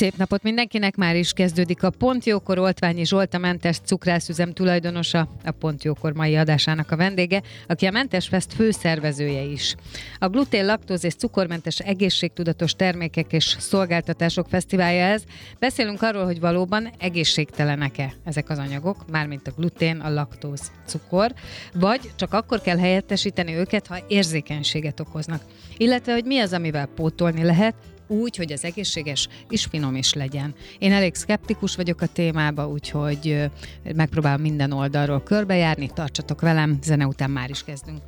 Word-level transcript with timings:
Szép 0.00 0.16
napot 0.16 0.42
mindenkinek, 0.42 0.96
már 0.96 1.16
is 1.16 1.32
kezdődik 1.32 1.82
a 1.82 1.90
Pontjókor 1.90 2.58
Oltványi 2.58 3.04
Zsolt, 3.04 3.34
a 3.34 3.38
Mentes 3.38 3.78
Cukrászüzem 3.84 4.52
tulajdonosa, 4.52 5.28
a 5.44 5.50
Pontjókor 5.50 6.12
mai 6.12 6.36
adásának 6.36 6.90
a 6.90 6.96
vendége, 6.96 7.42
aki 7.68 7.86
a 7.86 7.90
Mentes 7.90 8.28
Fest 8.28 8.52
főszervezője 8.52 9.42
is. 9.42 9.74
A 10.18 10.28
glutén, 10.28 10.66
laktóz 10.66 11.04
és 11.04 11.14
cukormentes 11.14 11.78
egészségtudatos 11.78 12.72
termékek 12.72 13.32
és 13.32 13.56
szolgáltatások 13.58 14.48
fesztiválja 14.48 15.04
ez. 15.04 15.22
Beszélünk 15.58 16.02
arról, 16.02 16.24
hogy 16.24 16.40
valóban 16.40 16.90
egészségtelenek-e 16.98 18.12
ezek 18.24 18.50
az 18.50 18.58
anyagok, 18.58 19.10
mármint 19.10 19.46
a 19.46 19.52
glutén, 19.56 19.96
a 19.96 20.10
laktóz, 20.10 20.72
cukor, 20.86 21.32
vagy 21.74 22.00
csak 22.16 22.32
akkor 22.32 22.60
kell 22.60 22.78
helyettesíteni 22.78 23.54
őket, 23.54 23.86
ha 23.86 24.04
érzékenységet 24.08 25.00
okoznak. 25.00 25.42
Illetve, 25.76 26.12
hogy 26.12 26.24
mi 26.24 26.38
az, 26.38 26.52
amivel 26.52 26.86
pótolni 26.86 27.42
lehet, 27.42 27.74
úgy, 28.10 28.36
hogy 28.36 28.52
az 28.52 28.64
egészséges 28.64 29.28
és 29.48 29.64
finom 29.64 29.94
is 29.94 30.12
legyen. 30.14 30.54
Én 30.78 30.92
elég 30.92 31.14
szkeptikus 31.14 31.76
vagyok 31.76 32.00
a 32.00 32.06
témába, 32.06 32.68
úgyhogy 32.68 33.50
megpróbálom 33.94 34.40
minden 34.40 34.72
oldalról 34.72 35.22
körbejárni. 35.22 35.90
Tartsatok 35.94 36.40
velem, 36.40 36.78
zene 36.82 37.06
után 37.06 37.30
már 37.30 37.50
is 37.50 37.64
kezdünk. 37.64 38.00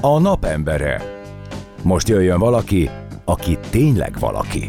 A 0.00 0.18
napembere. 0.18 1.22
Most 1.82 2.08
jöjjön 2.08 2.38
valaki, 2.38 2.90
aki 3.24 3.58
tényleg 3.70 4.18
valaki. 4.18 4.66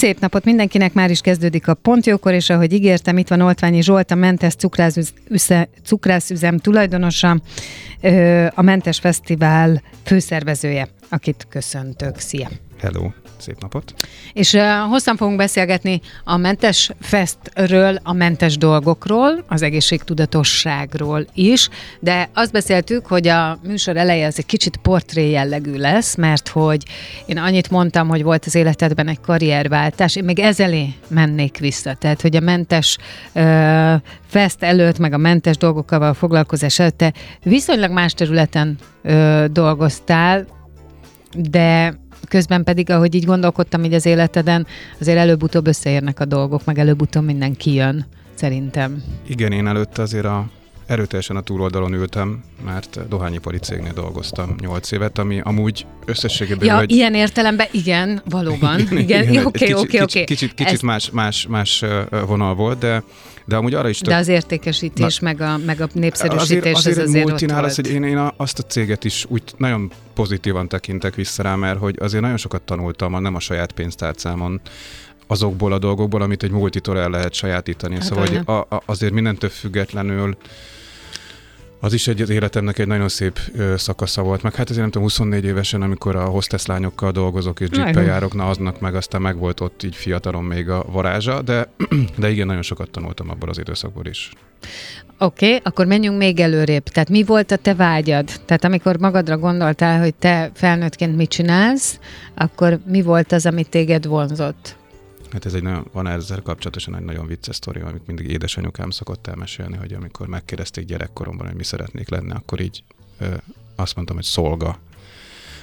Szép 0.00 0.20
napot 0.20 0.44
mindenkinek, 0.44 0.92
már 0.92 1.10
is 1.10 1.20
kezdődik 1.20 1.68
a 1.68 1.74
Pontjókor, 1.74 2.32
és 2.32 2.50
ahogy 2.50 2.72
ígértem, 2.72 3.18
itt 3.18 3.28
van 3.28 3.40
Oltványi 3.40 3.82
Zsolt, 3.82 4.10
a 4.10 4.14
Mentes 4.14 4.54
Cukrászüzem 5.84 6.58
tulajdonosa, 6.58 7.40
a 8.54 8.62
Mentes 8.62 8.98
Fesztivál 8.98 9.82
főszervezője, 10.04 10.88
akit 11.08 11.46
köszöntök. 11.48 12.18
Szia! 12.18 12.48
Hello! 12.80 13.10
Szép 13.38 13.60
napot! 13.60 13.94
És 14.32 14.52
uh, 14.52 14.62
hosszan 14.88 15.16
fogunk 15.16 15.36
beszélgetni 15.36 16.00
a 16.24 16.36
Mentes 16.36 16.90
Festről, 17.00 17.98
a 18.02 18.12
mentes 18.12 18.56
dolgokról, 18.56 19.44
az 19.48 19.62
egészségtudatosságról 19.62 21.26
is, 21.34 21.68
de 22.00 22.30
azt 22.34 22.52
beszéltük, 22.52 23.06
hogy 23.06 23.28
a 23.28 23.58
műsor 23.62 23.96
eleje 23.96 24.26
az 24.26 24.38
egy 24.38 24.46
kicsit 24.46 24.76
portré 24.76 25.30
jellegű 25.30 25.76
lesz, 25.76 26.16
mert 26.16 26.48
hogy 26.48 26.84
én 27.26 27.38
annyit 27.38 27.70
mondtam, 27.70 28.08
hogy 28.08 28.22
volt 28.22 28.44
az 28.44 28.54
életedben 28.54 29.08
egy 29.08 29.20
karrierváltás, 29.20 30.16
én 30.16 30.24
még 30.24 30.38
ezelé 30.38 30.94
mennék 31.08 31.58
vissza, 31.58 31.94
tehát 31.94 32.20
hogy 32.20 32.36
a 32.36 32.40
mentes 32.40 32.98
uh, 33.34 33.94
fest 34.26 34.62
előtt, 34.62 34.98
meg 34.98 35.12
a 35.12 35.18
mentes 35.18 35.56
dolgokkal 35.56 36.14
foglalkozás 36.14 36.78
előtt 36.78 36.96
te 36.96 37.12
viszonylag 37.42 37.90
más 37.90 38.12
területen 38.12 38.78
uh, 39.04 39.44
dolgoztál, 39.44 40.46
de 41.34 41.98
közben 42.28 42.64
pedig, 42.64 42.90
ahogy 42.90 43.14
így 43.14 43.24
gondolkodtam 43.24 43.84
így 43.84 43.94
az 43.94 44.06
életeden, 44.06 44.66
azért 45.00 45.18
előbb-utóbb 45.18 45.66
összeérnek 45.66 46.20
a 46.20 46.24
dolgok, 46.24 46.64
meg 46.64 46.78
előbb-utóbb 46.78 47.24
minden 47.24 47.56
kijön, 47.56 48.06
szerintem. 48.34 49.02
Igen, 49.26 49.52
én 49.52 49.66
előtte 49.66 50.02
azért 50.02 50.24
a 50.24 50.48
erőteljesen 50.90 51.36
a 51.36 51.40
túloldalon 51.40 51.92
ültem, 51.92 52.42
mert 52.64 53.08
dohányipari 53.08 53.58
cégnél 53.58 53.92
dolgoztam 53.92 54.54
8 54.60 54.90
évet, 54.90 55.18
ami 55.18 55.40
amúgy 55.44 55.86
összességében... 56.04 56.66
Ja, 56.66 56.80
egy... 56.80 56.90
ilyen 56.90 57.14
értelemben 57.14 57.66
igen, 57.70 58.22
valóban. 58.24 58.80
Igen, 58.90 59.46
oké, 59.46 59.72
oké, 59.72 60.00
oké. 60.00 60.24
Kicsit, 60.24 60.54
kicsit 60.54 60.82
más, 60.82 61.10
más, 61.10 61.46
más 61.48 61.84
vonal 62.26 62.54
volt, 62.54 62.78
de 62.78 63.02
de 63.44 63.56
amúgy 63.56 63.74
arra 63.74 63.88
is 63.88 63.98
tök... 63.98 64.08
De 64.08 64.16
az 64.16 64.28
értékesítés, 64.28 65.18
Na, 65.18 65.26
meg, 65.28 65.40
a, 65.40 65.58
meg 65.66 65.80
a 65.80 65.88
népszerűsítés, 65.92 66.72
azért, 66.72 66.76
azért 66.76 66.96
az 66.96 67.08
azért 67.08 67.50
volt. 67.50 67.64
Az, 67.64 67.74
hogy 67.74 67.90
én, 67.90 68.02
én 68.02 68.30
azt 68.36 68.58
a 68.58 68.62
céget 68.62 69.04
is 69.04 69.24
úgy 69.28 69.42
nagyon 69.56 69.90
pozitívan 70.14 70.68
tekintek 70.68 71.14
vissza 71.14 71.42
rá, 71.42 71.54
mert 71.54 71.78
hogy 71.78 71.96
azért 71.98 72.22
nagyon 72.22 72.36
sokat 72.36 72.62
tanultam, 72.62 73.22
nem 73.22 73.34
a 73.34 73.40
saját 73.40 73.72
pénztárcámon, 73.72 74.60
azokból 75.30 75.72
a 75.72 75.78
dolgokból, 75.78 76.22
amit 76.22 76.42
egy 76.42 76.50
multitól 76.50 76.98
el 76.98 77.10
lehet 77.10 77.32
sajátítani. 77.32 77.94
Hát 77.94 78.02
szóval 78.02 78.26
hogy 78.26 78.40
a, 78.44 78.52
a, 78.52 78.82
azért 78.86 79.12
mindentől 79.12 79.50
függetlenül 79.50 80.36
az 81.80 81.92
is 81.92 82.08
egy 82.08 82.20
az 82.20 82.30
életemnek 82.30 82.78
egy 82.78 82.86
nagyon 82.86 83.08
szép 83.08 83.38
ö, 83.56 83.74
szakasza 83.76 84.22
volt, 84.22 84.42
meg 84.42 84.54
hát 84.54 84.64
azért 84.64 84.80
nem 84.80 84.90
tudom, 84.90 85.02
24 85.02 85.44
évesen, 85.44 85.82
amikor 85.82 86.16
a 86.16 86.24
hostess 86.24 86.66
lányokkal 86.66 87.10
dolgozok 87.10 87.60
és 87.60 87.68
jeep 87.72 87.94
járok, 87.94 88.34
na 88.34 88.48
aznak 88.48 88.80
meg 88.80 88.94
aztán 88.94 89.20
meg 89.20 89.36
volt 89.36 89.60
ott 89.60 89.82
így 89.82 89.94
fiatalon 89.94 90.44
még 90.44 90.68
a 90.68 90.84
varázsa, 90.88 91.42
de, 91.42 91.68
de 92.18 92.30
igen, 92.30 92.46
nagyon 92.46 92.62
sokat 92.62 92.90
tanultam 92.90 93.30
abból 93.30 93.48
az 93.48 93.58
időszakból 93.58 94.06
is. 94.06 94.30
Oké, 95.18 95.46
okay, 95.46 95.60
akkor 95.64 95.86
menjünk 95.86 96.18
még 96.18 96.40
előrébb. 96.40 96.82
Tehát 96.82 97.08
mi 97.08 97.22
volt 97.22 97.50
a 97.50 97.56
te 97.56 97.74
vágyad? 97.74 98.28
Tehát 98.44 98.64
amikor 98.64 98.96
magadra 98.96 99.38
gondoltál, 99.38 99.98
hogy 99.98 100.14
te 100.14 100.50
felnőttként 100.54 101.16
mit 101.16 101.30
csinálsz, 101.30 101.98
akkor 102.34 102.78
mi 102.86 103.02
volt 103.02 103.32
az, 103.32 103.46
ami 103.46 103.64
téged 103.64 104.06
vonzott? 104.06 104.78
Hát 105.32 105.46
ez 105.46 105.54
egy 105.54 105.62
nagyon, 105.62 105.86
van 105.92 106.06
ezzel 106.06 106.42
kapcsolatosan 106.42 106.96
egy 106.96 107.04
nagyon 107.04 107.26
vicces 107.26 107.56
sztori, 107.56 107.80
amit 107.80 108.06
mindig 108.06 108.30
édesanyukám 108.30 108.90
szokott 108.90 109.26
elmesélni, 109.26 109.76
hogy 109.76 109.92
amikor 109.92 110.26
megkérdezték 110.26 110.84
gyerekkoromban, 110.84 111.46
hogy 111.46 111.56
mi 111.56 111.64
szeretnék 111.64 112.08
lenni, 112.08 112.30
akkor 112.30 112.60
így 112.60 112.82
ö, 113.18 113.26
azt 113.76 113.94
mondtam, 113.94 114.16
hogy 114.16 114.24
szolga. 114.24 114.78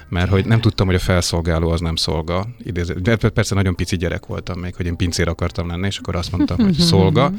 Mert 0.09 0.29
hogy 0.29 0.45
nem 0.45 0.61
tudtam, 0.61 0.85
hogy 0.85 0.95
a 0.95 0.99
felszolgáló 0.99 1.69
az 1.69 1.79
nem 1.79 1.95
szolga. 1.95 2.47
De 3.01 3.15
persze 3.15 3.55
nagyon 3.55 3.75
pici 3.75 3.97
gyerek 3.97 4.25
voltam 4.25 4.59
még, 4.59 4.75
hogy 4.75 4.85
én 4.85 4.95
pincér 4.95 5.27
akartam 5.27 5.67
lenni, 5.67 5.87
és 5.87 5.97
akkor 5.97 6.15
azt 6.15 6.31
mondtam, 6.31 6.57
hogy 6.57 6.77
szolga 6.91 7.31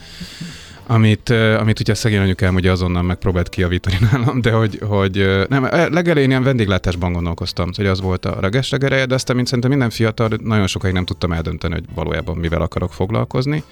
amit, 0.90 1.30
amit 1.30 1.80
ugye 1.80 1.94
szegény 1.94 2.18
anyukám 2.18 2.54
ugye 2.54 2.70
azonnal 2.70 3.02
megpróbált 3.02 3.48
kiavítani 3.48 3.96
nálam, 4.12 4.40
de 4.40 4.50
hogy, 4.50 4.78
hogy 4.82 5.44
nem, 5.48 5.68
legelején 5.90 6.30
ilyen 6.30 6.42
vendéglátásban 6.42 7.12
gondolkoztam, 7.12 7.70
hogy 7.76 7.86
az 7.86 8.00
volt 8.00 8.24
a 8.24 8.40
reges 8.40 8.70
de 8.70 9.14
aztán, 9.14 9.36
mint 9.36 9.48
szerintem 9.48 9.70
minden 9.70 9.90
fiatal, 9.90 10.30
nagyon 10.42 10.66
sokáig 10.66 10.94
nem 10.94 11.04
tudtam 11.04 11.32
eldönteni, 11.32 11.74
hogy 11.74 11.84
valójában 11.94 12.36
mivel 12.36 12.62
akarok 12.62 12.92
foglalkozni 12.92 13.62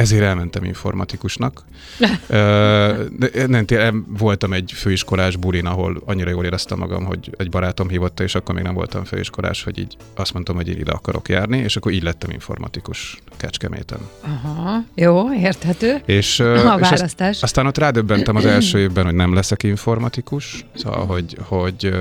ezért 0.00 0.22
elmentem 0.22 0.64
informatikusnak. 0.64 1.64
De 3.18 3.46
nem, 3.46 3.64
tényleg 3.64 3.94
voltam 4.18 4.52
egy 4.52 4.72
főiskolás 4.74 5.36
bulin, 5.36 5.66
ahol 5.66 6.02
annyira 6.04 6.30
jól 6.30 6.44
éreztem 6.44 6.78
magam, 6.78 7.04
hogy 7.04 7.30
egy 7.36 7.50
barátom 7.50 7.88
hívotta, 7.88 8.22
és 8.22 8.34
akkor 8.34 8.54
még 8.54 8.64
nem 8.64 8.74
voltam 8.74 9.04
főiskolás, 9.04 9.62
hogy 9.62 9.78
így 9.78 9.96
azt 10.14 10.32
mondtam, 10.32 10.56
hogy 10.56 10.68
én 10.68 10.78
ide 10.78 10.92
akarok 10.92 11.28
járni, 11.28 11.58
és 11.58 11.76
akkor 11.76 11.92
így 11.92 12.02
lettem 12.02 12.30
informatikus 12.30 13.18
Kecskeméten. 13.36 13.98
Aha, 14.20 14.84
jó, 14.94 15.34
érthető. 15.34 16.02
És, 16.04 16.40
a 16.74 16.78
és 16.80 16.90
azt, 16.90 17.42
aztán 17.42 17.66
ott 17.66 17.78
rádöbbentem 17.78 18.36
az 18.36 18.46
első 18.56 18.78
évben, 18.78 19.04
hogy 19.04 19.14
nem 19.14 19.34
leszek 19.34 19.62
informatikus, 19.62 20.64
szóval, 20.74 21.06
hogy, 21.06 21.36
hogy 21.42 21.94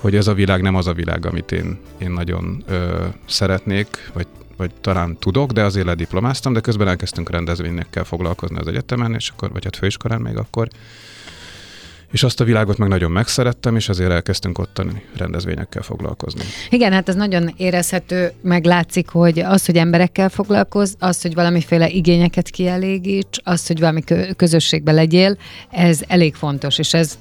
hogy 0.00 0.16
ez 0.16 0.26
a 0.26 0.34
világ 0.34 0.62
nem 0.62 0.74
az 0.74 0.86
a 0.86 0.92
világ, 0.92 1.26
amit 1.26 1.52
én, 1.52 1.78
én 1.98 2.10
nagyon 2.10 2.64
ö, 2.66 3.04
szeretnék, 3.26 4.10
vagy 4.12 4.26
vagy 4.56 4.70
talán 4.80 5.16
tudok, 5.18 5.52
de 5.52 5.62
azért 5.62 5.86
lediplomáztam, 5.86 6.52
de 6.52 6.60
közben 6.60 6.88
elkezdtünk 6.88 7.30
rendezvényekkel 7.30 8.04
foglalkozni 8.04 8.58
az 8.58 8.66
egyetemen, 8.66 9.14
és 9.14 9.28
akkor, 9.28 9.52
vagy 9.52 9.64
hát 9.64 9.76
főiskolán 9.76 10.20
még 10.20 10.36
akkor, 10.36 10.68
és 12.12 12.22
azt 12.22 12.40
a 12.40 12.44
világot 12.44 12.78
meg 12.78 12.88
nagyon 12.88 13.10
megszerettem, 13.10 13.76
és 13.76 13.88
azért 13.88 14.10
elkezdtünk 14.10 14.58
ottani 14.58 15.02
rendezvényekkel 15.16 15.82
foglalkozni. 15.82 16.42
Igen, 16.70 16.92
hát 16.92 17.08
ez 17.08 17.14
nagyon 17.14 17.54
érezhető, 17.56 18.32
meglátszik, 18.42 19.08
hogy 19.08 19.38
az, 19.38 19.66
hogy 19.66 19.76
emberekkel 19.76 20.28
foglalkoz, 20.28 20.96
az, 20.98 21.22
hogy 21.22 21.34
valamiféle 21.34 21.88
igényeket 21.88 22.48
kielégíts, 22.48 23.38
az, 23.44 23.66
hogy 23.66 23.80
valami 23.80 24.02
közösségbe 24.36 24.92
legyél, 24.92 25.36
ez 25.70 26.00
elég 26.06 26.34
fontos, 26.34 26.78
és 26.78 26.94
ez 26.94 27.18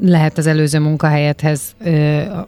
lehet 0.00 0.38
az 0.38 0.46
előző 0.46 0.78
munkahelyedhez, 0.78 1.60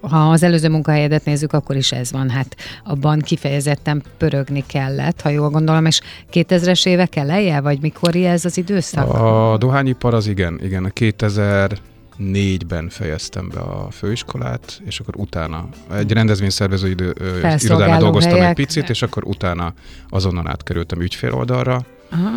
ha 0.00 0.31
az 0.31 0.43
előző 0.43 0.69
munkahelyedet 0.69 1.25
nézzük, 1.25 1.53
akkor 1.53 1.77
is 1.77 1.93
ez 1.93 2.12
van, 2.12 2.31
hát 2.31 2.56
abban 2.85 3.19
kifejezetten 3.19 4.03
pörögni 4.19 4.65
kellett, 4.67 5.21
ha 5.21 5.29
jól 5.29 5.50
gondolom, 5.50 5.87
és 5.87 6.00
2000-es 6.33 6.87
évek 6.87 7.17
eleje, 7.17 7.61
vagy 7.61 7.79
mikor 7.81 8.17
ez 8.17 8.44
az 8.44 8.56
időszak? 8.56 9.15
A 9.15 9.56
dohányipar 9.59 10.15
az 10.15 10.27
igen, 10.27 10.61
igen, 10.62 10.85
a 10.85 10.88
2000 10.88 11.75
négyben 12.16 12.88
fejeztem 12.88 13.48
be 13.48 13.60
a 13.60 13.90
főiskolát, 13.90 14.82
és 14.84 15.00
akkor 15.00 15.16
utána 15.16 15.68
egy 15.92 16.12
rendezvényszervező 16.12 16.88
idő, 16.88 17.14
irodánál 17.58 17.98
dolgoztam 17.98 18.32
helyek. 18.32 18.48
egy 18.48 18.54
picit, 18.54 18.88
és 18.88 19.02
akkor 19.02 19.24
utána 19.24 19.74
azonnal 20.08 20.48
átkerültem 20.48 21.00
ügyfél 21.00 21.32
oldalra. 21.32 21.84
Aha. 22.10 22.30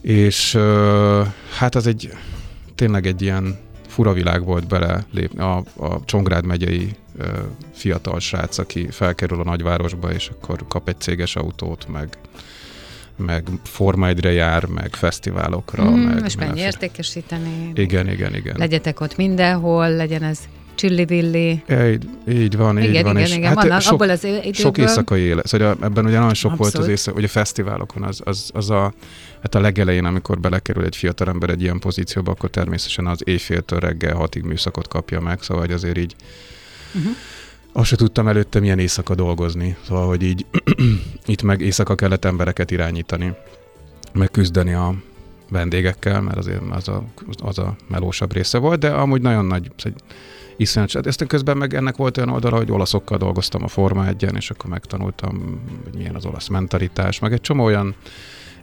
És 0.00 0.58
hát 1.56 1.74
az 1.74 1.86
egy 1.86 2.12
tényleg 2.74 3.06
egy 3.06 3.22
ilyen 3.22 3.58
fura 3.86 4.12
világ 4.12 4.44
volt 4.44 4.66
bele 4.66 5.06
lépni. 5.10 5.40
A, 5.40 5.56
a 5.76 6.04
Csongrád 6.04 6.44
megyei 6.44 6.96
fiatal 7.72 8.20
srác, 8.20 8.58
aki 8.58 8.88
felkerül 8.90 9.40
a 9.40 9.44
nagyvárosba, 9.44 10.12
és 10.12 10.28
akkor 10.28 10.64
kap 10.68 10.88
egy 10.88 11.00
céges 11.00 11.36
autót, 11.36 11.88
meg 11.88 12.18
meg 13.18 13.48
Forma 13.62 14.08
1 14.08 14.24
jár, 14.24 14.64
meg 14.64 14.94
fesztiválokra. 14.94 15.90
Mm, 15.90 15.94
meg 15.94 16.24
és 16.24 16.36
mennyi 16.36 16.60
értékesíteni. 16.60 17.70
Igen, 17.74 18.08
igen, 18.08 18.34
igen. 18.34 18.54
Legyetek 18.58 19.00
ott 19.00 19.16
mindenhol, 19.16 19.90
legyen 19.90 20.22
ez 20.22 20.38
csillivilli. 20.74 21.62
Így, 21.70 22.08
így 22.28 22.56
van, 22.56 22.78
igen, 22.78 22.94
így 22.94 23.02
van. 23.02 23.16
Igen, 23.16 23.16
és 23.16 23.36
igen, 23.36 23.48
hát 23.48 23.62
vannak, 23.62 23.80
sok, 23.80 23.92
abból 23.92 24.10
az 24.10 24.24
időből... 24.24 24.52
Sok 24.52 24.78
éjszakai 24.78 25.20
élet. 25.20 25.46
Szóval 25.46 25.76
ebben 25.82 26.04
ugye 26.04 26.18
nagyon 26.18 26.34
sok 26.34 26.50
Abszolút. 26.50 26.72
volt 26.72 26.84
az 26.84 26.90
éjszaka, 26.90 27.18
ugye 27.18 27.28
fesztiválokon 27.28 28.02
az, 28.02 28.20
az, 28.24 28.50
az 28.54 28.70
a, 28.70 28.92
hát 29.42 29.54
a 29.54 29.60
legelején, 29.60 30.04
amikor 30.04 30.40
belekerül 30.40 30.84
egy 30.84 30.96
fiatal 30.96 31.28
ember 31.28 31.50
egy 31.50 31.62
ilyen 31.62 31.78
pozícióba, 31.78 32.30
akkor 32.30 32.50
természetesen 32.50 33.06
az 33.06 33.20
éjféltől 33.24 33.78
reggel 33.78 34.14
hatig 34.14 34.42
műszakot 34.42 34.88
kapja 34.88 35.20
meg, 35.20 35.42
szóval 35.42 35.64
hogy 35.64 35.72
azért 35.72 35.98
így 35.98 36.14
uh-huh 36.94 37.12
azt 37.78 37.88
se 37.88 37.96
tudtam 37.96 38.28
előtte 38.28 38.60
milyen 38.60 38.78
éjszaka 38.78 39.14
dolgozni. 39.14 39.76
Szóval, 39.86 40.06
hogy 40.06 40.22
így 40.22 40.46
itt 41.26 41.42
meg 41.42 41.60
éjszaka 41.60 41.94
kellett 41.94 42.24
embereket 42.24 42.70
irányítani, 42.70 43.34
meg 44.12 44.30
küzdeni 44.30 44.72
a 44.72 44.94
vendégekkel, 45.50 46.20
mert 46.20 46.36
azért 46.36 46.62
az 46.70 46.88
a, 46.88 47.04
az 47.42 47.58
a 47.58 47.76
melósabb 47.88 48.32
része 48.32 48.58
volt, 48.58 48.80
de 48.80 48.88
amúgy 48.88 49.20
nagyon 49.20 49.44
nagy, 49.44 49.70
szóval 49.76 49.98
iszonyat. 50.56 51.06
Ezt 51.06 51.26
közben 51.26 51.56
meg 51.56 51.74
ennek 51.74 51.96
volt 51.96 52.16
olyan 52.16 52.28
oldala, 52.28 52.56
hogy 52.56 52.70
olaszokkal 52.70 53.18
dolgoztam 53.18 53.62
a 53.62 53.68
Forma 53.68 54.06
1 54.06 54.26
és 54.36 54.50
akkor 54.50 54.70
megtanultam, 54.70 55.60
hogy 55.84 55.94
milyen 55.96 56.14
az 56.14 56.26
olasz 56.26 56.48
mentalitás, 56.48 57.18
meg 57.18 57.32
egy 57.32 57.40
csomó 57.40 57.64
olyan, 57.64 57.94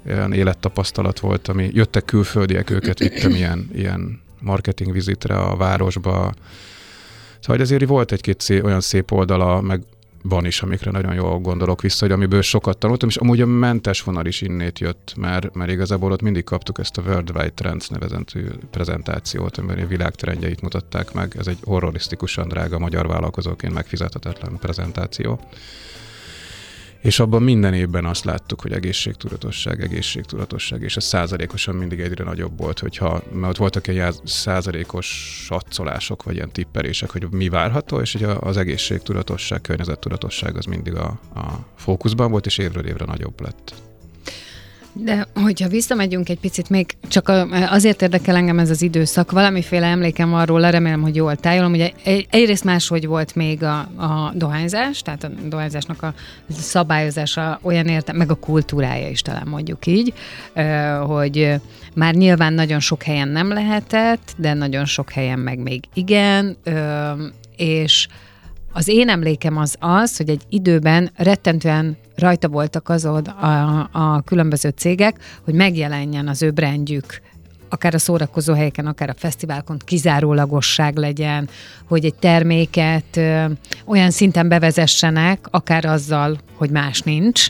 olyan 0.06 0.34
élettapasztalat 0.34 1.20
volt, 1.20 1.48
ami 1.48 1.70
jöttek 1.74 2.06
külföldiek, 2.06 2.70
őket 2.70 3.00
vittem 3.00 3.32
ilyen, 3.32 3.70
ilyen 3.74 4.22
marketing 4.42 4.92
vizitre 4.92 5.36
a 5.36 5.56
városba, 5.56 6.34
Szóval 7.46 7.62
azért 7.62 7.86
volt 7.86 8.12
egy-két 8.12 8.50
olyan 8.64 8.82
szép 8.82 9.12
oldala, 9.12 9.62
meg 9.62 9.82
van 10.22 10.46
is, 10.46 10.62
amikre 10.62 10.92
nagyon 10.92 11.14
jól 11.14 11.40
gondolok 11.40 11.82
vissza, 11.82 12.06
hogy 12.06 12.14
amiből 12.14 12.42
sokat 12.42 12.78
tanultam, 12.78 13.10
és 13.10 13.16
amúgy 13.16 13.42
a 13.42 13.46
mentes 13.46 14.02
vonal 14.02 14.26
is 14.26 14.42
innét 14.42 14.80
jött, 14.80 15.14
mert, 15.18 15.56
mert 15.56 15.72
igazából 15.72 16.12
ott 16.12 16.22
mindig 16.22 16.44
kaptuk 16.44 16.80
ezt 16.80 16.98
a 16.98 17.02
Worldwide 17.02 17.50
Trends 17.50 17.88
nevezentű 17.88 18.46
prezentációt, 18.72 19.58
amiben 19.58 19.84
a 19.84 19.88
világtrendjeit 19.88 20.62
mutatták 20.62 21.14
meg. 21.14 21.36
Ez 21.38 21.48
egy 21.48 21.58
horrorisztikusan 21.64 22.48
drága 22.48 22.80
magyar 22.80 23.08
vállalkozóként 23.08 23.74
megfizethetetlen 23.74 24.58
prezentáció. 24.60 25.40
És 27.06 27.20
abban 27.20 27.44
minden 27.44 27.74
évben 27.74 28.06
azt 28.06 28.24
láttuk, 28.24 28.62
hogy 28.62 28.72
egészségtudatosság, 28.72 29.82
egészségtudatosság, 29.82 30.82
és 30.82 30.96
ez 30.96 31.04
százalékosan 31.04 31.76
mindig 31.76 32.00
egyre 32.00 32.24
nagyobb 32.24 32.58
volt, 32.58 32.80
hogyha, 32.80 33.24
mert 33.32 33.50
ott 33.50 33.58
voltak 33.58 33.88
ilyen 33.88 34.14
százalékos 34.24 35.06
satszolások, 35.46 36.24
vagy 36.24 36.36
ilyen 36.36 36.52
tipperések, 36.52 37.10
hogy 37.12 37.28
mi 37.32 37.50
várható, 37.50 38.00
és 38.00 38.16
ugye 38.16 38.28
az 38.28 38.58
egészségtudatosság, 38.58 39.62
környezettudatosság 39.62 40.58
az 40.58 40.66
mindig 40.66 40.96
a, 40.96 41.20
a 41.36 41.68
fókuszban 41.76 42.32
volt, 42.32 42.46
és 42.46 42.58
évről 42.58 42.86
évre 42.86 43.06
nagyobb 43.06 43.42
lett. 43.42 43.74
De 44.98 45.28
hogyha 45.34 45.68
visszamegyünk 45.68 46.30
egy 46.30 46.40
picit, 46.40 46.70
még 46.70 46.96
csak 47.08 47.32
azért 47.70 48.02
érdekel 48.02 48.36
engem 48.36 48.60
ez 48.60 48.70
az 48.70 48.82
időszak, 48.82 49.32
valamiféle 49.32 49.86
emlékem 49.86 50.34
arról, 50.34 50.72
remélem, 50.72 51.02
hogy 51.02 51.16
jól 51.16 51.36
tájolom. 51.36 51.72
Ugye 51.72 51.92
egyrészt 52.30 52.64
máshogy 52.64 53.08
volt 53.08 53.36
még 53.36 53.64
a, 53.64 53.78
a 53.80 54.32
dohányzás, 54.36 55.02
tehát 55.02 55.24
a 55.24 55.30
dohányzásnak 55.48 56.04
a 56.04 56.14
szabályozása 56.50 57.60
olyan 57.62 57.88
értem, 57.88 58.16
meg 58.16 58.32
a 58.32 58.36
kultúrája 58.36 59.10
is 59.10 59.22
talán 59.22 59.48
mondjuk 59.48 59.86
így, 59.86 60.14
hogy 61.06 61.54
már 61.94 62.14
nyilván 62.14 62.54
nagyon 62.54 62.80
sok 62.80 63.04
helyen 63.04 63.28
nem 63.28 63.54
lehetett, 63.54 64.34
de 64.38 64.54
nagyon 64.54 64.86
sok 64.86 65.12
helyen 65.12 65.40
meg 65.40 65.60
még 65.60 65.84
igen, 65.94 66.58
és 67.58 68.08
az 68.78 68.88
én 68.88 69.10
emlékem 69.10 69.58
az 69.58 69.76
az, 69.80 70.18
hogy 70.18 70.30
egy 70.30 70.42
időben 70.50 71.12
rettentően 71.16 71.98
rajta 72.16 72.48
voltak 72.48 72.90
azon 72.90 73.26
a, 73.26 73.90
a 73.92 74.22
különböző 74.22 74.70
cégek, 74.70 75.20
hogy 75.44 75.54
megjelenjen 75.54 76.28
az 76.28 76.42
ő 76.42 76.52
brandjük 76.52 77.22
akár 77.70 77.94
a 77.94 77.98
szórakozó 77.98 78.54
helyeken, 78.54 78.86
akár 78.86 79.10
a 79.10 79.14
fesztiválkon 79.18 79.78
kizárólagosság 79.86 80.98
legyen, 80.98 81.50
hogy 81.88 82.06
egy 82.06 82.16
terméket 82.16 83.18
ö, 83.18 83.46
olyan 83.86 84.12
szinten 84.12 84.48
bevezessenek, 84.48 85.48
akár 85.52 85.86
azzal, 85.86 86.38
hogy 86.56 86.70
más 86.70 87.02
nincs, 87.02 87.48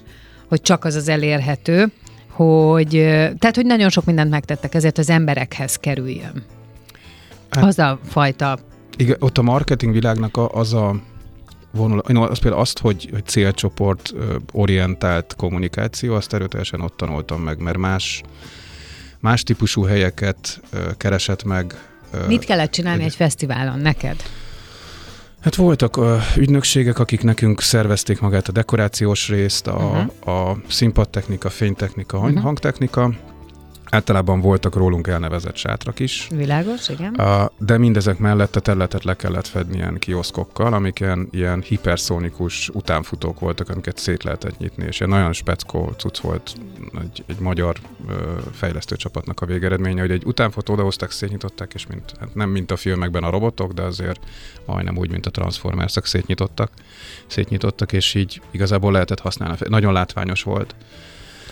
hogy 0.48 0.62
csak 0.62 0.86
az 0.86 0.95
az 0.95 1.10
elérhető, 1.10 1.92
hogy, 2.30 2.95
ö, 2.95 3.27
tehát, 3.39 3.56
hogy 3.56 3.66
nagyon 3.66 3.89
sok 3.89 4.06
mindent 4.06 4.30
megtettek, 4.30 4.75
ezért 4.75 4.98
az 4.98 5.10
emberekhez 5.10 5.75
kerüljön. 5.75 6.44
Hát, 7.50 7.63
az 7.63 7.80
a 7.80 8.00
fajta... 8.04 8.57
Igen, 8.98 9.16
ott 9.19 9.38
a 9.38 9.42
marketing 9.42 9.94
világnak 9.94 10.38
a, 10.38 10.50
az 10.50 10.74
a 10.74 10.95
vonul, 11.75 12.00
az 12.00 12.39
például 12.39 12.62
azt, 12.62 12.80
hogy, 12.80 13.10
hogy 13.12 13.25
célcsoport 13.25 14.13
orientált 14.51 15.36
kommunikáció, 15.38 16.13
azt 16.16 16.33
erőteljesen 16.33 16.81
ott 16.81 16.98
tanultam 16.98 17.42
meg, 17.42 17.60
mert 17.60 17.77
más, 17.77 18.22
más 19.19 19.44
típusú 19.44 19.83
helyeket 19.83 20.62
keresett 20.98 21.44
meg. 21.44 21.75
Mit 22.27 22.45
kellett 22.45 22.72
csinálni 22.72 23.01
egy, 23.01 23.07
egy 23.07 23.16
fesztiválon 23.16 23.80
neked? 23.80 24.16
Hát 25.42 25.56
voltak 25.56 25.98
uh, 25.98 26.22
ügynökségek, 26.38 27.00
akik 27.00 27.24
nekünk 27.24 27.62
szervezték 27.62 28.19
magát 28.19 28.48
a 28.48 28.51
dekorációs 28.51 29.30
részt, 29.30 29.68
a, 29.68 30.07
uh-huh. 30.25 30.50
a 30.50 30.57
színpadtechnika, 30.68 31.50
fénytechnika, 31.50 32.18
uh-huh. 32.18 32.42
hangtechnika, 32.42 33.12
Általában 33.95 34.42
voltak 34.42 34.75
rólunk 34.75 35.07
elnevezett 35.07 35.56
sátrak 35.56 36.00
is. 36.00 36.27
Világos, 36.30 36.89
igen. 36.89 37.21
De 37.57 37.77
mindezek 37.77 38.18
mellett 38.18 38.56
a 38.56 38.59
területet 38.59 39.03
le 39.03 39.15
kellett 39.15 39.47
fedni 39.47 39.75
ilyen 39.75 39.97
kioszkokkal, 40.00 40.74
amik 40.74 41.03
ilyen, 41.30 41.62
hiperszónikus 41.62 42.69
utánfutók 42.69 43.39
voltak, 43.39 43.69
amiket 43.69 43.97
szét 43.97 44.24
lehetett 44.24 44.57
nyitni, 44.57 44.86
és 44.86 45.00
ilyen 45.00 45.12
nagyon 45.12 45.33
speckó 45.33 45.94
cucc 45.97 46.19
volt 46.19 46.53
egy, 47.01 47.24
egy 47.27 47.39
magyar 47.39 47.75
fejlesztő 48.51 48.95
csapatnak 48.95 49.42
a 49.42 49.45
végeredménye, 49.45 50.01
hogy 50.01 50.12
egy 50.12 50.25
utánfutó 50.25 50.74
odahozták, 50.74 51.12
szétnyitották, 51.12 51.74
és 51.74 51.88
mint, 51.88 52.13
hát 52.19 52.36
nem 52.36 52.50
mint 52.50 52.71
a 52.71 52.75
filmekben 52.75 53.24
a 53.24 53.30
robotok, 53.30 53.71
de 53.71 53.81
azért 53.81 54.19
majdnem 54.65 54.98
úgy, 54.98 55.09
mint 55.12 55.25
a 55.25 55.31
Transformers-ok 55.31 56.06
szétnyitottak, 56.06 56.71
szétnyitottak, 57.27 57.93
és 57.93 58.13
így 58.13 58.41
igazából 58.51 58.91
lehetett 58.91 59.20
használni. 59.20 59.58
Nagyon 59.70 59.93
látványos 59.93 60.43
volt. 60.43 60.75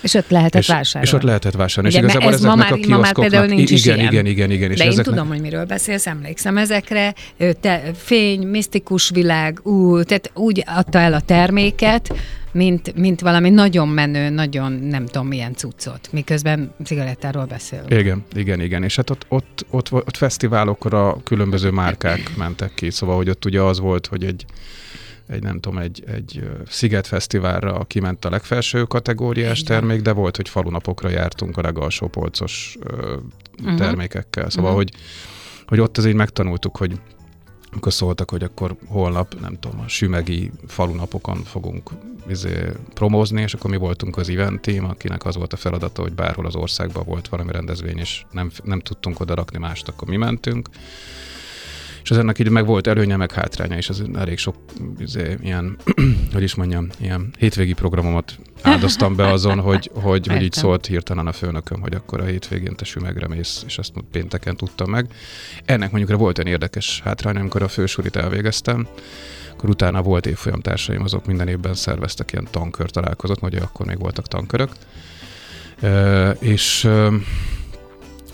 És 0.04 0.14
ott 0.14 0.28
lehetett 0.28 0.60
és, 0.60 0.68
vásárolni. 0.68 1.06
És 1.08 1.12
ott 1.12 1.22
lehetett 1.22 1.54
vásárolni. 1.54 1.96
Ugye, 1.96 2.06
és 2.06 2.12
igazából 2.12 2.34
ez 2.34 2.44
ma 2.44 2.54
már, 2.54 2.72
a 2.72 2.88
ma 2.88 2.98
már 2.98 3.14
például 3.14 3.46
nincs 3.46 3.70
igen, 3.70 3.74
is 3.74 3.84
igen, 3.84 3.98
ilyen. 3.98 4.10
igen, 4.10 4.26
igen, 4.26 4.50
igen. 4.50 4.70
És 4.70 4.78
De 4.78 4.84
ezeknek... 4.84 5.06
én 5.06 5.12
tudom, 5.12 5.28
hogy 5.28 5.40
miről 5.40 5.64
beszélsz, 5.64 6.06
emlékszem 6.06 6.56
ezekre. 6.56 7.14
Te, 7.60 7.82
fény, 7.96 8.46
misztikus 8.46 9.10
világ, 9.10 9.60
ú, 9.62 10.02
tehát 10.02 10.30
úgy 10.34 10.62
adta 10.66 10.98
el 10.98 11.12
a 11.12 11.20
terméket, 11.20 12.14
mint, 12.52 12.94
mint 12.94 13.20
valami 13.20 13.50
nagyon 13.50 13.88
menő, 13.88 14.28
nagyon 14.28 14.72
nem 14.72 15.06
tudom 15.06 15.26
milyen 15.26 15.54
cuccot, 15.54 16.08
miközben 16.10 16.74
cigarettáról 16.84 17.44
beszélünk. 17.44 17.92
Igen, 17.92 18.24
igen, 18.34 18.60
igen. 18.60 18.82
És 18.82 18.96
hát 18.96 19.10
ott, 19.10 19.26
ott, 19.28 19.66
ott, 19.70 19.92
ott 19.92 20.16
fesztiválokra 20.16 21.16
különböző 21.24 21.70
márkák 21.70 22.36
mentek 22.36 22.74
ki, 22.74 22.90
szóval 22.90 23.16
hogy 23.16 23.28
ott 23.28 23.44
ugye 23.44 23.60
az 23.60 23.80
volt, 23.80 24.06
hogy 24.06 24.24
egy 24.24 24.44
egy 25.26 25.42
nem 25.42 25.60
tudom, 25.60 25.78
egy, 25.78 26.04
egy 26.06 26.48
Sziget 26.66 27.06
Fesztiválra 27.06 27.84
kiment 27.84 28.24
a 28.24 28.30
legfelső 28.30 28.82
kategóriás 28.82 29.60
Igen. 29.60 29.72
termék, 29.72 30.02
de 30.02 30.12
volt, 30.12 30.36
hogy 30.36 30.48
falunapokra 30.48 31.08
jártunk 31.08 31.56
a 31.56 31.62
legalsó 31.62 32.08
polcos 32.08 32.76
uh-huh. 33.60 33.78
termékekkel. 33.78 34.50
Szóval, 34.50 34.70
uh-huh. 34.70 34.84
hogy, 34.84 35.00
hogy 35.66 35.80
ott 35.80 35.98
azért 35.98 36.16
megtanultuk, 36.16 36.76
hogy 36.76 37.00
amikor 37.74 37.92
szóltak, 37.92 38.30
hogy 38.30 38.42
akkor 38.42 38.76
holnap, 38.86 39.40
nem 39.40 39.56
tudom, 39.60 39.80
a 39.80 39.88
sümegi 39.88 40.50
falunapokon 40.66 41.36
fogunk 41.36 41.90
izé, 42.28 42.72
promózni, 42.94 43.42
és 43.42 43.54
akkor 43.54 43.70
mi 43.70 43.76
voltunk 43.76 44.16
az 44.16 44.28
event 44.28 44.60
team, 44.60 44.84
akinek 44.84 45.24
az 45.24 45.36
volt 45.36 45.52
a 45.52 45.56
feladata, 45.56 46.02
hogy 46.02 46.12
bárhol 46.12 46.46
az 46.46 46.54
országban 46.54 47.04
volt 47.06 47.28
valami 47.28 47.52
rendezvény, 47.52 47.98
és 47.98 48.24
nem, 48.30 48.50
nem 48.64 48.80
tudtunk 48.80 49.20
oda 49.20 49.34
rakni 49.34 49.58
mást, 49.58 49.88
akkor 49.88 50.08
mi 50.08 50.16
mentünk 50.16 50.68
és 52.04 52.10
az 52.10 52.18
ennek 52.18 52.38
így 52.38 52.48
meg 52.48 52.66
volt 52.66 52.86
előnye, 52.86 53.16
meg 53.16 53.32
hátránya, 53.32 53.76
és 53.76 53.88
az 53.88 54.04
elég 54.14 54.38
sok 54.38 54.56
izé, 54.98 55.36
ilyen, 55.42 55.76
hogy 56.32 56.42
is 56.42 56.54
mondjam, 56.54 56.88
ilyen 57.00 57.30
hétvégi 57.38 57.72
programomat 57.72 58.38
áldoztam 58.62 59.16
be 59.16 59.26
azon, 59.26 59.60
hogy, 59.60 59.90
hogy, 59.94 60.26
hogy 60.26 60.42
így 60.42 60.52
szólt 60.52 60.86
hirtelen 60.86 61.26
a 61.26 61.32
főnököm, 61.32 61.80
hogy 61.80 61.94
akkor 61.94 62.20
a 62.20 62.24
hétvégén 62.24 62.76
te 62.76 62.84
sümegre 62.84 63.28
mész, 63.28 63.62
és 63.66 63.78
ezt 63.78 63.92
pénteken 64.10 64.56
tudtam 64.56 64.90
meg. 64.90 65.06
Ennek 65.64 65.90
mondjuk 65.90 66.18
volt 66.18 66.38
egy 66.38 66.46
érdekes 66.46 67.00
hátránya, 67.04 67.40
amikor 67.40 67.62
a 67.62 67.68
fősurit 67.68 68.16
elvégeztem, 68.16 68.86
akkor 69.52 69.68
utána 69.68 70.02
volt 70.02 70.26
évfolyam 70.26 70.60
társaim, 70.60 71.02
azok 71.02 71.26
minden 71.26 71.48
évben 71.48 71.74
szerveztek 71.74 72.32
ilyen 72.32 72.48
tankör 72.50 72.90
találkozót, 72.90 73.40
vagy 73.40 73.54
akkor 73.54 73.86
még 73.86 73.98
voltak 73.98 74.28
tankörök. 74.28 74.70
és 76.38 76.88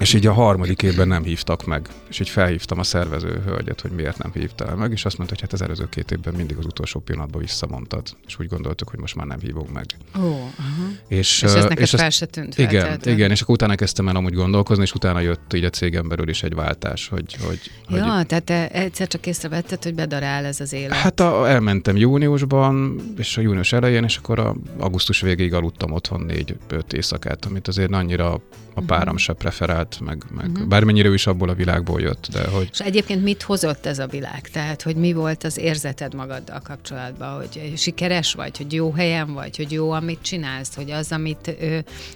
És 0.00 0.14
így 0.14 0.26
a 0.26 0.32
harmadik 0.32 0.82
évben 0.82 1.08
nem 1.08 1.22
hívtak 1.22 1.64
meg. 1.64 1.88
És 2.08 2.20
így 2.20 2.28
felhívtam 2.28 2.78
a 2.78 2.82
szervező 2.82 3.42
hölgyet, 3.44 3.80
hogy 3.80 3.90
miért 3.90 4.18
nem 4.18 4.32
hívtál 4.34 4.76
meg, 4.76 4.92
és 4.92 5.04
azt 5.04 5.16
mondta, 5.16 5.34
hogy 5.38 5.44
hát 5.44 5.60
az 5.60 5.62
előző 5.66 5.88
két 5.88 6.10
évben 6.10 6.34
mindig 6.34 6.56
az 6.56 6.66
utolsó 6.66 7.00
pillanatban 7.00 7.40
visszamondtad. 7.40 8.16
És 8.26 8.38
úgy 8.38 8.46
gondoltuk, 8.46 8.88
hogy 8.88 8.98
most 8.98 9.14
már 9.14 9.26
nem 9.26 9.38
hívunk 9.40 9.72
meg. 9.72 9.84
Ó, 10.18 10.26
aha. 10.28 10.88
És, 11.08 11.18
És 11.18 11.42
ez 11.42 11.54
neked 11.54 11.78
és 11.78 11.90
fel 11.90 12.10
se 12.10 12.26
tűnt 12.26 12.58
igen, 12.58 12.84
feltétlenül. 12.84 13.18
igen, 13.20 13.30
és 13.30 13.40
akkor 13.40 13.54
utána 13.54 13.74
kezdtem 13.74 14.08
el 14.08 14.16
amúgy 14.16 14.34
gondolkozni, 14.34 14.82
és 14.82 14.92
utána 14.92 15.20
jött 15.20 15.52
így 15.54 15.64
a 15.64 15.70
cégem 15.70 16.08
belül 16.08 16.28
is 16.28 16.42
egy 16.42 16.54
váltás, 16.54 17.08
hogy, 17.08 17.36
hogy, 17.44 17.60
Ja, 17.88 18.04
hogy 18.04 18.26
tehát 18.26 18.44
te 18.44 18.68
egyszer 18.68 19.06
csak 19.06 19.26
észrevetted, 19.26 19.82
hogy 19.82 19.94
bedarál 19.94 20.44
ez 20.44 20.60
az 20.60 20.72
élet. 20.72 20.96
Hát 20.96 21.20
a, 21.20 21.48
elmentem 21.48 21.96
júniusban, 21.96 22.96
és 23.16 23.36
a 23.36 23.40
június 23.40 23.72
elején, 23.72 24.04
és 24.04 24.16
akkor 24.16 24.38
a 24.38 24.54
augusztus 24.78 25.20
végéig 25.20 25.54
aludtam 25.54 25.92
otthon 25.92 26.20
négy-öt 26.20 26.92
éjszakát, 26.92 27.44
amit 27.44 27.68
azért 27.68 27.92
annyira 27.92 28.40
a 28.74 28.80
páram 28.86 29.16
se 29.16 29.32
preferált, 29.32 29.89
meg, 29.98 30.24
meg 30.36 30.50
Mhm. 30.50 30.68
bármennyire 30.68 31.08
ő 31.08 31.14
is 31.14 31.26
abból 31.26 31.48
a 31.48 31.54
világból 31.54 32.00
jött, 32.00 32.28
de 32.32 32.48
hogy 32.48 32.68
És 32.72 32.80
egyébként 32.80 33.22
mit 33.22 33.42
hozott 33.42 33.86
ez 33.86 33.98
a 33.98 34.06
világ? 34.06 34.48
Tehát, 34.52 34.82
hogy 34.82 34.96
mi 34.96 35.12
volt 35.12 35.44
az 35.44 35.58
érzeted 35.58 36.14
magaddal 36.14 36.60
kapcsolatban, 36.60 37.36
hogy 37.36 37.72
sikeres 37.76 38.34
vagy, 38.34 38.56
hogy 38.56 38.72
jó 38.72 38.92
helyen 38.92 39.32
vagy, 39.32 39.56
hogy 39.56 39.72
jó, 39.72 39.90
amit 39.90 40.22
csinálsz, 40.22 40.74
hogy 40.74 40.90
az, 40.90 41.12
amit, 41.12 41.56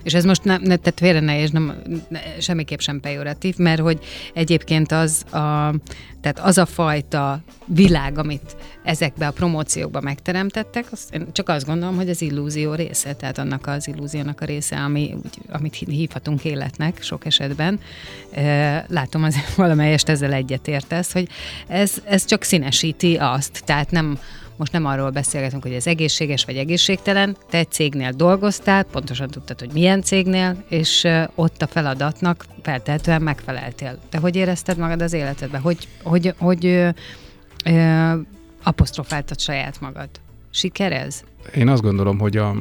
és 0.03 0.15
ez 0.15 0.25
most 0.25 0.45
nem, 0.45 0.61
ne, 0.63 0.77
tehát 0.77 0.99
félre 0.99 1.21
ne, 1.21 1.41
és 1.41 1.51
nem, 1.51 1.83
ne, 2.09 2.21
semmiképp 2.41 2.79
sem 2.79 3.01
pejoratív, 3.01 3.57
mert 3.57 3.81
hogy 3.81 3.99
egyébként 4.35 4.93
az 4.93 5.25
a, 5.33 5.75
tehát 6.21 6.39
az 6.41 6.59
a 6.59 6.67
fajta 6.67 7.43
világ, 7.67 8.19
amit 8.19 8.57
ezekbe 8.83 9.27
a 9.27 9.31
promóciókba 9.31 10.01
megteremtettek, 10.01 10.87
azt, 10.91 11.15
én 11.15 11.27
csak 11.33 11.49
azt 11.49 11.67
gondolom, 11.67 11.97
hogy 11.97 12.09
az 12.09 12.23
illúzió 12.23 12.75
része, 12.75 13.13
tehát 13.15 13.39
annak 13.39 13.67
az 13.67 13.89
illúziónak 13.89 14.41
a 14.41 14.45
része, 14.45 14.77
ami, 14.77 15.15
úgy, 15.25 15.39
amit 15.51 15.75
hívhatunk 15.75 16.45
életnek 16.45 17.03
sok 17.03 17.27
esetben. 17.27 17.64
E, 18.33 18.85
Látom 18.89 19.23
azért 19.23 19.55
valamelyest 19.65 20.09
ezzel 20.09 20.33
egyetértesz, 20.33 21.13
hogy 21.13 21.29
ez, 21.67 21.93
ez 22.05 22.25
csak 22.25 22.43
színesíti 22.43 23.17
azt, 23.17 23.63
tehát 23.65 23.91
nem, 23.91 24.19
most 24.57 24.73
nem 24.73 24.87
arról 24.87 25.11
beszélgetünk, 25.11 25.63
hogy 25.63 25.73
ez 25.73 25.87
egészséges 25.87 26.45
vagy 26.45 26.57
egészségtelen, 26.57 27.37
te 27.51 27.59
egy 27.59 27.71
cégnél 27.71 28.11
dolgoztál, 28.11 28.83
pontosan 28.83 29.29
tudtad, 29.29 29.61
hogy 29.61 29.71
milyen 29.73 30.03
cégnél, 30.03 30.65
és 30.69 31.09
ott 31.35 31.63
a 31.63 31.67
feladatnak 31.67 32.47
feltehetően 32.63 33.23
megfeleltél. 33.23 33.99
Te 34.09 34.19
hogy 34.19 34.37
érezted 34.37 34.79
magad 34.79 35.03
az 35.03 35.13
életedben? 35.13 35.61
Hogy, 35.61 35.89
hogy, 36.03 36.35
hogy 36.39 36.67
ö, 37.65 38.13
apostrofáltad 38.63 39.41
saját 39.41 39.81
magad? 39.81 40.09
Sikerez? 40.51 41.25
én 41.55 41.69
azt 41.69 41.83
gondolom, 41.83 42.19
hogy 42.19 42.37
a, 42.37 42.55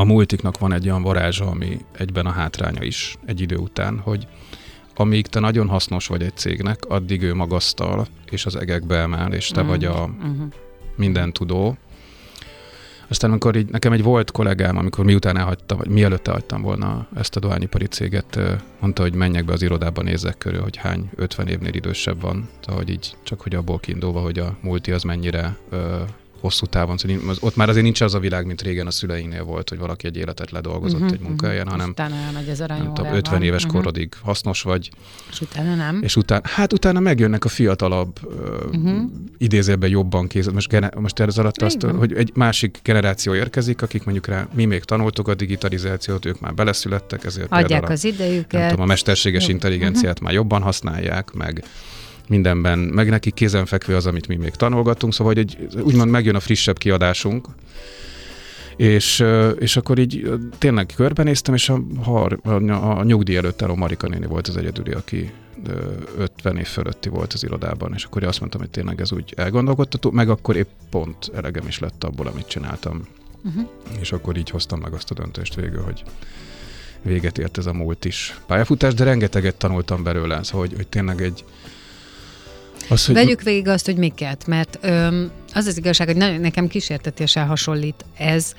a 0.00 0.04
multiknak 0.04 0.58
van 0.58 0.72
egy 0.72 0.88
olyan 0.88 1.02
varázsa, 1.02 1.46
ami 1.46 1.78
egyben 1.92 2.26
a 2.26 2.30
hátránya 2.30 2.82
is 2.82 3.16
egy 3.26 3.40
idő 3.40 3.56
után, 3.56 3.98
hogy 3.98 4.26
amíg 4.94 5.26
te 5.26 5.40
nagyon 5.40 5.68
hasznos 5.68 6.06
vagy 6.06 6.22
egy 6.22 6.36
cégnek, 6.36 6.84
addig 6.88 7.22
ő 7.22 7.34
magasztal, 7.34 8.06
és 8.30 8.46
az 8.46 8.56
egekbe 8.56 8.96
emel, 8.96 9.32
és 9.32 9.48
te 9.48 9.62
Mm. 9.62 9.66
vagy 9.66 9.84
a 9.84 10.04
Uh-huh. 10.04 10.48
minden 10.96 11.32
tudó. 11.32 11.76
Aztán 13.08 13.30
amikor 13.30 13.56
így, 13.56 13.68
nekem 13.70 13.92
egy 13.92 14.02
volt 14.02 14.30
kollégám, 14.30 14.76
amikor 14.76 15.04
miután 15.04 15.36
elhagytam, 15.36 15.78
vagy 15.78 15.88
mielőtt 15.88 16.26
elhagytam 16.28 16.62
volna 16.62 17.06
ezt 17.16 17.36
a 17.36 17.40
dohányipari 17.40 17.86
céget, 17.86 18.40
mondta, 18.80 19.02
hogy 19.02 19.14
menjek 19.14 19.44
be 19.44 19.52
az 19.52 19.62
irodába, 19.62 20.02
nézzek 20.02 20.38
körül, 20.38 20.60
hogy 20.60 20.76
hány 20.76 21.10
50 21.16 21.48
évnél 21.48 21.74
idősebb 21.74 22.20
van. 22.20 22.48
Tehát, 22.60 22.80
hogy 22.80 22.90
így 22.90 23.16
csak 23.22 23.40
hogy 23.40 23.54
abból 23.54 23.78
kiindulva, 23.78 24.20
hogy 24.20 24.38
a 24.38 24.56
multi 24.60 24.92
az 24.92 25.02
mennyire 25.02 25.56
ö, 25.70 26.00
hosszú 26.40 26.66
távon. 26.66 26.96
Szóval 26.98 27.16
az- 27.28 27.38
ott 27.40 27.56
már 27.56 27.68
azért 27.68 27.84
nincs 27.84 28.00
az 28.00 28.14
a 28.14 28.18
világ, 28.18 28.46
mint 28.46 28.62
régen 28.62 28.86
a 28.86 28.90
szüleinknél 28.90 29.44
volt, 29.44 29.68
hogy 29.68 29.78
valaki 29.78 30.06
egy 30.06 30.16
életet 30.16 30.50
ledolgozott 30.50 31.00
Mhm, 31.00 31.12
egy 31.12 31.20
munkahelyen, 31.20 31.62
mhm. 31.66 31.70
hanem 31.70 31.88
Utána 31.90 32.14
elmegy 32.14 32.48
az 32.48 32.58
nem 32.58 32.66
tudom, 32.68 32.80
aranyórával. 32.86 33.16
50 33.18 33.42
éves 33.42 33.64
Mhm. 33.66 33.74
korodig 33.74 34.12
hasznos 34.22 34.62
vagy, 34.62 34.90
És 35.30 35.40
utána 35.40 35.74
nem. 35.74 36.00
és 36.02 36.16
utána, 36.16 36.42
hát 36.44 36.72
utána 36.72 37.00
megjönnek 37.00 37.44
a 37.44 37.48
fiatalabb, 37.48 38.18
uh-huh. 38.72 39.00
Idézőben 39.38 39.90
jobban 39.90 40.26
kész. 40.26 40.46
Most, 40.52 40.68
gene, 40.68 40.90
most 40.96 41.20
ez 41.20 41.38
alatt 41.38 41.62
azt, 41.62 41.82
Igen. 41.82 41.96
hogy 41.96 42.12
egy 42.12 42.30
másik 42.34 42.78
generáció 42.82 43.34
érkezik, 43.34 43.82
akik 43.82 44.04
mondjuk 44.04 44.26
rá, 44.26 44.48
mi 44.54 44.64
még 44.64 44.84
tanultuk 44.84 45.28
a 45.28 45.34
digitalizációt, 45.34 46.24
ők 46.24 46.40
már 46.40 46.54
beleszülettek, 46.54 47.24
ezért 47.24 47.46
Adják 47.50 47.88
az 47.88 48.04
idejüket. 48.04 48.60
nem 48.60 48.68
tudom, 48.68 48.84
a 48.84 48.86
mesterséges 48.86 49.42
Jobb. 49.42 49.50
intelligenciát 49.52 50.20
már 50.20 50.32
jobban 50.32 50.62
használják, 50.62 51.32
meg 51.32 51.64
mindenben, 52.30 52.78
meg 52.78 53.08
nekik 53.08 53.34
kézenfekvő 53.34 53.96
az, 53.96 54.06
amit 54.06 54.28
mi 54.28 54.36
még 54.36 54.50
tanulgattunk, 54.50 55.12
szóval 55.12 55.34
hogy 55.34 55.42
egy, 55.42 55.80
úgymond 55.82 56.10
megjön 56.10 56.34
a 56.34 56.40
frissebb 56.40 56.78
kiadásunk, 56.78 57.48
és, 58.76 59.24
és 59.58 59.76
akkor 59.76 59.98
így 59.98 60.30
tényleg 60.58 60.86
körbenéztem, 60.96 61.54
és 61.54 61.68
a, 61.68 61.82
a, 62.42 62.98
a 62.98 63.02
nyugdíj 63.02 63.36
előtt 63.36 63.62
álló 63.62 63.74
Marika 63.74 64.08
néni 64.08 64.26
volt 64.26 64.48
az 64.48 64.56
egyedüli, 64.56 64.92
aki 64.92 65.32
ö, 65.66 65.72
50 66.16 66.56
év 66.56 66.66
fölötti 66.66 67.08
volt 67.08 67.32
az 67.32 67.44
irodában, 67.44 67.92
és 67.94 68.04
akkor 68.04 68.24
azt 68.24 68.40
mondtam, 68.40 68.60
hogy 68.60 68.70
tényleg 68.70 69.00
ez 69.00 69.12
úgy 69.12 69.32
elgondolkodtató, 69.36 70.10
meg 70.10 70.28
akkor 70.28 70.56
épp 70.56 70.68
pont 70.90 71.30
elegem 71.34 71.66
is 71.66 71.78
lett 71.78 72.04
abból, 72.04 72.26
amit 72.26 72.48
csináltam. 72.48 73.06
Uh-huh. 73.44 73.68
És 74.00 74.12
akkor 74.12 74.36
így 74.36 74.50
hoztam 74.50 74.80
meg 74.80 74.92
azt 74.92 75.10
a 75.10 75.14
döntést 75.14 75.54
végül, 75.54 75.82
hogy 75.82 76.02
véget 77.02 77.38
ért 77.38 77.58
ez 77.58 77.66
a 77.66 77.72
múlt 77.72 78.04
is 78.04 78.40
pályafutás, 78.46 78.94
de 78.94 79.04
rengeteget 79.04 79.56
tanultam 79.56 80.02
belőle, 80.02 80.42
szóval, 80.42 80.66
hogy, 80.66 80.76
hogy 80.76 80.88
tényleg 80.88 81.22
egy 81.22 81.44
az, 82.90 83.06
hogy 83.06 83.14
Vegyük 83.14 83.42
végig 83.42 83.68
azt, 83.68 83.86
hogy 83.86 83.96
miket, 83.96 84.46
mert 84.46 84.78
öm, 84.80 85.30
az 85.54 85.66
az 85.66 85.76
igazság, 85.76 86.06
hogy 86.06 86.16
nagyon, 86.16 86.40
nekem 86.40 86.68
kísértetéssel 86.68 87.46
hasonlít 87.46 88.04
ez 88.16 88.54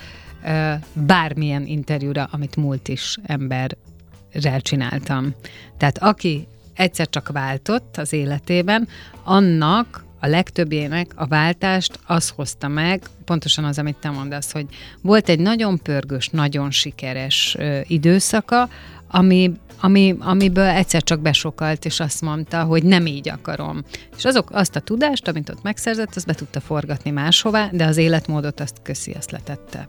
ö, 0.45 0.73
bármilyen 0.93 1.65
interjúra, 1.65 2.29
amit 2.31 2.55
múlt 2.55 2.87
is 2.87 3.17
emberrel 3.23 4.61
csináltam. 4.61 5.33
Tehát 5.77 5.97
aki 5.97 6.47
egyszer 6.73 7.09
csak 7.09 7.29
váltott 7.31 7.97
az 7.97 8.13
életében, 8.13 8.87
annak 9.23 10.03
a 10.19 10.27
legtöbbjének 10.27 11.11
a 11.15 11.25
váltást 11.25 11.99
az 12.05 12.29
hozta 12.29 12.67
meg, 12.67 13.03
pontosan 13.25 13.63
az, 13.63 13.79
amit 13.79 13.95
te 13.95 14.09
mondasz, 14.09 14.51
hogy 14.51 14.65
volt 15.01 15.29
egy 15.29 15.39
nagyon 15.39 15.79
pörgős, 15.83 16.27
nagyon 16.27 16.71
sikeres 16.71 17.55
ö, 17.59 17.79
időszaka, 17.87 18.69
ami, 19.07 19.51
ami, 19.81 20.15
amiből 20.19 20.63
egyszer 20.63 21.03
csak 21.03 21.19
besokalt, 21.19 21.85
és 21.85 21.99
azt 21.99 22.21
mondta, 22.21 22.63
hogy 22.63 22.83
nem 22.83 23.05
így 23.05 23.29
akarom. 23.29 23.83
És 24.17 24.25
azok, 24.25 24.49
azt 24.51 24.75
a 24.75 24.79
tudást, 24.79 25.27
amit 25.27 25.49
ott 25.49 25.61
megszerzett, 25.61 26.15
azt 26.15 26.25
be 26.25 26.33
tudta 26.33 26.59
forgatni 26.59 27.11
máshová, 27.11 27.69
de 27.71 27.85
az 27.85 27.97
életmódot 27.97 28.59
azt 28.59 28.75
köszi, 28.83 29.11
azt 29.11 29.31
letette. 29.31 29.87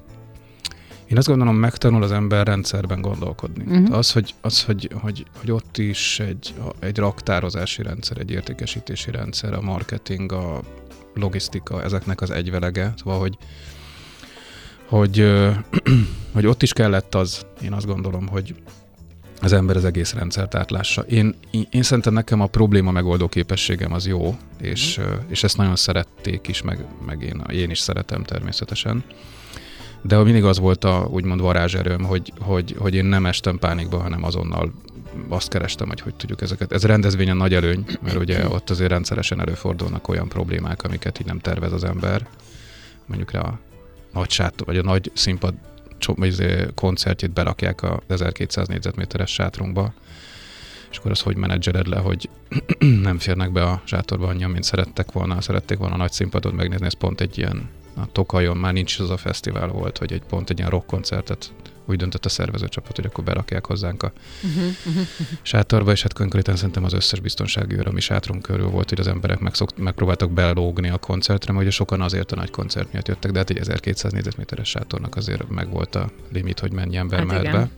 Én 1.07 1.19
azt 1.19 1.27
gondolom, 1.27 1.57
megtanul 1.57 2.03
az 2.03 2.13
ember 2.13 2.47
rendszerben 2.47 3.01
gondolkodni. 3.01 3.65
Uh-huh. 3.65 3.97
Az, 3.97 4.13
hogy, 4.13 4.35
az 4.41 4.65
hogy, 4.65 4.91
hogy, 5.01 5.25
hogy 5.39 5.51
ott 5.51 5.79
is 5.79 6.21
egy, 6.21 6.55
egy 6.79 6.99
raktározási 6.99 7.83
rendszer, 7.83 8.19
egy 8.19 8.31
értékesítési 8.31 9.11
rendszer, 9.11 9.53
a 9.53 9.61
marketing, 9.61 10.33
a 10.33 10.61
logisztika, 11.15 11.83
ezeknek 11.83 12.21
az 12.21 12.31
egyvelege. 12.31 12.93
Szóval, 12.97 13.19
hogy, 13.19 13.37
hogy, 14.89 15.33
hogy 16.35 16.47
ott 16.47 16.63
is 16.63 16.73
kellett 16.73 17.15
az, 17.15 17.47
én 17.63 17.73
azt 17.73 17.87
gondolom, 17.87 18.29
hogy 18.29 18.55
az 19.43 19.53
ember 19.53 19.77
az 19.77 19.85
egész 19.85 20.13
rendszert 20.13 20.55
átlássa. 20.55 21.03
Én, 21.03 21.35
én, 21.51 21.67
én 21.71 21.83
szerintem 21.83 22.13
nekem 22.13 22.41
a 22.41 22.47
probléma 22.47 22.91
megoldó 22.91 23.29
képességem 23.29 23.93
az 23.93 24.07
jó, 24.07 24.37
és, 24.61 24.99
ö, 24.99 25.15
és 25.29 25.45
ezt 25.45 25.57
nagyon 25.57 25.77
szerették 25.77 26.49
is, 26.49 26.63
meg, 26.63 26.85
meg 27.07 27.23
én, 27.23 27.43
én 27.53 27.71
is 27.71 27.79
szeretem 27.79 28.23
természetesen. 28.23 29.05
De 30.03 30.23
mindig 30.23 30.45
az 30.45 30.59
volt 30.59 30.85
a 30.85 31.09
úgymond 31.11 31.41
varázserőm, 31.41 32.03
hogy, 32.03 32.33
hogy, 32.41 32.75
hogy 32.79 32.95
én 32.95 33.05
nem 33.05 33.27
estem 33.27 33.59
pánikba, 33.59 33.99
hanem 33.99 34.25
azonnal 34.25 34.73
azt 35.29 35.49
kerestem, 35.49 35.89
hogy 35.89 36.01
hogy 36.01 36.15
tudjuk 36.15 36.41
ezeket. 36.41 36.73
Ez 36.73 36.85
rendezvényen 36.85 37.37
nagy 37.37 37.55
előny, 37.55 37.85
mert 38.03 38.17
ugye 38.17 38.49
ott 38.49 38.71
azért 38.71 38.91
rendszeresen 38.91 39.41
előfordulnak 39.41 40.09
olyan 40.09 40.29
problémák, 40.29 40.83
amiket 40.83 41.21
így 41.21 41.27
nem 41.27 41.39
tervez 41.39 41.73
az 41.73 41.85
ember. 41.85 42.29
Mondjuk 43.07 43.31
rá 43.31 43.41
a 43.41 43.59
nagy 44.13 44.31
sátor, 44.31 44.67
vagy 44.67 44.77
a 44.77 44.83
nagy 44.83 45.11
színpad 45.15 45.55
koncertjét 46.75 47.31
berakják 47.31 47.83
a 47.83 48.01
1200 48.07 48.69
négyzetméteres 48.69 49.33
sátrunkba, 49.33 49.93
és 50.91 50.99
akkor 50.99 51.11
az 51.11 51.21
hogy 51.21 51.37
menedzseled 51.37 51.87
le, 51.87 51.99
hogy 51.99 52.29
nem 53.03 53.19
férnek 53.19 53.53
be 53.53 53.63
a 53.63 53.83
sátorba 53.85 54.27
annyian, 54.27 54.51
mint 54.51 54.65
szerettek 54.65 55.13
volna, 55.13 55.41
szerették 55.41 55.79
volna 55.79 55.95
a 55.95 55.99
nagy 55.99 56.13
színpadot 56.13 56.53
megnézni, 56.53 56.87
ez 56.87 56.95
pont 56.95 57.21
egy 57.21 57.39
ilyen 57.39 57.71
a 57.97 58.13
Tokajon 58.13 58.57
már 58.57 58.73
nincs 58.73 58.99
az 58.99 59.11
a 59.11 59.17
fesztivál 59.17 59.69
volt, 59.69 59.99
hogy 59.99 60.13
egy 60.13 60.23
pont 60.23 60.51
egy 60.51 60.59
ilyen 60.59 60.71
rock 60.71 60.87
koncertet 60.87 61.53
úgy 61.87 61.97
döntött 61.97 62.25
a 62.25 62.29
szervezőcsapat, 62.29 62.97
hogy 62.97 63.07
akkor 63.07 63.25
berakják 63.25 63.67
hozzánk 63.67 64.03
a 64.03 64.13
Uh-huh. 64.43 65.07
sátorba, 65.43 65.93
és 65.93 66.03
hát 66.03 66.13
konkrétan 66.13 66.57
szerintem 66.57 66.85
az 66.85 66.93
összes 66.93 67.21
biztonsági 67.21 67.75
őr, 67.77 67.87
ami 67.87 68.01
sátrunk 68.01 68.43
körül 68.43 68.67
volt, 68.69 68.89
hogy 68.89 69.01
az 69.01 69.07
emberek 69.07 69.39
megszokt, 69.39 69.79
megpróbáltak 69.79 70.31
belógni 70.31 70.89
a 70.89 70.99
koncertre, 70.99 71.53
mert 71.53 71.65
ugye 71.65 71.75
sokan 71.75 72.01
azért 72.01 72.33
a 72.33 72.37
nagy 72.37 72.51
koncert 72.51 72.93
miatt 72.93 73.09
jöttek, 73.09 73.31
de 73.31 73.39
hát 73.39 73.51
egy 73.51 73.59
1200 73.59 74.13
négyzetméteres 74.13 74.69
sátornak 74.69 75.17
azért 75.17 75.49
meg 75.49 75.71
volt 75.71 75.95
a 75.95 76.11
limit, 76.33 76.61
hogy 76.61 76.73
mennyi 76.73 76.97
ember 76.97 77.19
Hát 77.19 77.29
mehet 77.29 77.51
be. 77.51 77.69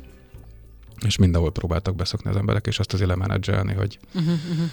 És 1.06 1.16
mindenhol 1.16 1.52
próbáltak 1.52 1.96
beszokni 1.96 2.30
az 2.30 2.36
emberek, 2.36 2.66
és 2.66 2.78
azt 2.78 2.92
azért 2.92 3.08
lemenedzselni, 3.08 3.74
hogy 3.74 3.98
Uh-huh. 4.14 4.32
Uh-huh. 4.50 4.70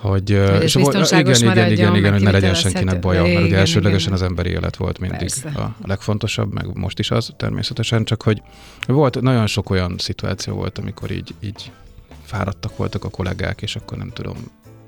Hogy, 0.00 0.30
és 0.62 0.74
biztonságos 0.74 1.40
igen, 1.40 1.52
igen, 1.52 1.72
igen, 1.72 1.94
igen, 1.94 2.12
hogy 2.12 2.22
ne 2.22 2.30
legyen 2.30 2.54
senkinek 2.54 2.98
baja, 2.98 3.22
mert 3.22 3.44
ugye 3.44 3.56
elsődlegesen 3.56 4.12
igen. 4.12 4.22
az 4.22 4.28
emberi 4.28 4.50
élet 4.50 4.76
volt 4.76 4.98
mindig 4.98 5.18
Persze. 5.18 5.52
a, 5.54 5.60
a 5.60 5.74
legfontosabb, 5.86 6.52
meg 6.52 6.66
most 6.74 6.98
is 6.98 7.10
az 7.10 7.32
természetesen, 7.36 8.04
csak 8.04 8.22
hogy 8.22 8.42
volt 8.86 9.20
nagyon 9.20 9.46
sok 9.46 9.70
olyan 9.70 9.94
szituáció 9.98 10.54
volt, 10.54 10.78
amikor 10.78 11.10
így, 11.10 11.34
így 11.40 11.70
fáradtak 12.24 12.76
voltak 12.76 13.04
a 13.04 13.08
kollégák, 13.08 13.62
és 13.62 13.76
akkor 13.76 13.98
nem 13.98 14.10
tudom, 14.12 14.36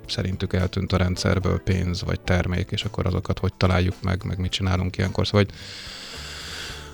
szerintük 0.06 0.52
eltűnt 0.52 0.92
a 0.92 0.96
rendszerből 0.96 1.60
pénz 1.60 2.02
vagy 2.02 2.20
termék, 2.20 2.70
és 2.70 2.84
akkor 2.84 3.06
azokat 3.06 3.38
hogy 3.38 3.52
találjuk 3.56 3.94
meg, 4.02 4.24
meg 4.24 4.38
mit 4.38 4.50
csinálunk 4.50 4.96
ilyenkor. 4.96 5.26
Szóval, 5.26 5.44
hogy 5.44 5.54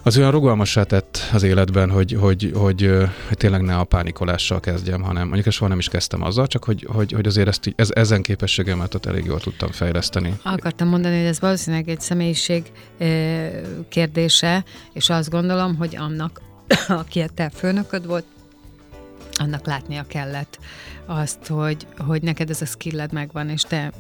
az 0.09 0.19
olyan 0.19 0.31
rugalmassá 0.31 0.83
tett 0.83 1.19
az 1.33 1.43
életben, 1.43 1.91
hogy, 1.91 2.17
hogy, 2.21 2.53
hogy, 2.55 2.91
hogy 3.29 3.37
tényleg 3.37 3.63
ne 3.63 3.77
a 3.77 3.85
pánikolással 3.85 4.61
kezdjem, 4.61 5.03
hanem 5.03 5.29
mondjuk 5.29 5.55
soha 5.55 5.69
nem 5.69 5.79
is 5.79 5.89
kezdtem 5.89 6.23
azzal, 6.23 6.47
csak 6.47 6.65
hogy, 6.65 6.87
hogy, 6.91 7.13
hogy 7.13 7.27
azért 7.27 7.49
ezt, 7.49 7.73
ez, 7.77 7.89
ezen 7.93 8.23
képességemet 8.23 9.07
elég 9.07 9.25
jól 9.25 9.41
tudtam 9.41 9.71
fejleszteni. 9.71 10.39
Akartam 10.43 10.89
mondani, 10.89 11.17
hogy 11.17 11.27
ez 11.27 11.41
valószínűleg 11.41 11.89
egy 11.89 12.01
személyiség 12.01 12.73
kérdése, 13.89 14.65
és 14.93 15.11
azt 15.11 15.31
gondolom, 15.31 15.77
hogy 15.77 15.97
annak, 15.97 16.41
aki 17.03 17.21
a 17.21 17.29
te 17.35 17.51
főnököd 17.55 18.07
volt, 18.07 18.25
annak 19.39 19.67
látnia 19.67 20.03
kellett 20.03 20.59
azt, 21.07 21.47
hogy, 21.47 21.87
hogy 21.99 22.23
neked 22.23 22.51
ez 22.51 22.63
a 22.63 22.67
skilled 22.67 23.13
megvan, 23.13 23.49
és 23.49 23.63
te 23.63 23.93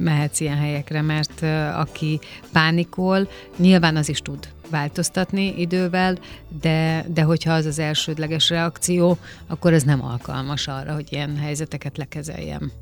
mehetsz 0.00 0.40
ilyen 0.40 0.56
helyekre, 0.56 1.02
mert 1.02 1.42
aki 1.74 2.20
pánikol, 2.52 3.28
nyilván 3.56 3.96
az 3.96 4.08
is 4.08 4.18
tud 4.18 4.48
változtatni 4.70 5.54
idővel, 5.60 6.18
de, 6.60 7.04
de 7.14 7.22
hogyha 7.22 7.52
az 7.52 7.66
az 7.66 7.78
elsődleges 7.78 8.48
reakció, 8.48 9.18
akkor 9.46 9.72
ez 9.72 9.82
nem 9.82 10.04
alkalmas 10.04 10.68
arra, 10.68 10.94
hogy 10.94 11.06
ilyen 11.10 11.36
helyzeteket 11.36 11.96
lekezeljem. 11.96 12.72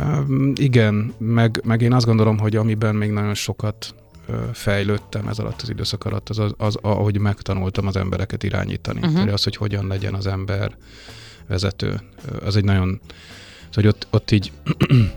Um, 0.00 0.52
igen, 0.54 1.14
meg, 1.18 1.60
meg 1.64 1.82
én 1.82 1.92
azt 1.92 2.06
gondolom, 2.06 2.38
hogy 2.38 2.56
amiben 2.56 2.94
még 2.94 3.10
nagyon 3.10 3.34
sokat 3.34 3.94
fejlődtem 4.52 5.28
ez 5.28 5.38
alatt 5.38 5.62
az 5.62 5.68
időszak 5.68 6.04
alatt, 6.04 6.28
az, 6.28 6.38
az, 6.38 6.54
az 6.56 6.76
ahogy 6.80 7.18
megtanultam 7.18 7.86
az 7.86 7.96
embereket 7.96 8.42
irányítani. 8.42 8.98
Uh-huh. 8.98 9.14
Tehát 9.14 9.32
az, 9.32 9.42
hogy 9.44 9.56
hogyan 9.56 9.86
legyen 9.86 10.14
az 10.14 10.26
ember 10.26 10.76
vezető, 11.46 12.00
az 12.44 12.56
egy 12.56 12.64
nagyon, 12.64 13.00
hogy 13.72 13.86
ott, 13.86 14.06
ott 14.10 14.30
így 14.30 14.52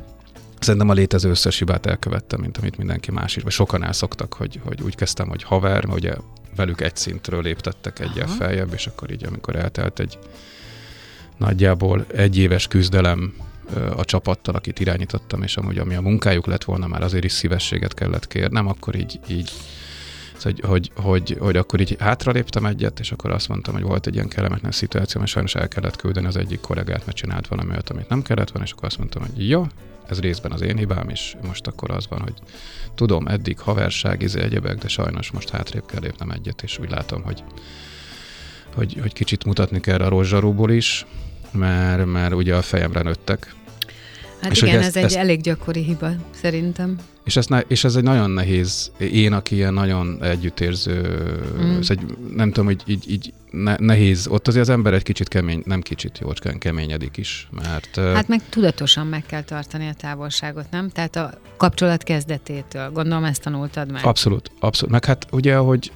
Szerintem 0.59 0.89
a 0.89 0.93
létező 0.93 1.29
összes 1.29 1.57
hibát 1.57 1.85
elkövettem, 1.85 2.39
mint 2.39 2.57
amit 2.57 2.77
mindenki 2.77 3.11
más 3.11 3.35
is, 3.35 3.43
vagy 3.43 3.51
sokan 3.51 3.83
elszoktak, 3.83 4.33
hogy, 4.33 4.59
hogy 4.63 4.81
úgy 4.81 4.95
kezdtem, 4.95 5.27
hogy 5.27 5.43
haver, 5.43 5.85
mert 5.85 5.97
ugye 5.97 6.13
velük 6.55 6.81
egy 6.81 6.95
szintről 6.95 7.41
léptettek 7.41 7.99
egyel 7.99 8.25
Aha. 8.25 8.35
feljebb, 8.35 8.73
és 8.73 8.87
akkor 8.87 9.11
így, 9.11 9.25
amikor 9.25 9.55
eltelt 9.55 9.99
egy 9.99 10.19
nagyjából 11.37 12.05
egy 12.07 12.37
éves 12.37 12.67
küzdelem 12.67 13.33
a 13.95 14.05
csapattal, 14.05 14.55
akit 14.55 14.79
irányítottam, 14.79 15.43
és 15.43 15.57
amúgy 15.57 15.77
ami 15.77 15.95
a 15.95 16.01
munkájuk 16.01 16.45
lett 16.45 16.63
volna, 16.63 16.87
már 16.87 17.01
azért 17.01 17.23
is 17.23 17.31
szívességet 17.31 17.93
kellett 17.93 18.27
kérnem, 18.27 18.67
akkor 18.67 18.95
így, 18.95 19.19
így 19.27 19.51
hogy, 20.43 20.61
hogy, 20.65 20.91
hogy, 20.95 21.37
hogy 21.39 21.57
akkor 21.57 21.79
így 21.79 21.95
hátraléptem 21.99 22.65
egyet, 22.65 22.99
és 22.99 23.11
akkor 23.11 23.31
azt 23.31 23.47
mondtam, 23.47 23.73
hogy 23.73 23.83
volt 23.83 24.07
egy 24.07 24.13
ilyen 24.13 24.27
kellemetlen 24.27 24.71
szituáció, 24.71 25.19
mert 25.19 25.31
sajnos 25.31 25.55
el 25.55 25.67
kellett 25.67 25.95
küldeni 25.95 26.27
az 26.27 26.37
egyik 26.37 26.59
kollégát, 26.59 27.05
mert 27.05 27.17
csinált 27.17 27.47
valami 27.47 27.69
olyat, 27.69 27.89
amit 27.89 28.09
nem 28.09 28.21
kellett 28.21 28.49
volna, 28.49 28.67
és 28.67 28.71
akkor 28.71 28.85
azt 28.85 28.97
mondtam, 28.97 29.21
hogy 29.21 29.49
jó, 29.49 29.67
ez 30.07 30.19
részben 30.19 30.51
az 30.51 30.61
én 30.61 30.77
hibám, 30.77 31.09
és 31.09 31.35
most 31.47 31.67
akkor 31.67 31.91
az 31.91 32.07
van, 32.07 32.21
hogy 32.21 32.33
tudom, 32.95 33.27
eddig 33.27 33.59
haverság, 33.59 34.21
izé 34.21 34.41
egyebek, 34.41 34.77
de 34.77 34.87
sajnos 34.87 35.31
most 35.31 35.49
hátrébb 35.49 35.85
kell 35.85 36.01
lépnem 36.01 36.31
egyet, 36.31 36.63
és 36.63 36.79
úgy 36.79 36.89
látom, 36.89 37.21
hogy, 37.21 37.43
hogy, 38.75 38.97
hogy 39.01 39.13
kicsit 39.13 39.45
mutatni 39.45 39.79
kell 39.79 39.99
a 39.99 40.09
rozsarúból 40.09 40.71
is, 40.71 41.05
mert, 41.51 42.05
mert 42.05 42.33
ugye 42.33 42.55
a 42.55 42.61
fejemre 42.61 43.01
nőttek, 43.01 43.55
Hát 44.41 44.51
és 44.51 44.62
igen, 44.62 44.81
ez 44.81 44.95
egy 44.95 45.03
ezt, 45.03 45.15
elég 45.15 45.41
gyakori 45.41 45.83
hiba, 45.83 46.12
szerintem. 46.31 46.98
És 47.24 47.36
ez, 47.36 47.45
és 47.67 47.83
ez 47.83 47.95
egy 47.95 48.03
nagyon 48.03 48.29
nehéz, 48.29 48.91
én, 48.98 49.33
aki 49.33 49.55
ilyen 49.55 49.74
nagyon 49.74 50.24
együttérző, 50.24 51.01
mm. 51.62 51.77
ez 51.79 51.89
egy, 51.89 52.01
nem 52.36 52.48
tudom, 52.48 52.65
hogy 52.65 52.81
így, 52.86 53.12
így 53.12 53.33
ne, 53.51 53.75
nehéz, 53.77 54.27
ott 54.27 54.48
azért 54.48 54.67
az 54.67 54.74
ember 54.74 54.93
egy 54.93 55.03
kicsit 55.03 55.27
kemény, 55.27 55.62
nem 55.65 55.81
kicsit, 55.81 56.19
jócskán 56.21 56.57
keményedik 56.57 57.17
is, 57.17 57.48
mert... 57.51 57.95
Hát 57.95 58.27
meg 58.27 58.41
tudatosan 58.50 59.07
meg 59.07 59.25
kell 59.25 59.43
tartani 59.43 59.88
a 59.88 59.93
távolságot, 59.93 60.65
nem? 60.71 60.89
Tehát 60.89 61.15
a 61.15 61.39
kapcsolat 61.57 62.03
kezdetétől, 62.03 62.91
gondolom 62.91 63.24
ezt 63.24 63.41
tanultad 63.41 63.91
meg. 63.91 64.05
Abszolút, 64.05 64.51
abszolút. 64.60 64.91
Meg 64.91 65.05
hát 65.05 65.27
ugye, 65.31 65.55
hogy 65.55 65.91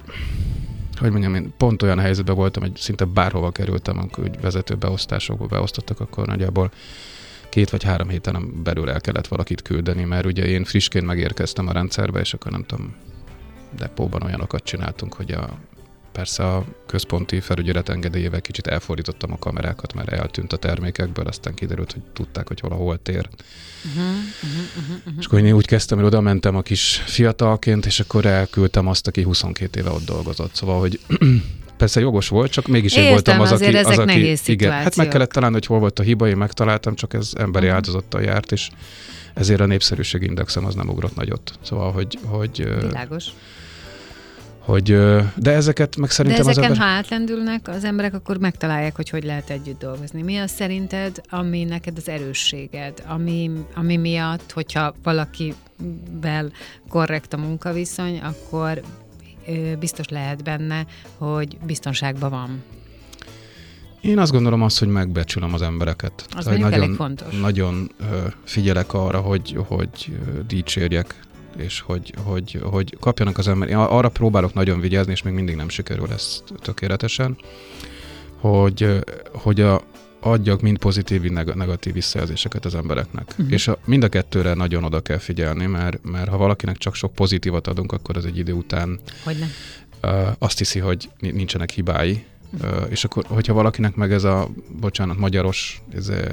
hogy 0.98 1.10
mondjam, 1.10 1.34
én 1.34 1.52
pont 1.56 1.82
olyan 1.82 1.98
helyzetben 1.98 2.34
voltam, 2.34 2.62
hogy 2.62 2.76
szinte 2.76 3.04
bárhova 3.04 3.50
kerültem, 3.50 3.98
amikor 3.98 4.30
vezető 4.40 4.74
beosztásokba 4.74 5.46
beosztottak, 5.46 6.00
akkor 6.00 6.26
nagyjából 6.26 6.70
két 7.56 7.70
vagy 7.70 7.82
három 7.82 8.08
héten 8.08 8.62
belül 8.62 8.90
el 8.90 9.00
kellett 9.00 9.26
valakit 9.26 9.62
küldeni, 9.62 10.04
mert 10.04 10.26
ugye 10.26 10.44
én 10.44 10.64
frissként 10.64 11.06
megérkeztem 11.06 11.68
a 11.68 11.72
rendszerbe, 11.72 12.20
és 12.20 12.34
akkor 12.34 12.52
nem 12.52 12.64
tudom, 12.64 12.94
depóban 13.76 14.22
olyanokat 14.22 14.64
csináltunk, 14.64 15.14
hogy 15.14 15.30
a 15.30 15.58
persze 16.12 16.46
a 16.46 16.64
központi 16.86 17.40
felügyelet 17.40 17.88
engedélyével 17.88 18.40
kicsit 18.40 18.66
elfordítottam 18.66 19.32
a 19.32 19.38
kamerákat, 19.38 19.94
mert 19.94 20.08
eltűnt 20.08 20.52
a 20.52 20.56
termékekből, 20.56 21.26
aztán 21.26 21.54
kiderült, 21.54 21.92
hogy 21.92 22.02
tudták, 22.12 22.48
hogy 22.48 22.60
hol 22.60 22.70
a 22.70 22.74
hol 22.74 23.02
tér. 23.02 23.28
Uh-huh, 23.84 24.04
uh-huh, 24.42 24.96
uh-huh. 24.96 25.14
És 25.18 25.26
akkor 25.26 25.38
én 25.38 25.54
úgy 25.54 25.66
kezdtem, 25.66 25.98
hogy 25.98 26.06
oda 26.06 26.20
mentem 26.20 26.56
a 26.56 26.62
kis 26.62 27.02
fiatalként, 27.06 27.86
és 27.86 28.00
akkor 28.00 28.26
elküldtem 28.26 28.86
azt, 28.86 29.06
aki 29.06 29.22
22 29.22 29.80
éve 29.80 29.90
ott 29.90 30.04
dolgozott. 30.04 30.54
Szóval, 30.54 30.80
hogy 30.80 31.00
persze 31.76 32.00
jogos 32.00 32.28
volt, 32.28 32.50
csak 32.50 32.66
mégis 32.66 32.96
én 32.96 33.08
voltam 33.10 33.40
az, 33.40 33.52
aki... 33.52 33.76
az, 33.76 33.98
aki 33.98 34.36
igen, 34.46 34.70
hát 34.70 34.96
meg 34.96 35.08
kellett 35.08 35.32
találni, 35.32 35.54
hogy 35.54 35.66
hol 35.66 35.78
volt 35.78 35.98
a 35.98 36.02
hiba, 36.02 36.28
én 36.28 36.36
megtaláltam, 36.36 36.94
csak 36.94 37.14
ez 37.14 37.30
emberi 37.38 37.64
uh-huh. 37.64 37.74
áldozattal 37.74 38.22
járt, 38.22 38.52
és 38.52 38.68
ezért 39.34 39.60
a 39.60 39.66
népszerűségindexem 39.66 40.64
az 40.64 40.74
nem 40.74 40.88
ugrott 40.88 41.14
nagyot. 41.16 41.52
Szóval, 41.62 41.92
hogy... 41.92 42.18
hogy 42.24 42.68
Világos. 42.80 43.24
Hogy, 44.58 44.96
de 45.36 45.50
ezeket 45.50 45.96
meg 45.96 46.10
szerintem 46.10 46.44
de 46.44 46.50
ezeken, 46.50 46.70
az 46.70 46.76
ember... 46.76 46.88
ha 46.88 46.96
átlendülnek 46.96 47.68
az 47.68 47.84
emberek, 47.84 48.14
akkor 48.14 48.38
megtalálják, 48.38 48.96
hogy 48.96 49.08
hogy 49.08 49.24
lehet 49.24 49.50
együtt 49.50 49.78
dolgozni. 49.78 50.22
Mi 50.22 50.36
az 50.36 50.50
szerinted, 50.50 51.20
ami 51.28 51.64
neked 51.64 51.96
az 51.96 52.08
erősséged, 52.08 53.02
ami, 53.06 53.50
ami 53.74 53.96
miatt, 53.96 54.52
hogyha 54.52 54.94
valakivel 55.02 56.52
korrekt 56.88 57.32
a 57.32 57.36
munkaviszony, 57.36 58.20
akkor 58.20 58.82
biztos 59.78 60.08
lehet 60.08 60.44
benne, 60.44 60.86
hogy 61.18 61.58
biztonságban 61.66 62.30
van. 62.30 62.62
Én 64.00 64.18
azt 64.18 64.32
gondolom 64.32 64.62
azt, 64.62 64.78
hogy 64.78 64.88
megbecsülöm 64.88 65.54
az 65.54 65.62
embereket. 65.62 66.26
Az 66.36 66.44
nagyon, 66.44 66.72
elég 66.72 66.94
fontos. 66.94 67.38
Nagyon 67.40 67.90
figyelek 68.44 68.92
arra, 68.94 69.20
hogy, 69.20 69.58
hogy 69.66 70.18
dicsérjek 70.46 71.20
és 71.56 71.80
hogy, 71.80 72.14
hogy, 72.24 72.60
hogy 72.62 72.96
kapjanak 73.00 73.38
az 73.38 73.48
emberek. 73.48 73.76
Arra 73.78 74.08
próbálok 74.08 74.54
nagyon 74.54 74.80
vigyázni, 74.80 75.12
és 75.12 75.22
még 75.22 75.34
mindig 75.34 75.56
nem 75.56 75.68
sikerül 75.68 76.12
ez 76.12 76.42
tökéletesen, 76.60 77.36
hogy, 78.40 78.98
hogy 79.32 79.60
a, 79.60 79.82
adjak 80.20 80.60
mind 80.60 80.78
pozitív, 80.78 81.20
mind 81.20 81.54
negatív 81.54 81.92
visszajelzéseket 81.92 82.64
az 82.64 82.74
embereknek. 82.74 83.28
Uh-huh. 83.30 83.52
És 83.52 83.68
a, 83.68 83.78
mind 83.84 84.04
a 84.04 84.08
kettőre 84.08 84.54
nagyon 84.54 84.84
oda 84.84 85.00
kell 85.00 85.18
figyelni, 85.18 85.66
mert, 85.66 85.98
mert 86.02 86.28
ha 86.28 86.36
valakinek 86.36 86.76
csak 86.76 86.94
sok 86.94 87.12
pozitívat 87.12 87.66
adunk, 87.66 87.92
akkor 87.92 88.16
az 88.16 88.24
egy 88.24 88.38
idő 88.38 88.52
után 88.52 88.98
Hogyne. 89.24 89.46
Uh, 90.02 90.28
azt 90.38 90.58
hiszi, 90.58 90.78
hogy 90.78 91.10
nincsenek 91.18 91.70
hibái, 91.70 92.24
uh, 92.62 92.86
és 92.88 93.04
akkor, 93.04 93.24
hogyha 93.28 93.52
valakinek 93.52 93.94
meg 93.94 94.12
ez 94.12 94.24
a, 94.24 94.48
bocsánat, 94.80 95.18
magyaros, 95.18 95.82
ez, 95.94 96.08
uh, 96.08 96.24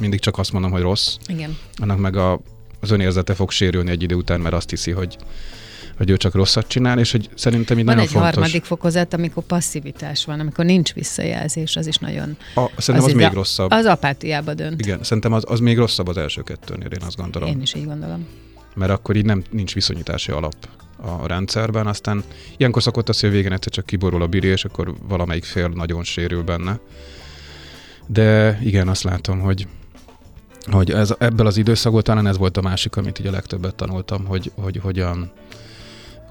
mindig 0.00 0.20
csak 0.20 0.38
azt 0.38 0.52
mondom, 0.52 0.70
hogy 0.70 0.80
rossz, 0.80 1.16
Igen. 1.26 1.56
annak 1.76 1.98
meg 1.98 2.16
a, 2.16 2.40
az 2.80 2.90
önérzete 2.90 3.34
fog 3.34 3.50
sérülni 3.50 3.90
egy 3.90 4.02
idő 4.02 4.14
után, 4.14 4.40
mert 4.40 4.54
azt 4.54 4.70
hiszi, 4.70 4.90
hogy 4.90 5.16
hogy 5.96 6.10
ő 6.10 6.16
csak 6.16 6.34
rosszat 6.34 6.66
csinál, 6.68 6.98
és 6.98 7.10
hogy 7.10 7.30
szerintem 7.34 7.78
így 7.78 7.84
van 7.84 7.94
nagyon 7.94 8.08
egy 8.10 8.16
fontos. 8.16 8.34
harmadik 8.34 8.64
fokozat, 8.64 9.14
amikor 9.14 9.42
passzivitás 9.42 10.24
van, 10.24 10.40
amikor 10.40 10.64
nincs 10.64 10.92
visszajelzés, 10.92 11.76
az 11.76 11.86
is 11.86 11.96
nagyon... 11.96 12.36
A, 12.54 12.70
szerintem 12.76 12.94
az, 12.94 13.04
az 13.04 13.12
még 13.12 13.26
a, 13.26 13.32
rosszabb. 13.32 13.70
Az 13.70 13.84
apátiába 13.84 14.54
dönt. 14.54 14.80
Igen, 14.80 15.02
szerintem 15.02 15.32
az, 15.32 15.44
az 15.46 15.60
még 15.60 15.76
rosszabb 15.78 16.08
az 16.08 16.16
első 16.16 16.42
kettőnél, 16.42 16.88
én 16.90 17.06
azt 17.06 17.16
gondolom. 17.16 17.48
Én 17.48 17.60
is 17.60 17.74
így 17.74 17.86
gondolom. 17.86 18.26
Mert 18.74 18.90
akkor 18.90 19.16
így 19.16 19.24
nem, 19.24 19.42
nincs 19.50 19.74
viszonyítási 19.74 20.32
alap 20.32 20.54
a 20.96 21.26
rendszerben, 21.26 21.86
aztán 21.86 22.24
ilyenkor 22.56 22.82
szokott 22.82 23.08
az, 23.08 23.20
hogy 23.20 23.28
a 23.28 23.32
végén 23.32 23.52
egyszer 23.52 23.72
csak 23.72 23.86
kiborul 23.86 24.22
a 24.22 24.26
biri, 24.26 24.48
és 24.48 24.64
akkor 24.64 24.94
valamelyik 25.08 25.44
fél 25.44 25.68
nagyon 25.68 26.04
sérül 26.04 26.42
benne. 26.42 26.78
De 28.06 28.58
igen, 28.62 28.88
azt 28.88 29.02
látom, 29.02 29.40
hogy 29.40 29.66
hogy 30.70 30.90
ez, 30.90 31.14
ebből 31.18 31.46
az 31.46 31.56
időszakból 31.56 32.02
talán 32.02 32.26
ez 32.26 32.38
volt 32.38 32.56
a 32.56 32.62
másik, 32.62 32.96
amit 32.96 33.18
így 33.18 33.26
a 33.26 33.30
legtöbbet 33.30 33.74
tanultam, 33.74 34.24
hogy, 34.24 34.52
hogy 34.54 34.78
hogyan, 34.82 35.32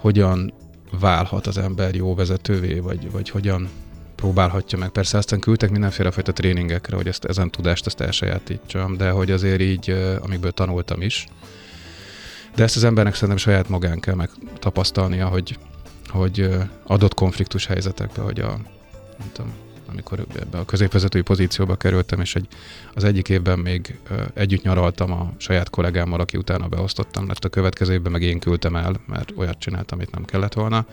hogyan 0.02 0.54
válhat 1.00 1.48
az 1.48 1.58
ember 1.58 1.96
jó 1.96 2.16
vezetővé, 2.16 2.80
vagy, 2.80 3.12
vagy 3.12 3.30
hogyan 3.30 3.70
próbálhatja 4.16 4.78
meg. 4.78 4.90
Persze 4.90 5.18
aztán 5.18 5.40
küldtek 5.40 5.70
mindenféle 5.70 6.12
fajta 6.12 6.34
tréningekre, 6.34 6.96
hogy 6.96 7.08
ezt, 7.08 7.26
ezen 7.26 7.50
tudást 7.52 7.86
ezt 7.86 8.02
elsajátítsam, 8.02 8.98
de 8.98 9.10
hogy 9.10 9.32
azért 9.32 9.62
így, 9.62 9.96
amikből 10.22 10.52
tanultam 10.52 11.02
is. 11.02 11.28
De 12.56 12.64
ezt 12.64 12.76
az 12.76 12.84
embernek 12.84 13.14
szerintem 13.14 13.38
saját 13.38 13.70
magán 13.70 14.00
kell 14.00 14.16
megtapasztalnia, 14.16 15.28
hogy, 15.28 15.58
hogy 16.08 16.50
adott 16.84 17.14
konfliktus 17.14 17.66
helyzetekben, 17.66 18.26
hogy 18.26 18.40
a, 18.40 18.48
nem 19.18 19.30
tudom, 19.32 19.52
amikor 19.91 20.25
ebbe 20.39 20.58
a 20.58 20.65
középvezetői 20.65 21.21
pozícióba 21.21 21.75
kerültem, 21.75 22.19
és 22.19 22.36
egy, 22.36 22.47
az 22.93 23.04
egyik 23.04 23.30
évben 23.30 23.60
még 23.60 23.99
együtt 24.34 24.63
nyaraltam 24.63 25.12
a 25.12 25.32
saját 25.38 25.69
kollégámmal, 25.69 26.19
aki 26.19 26.38
utána 26.38 26.67
beosztottam, 26.67 27.27
lett 27.27 27.45
a 27.45 27.49
következő 27.49 27.93
évben 27.93 28.12
meg 28.12 28.21
én 28.21 28.39
küldtem 28.39 28.75
el, 28.75 29.01
mert 29.08 29.34
olyat 29.36 29.60
csináltam, 29.60 29.97
amit 29.97 30.12
nem 30.12 30.25
kellett 30.25 30.54
volna. 30.54 30.86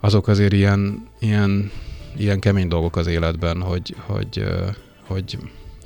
Azok 0.00 0.28
azért 0.28 0.52
ilyen, 0.52 1.08
ilyen, 1.18 1.70
ilyen 2.16 2.40
kemény 2.40 2.68
dolgok 2.68 2.96
az 2.96 3.06
életben, 3.06 3.60
hogy, 3.60 3.94
hogy, 4.06 4.44
hogy 5.06 5.38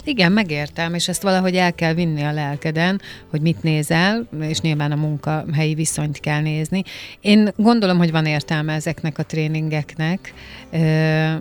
igen, 0.04 0.32
megértem, 0.32 0.94
és 0.94 1.08
ezt 1.08 1.22
valahogy 1.22 1.56
el 1.56 1.74
kell 1.74 1.94
vinni 1.94 2.22
a 2.22 2.32
lelkeden, 2.32 3.00
hogy 3.30 3.40
mit 3.40 3.62
nézel, 3.62 4.28
és 4.40 4.60
nyilván 4.60 4.92
a 4.92 4.96
munkahelyi 4.96 5.74
viszonyt 5.74 6.20
kell 6.20 6.40
nézni. 6.40 6.82
Én 7.20 7.52
gondolom, 7.56 7.98
hogy 7.98 8.10
van 8.10 8.26
értelme 8.26 8.72
ezeknek 8.72 9.18
a 9.18 9.22
tréningeknek. 9.22 10.34
Ö, 10.70 11.32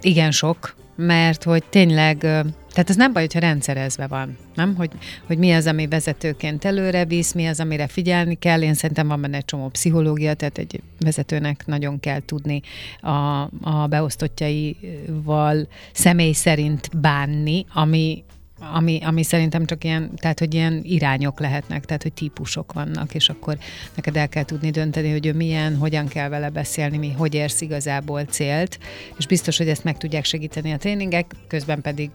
igen 0.00 0.30
sok, 0.30 0.74
mert 0.96 1.44
hogy 1.44 1.64
tényleg, 1.64 2.18
tehát 2.18 2.88
ez 2.88 2.96
nem 2.96 3.12
baj, 3.12 3.22
hogyha 3.22 3.38
rendszerezve 3.38 4.06
van, 4.06 4.36
nem? 4.54 4.74
Hogy, 4.74 4.90
hogy 5.26 5.38
mi 5.38 5.52
az, 5.52 5.66
ami 5.66 5.88
vezetőként 5.88 6.64
előre 6.64 7.04
visz, 7.04 7.32
mi 7.32 7.46
az, 7.46 7.60
amire 7.60 7.86
figyelni 7.86 8.34
kell. 8.34 8.62
Én 8.62 8.74
szerintem 8.74 9.08
van 9.08 9.20
benne 9.20 9.36
egy 9.36 9.44
csomó 9.44 9.68
pszichológia, 9.68 10.34
tehát 10.34 10.58
egy 10.58 10.82
vezetőnek 10.98 11.66
nagyon 11.66 12.00
kell 12.00 12.20
tudni 12.24 12.60
a, 13.00 13.40
a 13.62 13.86
beosztottjaival 13.88 15.68
személy 15.92 16.32
szerint 16.32 17.00
bánni, 17.00 17.66
ami 17.74 18.24
ami, 18.72 19.00
ami 19.04 19.22
szerintem 19.22 19.66
csak 19.66 19.84
ilyen, 19.84 20.10
tehát 20.16 20.38
hogy 20.38 20.54
ilyen 20.54 20.80
irányok 20.82 21.40
lehetnek, 21.40 21.84
tehát 21.84 22.02
hogy 22.02 22.12
típusok 22.12 22.72
vannak, 22.72 23.14
és 23.14 23.28
akkor 23.28 23.58
neked 23.94 24.16
el 24.16 24.28
kell 24.28 24.44
tudni 24.44 24.70
dönteni, 24.70 25.10
hogy 25.10 25.26
ő 25.26 25.32
milyen, 25.32 25.76
hogyan 25.76 26.08
kell 26.08 26.28
vele 26.28 26.48
beszélni, 26.50 26.96
mi 26.96 27.12
hogy 27.12 27.34
érsz 27.34 27.60
igazából 27.60 28.24
célt, 28.24 28.78
és 29.18 29.26
biztos, 29.26 29.58
hogy 29.58 29.68
ezt 29.68 29.84
meg 29.84 29.98
tudják 29.98 30.24
segíteni 30.24 30.72
a 30.72 30.76
tréningek, 30.76 31.34
közben 31.48 31.80
pedig 31.80 32.10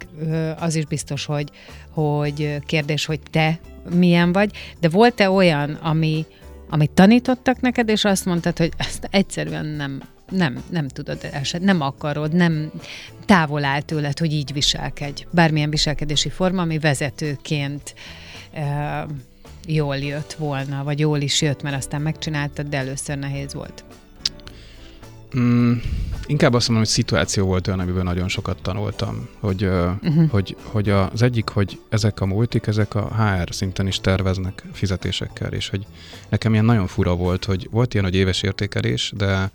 az 0.59 0.75
is 0.75 0.85
biztos, 0.85 1.25
hogy, 1.25 1.49
hogy 1.89 2.57
kérdés, 2.65 3.05
hogy 3.05 3.19
te 3.31 3.59
milyen 3.89 4.31
vagy, 4.31 4.51
de 4.79 4.89
volt-e 4.89 5.29
olyan, 5.29 5.73
ami, 5.73 6.25
amit 6.69 6.91
tanítottak 6.91 7.61
neked, 7.61 7.89
és 7.89 8.03
azt 8.03 8.25
mondtad, 8.25 8.57
hogy 8.57 8.71
ezt 8.77 9.07
egyszerűen 9.11 9.65
nem, 9.65 10.01
nem, 10.29 10.63
nem 10.69 10.87
tudod 10.87 11.29
eset, 11.31 11.61
nem 11.61 11.81
akarod, 11.81 12.33
nem 12.33 12.71
távol 13.25 13.63
áll 13.63 13.81
tőled, 13.81 14.19
hogy 14.19 14.31
így 14.31 14.53
viselkedj. 14.53 15.25
Bármilyen 15.31 15.69
viselkedési 15.69 16.29
forma, 16.29 16.61
ami 16.61 16.79
vezetőként 16.79 17.95
e, 18.53 19.05
jól 19.67 19.97
jött 19.97 20.33
volna, 20.33 20.83
vagy 20.83 20.99
jól 20.99 21.19
is 21.19 21.41
jött, 21.41 21.61
mert 21.61 21.75
aztán 21.75 22.01
megcsináltad, 22.01 22.67
de 22.67 22.77
először 22.77 23.17
nehéz 23.17 23.53
volt. 23.53 23.83
Mm, 25.37 25.73
inkább 26.25 26.53
azt 26.53 26.67
mondom, 26.67 26.85
hogy 26.85 26.95
szituáció 26.95 27.45
volt 27.45 27.67
olyan, 27.67 27.79
amiben 27.79 28.03
nagyon 28.03 28.27
sokat 28.27 28.61
tanultam, 28.61 29.27
hogy, 29.39 29.65
uh-huh. 29.65 30.29
hogy, 30.29 30.55
hogy 30.63 30.89
az 30.89 31.21
egyik, 31.21 31.49
hogy 31.49 31.79
ezek 31.89 32.21
a 32.21 32.25
multik, 32.25 32.67
ezek 32.67 32.95
a 32.95 33.15
HR 33.15 33.53
szinten 33.53 33.87
is 33.87 33.99
terveznek 33.99 34.63
fizetésekkel, 34.73 35.53
és 35.53 35.69
hogy 35.69 35.85
nekem 36.29 36.53
ilyen 36.53 36.65
nagyon 36.65 36.87
fura 36.87 37.15
volt, 37.15 37.45
hogy 37.45 37.67
volt 37.71 37.93
ilyen, 37.93 38.05
hogy 38.05 38.15
éves 38.15 38.41
értékelés, 38.41 39.13
de 39.17 39.51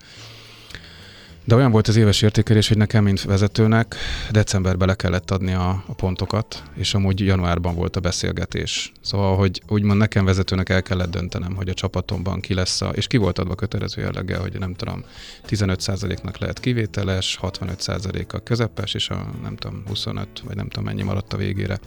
de 1.51 1.57
olyan 1.57 1.71
volt 1.71 1.89
az 1.89 1.97
éves 1.97 2.23
értékelés, 2.23 2.69
hogy 2.69 2.77
nekem, 2.77 3.05
mint 3.05 3.23
vezetőnek 3.23 3.95
decemberben 4.31 4.89
le 4.89 4.95
kellett 4.95 5.31
adni 5.31 5.53
a, 5.53 5.85
a 5.87 5.95
pontokat, 5.95 6.63
és 6.75 6.95
amúgy 6.95 7.21
januárban 7.21 7.75
volt 7.75 7.97
a 7.97 8.01
beszélgetés. 8.01 8.93
Szóval, 9.01 9.37
hogy 9.37 9.63
úgymond 9.69 9.99
nekem 9.99 10.25
vezetőnek 10.25 10.69
el 10.69 10.83
kellett 10.83 11.11
döntenem, 11.11 11.55
hogy 11.55 11.69
a 11.69 11.75
csapatomban 11.75 12.41
ki 12.41 12.55
lesz 12.55 12.81
a, 12.81 12.89
és 12.89 13.07
ki 13.07 13.17
volt 13.17 13.39
adva 13.39 13.55
kötelező 13.55 14.01
jelleggel, 14.01 14.41
hogy 14.41 14.59
nem 14.59 14.75
tudom, 14.75 15.05
15%-nak 15.49 16.39
lehet 16.39 16.61
kivételes, 16.61 17.39
65% 17.43 18.35
a 18.35 18.39
közepes, 18.39 18.95
és 18.95 19.09
a 19.09 19.31
nem 19.43 19.57
tudom, 19.57 19.83
25, 19.87 20.29
vagy 20.45 20.57
nem 20.57 20.69
tudom 20.69 20.85
mennyi 20.85 21.03
maradt 21.03 21.33
a 21.33 21.37
végére 21.37 21.79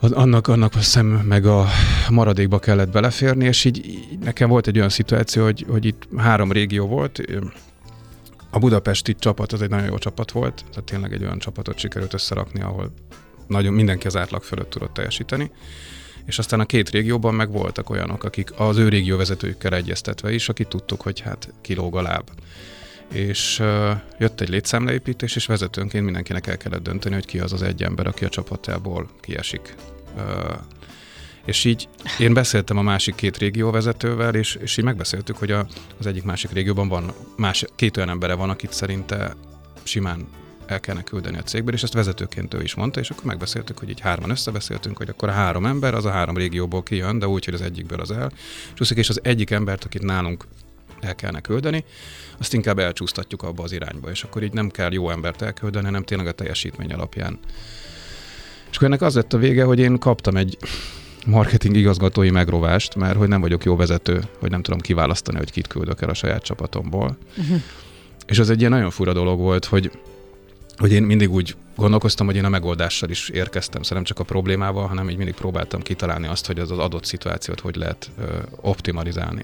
annak, 0.00 0.48
annak 0.48 0.74
a 0.74 0.80
szem 0.80 1.06
meg 1.06 1.46
a 1.46 1.66
maradékba 2.10 2.58
kellett 2.58 2.90
beleférni, 2.90 3.44
és 3.44 3.64
így, 3.64 3.86
így 3.86 4.18
nekem 4.20 4.48
volt 4.48 4.66
egy 4.66 4.76
olyan 4.76 4.88
szituáció, 4.88 5.44
hogy, 5.44 5.66
hogy 5.68 5.84
itt 5.84 6.08
három 6.16 6.52
régió 6.52 6.86
volt, 6.86 7.20
a 8.50 8.58
budapesti 8.58 9.14
csapat 9.14 9.52
az 9.52 9.62
egy 9.62 9.70
nagyon 9.70 9.86
jó 9.86 9.98
csapat 9.98 10.30
volt, 10.30 10.64
tehát 10.70 10.84
tényleg 10.84 11.12
egy 11.12 11.22
olyan 11.22 11.38
csapatot 11.38 11.78
sikerült 11.78 12.14
összerakni, 12.14 12.60
ahol 12.60 12.92
nagyon 13.46 13.72
mindenki 13.72 14.06
az 14.06 14.16
átlag 14.16 14.42
fölött 14.42 14.70
tudott 14.70 14.92
teljesíteni. 14.92 15.50
És 16.26 16.38
aztán 16.38 16.60
a 16.60 16.66
két 16.66 16.90
régióban 16.90 17.34
meg 17.34 17.50
voltak 17.50 17.90
olyanok, 17.90 18.24
akik 18.24 18.50
az 18.56 18.76
ő 18.76 18.88
régió 18.88 19.16
vezetőjükkel 19.16 19.74
egyeztetve 19.74 20.32
is, 20.32 20.48
akik 20.48 20.68
tudtuk, 20.68 21.00
hogy 21.00 21.20
hát 21.20 21.52
kilóg 21.60 21.96
a 21.96 22.02
láb. 22.02 22.30
És 23.12 23.58
uh, 23.58 23.90
jött 24.18 24.40
egy 24.40 24.48
létszámleépítés, 24.48 25.36
és 25.36 25.46
vezetőnként 25.46 26.04
mindenkinek 26.04 26.46
el 26.46 26.56
kellett 26.56 26.82
dönteni, 26.82 27.14
hogy 27.14 27.26
ki 27.26 27.38
az 27.38 27.52
az 27.52 27.62
egy 27.62 27.82
ember, 27.82 28.06
aki 28.06 28.24
a 28.24 28.28
csapatából 28.28 29.08
kiesik. 29.20 29.74
Uh, 30.16 30.22
és 31.46 31.64
így 31.64 31.88
én 32.18 32.34
beszéltem 32.34 32.76
a 32.78 32.82
másik 32.82 33.14
két 33.14 33.38
régióvezetővel, 33.38 34.34
és, 34.34 34.54
és 34.54 34.76
így 34.76 34.84
megbeszéltük, 34.84 35.36
hogy 35.36 35.50
a, 35.50 35.66
az 35.98 36.06
egyik 36.06 36.22
másik 36.22 36.50
régióban 36.50 36.88
van 36.88 37.12
más, 37.36 37.64
két 37.76 37.96
olyan 37.96 38.08
embere 38.08 38.34
van, 38.34 38.50
akit 38.50 38.72
szerinte 38.72 39.34
simán 39.82 40.26
el 40.66 40.80
kellene 40.80 41.04
küldeni 41.04 41.38
a 41.38 41.42
cégből, 41.42 41.74
és 41.74 41.82
ezt 41.82 41.92
vezetőként 41.92 42.54
ő 42.54 42.62
is 42.62 42.74
mondta, 42.74 43.00
és 43.00 43.10
akkor 43.10 43.24
megbeszéltük, 43.24 43.78
hogy 43.78 43.88
így 43.88 44.00
hárman 44.00 44.30
összebeszéltünk, 44.30 44.96
hogy 44.96 45.08
akkor 45.08 45.28
a 45.28 45.32
három 45.32 45.66
ember, 45.66 45.94
az 45.94 46.04
a 46.04 46.10
három 46.10 46.36
régióból 46.36 46.82
kijön, 46.82 47.18
de 47.18 47.28
úgy, 47.28 47.44
hogy 47.44 47.54
az 47.54 47.60
egyikből 47.60 48.00
az 48.00 48.10
el 48.10 48.32
csúszik, 48.74 48.96
és 48.96 49.08
az 49.08 49.20
egyik 49.22 49.50
embert, 49.50 49.84
akit 49.84 50.02
nálunk 50.02 50.46
el 51.00 51.14
kellene 51.14 51.40
küldeni, 51.40 51.84
azt 52.38 52.54
inkább 52.54 52.78
elcsúsztatjuk 52.78 53.42
abba 53.42 53.62
az 53.62 53.72
irányba, 53.72 54.10
és 54.10 54.22
akkor 54.22 54.42
így 54.42 54.52
nem 54.52 54.70
kell 54.70 54.92
jó 54.92 55.10
embert 55.10 55.42
elküldeni, 55.42 55.84
hanem 55.84 56.04
tényleg 56.04 56.26
a 56.26 56.32
teljesítmény 56.32 56.92
alapján. 56.92 57.38
És 58.70 58.76
akkor 58.76 58.88
ennek 58.88 59.02
az 59.02 59.14
lett 59.14 59.32
a 59.32 59.38
vége, 59.38 59.64
hogy 59.64 59.78
én 59.78 59.98
kaptam 59.98 60.36
egy 60.36 60.58
marketing 61.26 61.76
igazgatói 61.76 62.30
megrovást, 62.30 62.94
mert 62.94 63.16
hogy 63.16 63.28
nem 63.28 63.40
vagyok 63.40 63.64
jó 63.64 63.76
vezető, 63.76 64.22
hogy 64.38 64.50
nem 64.50 64.62
tudom 64.62 64.80
kiválasztani, 64.80 65.38
hogy 65.38 65.50
kit 65.50 65.66
küldök 65.66 66.02
el 66.02 66.08
a 66.08 66.14
saját 66.14 66.42
csapatomból. 66.42 67.16
Uh-huh. 67.36 67.60
És 68.26 68.38
az 68.38 68.50
egy 68.50 68.58
ilyen 68.58 68.70
nagyon 68.70 68.90
fura 68.90 69.12
dolog 69.12 69.38
volt, 69.38 69.64
hogy 69.64 69.90
hogy 70.76 70.92
én 70.92 71.02
mindig 71.02 71.32
úgy 71.32 71.56
gondolkoztam, 71.76 72.26
hogy 72.26 72.36
én 72.36 72.44
a 72.44 72.48
megoldással 72.48 73.10
is 73.10 73.28
érkeztem, 73.28 73.82
szóval 73.82 73.96
nem 73.96 74.06
csak 74.06 74.18
a 74.18 74.24
problémával, 74.24 74.86
hanem 74.86 75.10
így 75.10 75.16
mindig 75.16 75.34
próbáltam 75.34 75.82
kitalálni 75.82 76.26
azt, 76.26 76.46
hogy 76.46 76.58
az 76.58 76.70
az 76.70 76.78
adott 76.78 77.04
szituációt 77.04 77.60
hogy 77.60 77.76
lehet 77.76 78.10
ö, 78.18 78.24
optimalizálni. 78.60 79.42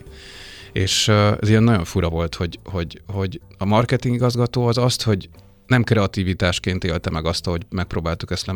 És 0.72 1.08
ö, 1.08 1.32
ez 1.40 1.48
ilyen 1.48 1.62
nagyon 1.62 1.84
fura 1.84 2.08
volt, 2.08 2.34
hogy, 2.34 2.58
hogy, 2.64 3.00
hogy 3.06 3.40
a 3.58 3.64
marketing 3.64 4.14
igazgató 4.14 4.66
az 4.66 4.78
azt, 4.78 5.02
hogy 5.02 5.28
nem 5.72 5.82
kreativitásként 5.82 6.84
élte 6.84 7.10
meg 7.10 7.26
azt, 7.26 7.44
hogy 7.44 7.62
megpróbáltuk 7.70 8.30
ezt 8.30 8.46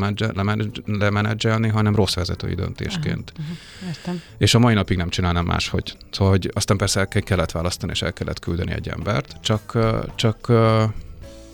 lemenedzselni, 0.87 1.69
hanem 1.69 1.95
rossz 1.95 2.15
vezetői 2.15 2.55
döntésként. 2.55 3.33
Uh-huh, 3.39 4.21
és 4.39 4.55
a 4.55 4.59
mai 4.59 4.75
napig 4.75 4.97
nem 4.97 5.09
csinálnám 5.09 5.45
máshogy. 5.45 5.97
Szóval, 6.11 6.33
hogy 6.33 6.51
aztán 6.55 6.77
persze 6.77 7.01
el 7.01 7.09
kellett 7.09 7.51
választani, 7.51 7.93
és 7.93 8.03
el 8.03 8.13
kellett 8.13 8.39
küldeni 8.39 8.73
egy 8.73 8.89
embert, 8.89 9.37
csak, 9.41 9.79
csak 10.15 10.47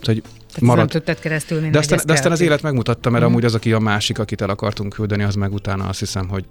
hogy 0.02 0.22
marad. 0.60 0.78
nem 0.78 0.86
tudtad 0.86 1.18
keresztül 1.18 1.70
de 1.70 1.78
aztán, 1.78 2.00
de 2.06 2.12
aztán 2.12 2.32
az 2.32 2.40
élet 2.40 2.62
megmutatta, 2.62 3.10
mert 3.10 3.24
uh-huh. 3.24 3.30
amúgy 3.30 3.44
az, 3.44 3.54
aki 3.54 3.72
a 3.72 3.78
másik, 3.78 4.18
akit 4.18 4.40
el 4.40 4.50
akartunk 4.50 4.92
küldeni, 4.92 5.22
az 5.22 5.34
meg 5.34 5.52
utána 5.52 5.88
azt 5.88 5.98
hiszem, 5.98 6.28
hogy 6.28 6.44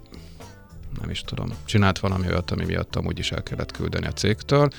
nem 1.00 1.10
is 1.10 1.20
tudom, 1.20 1.48
csinált 1.64 1.98
valami 1.98 2.26
olyat, 2.26 2.50
ami 2.50 2.64
miatt 2.64 2.96
amúgy 2.96 3.18
is 3.18 3.32
el 3.32 3.42
kellett 3.42 3.72
küldeni 3.72 4.06
a 4.06 4.12
cégtől 4.12 4.70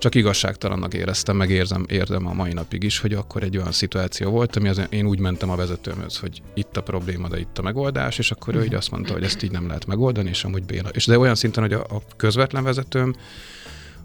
csak 0.00 0.14
igazságtalannak 0.14 0.94
éreztem, 0.94 1.36
meg 1.36 1.50
érzem, 1.50 1.84
érzem 1.88 2.26
a 2.26 2.32
mai 2.32 2.52
napig 2.52 2.82
is, 2.82 2.98
hogy 2.98 3.12
akkor 3.12 3.42
egy 3.42 3.56
olyan 3.56 3.72
szituáció 3.72 4.30
volt, 4.30 4.56
ami 4.56 4.68
az, 4.68 4.82
én 4.90 5.06
úgy 5.06 5.18
mentem 5.18 5.50
a 5.50 5.56
vezetőmhöz, 5.56 6.18
hogy 6.18 6.42
itt 6.54 6.76
a 6.76 6.82
probléma, 6.82 7.28
de 7.28 7.38
itt 7.38 7.58
a 7.58 7.62
megoldás, 7.62 8.18
és 8.18 8.30
akkor 8.30 8.54
ő 8.54 8.64
így 8.64 8.74
azt 8.74 8.90
mondta, 8.90 9.12
hogy 9.12 9.22
ezt 9.22 9.42
így 9.42 9.50
nem 9.50 9.66
lehet 9.66 9.86
megoldani, 9.86 10.28
és 10.28 10.44
amúgy 10.44 10.62
Béla. 10.62 10.88
És 10.88 11.06
de 11.06 11.18
olyan 11.18 11.34
szinten, 11.34 11.62
hogy 11.62 11.72
a, 11.72 11.80
a 11.80 12.02
közvetlen 12.16 12.62
vezetőm, 12.62 13.14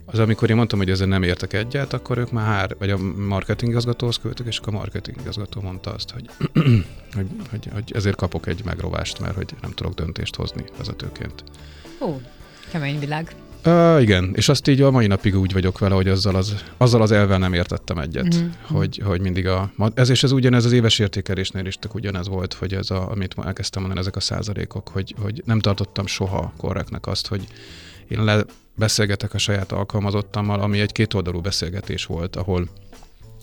az 0.05 0.19
amikor 0.19 0.49
én 0.49 0.55
mondtam, 0.55 0.79
hogy 0.79 0.89
ezzel 0.89 1.07
nem 1.07 1.23
értek 1.23 1.53
egyet, 1.53 1.93
akkor 1.93 2.17
ők 2.17 2.31
már 2.31 2.45
hár, 2.45 2.75
vagy 2.79 2.89
a 2.89 2.97
marketing 3.15 3.71
igazgatóhoz 3.71 4.17
küldtek, 4.17 4.47
és 4.47 4.57
akkor 4.57 4.73
a 4.73 4.77
marketing 4.77 5.17
igazgató 5.19 5.61
mondta 5.61 5.93
azt, 5.93 6.09
hogy, 6.09 6.29
hogy, 7.15 7.27
hogy, 7.49 7.69
hogy 7.73 7.91
ezért 7.93 8.15
kapok 8.15 8.47
egy 8.47 8.61
megrovást, 8.65 9.19
mert 9.19 9.35
hogy 9.35 9.55
nem 9.61 9.71
tudok 9.71 9.93
döntést 9.93 10.35
hozni 10.35 10.63
vezetőként. 10.77 11.43
Ó, 12.01 12.21
kemény 12.71 12.99
világ. 12.99 13.35
Uh, 13.65 14.01
igen, 14.01 14.31
és 14.35 14.49
azt 14.49 14.67
így 14.67 14.81
a 14.81 14.91
mai 14.91 15.07
napig 15.07 15.37
úgy 15.37 15.53
vagyok 15.53 15.79
vele, 15.79 15.95
hogy 15.95 16.07
azzal 16.07 16.35
az, 16.35 16.55
azzal 16.77 17.01
az 17.01 17.11
elvel 17.11 17.37
nem 17.37 17.53
értettem 17.53 17.97
egyet, 17.97 18.35
mm-hmm. 18.35 18.47
hogy, 18.61 19.01
hogy 19.05 19.21
mindig 19.21 19.47
a... 19.47 19.71
Ez 19.93 20.09
és 20.09 20.23
ez 20.23 20.31
ugyanez 20.31 20.65
az 20.65 20.71
éves 20.71 20.99
értékelésnél 20.99 21.65
is 21.65 21.75
tök 21.75 21.95
ugyanez 21.95 22.27
volt, 22.27 22.53
hogy 22.53 22.73
ez 22.73 22.89
a, 22.89 23.11
amit 23.11 23.35
elkezdtem 23.45 23.81
mondani, 23.81 24.01
ezek 24.01 24.15
a 24.15 24.19
százalékok, 24.19 24.87
hogy, 24.87 25.15
hogy 25.21 25.41
nem 25.45 25.59
tartottam 25.59 26.07
soha 26.07 26.53
korrektnek 26.57 27.07
azt, 27.07 27.27
hogy 27.27 27.47
én 28.07 28.23
lebeszélgetek 28.23 29.33
a 29.33 29.37
saját 29.37 29.71
alkalmazottammal, 29.71 30.59
ami 30.59 30.79
egy 30.79 30.91
kétoldalú 30.91 31.41
beszélgetés 31.41 32.05
volt, 32.05 32.35
ahol 32.35 32.67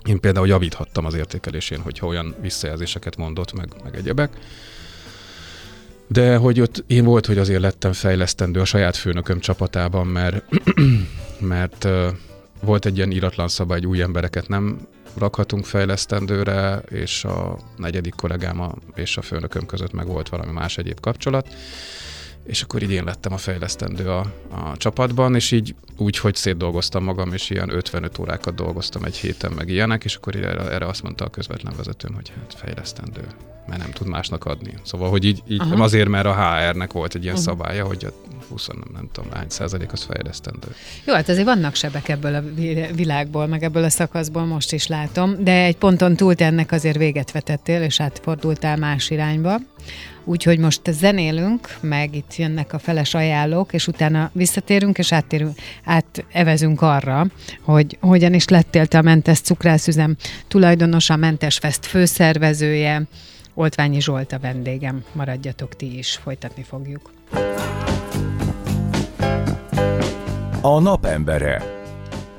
én 0.05 0.21
például 0.21 0.47
javíthattam 0.47 1.05
az 1.05 1.15
értékelésén, 1.15 1.81
hogyha 1.81 2.07
olyan 2.07 2.35
visszajelzéseket 2.41 3.17
mondott, 3.17 3.53
meg, 3.53 3.69
meg 3.85 3.97
egyebek 3.97 4.39
de 6.07 6.37
hogy 6.37 6.61
ott 6.61 6.85
én 6.87 7.05
volt, 7.05 7.27
hogy 7.27 7.39
azért 7.39 7.61
lettem 7.61 7.93
fejlesztendő 7.93 8.61
a 8.61 8.65
saját 8.65 8.97
főnököm 8.97 9.41
csapatában, 9.41 10.07
mert, 10.07 10.45
mert 11.55 11.89
volt 12.61 12.87
egy 12.87 12.97
ilyen 12.97 13.11
íratlan 13.11 13.49
szabály, 13.49 13.79
hogy 13.79 13.89
új 13.89 14.03
embereket 14.03 14.49
nem 14.49 14.87
rakhatunk 15.19 15.65
fejlesztendőre, 15.65 16.83
és 16.89 17.25
a 17.25 17.59
negyedik 17.77 18.15
kollégám 18.15 18.75
és 18.95 19.17
a 19.17 19.23
főnököm 19.23 19.67
között 19.67 19.93
meg 19.93 20.07
volt 20.07 20.29
valami 20.29 20.53
más 20.53 20.79
egyéb 20.79 21.01
kapcsolat. 21.01 21.55
és 22.45 22.63
akkor 22.63 22.83
így 22.83 22.91
én 22.91 23.05
lettem 23.05 23.33
a 23.33 23.37
fejlesztendő 23.37 24.09
a, 24.09 24.21
a 24.51 24.77
csapatban, 24.77 25.35
és 25.35 25.51
így 25.51 25.75
úgy, 25.97 26.19
hogy 26.19 26.35
szétdolgoztam 26.35 27.05
magam, 27.05 27.33
és 27.33 27.51
ilyen 27.51 27.75
55 27.75 28.19
órákat 28.19 28.55
dolgoztam 28.55 29.05
egy 29.05 29.17
héten, 29.17 29.53
meg 29.53 29.69
ilyenek, 29.69 30.05
és 30.05 30.15
akkor 30.15 30.37
erre, 30.37 30.71
erre 30.71 30.87
azt 30.87 31.03
mondta 31.03 31.25
a 31.25 31.29
közvetlen 31.31 31.75
vezetőm, 31.77 32.15
hogy 32.15 32.33
hát 32.37 32.55
fejlesztendő, 32.55 33.27
mert 33.67 33.81
nem 33.81 33.91
tud 33.91 34.07
másnak 34.07 34.45
adni. 34.45 34.75
Szóval, 34.83 35.11
hogy 35.11 35.25
így, 35.25 35.43
így 35.49 35.63
azért, 35.71 36.09
mert 36.09 36.27
a 36.27 36.35
HR-nek 36.35 36.93
volt 36.93 37.15
egy 37.15 37.23
ilyen 37.23 37.35
uh-huh. 37.35 37.51
szabálya, 37.51 37.85
hogy 37.85 38.05
a 38.05 38.13
20, 38.49 38.67
nem, 38.67 38.83
nem 38.93 39.09
tudom, 39.13 39.31
hány 39.31 39.49
százalék 39.49 39.93
az 39.93 40.03
fejlesztendő. 40.03 40.69
Jó, 41.05 41.15
hát 41.15 41.29
azért 41.29 41.47
vannak 41.47 41.75
sebek 41.75 42.09
ebből 42.09 42.35
a 42.35 42.43
világból, 42.95 43.47
meg 43.47 43.63
ebből 43.63 43.85
a 43.85 43.91
szakaszból 43.91 44.45
most 44.45 44.73
is 44.73 44.87
látom, 44.87 45.45
de 45.45 45.65
egy 45.65 45.77
ponton 45.77 46.17
túlt 46.17 46.41
ennek 46.41 46.73
azért 46.73 46.97
véget 46.97 47.33
vetettél, 47.33 47.83
és 47.83 48.01
átfordultál 48.01 48.77
más 48.77 49.11
irányba. 49.11 49.57
Úgyhogy 50.25 50.59
most 50.59 50.81
zenélünk, 50.91 51.77
meg 51.81 52.15
itt 52.15 52.37
jönnek 52.37 52.73
a 52.73 52.79
feles 52.79 53.15
ajánlók, 53.15 53.73
és 53.73 53.87
utána 53.87 54.31
visszatérünk, 54.33 54.99
és 54.99 55.13
áttérünk, 55.13 55.57
átevezünk 55.85 56.83
arra, 56.83 57.27
hogy 57.61 57.97
hogyan 58.01 58.35
is 58.35 58.49
lettél 58.49 58.87
te 58.87 58.99
a 58.99 59.03
Mentes 59.03 59.41
Cukrászüzem 59.41 60.17
tulajdonosa, 60.49 61.17
Mentes 61.17 61.59
Fest 61.59 61.87
főszervezője, 61.87 63.03
Oltványi 63.55 64.01
Zsolt 64.01 64.33
a 64.33 64.39
vendégem. 64.39 65.05
Maradjatok 65.13 65.77
ti 65.77 65.99
is, 65.99 66.17
folytatni 66.17 66.63
fogjuk. 66.63 67.11
A 70.61 70.81
napembere. 70.81 71.63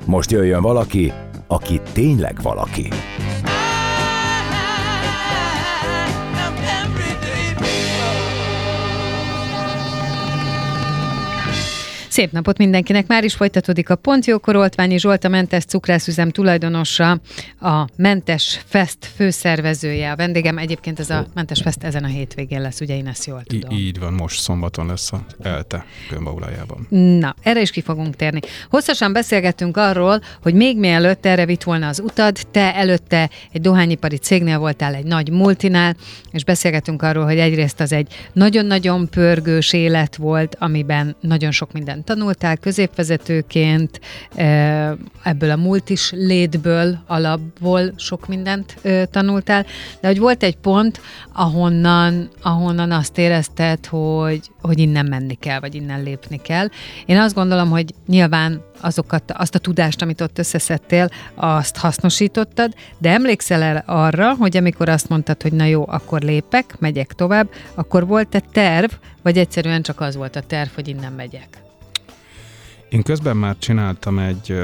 Most 0.04 0.30
jöjjön 0.30 0.62
valaki, 0.62 1.12
aki 1.46 1.80
tényleg 1.92 2.42
valaki. 2.42 2.88
Szép 12.14 12.32
napot 12.32 12.58
mindenkinek! 12.58 13.06
Már 13.06 13.24
is 13.24 13.34
folytatódik 13.34 13.90
a 13.90 13.96
Pontjókor 13.96 14.56
Oltványi 14.56 14.98
Zsolt, 14.98 15.24
a 15.24 15.28
Mentes 15.28 15.64
Cukrászüzem 15.64 16.30
tulajdonosa, 16.30 17.20
a 17.60 17.86
Mentes 17.96 18.60
Fest 18.66 18.98
főszervezője. 19.16 20.10
A 20.10 20.16
vendégem 20.16 20.58
egyébként 20.58 21.00
ez 21.00 21.10
a 21.10 21.26
Mentes 21.34 21.60
Fest 21.62 21.82
ezen 21.82 22.04
a 22.04 22.06
hétvégén 22.06 22.60
lesz, 22.60 22.80
ugye 22.80 22.96
én 22.96 23.06
ezt 23.06 23.24
jól 23.26 23.42
tudom. 23.42 23.70
I- 23.70 23.86
így 23.86 23.98
van, 23.98 24.12
most 24.12 24.40
szombaton 24.40 24.86
lesz 24.86 25.12
a 25.12 25.24
ELTE 25.42 25.84
Gömbaulájában. 26.10 26.86
Na, 27.18 27.34
erre 27.42 27.60
is 27.60 27.70
ki 27.70 27.80
fogunk 27.80 28.16
térni. 28.16 28.40
Hosszasan 28.70 29.12
beszélgettünk 29.12 29.76
arról, 29.76 30.20
hogy 30.42 30.54
még 30.54 30.78
mielőtt 30.78 31.26
erre 31.26 31.46
vitt 31.46 31.62
volna 31.62 31.88
az 31.88 32.00
utad, 32.00 32.36
te 32.50 32.74
előtte 32.74 33.30
egy 33.52 33.60
dohányipari 33.60 34.16
cégnél 34.16 34.58
voltál, 34.58 34.94
egy 34.94 35.06
nagy 35.06 35.30
multinál, 35.30 35.96
és 36.32 36.44
beszélgetünk 36.44 37.02
arról, 37.02 37.24
hogy 37.24 37.38
egyrészt 37.38 37.80
az 37.80 37.92
egy 37.92 38.28
nagyon-nagyon 38.32 39.08
pörgős 39.08 39.72
élet 39.72 40.16
volt, 40.16 40.56
amiben 40.58 41.16
nagyon 41.20 41.50
sok 41.50 41.72
minden 41.72 42.02
tanultál 42.04 42.56
középvezetőként, 42.56 44.00
ebből 45.22 45.50
a 45.50 45.56
multis 45.56 46.10
létből, 46.10 46.98
alapból 47.06 47.92
sok 47.96 48.26
mindent 48.26 48.76
tanultál, 49.10 49.66
de 50.00 50.06
hogy 50.06 50.18
volt 50.18 50.42
egy 50.42 50.56
pont, 50.56 51.00
ahonnan, 51.32 52.28
ahonnan 52.42 52.90
azt 52.90 53.18
érezted, 53.18 53.86
hogy, 53.86 54.50
hogy 54.60 54.78
innen 54.78 55.06
menni 55.06 55.34
kell, 55.34 55.60
vagy 55.60 55.74
innen 55.74 56.02
lépni 56.02 56.40
kell. 56.42 56.68
Én 57.06 57.18
azt 57.18 57.34
gondolom, 57.34 57.70
hogy 57.70 57.94
nyilván 58.06 58.62
azokat, 58.80 59.32
azt 59.32 59.54
a 59.54 59.58
tudást, 59.58 60.02
amit 60.02 60.20
ott 60.20 60.38
összeszedtél, 60.38 61.08
azt 61.34 61.76
hasznosítottad, 61.76 62.74
de 62.98 63.10
emlékszel 63.10 63.62
el 63.62 63.82
arra, 63.86 64.34
hogy 64.34 64.56
amikor 64.56 64.88
azt 64.88 65.08
mondtad, 65.08 65.42
hogy 65.42 65.52
na 65.52 65.64
jó, 65.64 65.84
akkor 65.86 66.20
lépek, 66.20 66.76
megyek 66.78 67.12
tovább, 67.12 67.48
akkor 67.74 68.06
volt-e 68.06 68.40
terv, 68.52 68.90
vagy 69.22 69.38
egyszerűen 69.38 69.82
csak 69.82 70.00
az 70.00 70.16
volt 70.16 70.36
a 70.36 70.40
terv, 70.40 70.68
hogy 70.74 70.88
innen 70.88 71.12
megyek? 71.12 71.63
Én 72.88 73.02
közben 73.02 73.36
már 73.36 73.56
csináltam 73.58 74.18
egy 74.18 74.54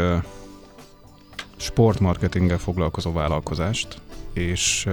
sportmarketinggel 1.56 2.58
foglalkozó 2.58 3.12
vállalkozást, 3.12 4.00
és 4.32 4.88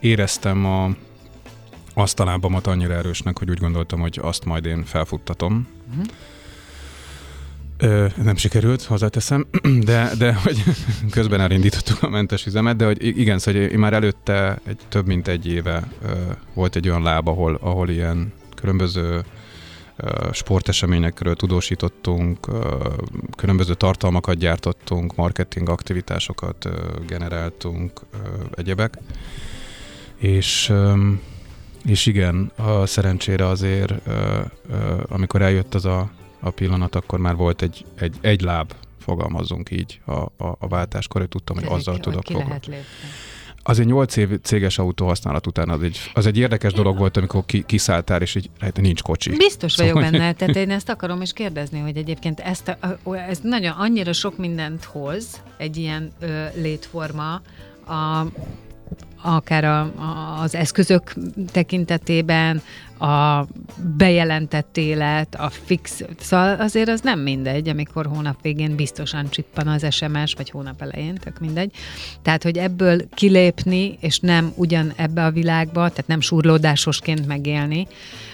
éreztem 0.00 0.66
a, 0.66 0.90
azt 1.94 2.20
a 2.20 2.24
lábamat 2.24 2.66
annyira 2.66 2.94
erősnek, 2.94 3.38
hogy 3.38 3.50
úgy 3.50 3.58
gondoltam, 3.58 4.00
hogy 4.00 4.18
azt 4.22 4.44
majd 4.44 4.64
én 4.64 4.84
felfuttatom. 4.84 5.68
Uh-huh. 5.90 6.04
Ö, 7.78 8.06
nem 8.22 8.36
sikerült, 8.36 8.82
hozzáteszem, 8.82 9.46
de, 9.84 10.10
de 10.18 10.34
hogy 10.34 10.62
közben 11.10 11.40
elindítottuk 11.40 12.02
a 12.02 12.08
mentes 12.08 12.46
üzemet, 12.46 12.76
de 12.76 12.84
hogy 12.84 13.06
igen, 13.06 13.38
szóval 13.38 13.60
én 13.60 13.78
már 13.78 13.92
előtte 13.92 14.58
egy, 14.66 14.78
több 14.88 15.06
mint 15.06 15.28
egy 15.28 15.46
éve 15.46 15.88
ö, 16.02 16.12
volt 16.54 16.76
egy 16.76 16.88
olyan 16.88 17.02
láb, 17.02 17.28
ahol, 17.28 17.58
ahol 17.60 17.88
ilyen 17.88 18.32
különböző 18.54 19.24
sporteseményekről 20.32 21.36
tudósítottunk, 21.36 22.46
különböző 23.36 23.74
tartalmakat 23.74 24.36
gyártottunk, 24.36 25.14
marketing 25.14 25.68
aktivitásokat 25.68 26.68
generáltunk, 27.06 28.00
egyebek. 28.54 28.98
És, 30.16 30.72
és 31.84 32.06
igen, 32.06 32.52
a 32.56 32.86
szerencsére 32.86 33.46
azért, 33.46 33.92
amikor 35.08 35.42
eljött 35.42 35.74
az 35.74 35.84
a, 35.84 36.10
a 36.40 36.50
pillanat, 36.50 36.94
akkor 36.94 37.18
már 37.18 37.36
volt 37.36 37.62
egy, 37.62 37.84
egy, 37.94 38.16
egy 38.20 38.40
láb, 38.40 38.72
fogalmazzunk 38.98 39.70
így 39.70 40.00
a, 40.04 40.12
a, 40.12 40.56
a 40.58 40.68
váltáskor, 40.68 41.20
hogy 41.20 41.30
tudtam, 41.30 41.56
hogy 41.56 41.66
azzal 41.68 41.98
tudok 41.98 42.22
foglalkozni. 42.24 42.76
Az 43.62 43.78
egy 43.78 43.86
8 43.86 44.16
év 44.16 44.40
céges 44.42 44.78
autó 44.78 45.06
használat 45.06 45.46
után 45.46 45.68
az 45.68 45.82
egy, 45.82 45.98
az 46.12 46.26
egy 46.26 46.38
érdekes 46.38 46.72
dolog 46.72 46.98
volt, 46.98 47.16
amikor 47.16 47.44
ki, 47.44 47.62
kiszálltál, 47.66 48.20
és 48.20 48.34
így 48.34 48.50
hát 48.60 48.80
nincs 48.80 49.02
kocsi. 49.02 49.30
Biztos 49.36 49.76
vagyok 49.76 49.94
szóval... 49.94 50.10
benne, 50.10 50.32
tehát 50.32 50.56
én 50.56 50.70
ezt 50.70 50.88
akarom 50.94 51.22
is 51.22 51.32
kérdezni, 51.32 51.80
hogy 51.80 51.96
egyébként 51.96 52.40
ezt 52.40 52.76
a, 53.02 53.14
ez 53.14 53.38
nagyon 53.42 53.72
annyira 53.72 54.12
sok 54.12 54.36
mindent 54.36 54.84
hoz, 54.84 55.42
egy 55.56 55.76
ilyen 55.76 56.10
ö, 56.20 56.44
létforma, 56.54 57.40
a, 57.86 58.26
akár 59.22 59.64
a, 59.64 59.80
a, 59.80 60.38
az 60.40 60.54
eszközök 60.54 61.14
tekintetében, 61.52 62.62
a 63.02 63.46
bejelentett 63.96 64.76
élet, 64.76 65.34
a 65.34 65.50
fix, 65.64 66.02
szóval 66.18 66.60
azért 66.60 66.88
az 66.88 67.00
nem 67.00 67.20
mindegy, 67.20 67.68
amikor 67.68 68.06
hónap 68.06 68.42
végén 68.42 68.76
biztosan 68.76 69.30
csippan 69.30 69.68
az 69.68 69.86
SMS, 69.90 70.34
vagy 70.36 70.50
hónap 70.50 70.82
elején, 70.82 71.14
tök 71.14 71.40
mindegy. 71.40 71.72
Tehát, 72.22 72.42
hogy 72.42 72.58
ebből 72.58 73.08
kilépni, 73.14 73.96
és 74.00 74.18
nem 74.18 74.52
ugyan 74.56 74.92
ebbe 74.96 75.24
a 75.24 75.30
világba, 75.30 75.88
tehát 75.88 76.06
nem 76.06 76.20
surlódásosként 76.20 77.26
megélni, 77.26 77.86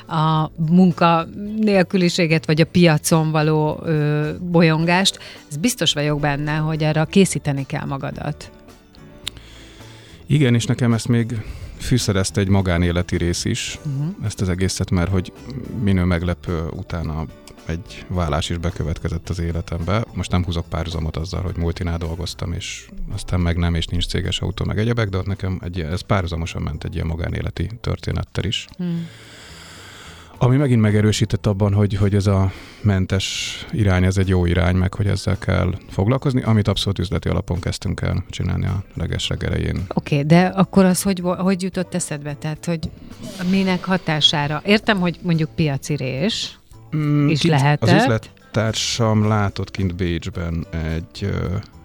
a 0.08 0.50
munka 0.56 1.26
nélküliséget, 1.60 2.46
vagy 2.46 2.60
a 2.60 2.66
piacon 2.66 3.30
való 3.30 3.80
ö, 3.84 4.30
bolyongást, 4.40 5.18
ez 5.50 5.56
biztos 5.56 5.92
vagyok 5.92 6.20
benne, 6.20 6.56
hogy 6.56 6.84
arra 6.84 7.04
készíteni 7.04 7.66
kell 7.66 7.84
magadat. 7.84 8.50
Igen, 10.26 10.54
és 10.54 10.64
nekem 10.64 10.92
ezt 10.92 11.08
még 11.08 11.40
fűszerezte 11.78 12.40
egy 12.40 12.48
magánéleti 12.48 13.16
rész 13.16 13.44
is, 13.44 13.78
uh-huh. 13.84 14.14
ezt 14.24 14.40
az 14.40 14.48
egészet, 14.48 14.90
mert 14.90 15.10
hogy 15.10 15.32
minő 15.82 16.04
meglepő 16.04 16.68
utána 16.70 17.26
egy 17.66 18.04
vállás 18.08 18.50
is 18.50 18.58
bekövetkezett 18.58 19.28
az 19.28 19.38
életembe. 19.38 20.04
Most 20.14 20.30
nem 20.30 20.44
húzok 20.44 20.68
párhuzamot 20.68 21.16
azzal, 21.16 21.42
hogy 21.42 21.56
multinál 21.56 21.98
dolgoztam, 21.98 22.52
és 22.52 22.88
aztán 23.12 23.40
meg 23.40 23.56
nem, 23.56 23.74
és 23.74 23.86
nincs 23.86 24.06
céges 24.06 24.40
autó, 24.40 24.64
meg 24.64 24.78
egyebek, 24.78 25.08
de 25.08 25.18
ott 25.18 25.26
nekem 25.26 25.60
egy, 25.62 25.80
ez 25.80 26.00
párhuzamosan 26.00 26.62
ment 26.62 26.84
egy 26.84 26.94
ilyen 26.94 27.06
magánéleti 27.06 27.70
történettel 27.80 28.44
is. 28.44 28.66
Hmm. 28.76 29.06
Ami 30.40 30.56
megint 30.56 30.80
megerősített 30.80 31.46
abban, 31.46 31.72
hogy, 31.72 31.94
hogy 31.94 32.14
ez 32.14 32.26
a 32.26 32.52
mentes 32.80 33.56
irány, 33.72 34.04
ez 34.04 34.16
egy 34.16 34.28
jó 34.28 34.46
irány, 34.46 34.76
meg 34.76 34.94
hogy 34.94 35.06
ezzel 35.06 35.38
kell 35.38 35.74
foglalkozni, 35.90 36.42
amit 36.42 36.68
abszolút 36.68 36.98
üzleti 36.98 37.28
alapon 37.28 37.60
kezdtünk 37.60 38.00
el 38.00 38.24
csinálni 38.30 38.66
a 38.66 38.82
leges 38.94 39.30
Oké, 39.30 39.80
okay, 39.94 40.22
de 40.22 40.46
akkor 40.46 40.84
az 40.84 41.02
hogy, 41.02 41.22
hogy 41.38 41.62
jutott 41.62 41.94
eszedbe? 41.94 42.34
Tehát, 42.34 42.64
hogy 42.64 42.90
minek 43.50 43.84
hatására? 43.84 44.62
Értem, 44.64 45.00
hogy 45.00 45.18
mondjuk 45.22 45.50
piaci 45.54 45.96
rés 45.96 46.58
mm, 46.96 47.28
is 47.28 47.42
lehet. 47.42 47.82
Az 47.82 47.92
üzlettársam 47.92 49.28
látott 49.28 49.70
kint 49.70 49.96
Bécsben 49.96 50.66
egy, 50.70 51.30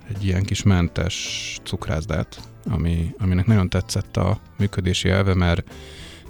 egy 0.09 0.25
ilyen 0.25 0.43
kis 0.43 0.63
mentes 0.63 1.57
cukrászdát, 1.63 2.39
ami, 2.69 3.13
aminek 3.19 3.45
nagyon 3.45 3.69
tetszett 3.69 4.17
a 4.17 4.39
működési 4.57 5.09
elve, 5.09 5.33
mert 5.33 5.63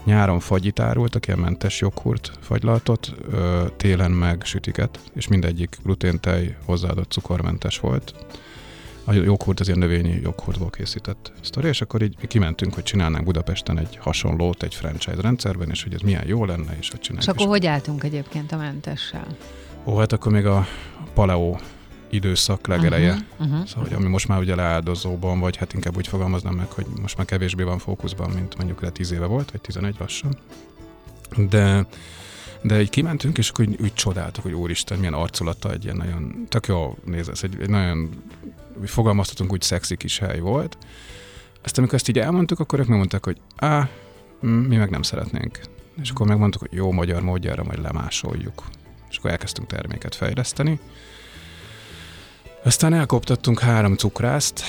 Nyáron 0.03 0.39
fagyit 0.39 0.79
árultak, 0.79 1.27
ilyen 1.27 1.39
mentes 1.39 1.79
joghurt 1.79 2.31
fagylaltot, 2.41 3.13
télen 3.77 4.11
meg 4.11 4.41
sütiket, 4.45 4.99
és 5.13 5.27
mindegyik 5.27 5.77
gluténtej 5.83 6.57
hozzáadott 6.65 7.11
cukormentes 7.11 7.79
volt. 7.79 8.13
A 9.05 9.13
joghurt 9.13 9.59
az 9.59 9.67
ilyen 9.67 9.79
növényi 9.79 10.19
joghurtból 10.23 10.69
készített 10.69 11.31
sztori, 11.41 11.67
és 11.67 11.81
akkor 11.81 12.01
így 12.01 12.27
kimentünk, 12.27 12.73
hogy 12.73 12.83
csinálnánk 12.83 13.25
Budapesten 13.25 13.77
egy 13.77 13.97
hasonlót 14.01 14.63
egy 14.63 14.75
franchise 14.75 15.21
rendszerben, 15.21 15.69
és 15.69 15.83
hogy 15.83 15.93
ez 15.93 16.01
milyen 16.01 16.27
jó 16.27 16.45
lenne, 16.45 16.77
és 16.79 16.89
hogy 16.89 16.99
csináljuk. 16.99 17.21
És 17.21 17.27
akkor 17.27 17.55
és 17.55 17.59
hogy 17.59 17.65
álltunk 17.65 18.03
egyébként 18.03 18.51
a 18.51 18.57
mentessel? 18.57 19.27
Ó, 19.85 19.97
hát 19.97 20.11
akkor 20.11 20.31
még 20.31 20.45
a 20.45 20.65
paleo 21.13 21.57
időszak 22.13 22.67
legeleje. 22.67 23.11
Uh-huh, 23.11 23.47
uh-huh. 23.47 23.67
Szóval, 23.67 23.83
hogy 23.83 23.93
ami 23.93 24.07
most 24.07 24.27
már 24.27 24.39
ugye 24.39 24.55
leáldozóban, 24.55 25.39
vagy 25.39 25.57
hát 25.57 25.73
inkább 25.73 25.97
úgy 25.97 26.07
fogalmaznám 26.07 26.53
meg, 26.53 26.71
hogy 26.71 26.85
most 27.01 27.17
már 27.17 27.25
kevésbé 27.25 27.63
van 27.63 27.77
fókuszban, 27.77 28.29
mint 28.29 28.55
mondjuk 28.57 28.81
le 28.81 28.89
10 28.89 29.11
éve 29.11 29.25
volt, 29.25 29.51
vagy 29.51 29.61
11 29.61 29.95
lassan. 29.99 30.37
De 31.49 31.85
De 32.61 32.81
így 32.81 32.89
kimentünk, 32.89 33.37
és 33.37 33.49
akkor 33.49 33.65
úgy, 33.67 33.81
úgy 33.81 33.93
csodáltuk, 33.93 34.43
hogy 34.43 34.53
úristen, 34.53 34.97
milyen 34.97 35.13
arculata 35.13 35.71
egy 35.71 35.83
ilyen 35.83 35.97
nagyon, 35.97 36.45
tök 36.49 36.67
jó 36.67 36.97
néz 37.05 37.29
ez, 37.29 37.39
egy, 37.43 37.57
egy 37.61 37.69
nagyon, 37.69 38.09
úgy 38.81 38.89
fogalmaztatunk, 38.89 39.51
úgy 39.51 39.61
szexi 39.61 39.95
kis 39.95 40.19
hely 40.19 40.39
volt. 40.39 40.77
Ezt 41.61 41.77
amikor 41.77 41.95
ezt 41.95 42.07
így 42.07 42.19
elmondtuk, 42.19 42.59
akkor 42.59 42.79
ők 42.79 42.87
megmondták, 42.87 43.25
hogy 43.25 43.37
á, 43.55 43.89
mi 44.39 44.75
meg 44.75 44.89
nem 44.89 45.01
szeretnénk. 45.01 45.59
És 46.01 46.09
akkor 46.09 46.27
megmondtuk, 46.27 46.61
hogy 46.61 46.73
jó 46.73 46.91
magyar 46.91 47.21
módjára 47.21 47.63
majd 47.63 47.81
lemásoljuk. 47.81 48.63
És 49.09 49.17
akkor 49.17 49.31
elkezdtünk 49.31 49.67
terméket 49.67 50.15
fejleszteni. 50.15 50.79
Aztán 52.63 52.93
elkoptattunk 52.93 53.59
három 53.59 53.95
cukrászt, 53.95 54.63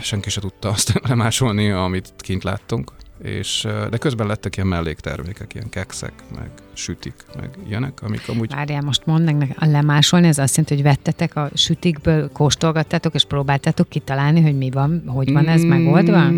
senki 0.00 0.30
se 0.30 0.40
tudta 0.40 0.68
azt 0.68 1.00
lemásolni, 1.08 1.70
amit 1.70 2.12
kint 2.18 2.44
láttunk, 2.44 2.92
és, 3.22 3.66
de 3.90 3.96
közben 3.96 4.26
lettek 4.26 4.56
ilyen 4.56 4.68
melléktermékek, 4.68 5.54
ilyen 5.54 5.68
kekszek, 5.68 6.12
meg 6.34 6.50
sütik, 6.72 7.14
meg 7.36 7.50
ilyenek, 7.68 8.02
amik 8.02 8.28
amúgy... 8.28 8.54
Várjál, 8.54 8.80
most 8.80 9.06
mondd 9.06 9.34
meg, 9.34 9.56
a 9.58 9.66
lemásolni, 9.66 10.26
ez 10.26 10.38
azt 10.38 10.56
jelenti, 10.56 10.74
hogy 10.74 10.82
vettetek 10.82 11.36
a 11.36 11.50
sütikből, 11.54 12.30
kóstolgattátok, 12.32 13.14
és 13.14 13.24
próbáltátok 13.24 13.88
kitalálni, 13.88 14.40
hogy 14.40 14.56
mi 14.56 14.70
van, 14.70 15.02
hogy 15.06 15.32
van 15.32 15.48
ez 15.48 15.62
mm, 15.62 15.68
megoldva? 15.68 16.28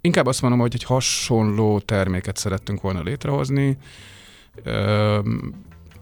Inkább 0.00 0.26
azt 0.26 0.42
mondom, 0.42 0.60
hogy 0.60 0.74
egy 0.74 0.84
hasonló 0.84 1.80
terméket 1.80 2.36
szerettünk 2.36 2.80
volna 2.80 3.02
létrehozni, 3.02 3.76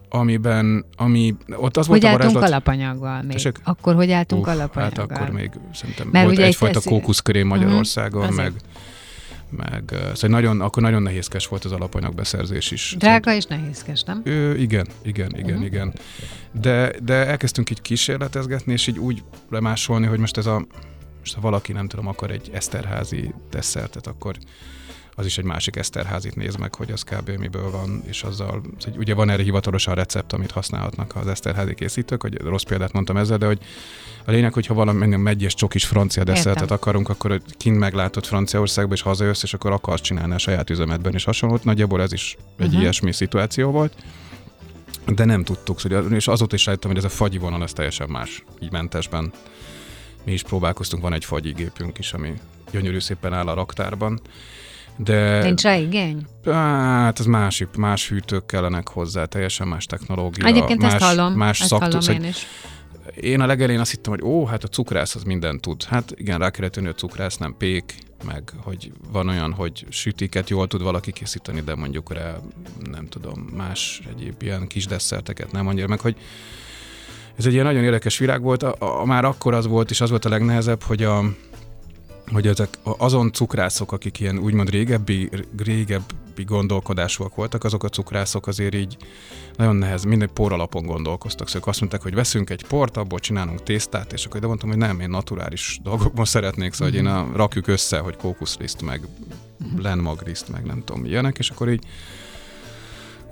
amiben, 0.09 0.85
ami, 0.97 1.37
ott 1.57 1.77
az 1.77 1.87
hogy 1.87 2.01
volt 2.01 2.15
a 2.15 2.17
varázslat... 2.17 2.43
alapanyaggal 2.43 3.23
még? 3.23 3.33
Tessék? 3.33 3.61
Akkor 3.65 3.95
hogy 3.95 4.11
álltunk 4.11 4.47
Uf, 4.47 4.53
alapanyaggal? 4.53 5.07
Hát 5.09 5.21
akkor 5.21 5.35
még 5.35 5.51
szerintem 5.75 6.09
Mert 6.13 6.25
volt 6.25 6.39
egyfajta 6.39 6.75
teszi... 6.75 6.89
kókuszköré 6.89 7.41
mhm, 7.41 7.49
Magyarországon, 7.49 8.23
uh-huh, 8.23 8.37
meg 8.37 8.53
meg 9.51 9.95
szóval 10.15 10.41
nagyon, 10.41 10.61
akkor 10.61 10.83
nagyon 10.83 11.03
nehézkes 11.03 11.47
volt 11.47 11.65
az 11.65 11.73
alapanyag 11.73 12.15
beszerzés 12.15 12.71
is. 12.71 12.95
Drága 12.99 13.35
és 13.35 13.45
nehézkes, 13.45 14.03
nem? 14.03 14.21
Ö, 14.25 14.55
igen, 14.55 14.87
igen, 15.03 15.31
igen, 15.37 15.51
uh-huh. 15.51 15.65
igen. 15.65 15.93
De, 16.53 16.93
de 17.03 17.15
elkezdtünk 17.15 17.71
így 17.71 17.83
kísérletezgetni, 17.83 18.73
és 18.73 18.87
így 18.87 18.99
úgy 18.99 19.23
lemásolni, 19.51 20.07
hogy 20.07 20.19
most 20.19 20.37
ez 20.37 20.47
a, 20.47 20.67
most 21.19 21.35
ha 21.35 21.41
valaki 21.41 21.73
nem 21.73 21.89
tudom, 21.89 22.07
akar 22.07 22.31
egy 22.31 22.51
eszterházi 22.53 23.35
desszertet, 23.51 24.07
akkor 24.07 24.37
az 25.19 25.27
is 25.27 25.39
egy 25.39 25.45
másik 25.45 25.77
Eszterházit 25.77 26.37
néz 26.37 26.57
meg, 26.57 26.75
hogy 26.75 26.91
az 26.91 27.03
kb. 27.03 27.31
miből 27.31 27.71
van, 27.71 28.03
és 28.07 28.23
azzal, 28.23 28.63
hogy 28.85 28.97
ugye 28.97 29.15
van 29.15 29.31
erre 29.31 29.43
hivatalosan 29.43 29.95
recept, 29.95 30.33
amit 30.33 30.51
használhatnak 30.51 31.17
az 31.17 31.27
Eszterházi 31.27 31.75
készítők, 31.75 32.23
hogy 32.23 32.41
rossz 32.43 32.63
példát 32.63 32.93
mondtam 32.93 33.17
ezzel, 33.17 33.39
de 33.39 33.47
hogy 33.47 33.59
a 34.25 34.31
lényeg, 34.31 34.53
hogyha 34.53 34.75
valami 34.75 35.17
megyes 35.17 35.55
csokis 35.55 35.85
francia 35.85 36.25
desszertet 36.25 36.71
akarunk, 36.71 37.09
akkor 37.09 37.41
kint 37.57 37.79
meglátott 37.79 38.27
Franciaországba, 38.27 38.95
és 38.95 39.01
hazajössz, 39.01 39.43
és 39.43 39.55
akkor 39.55 39.73
akarsz 39.73 40.01
csinálni 40.03 40.35
a 40.35 40.39
saját 40.39 40.71
üzemedben, 40.71 41.15
és 41.15 41.25
hasonlót. 41.25 41.65
Nagyjából 41.65 42.03
ez 42.03 42.13
is 42.13 42.37
egy 42.59 42.67
uh-huh. 42.67 42.81
ilyesmi 42.81 43.13
szituáció 43.13 43.71
volt. 43.71 43.95
De 45.07 45.25
nem 45.25 45.45
tudtuk, 45.45 45.81
és 46.11 46.29
azóta 46.29 46.55
is 46.55 46.67
rájöttem, 46.67 46.91
hogy 46.91 46.99
ez 46.99 47.05
a 47.05 47.09
fagyi 47.09 47.39
vonal, 47.39 47.63
ez 47.63 47.73
teljesen 47.73 48.09
más, 48.09 48.45
így 48.61 48.73
mentesben. 48.73 49.33
Mi 50.25 50.33
is 50.33 50.43
próbálkoztunk, 50.43 51.03
van 51.03 51.13
egy 51.13 51.25
fagyi 51.25 51.53
gépünk 51.53 51.99
is, 51.99 52.13
ami 52.13 52.33
gyönyörű 52.71 52.99
szépen 52.99 53.33
áll 53.33 53.49
a 53.49 53.55
raktárban, 53.55 54.21
de... 54.99 55.43
Nincs 55.43 55.63
rá 55.63 55.77
igény? 55.77 56.27
Hát 56.45 57.19
ez 57.19 57.27
másik, 57.27 57.69
más 57.77 58.09
hűtők 58.09 58.47
kellenek 58.47 58.89
hozzá, 58.89 59.25
teljesen 59.25 59.69
más 59.69 59.87
technológia. 59.87 60.47
Egyébként 60.47 60.83
más, 60.83 60.95
ezt 60.95 61.05
hallom, 61.05 61.33
más 61.33 61.61
ezt 61.61 61.73
hallom 61.73 62.01
én 62.13 62.25
is. 62.25 62.47
Én 63.21 63.41
a 63.41 63.47
legelén 63.47 63.81
azt 63.81 63.91
hittem, 63.91 64.13
hogy 64.13 64.23
ó, 64.23 64.45
hát 64.47 64.65
a 64.65 64.69
cukrász 64.69 65.15
az 65.15 65.23
mindent 65.23 65.61
tud. 65.61 65.85
Hát 65.85 66.13
igen, 66.17 66.39
rá 66.39 66.51
kellett 66.51 66.75
hogy 66.75 66.87
a 66.87 66.93
cukrász 66.93 67.37
nem 67.37 67.55
pék, 67.59 67.99
meg 68.25 68.53
hogy 68.63 68.93
van 69.13 69.29
olyan, 69.29 69.53
hogy 69.53 69.87
sütiket 69.89 70.51
jól 70.51 70.67
tud 70.67 70.83
valaki 70.83 71.13
készíteni, 71.13 71.61
de 71.61 71.75
mondjuk 71.75 72.13
rá 72.13 72.37
nem 72.91 73.07
tudom, 73.07 73.49
más 73.57 74.01
egyéb 74.11 74.43
ilyen 74.43 74.67
kis 74.67 74.87
desszerteket 74.87 75.53
nem 75.53 75.67
annyira, 75.67 75.87
meg 75.87 76.01
hogy 76.01 76.17
ez 77.37 77.47
egy 77.47 77.53
ilyen 77.53 77.65
nagyon 77.65 77.83
érdekes 77.83 78.19
világ 78.19 78.43
volt, 78.43 78.63
a, 78.63 79.01
a, 79.01 79.05
már 79.05 79.25
akkor 79.25 79.55
az 79.55 79.67
volt, 79.67 79.91
és 79.91 80.01
az 80.01 80.11
volt 80.11 80.25
a 80.25 80.29
legnehezebb, 80.29 80.83
hogy 80.83 81.03
a, 81.03 81.25
hogy 82.33 82.47
ezek 82.47 82.79
azon 82.83 83.33
cukrászok, 83.33 83.93
akik 83.93 84.21
ilyen 84.21 84.39
úgymond 84.39 84.71
régebbi, 84.71 85.29
régebbi 85.59 86.45
gondolkodásúak 86.45 87.35
voltak, 87.35 87.65
azok 87.65 87.85
a 87.85 87.89
cukrászok 87.89 88.47
azért 88.47 88.75
így 88.75 88.97
nagyon 89.57 89.77
nehez, 89.77 90.05
minden 90.05 90.31
por 90.33 90.53
alapon 90.53 90.87
gondolkoztak. 90.87 91.49
Szóval 91.49 91.69
azt 91.69 91.81
mondták, 91.81 92.03
hogy 92.03 92.15
veszünk 92.15 92.51
egy 92.51 92.65
port, 92.65 92.97
abból 92.97 93.19
csinálunk 93.19 93.63
tésztát, 93.63 94.13
és 94.13 94.25
akkor 94.25 94.41
de 94.41 94.47
mondtam, 94.47 94.69
hogy 94.69 94.79
nem, 94.79 95.01
én 95.01 95.11
naturális 95.11 95.79
dolgokban 95.83 96.25
szeretnék, 96.25 96.73
szóval 96.73 96.89
hogy 96.89 96.99
én 96.99 97.07
a, 97.07 97.29
rakjuk 97.35 97.67
össze, 97.67 97.99
hogy 97.99 98.17
kókuszliszt, 98.17 98.83
meg 98.83 99.01
uh-huh. 99.61 99.81
lenmagriszt, 99.81 100.49
meg 100.49 100.65
nem 100.65 100.83
tudom 100.85 101.05
ilyenek, 101.05 101.39
és 101.39 101.51
akkor 101.51 101.71
így 101.71 101.85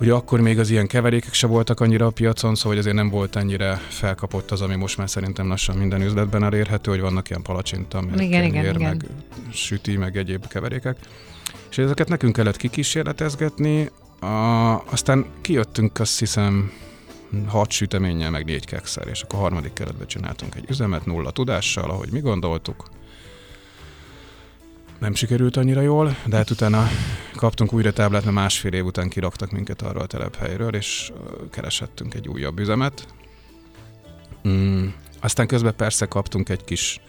Ugye 0.00 0.12
akkor 0.12 0.40
még 0.40 0.58
az 0.58 0.70
ilyen 0.70 0.86
keverékek 0.86 1.32
se 1.32 1.46
voltak 1.46 1.80
annyira 1.80 2.06
a 2.06 2.10
piacon, 2.10 2.54
szóval 2.54 2.78
azért 2.78 2.94
nem 2.94 3.08
volt 3.08 3.36
ennyire 3.36 3.74
felkapott 3.88 4.50
az, 4.50 4.60
ami 4.60 4.74
most 4.74 4.96
már 4.96 5.10
szerintem 5.10 5.48
lassan 5.48 5.76
minden 5.76 6.02
üzletben 6.02 6.44
elérhető, 6.44 6.90
hogy 6.90 7.00
vannak 7.00 7.30
ilyen 7.30 7.42
palacsinta, 7.42 8.00
meg, 8.00 8.20
igen, 8.20 8.50
kenyér, 8.50 8.64
igen, 8.64 8.80
meg 8.80 9.02
igen. 9.02 9.24
süti, 9.52 9.96
meg 9.96 10.16
egyéb 10.16 10.46
keverékek. 10.48 10.96
És 11.70 11.78
ezeket 11.78 12.08
nekünk 12.08 12.32
kellett 12.32 12.56
kikísérletezgetni, 12.56 13.90
a, 14.20 14.26
aztán 14.90 15.26
kijöttünk 15.40 16.00
azt 16.00 16.18
hiszem 16.18 16.72
hat 17.46 17.70
süteménnyel, 17.70 18.30
meg 18.30 18.44
négy 18.44 18.66
kekszer, 18.66 19.06
és 19.08 19.22
akkor 19.22 19.38
a 19.38 19.42
harmadik 19.42 19.72
keretben 19.72 20.06
csináltunk 20.06 20.54
egy 20.54 20.64
üzemet 20.68 21.06
nulla 21.06 21.30
tudással, 21.30 21.90
ahogy 21.90 22.08
mi 22.12 22.20
gondoltuk, 22.20 22.88
nem 24.98 25.14
sikerült 25.14 25.56
annyira 25.56 25.80
jól, 25.80 26.16
de 26.26 26.36
hát 26.36 26.50
utána 26.50 26.88
kaptunk 27.36 27.72
újra 27.72 27.92
táblát, 27.92 28.24
mert 28.24 28.36
másfél 28.36 28.72
év 28.72 28.84
után 28.84 29.08
kiraktak 29.08 29.50
minket 29.50 29.82
arról 29.82 30.02
a 30.02 30.06
telephelyről, 30.06 30.74
és 30.74 31.12
keresettünk 31.50 32.14
egy 32.14 32.28
újabb 32.28 32.58
üzemet. 32.58 33.06
Mm. 34.48 34.86
Aztán 35.20 35.46
közben 35.46 35.76
persze 35.76 36.06
kaptunk 36.06 36.48
egy 36.48 36.64
kis 36.64 37.00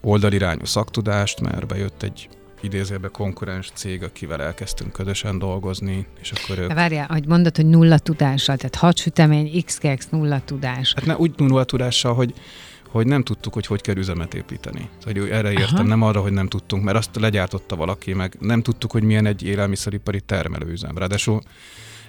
oldalirányú 0.00 0.64
szaktudást, 0.64 1.40
mert 1.40 1.66
bejött 1.66 2.02
egy 2.02 2.28
idézőbe 2.60 3.08
konkurens 3.08 3.70
cég, 3.74 4.02
akivel 4.02 4.42
elkezdtünk 4.42 4.92
közösen 4.92 5.38
dolgozni, 5.38 6.06
és 6.20 6.32
akkor 6.32 6.58
ők... 6.58 6.72
Várjál, 6.72 7.06
hogy 7.06 7.26
mondod, 7.26 7.56
hogy 7.56 7.66
nulla 7.66 7.98
tudással, 7.98 8.56
tehát 8.56 8.74
hat 8.74 8.96
sütemény, 8.96 9.64
x 9.64 10.08
nulla 10.10 10.40
tudás. 10.44 10.92
Hát 10.94 11.06
ne, 11.06 11.16
úgy 11.16 11.32
nulla 11.36 11.64
tudással, 11.64 12.14
hogy 12.14 12.34
hogy 12.92 13.06
nem 13.06 13.22
tudtuk, 13.22 13.54
hogy 13.54 13.66
hogy 13.66 13.80
kell 13.80 13.96
üzemet 13.96 14.34
építeni. 14.34 14.88
Szóval, 14.98 15.22
hogy 15.22 15.30
erre 15.30 15.50
értem, 15.50 15.74
Aha. 15.74 15.82
nem 15.82 16.02
arra, 16.02 16.20
hogy 16.20 16.32
nem 16.32 16.48
tudtunk, 16.48 16.84
mert 16.84 16.96
azt 16.96 17.16
legyártotta 17.16 17.76
valaki, 17.76 18.12
meg 18.12 18.36
nem 18.40 18.62
tudtuk, 18.62 18.92
hogy 18.92 19.02
milyen 19.02 19.26
egy 19.26 19.42
élelmiszeripari 19.42 20.20
termelőüzem. 20.20 20.98
Ráadásul 20.98 21.40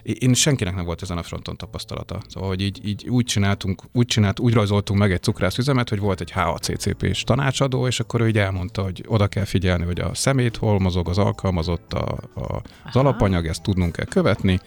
én 0.03 0.33
senkinek 0.33 0.75
nem 0.75 0.85
volt 0.85 1.01
ezen 1.01 1.17
a 1.17 1.23
fronton 1.23 1.57
tapasztalata. 1.57 2.21
Szóval, 2.27 2.49
hogy 2.49 2.61
így, 2.61 2.87
így 2.87 3.09
úgy 3.09 3.25
csináltunk, 3.25 3.81
úgy 3.91 4.05
csinált, 4.05 4.39
úgy 4.39 4.53
rajzoltunk 4.53 4.99
meg 4.99 5.11
egy 5.11 5.21
cukrászüzemet, 5.21 5.89
hogy 5.89 5.99
volt 5.99 6.21
egy 6.21 6.31
HACCP-s 6.31 7.23
tanácsadó, 7.23 7.87
és 7.87 7.99
akkor 7.99 8.21
ő 8.21 8.27
így 8.27 8.37
elmondta, 8.37 8.81
hogy 8.81 9.03
oda 9.07 9.27
kell 9.27 9.45
figyelni, 9.45 9.83
hogy 9.83 9.99
a 9.99 10.13
szemét 10.13 10.57
hol 10.57 10.79
mozog, 10.79 11.09
az 11.09 11.17
alkalmazott, 11.17 11.93
a, 11.93 12.17
a, 12.35 12.61
az 12.85 12.95
alapanyag, 12.95 13.47
ezt 13.47 13.63
tudnunk 13.63 13.91
kell 13.91 14.05
követni, 14.05 14.59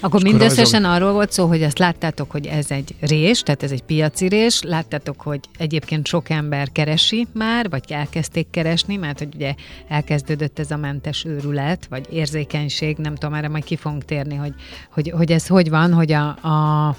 akkor 0.00 0.22
mindösszesen 0.22 0.82
rajzol... 0.82 0.96
arról 0.96 1.12
volt 1.12 1.32
szó, 1.32 1.46
hogy 1.46 1.62
azt 1.62 1.78
láttátok, 1.78 2.30
hogy 2.30 2.46
ez 2.46 2.70
egy 2.70 2.94
rés, 3.00 3.40
tehát 3.40 3.62
ez 3.62 3.70
egy 3.70 3.82
piaci 3.82 4.28
rés, 4.28 4.62
láttátok, 4.62 5.20
hogy 5.20 5.40
egyébként 5.58 6.06
sok 6.06 6.30
ember 6.30 6.72
keresi 6.72 7.26
már, 7.32 7.68
vagy 7.70 7.84
elkezdték 7.88 8.46
keresni, 8.50 8.96
mert 8.96 9.18
hogy 9.18 9.34
ugye 9.34 9.54
elkezdődött 9.88 10.58
ez 10.58 10.70
a 10.70 10.76
mentes 10.76 11.24
őrület, 11.24 11.86
vagy 11.90 12.06
érzékenység, 12.12 12.96
nem 12.96 13.14
tudom, 13.14 13.34
erre 13.34 13.48
majd 13.48 13.64
ki 13.64 13.76
fogunk 13.76 14.04
térni, 14.04 14.34
hogy, 14.34 14.54
hogy, 14.90 15.12
hogy 15.16 15.32
ez 15.32 15.46
hogy 15.46 15.70
van, 15.70 15.92
hogy 15.92 16.12
a, 16.12 16.26
a 16.28 16.96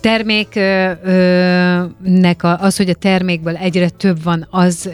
terméknek 0.00 0.82
az, 2.42 2.76
hogy 2.76 2.88
a 2.88 2.94
termékből 2.94 3.56
egyre 3.56 3.88
több 3.88 4.22
van, 4.22 4.46
az 4.50 4.90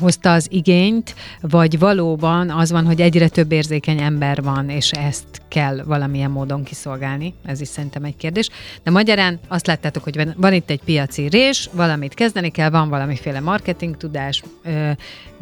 hozta 0.00 0.32
az 0.32 0.46
igényt, 0.50 1.14
vagy 1.40 1.78
valóban 1.78 2.50
az 2.50 2.70
van, 2.70 2.86
hogy 2.86 3.00
egyre 3.00 3.28
több 3.28 3.52
érzékeny 3.52 4.00
ember 4.00 4.42
van, 4.42 4.68
és 4.68 4.90
ezt 4.90 5.42
kell 5.48 5.82
valamilyen 5.84 6.30
módon 6.30 6.62
kiszolgálni? 6.62 7.34
Ez 7.44 7.60
is 7.60 7.68
szerintem 7.68 8.04
egy 8.04 8.16
kérdés. 8.16 8.48
De 8.82 8.90
magyarán 8.90 9.40
azt 9.48 9.66
láttátok, 9.66 10.02
hogy 10.02 10.32
van 10.36 10.52
itt 10.52 10.70
egy 10.70 10.82
piaci 10.84 11.28
rés, 11.28 11.70
valamit 11.72 12.14
kezdeni 12.14 12.50
kell, 12.50 12.70
van 12.70 12.88
valamiféle 12.88 13.40
marketing 13.40 13.96
tudás, 13.96 14.42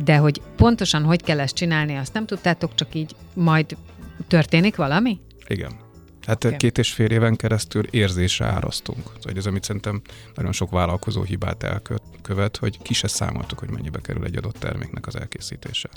de 0.05 0.17
hogy 0.17 0.41
pontosan 0.57 1.03
hogy 1.03 1.23
kell 1.23 1.41
ezt 1.41 1.55
csinálni, 1.55 1.97
azt 1.97 2.15
nem 2.15 2.27
tudtátok, 2.27 2.75
csak 2.75 2.95
így 2.95 3.15
majd 3.35 3.77
történik 4.29 4.77
valami? 4.77 5.21
Igen. 5.47 5.73
Hát 6.27 6.45
okay. 6.45 6.57
két 6.57 6.79
és 6.79 6.93
fél 6.93 7.11
éven 7.11 7.37
keresztül 7.37 7.87
érzésre 7.91 8.47
árasztunk. 8.47 9.11
Szóval 9.19 9.39
ez, 9.39 9.47
amit 9.47 9.65
szerintem 9.65 10.01
nagyon 10.35 10.53
sok 10.53 10.71
vállalkozó 10.71 11.23
hibát 11.23 11.63
elkövet, 11.63 12.57
hogy 12.57 12.83
ki 12.83 12.95
se 12.95 13.09
számoltuk, 13.09 13.59
hogy 13.59 13.71
mennyibe 13.71 14.01
kerül 14.01 14.25
egy 14.25 14.37
adott 14.37 14.59
terméknek 14.59 15.07
az 15.07 15.17
elkészítése. 15.17 15.89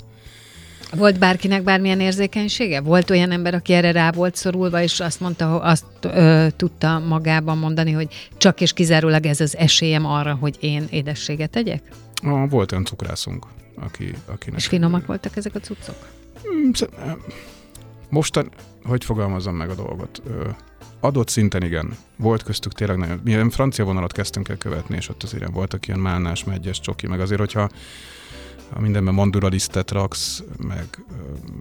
Volt 0.94 1.18
bárkinek 1.18 1.62
bármilyen 1.62 2.00
érzékenysége? 2.00 2.80
Volt 2.80 3.10
olyan 3.10 3.30
ember, 3.30 3.54
aki 3.54 3.72
erre 3.72 3.92
rá 3.92 4.10
volt 4.10 4.36
szorulva, 4.36 4.82
és 4.82 5.00
azt 5.00 5.20
mondta, 5.20 5.48
hogy 5.48 5.60
azt 5.62 5.84
ö, 6.00 6.46
tudta 6.56 6.98
magában 6.98 7.58
mondani, 7.58 7.92
hogy 7.92 8.28
csak 8.36 8.60
és 8.60 8.72
kizárólag 8.72 9.26
ez 9.26 9.40
az 9.40 9.56
esélyem 9.56 10.06
arra, 10.06 10.34
hogy 10.34 10.56
én 10.60 10.86
édességet 10.90 11.50
tegyek? 11.50 11.82
Ah, 12.22 12.50
volt 12.50 12.72
olyan 12.72 12.84
cukrászunk, 12.84 13.46
aki, 13.74 14.14
akinek... 14.26 14.58
És 14.58 14.66
finomak 14.66 15.06
voltak 15.06 15.36
ezek 15.36 15.54
a 15.54 15.60
cuccok? 15.60 15.96
Mostan, 18.08 18.50
hogy 18.84 19.04
fogalmazom 19.04 19.54
meg 19.54 19.70
a 19.70 19.74
dolgot? 19.74 20.22
Adott 21.00 21.28
szinten 21.28 21.62
igen. 21.62 21.96
Volt 22.16 22.42
köztük 22.42 22.72
tényleg 22.72 22.96
nagyon... 22.96 23.20
Mi 23.24 23.50
francia 23.50 23.84
vonalat 23.84 24.12
kezdtünk 24.12 24.48
el 24.48 24.56
követni, 24.56 24.96
és 24.96 25.08
ott 25.08 25.22
azért 25.22 25.50
voltak 25.50 25.86
ilyen 25.86 26.00
málnás, 26.00 26.44
megyes, 26.44 26.80
csoki, 26.80 27.06
meg 27.06 27.20
azért, 27.20 27.40
hogyha 27.40 27.68
ha 28.74 28.80
mindenben 28.80 29.14
manduralisztet 29.14 29.90
raksz, 29.90 30.42
meg, 30.68 30.86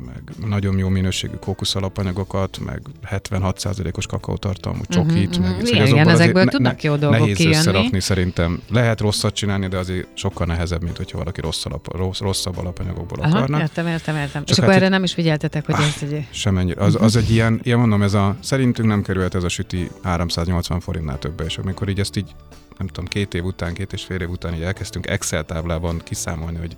meg 0.05 0.23
nagyon 0.49 0.77
jó 0.77 0.89
minőségű 0.89 1.35
kókusz 1.35 1.75
alapanyagokat, 1.75 2.59
meg 2.65 2.81
76%-os 3.11 4.05
kakaótartalmú 4.05 4.81
csokit, 4.87 5.37
Mhm, 5.37 5.41
meg 5.47 5.55
mhm. 5.55 5.65
szóval 5.65 5.87
Igen, 5.87 6.07
ezekből 6.07 6.41
azért 6.41 6.49
tudnak 6.49 6.83
jó 6.83 6.95
dolgok 6.95 7.19
nehéz 7.19 7.37
kijönni. 7.37 7.55
összerakni 7.55 7.99
szerintem. 7.99 8.61
Lehet 8.69 8.99
rosszat 9.01 9.33
csinálni, 9.33 9.67
de 9.67 9.77
azért 9.77 10.07
sokkal 10.13 10.45
nehezebb, 10.47 10.81
mint 10.83 10.97
hogyha 10.97 11.17
valaki 11.17 11.41
rossz 11.41 11.65
alap, 11.65 11.95
rossz, 11.95 12.19
rosszabb 12.19 12.57
alapanyagokból 12.57 13.19
Aha, 13.23 13.37
akarna. 13.37 13.59
értem, 13.59 13.87
értem, 13.87 14.15
értem. 14.15 14.41
Csak 14.45 14.49
És 14.49 14.57
akkor 14.57 14.67
hát 14.67 14.75
erre 14.75 14.85
itt- 14.85 14.91
nem 14.91 15.03
is 15.03 15.13
figyeltetek, 15.13 15.65
hogy 15.65 15.75
ez 15.75 16.09
egy... 16.11 16.27
Semennyire. 16.31 16.81
Az, 16.81 16.97
az 17.01 17.15
egy 17.15 17.31
ilyen, 17.31 17.59
ilyen 17.63 17.79
mondom, 17.79 18.01
ez 18.01 18.13
a, 18.13 18.35
szerintünk 18.39 18.87
nem 18.87 19.01
került 19.01 19.35
ez 19.35 19.43
a 19.43 19.49
süti 19.49 19.89
380 20.03 20.79
forintnál 20.79 21.19
többe, 21.19 21.43
és 21.43 21.57
amikor 21.57 21.89
így 21.89 21.99
ezt 21.99 22.17
így, 22.17 22.31
nem 22.77 22.87
tudom, 22.87 23.05
két 23.05 23.33
év 23.33 23.43
után, 23.43 23.73
két 23.73 23.93
és 23.93 24.03
fél 24.03 24.21
év 24.21 24.29
után 24.29 24.53
így 24.53 24.61
elkezdtünk 24.61 25.07
Excel 25.07 25.45
táblában 25.45 26.01
kiszámolni, 26.03 26.57
hogy 26.57 26.75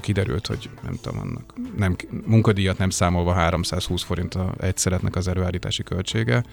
kiderült, 0.00 0.46
hogy 0.46 0.70
nem 0.82 0.98
tudom, 1.02 1.18
annak 1.18 1.54
nem, 1.76 1.96
munkadíjat 2.26 2.78
nem 2.78 2.90
számolva 2.90 3.32
320 3.32 4.02
forint 4.02 4.34
a 4.34 4.54
egy 4.60 4.76
szeretnek 4.76 5.16
az 5.16 5.28
előállítási 5.28 5.82
költsége, 5.82 6.44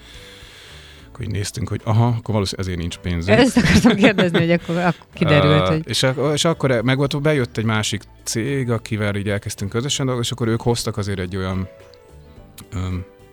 akkor 1.08 1.24
így 1.24 1.30
néztünk, 1.30 1.68
hogy 1.68 1.80
aha, 1.84 2.06
akkor 2.06 2.34
valószínűleg 2.34 2.66
ezért 2.66 2.78
nincs 2.78 2.96
pénzünk. 2.96 3.38
Ezt 3.38 3.56
akartam 3.56 3.96
kérdezni, 3.96 4.38
hogy 4.38 4.50
akkor, 4.50 4.76
akkor 4.76 5.06
kiderült, 5.14 5.68
hogy... 5.68 5.88
És, 5.88 6.06
és 6.32 6.44
akkor 6.44 6.80
meg 6.82 6.96
volt, 6.96 7.22
bejött 7.22 7.56
egy 7.56 7.64
másik 7.64 8.02
cég, 8.24 8.70
akivel 8.70 9.16
így 9.16 9.28
elkezdtünk 9.28 9.70
közösen 9.70 10.06
dolgozni, 10.06 10.30
és 10.30 10.36
akkor 10.36 10.48
ők 10.48 10.60
hoztak 10.60 10.96
azért 10.96 11.18
egy 11.18 11.36
olyan 11.36 11.68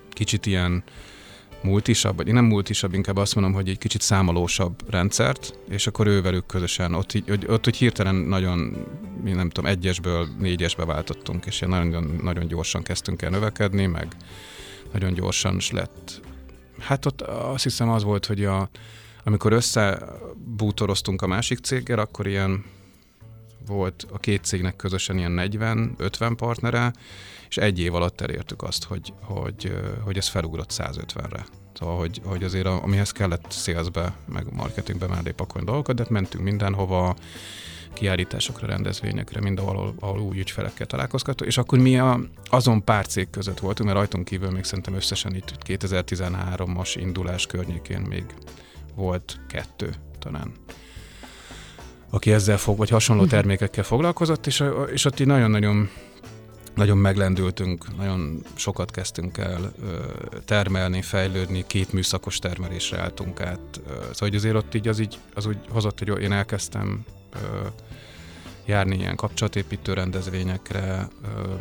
kicsit 0.09 0.45
ilyen 0.45 0.83
multisabb, 1.65 2.15
vagy 2.15 2.33
nem 2.33 2.45
multisabb, 2.45 2.93
inkább 2.93 3.17
azt 3.17 3.35
mondom, 3.35 3.53
hogy 3.53 3.69
egy 3.69 3.77
kicsit 3.77 4.01
számolósabb 4.01 4.91
rendszert, 4.91 5.59
és 5.69 5.87
akkor 5.87 6.07
ővelük 6.07 6.45
közösen, 6.45 6.93
ott, 6.93 7.13
így, 7.13 7.31
ott 7.47 7.63
hogy 7.63 7.75
hirtelen 7.75 8.15
nagyon, 8.15 8.85
nem 9.23 9.49
tudom, 9.49 9.69
egyesből 9.69 10.27
négyesbe 10.39 10.85
váltottunk, 10.85 11.45
és 11.45 11.59
nagyon, 11.59 12.19
nagyon 12.23 12.47
gyorsan 12.47 12.83
kezdtünk 12.83 13.21
el 13.21 13.29
növekedni, 13.29 13.85
meg 13.85 14.07
nagyon 14.91 15.13
gyorsan 15.13 15.55
is 15.55 15.71
lett. 15.71 16.21
Hát 16.79 17.05
ott 17.05 17.21
azt 17.21 17.63
hiszem 17.63 17.89
az 17.89 18.03
volt, 18.03 18.25
hogy 18.25 18.45
a, 18.45 18.69
amikor 19.23 19.53
összebútoroztunk 19.53 21.21
a 21.21 21.27
másik 21.27 21.59
céggel, 21.59 21.99
akkor 21.99 22.27
ilyen 22.27 22.63
volt 23.67 24.05
a 24.11 24.17
két 24.17 24.43
cégnek 24.43 24.75
közösen 24.75 25.17
ilyen 25.17 25.35
40-50 25.37 26.33
partnere, 26.37 26.93
és 27.49 27.57
egy 27.57 27.79
év 27.79 27.95
alatt 27.95 28.21
elértük 28.21 28.63
azt, 28.63 28.83
hogy, 28.83 29.13
hogy, 29.21 29.75
hogy 30.03 30.17
ez 30.17 30.27
felugrott 30.27 30.71
150-re. 30.73 31.45
Szóval, 31.73 31.97
hogy, 31.97 32.21
hogy 32.23 32.43
azért 32.43 32.65
amihez 32.65 33.11
kellett 33.11 33.51
salesbe, 33.51 34.15
meg 34.25 34.53
marketingbe 34.53 35.07
mellé 35.07 35.31
pakolni 35.31 35.67
dolgokat, 35.67 35.95
de 35.95 36.01
hát 36.01 36.11
mentünk 36.11 36.43
mindenhova, 36.43 37.15
kiállításokra, 37.95 38.67
rendezvényekre, 38.67 39.41
mindenhol, 39.41 39.75
ahol, 39.75 39.95
ahol 39.99 40.19
új 40.19 40.39
ügyfelekkel 40.39 40.85
találkozgattunk, 40.85 41.49
és 41.49 41.57
akkor 41.57 41.79
mi 41.79 41.99
a, 41.99 42.19
azon 42.45 42.83
pár 42.83 43.07
cég 43.07 43.29
között 43.29 43.59
voltunk, 43.59 43.89
mert 43.89 43.99
rajtunk 44.01 44.25
kívül 44.25 44.49
még 44.49 44.63
szerintem 44.63 44.93
összesen 44.93 45.35
itt 45.35 45.53
2013-as 45.65 46.93
indulás 46.99 47.45
környékén 47.45 47.99
még 47.99 48.25
volt 48.95 49.39
kettő 49.49 49.93
talán 50.19 50.51
aki 52.09 52.31
ezzel 52.31 52.57
fog, 52.57 52.77
vagy 52.77 52.89
hasonló 52.89 53.25
termékekkel 53.25 53.83
foglalkozott, 53.83 54.47
és, 54.47 54.63
és 54.93 55.05
ott 55.05 55.19
így 55.19 55.27
nagyon-nagyon 55.27 55.89
nagyon 56.75 56.97
meglendültünk, 56.97 57.97
nagyon 57.97 58.43
sokat 58.53 58.91
kezdtünk 58.91 59.37
el 59.37 59.73
ö, 59.81 59.97
termelni, 60.45 61.01
fejlődni, 61.01 61.63
két 61.67 61.93
műszakos 61.93 62.39
termelésre 62.39 62.99
álltunk 62.99 63.41
át. 63.41 63.59
Ö, 63.87 63.91
Szóval 63.91 64.13
hogy 64.17 64.35
azért 64.35 64.55
ott 64.55 64.73
így 64.73 64.87
az, 64.87 64.99
így, 64.99 65.17
az 65.33 65.45
úgy 65.45 65.57
hozott, 65.69 65.99
hogy 65.99 66.21
én 66.21 66.31
elkezdtem 66.31 67.05
ö, 67.33 67.67
járni 68.65 68.95
ilyen 68.95 69.15
kapcsolatépítő 69.15 69.93
rendezvényekre, 69.93 71.07
ö, 71.23 71.53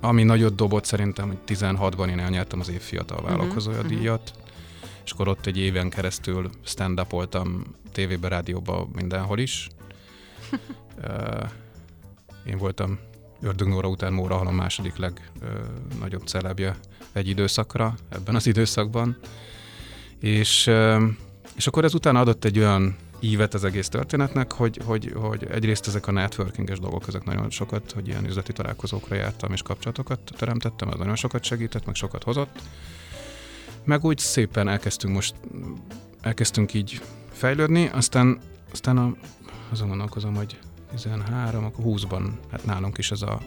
ami 0.00 0.22
nagyot 0.22 0.54
dobott 0.54 0.84
szerintem, 0.84 1.26
hogy 1.26 1.38
16-ban 1.46 2.08
én 2.08 2.18
elnyertem 2.18 2.60
az 2.60 2.70
év 2.70 2.80
fiatal 2.80 3.22
vállalkozója 3.22 3.78
mhm. 3.78 3.86
díjat, 3.86 4.32
és 5.04 5.10
akkor 5.10 5.28
ott 5.28 5.46
egy 5.46 5.58
éven 5.58 5.90
keresztül 5.90 6.50
stand 6.64 7.06
voltam 7.08 7.64
tévébe, 7.92 8.28
rádióba, 8.28 8.88
mindenhol 8.94 9.38
is. 9.38 9.68
Én 12.46 12.58
voltam 12.58 12.98
Ördög 13.40 13.68
Nóra 13.68 13.88
után 13.88 14.12
Móra 14.12 14.36
Halom 14.36 14.54
második 14.54 14.96
legnagyobb 14.96 16.26
celebje 16.26 16.76
egy 17.12 17.28
időszakra, 17.28 17.94
ebben 18.08 18.34
az 18.34 18.46
időszakban. 18.46 19.16
És, 20.20 20.70
és 21.56 21.66
akkor 21.66 21.84
ez 21.84 21.94
utána 21.94 22.20
adott 22.20 22.44
egy 22.44 22.58
olyan 22.58 22.96
ívet 23.20 23.54
az 23.54 23.64
egész 23.64 23.88
történetnek, 23.88 24.52
hogy, 24.52 24.80
hogy, 24.84 25.12
hogy 25.14 25.46
egyrészt 25.50 25.86
ezek 25.86 26.06
a 26.06 26.12
networkinges 26.12 26.78
dolgok, 26.78 27.04
ezek 27.08 27.24
nagyon 27.24 27.50
sokat, 27.50 27.92
hogy 27.92 28.08
ilyen 28.08 28.26
üzleti 28.26 28.52
találkozókra 28.52 29.14
jártam 29.14 29.52
és 29.52 29.62
kapcsolatokat 29.62 30.20
teremtettem, 30.36 30.88
ez 30.88 30.98
nagyon 30.98 31.16
sokat 31.16 31.44
segített, 31.44 31.86
meg 31.86 31.94
sokat 31.94 32.22
hozott. 32.22 32.62
Meg 33.84 34.04
úgy 34.04 34.18
szépen 34.18 34.68
elkezdtünk 34.68 35.14
most, 35.14 35.34
elkezdtünk 36.20 36.74
így 36.74 37.00
fejlődni, 37.32 37.88
aztán, 37.92 38.40
aztán 38.72 38.98
a, 38.98 39.14
azon 39.70 39.88
gondolkozom, 39.88 40.34
hogy 40.34 40.58
13, 40.90 41.64
akkor 41.64 41.84
20-ban, 41.86 42.30
hát 42.50 42.64
nálunk 42.64 42.98
is 42.98 43.10
ez 43.10 43.22
a 43.22 43.40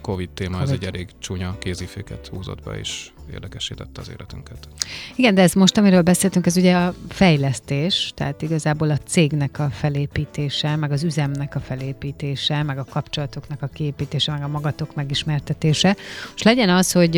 Covid 0.00 0.30
téma, 0.30 0.60
ez 0.60 0.70
egy 0.70 0.84
elég 0.84 1.08
csúnya 1.18 1.58
kéziféket 1.58 2.26
húzott 2.26 2.62
be, 2.62 2.78
és 2.78 3.10
érdekesítette 3.32 4.00
az 4.00 4.10
életünket. 4.10 4.68
Igen, 5.16 5.34
de 5.34 5.42
ez 5.42 5.52
most, 5.52 5.78
amiről 5.78 6.02
beszéltünk, 6.02 6.46
ez 6.46 6.56
ugye 6.56 6.76
a 6.76 6.94
fejlesztés, 7.08 8.12
tehát 8.14 8.42
igazából 8.42 8.90
a 8.90 8.96
cégnek 8.96 9.58
a 9.58 9.70
felépítése, 9.70 10.76
meg 10.76 10.92
az 10.92 11.02
üzemnek 11.02 11.54
a 11.54 11.60
felépítése, 11.60 12.62
meg 12.62 12.78
a 12.78 12.84
kapcsolatoknak 12.84 13.62
a 13.62 13.66
kiépítése, 13.66 14.32
meg 14.32 14.42
a 14.42 14.48
magatok 14.48 14.94
megismertetése. 14.94 15.96
És 16.34 16.42
legyen 16.42 16.68
az, 16.68 16.92
hogy 16.92 17.14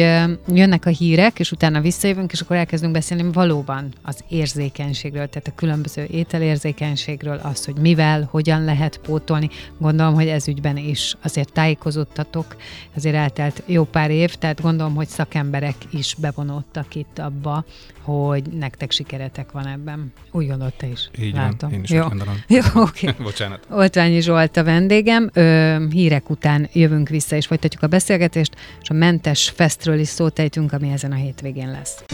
jönnek 0.53 0.87
a 0.87 0.91
hírek, 0.91 1.39
és 1.39 1.53
utána 1.53 1.81
visszajövünk, 1.81 2.33
és 2.33 2.41
akkor 2.41 2.57
elkezdünk 2.57 2.93
beszélni 2.93 3.33
valóban 3.33 3.89
az 4.03 4.25
érzékenységről, 4.29 5.29
tehát 5.29 5.49
a 5.49 5.55
különböző 5.55 6.05
ételérzékenységről, 6.11 7.41
az, 7.43 7.65
hogy 7.65 7.77
mivel, 7.77 8.29
hogyan 8.31 8.65
lehet 8.65 8.99
pótolni. 8.99 9.51
Gondolom, 9.79 10.15
hogy 10.15 10.29
ez 10.29 10.49
ügyben 10.49 10.77
is 10.77 11.17
azért 11.23 11.53
tájékozódtatok, 11.53 12.57
azért 12.97 13.15
eltelt 13.15 13.63
jó 13.67 13.85
pár 13.85 14.11
év, 14.11 14.35
tehát 14.35 14.61
gondolom, 14.61 14.95
hogy 14.95 15.09
szakemberek 15.09 15.75
is 15.93 16.15
bevonódtak 16.15 16.95
itt 16.95 17.19
abba, 17.19 17.65
hogy 18.03 18.43
nektek 18.43 18.91
sikeretek 18.91 19.53
van 19.53 19.67
ebben. 19.67 20.13
Úgy 20.31 20.49
gondolod 20.49 20.73
te 20.73 20.87
is. 20.87 21.11
Így 21.19 21.35
Látom. 21.35 21.57
van, 21.61 21.73
én 21.73 21.83
is 21.83 21.91
jó. 21.91 22.03
úgy 22.03 22.09
gondolom. 22.09 22.35
Jó, 22.49 22.61
oké. 22.75 23.09
Okay. 23.09 23.25
Bocsánat. 23.25 23.67
Oltványi 23.71 24.21
Zsolt 24.21 24.57
a 24.57 24.65
vendégem. 24.65 25.31
Ö, 25.33 25.77
hírek 25.91 26.31
után 26.31 26.69
jövünk 26.73 27.09
vissza, 27.09 27.37
és 27.37 27.47
folytatjuk 27.47 27.83
a 27.83 27.87
beszélgetést, 27.87 28.57
és 28.83 28.91
a 28.91 28.95
Mentes 28.95 29.51
Festről 29.51 29.99
is 29.99 30.09
szót 30.09 30.39
ejtünk, 30.39 30.73
ami 30.73 30.91
ezen 30.91 31.13
a 31.13 31.15
hétvégén 31.15 31.71
lesz. 31.71 32.05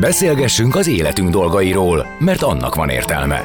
Beszélgessünk 0.00 0.74
az 0.74 0.86
életünk 0.86 1.30
dolgairól, 1.30 2.06
mert 2.18 2.42
annak 2.42 2.74
van 2.74 2.88
értelme. 2.88 3.44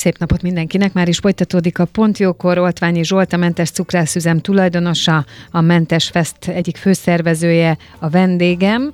Szép 0.00 0.18
napot 0.18 0.42
mindenkinek, 0.42 0.92
már 0.92 1.08
is 1.08 1.18
folytatódik 1.18 1.78
a 1.78 1.84
Pontjókor, 1.84 2.58
Oltványi 2.58 3.04
Zsolt, 3.04 3.32
a 3.32 3.36
Mentes 3.36 3.70
Cukrászüzem 3.70 4.38
tulajdonosa, 4.38 5.24
a 5.50 5.60
Mentes 5.60 6.08
Fest 6.08 6.48
egyik 6.48 6.76
főszervezője, 6.76 7.78
a 7.98 8.08
vendégem. 8.08 8.92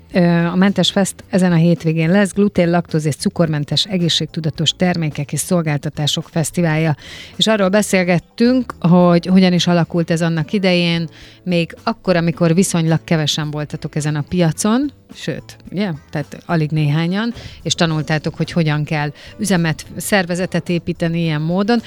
A 0.52 0.56
Mentes 0.56 0.90
Fest 0.90 1.14
ezen 1.28 1.52
a 1.52 1.56
hétvégén 1.56 2.10
lesz, 2.10 2.32
glutén, 2.32 2.70
laktóz 2.70 3.04
és 3.04 3.16
cukormentes 3.16 3.84
egészségtudatos 3.84 4.70
termékek 4.70 5.32
és 5.32 5.40
szolgáltatások 5.40 6.28
fesztiválja. 6.30 6.96
És 7.36 7.46
arról 7.46 7.68
beszélgettünk, 7.68 8.74
hogy 8.80 9.26
hogyan 9.26 9.52
is 9.52 9.66
alakult 9.66 10.10
ez 10.10 10.22
annak 10.22 10.52
idején, 10.52 11.08
még 11.42 11.76
akkor, 11.82 12.16
amikor 12.16 12.54
viszonylag 12.54 13.00
kevesen 13.04 13.50
voltatok 13.50 13.94
ezen 13.94 14.16
a 14.16 14.24
piacon, 14.28 14.92
sőt, 15.16 15.56
ugye? 15.70 15.90
Tehát 16.10 16.42
alig 16.46 16.70
néhányan, 16.70 17.34
és 17.62 17.74
tanultátok, 17.74 18.34
hogy 18.34 18.50
hogyan 18.50 18.84
kell 18.84 19.12
üzemet, 19.38 19.86
szervezetet 19.96 20.68
építeni 20.68 21.20
ilyen 21.20 21.40
módon. 21.40 21.80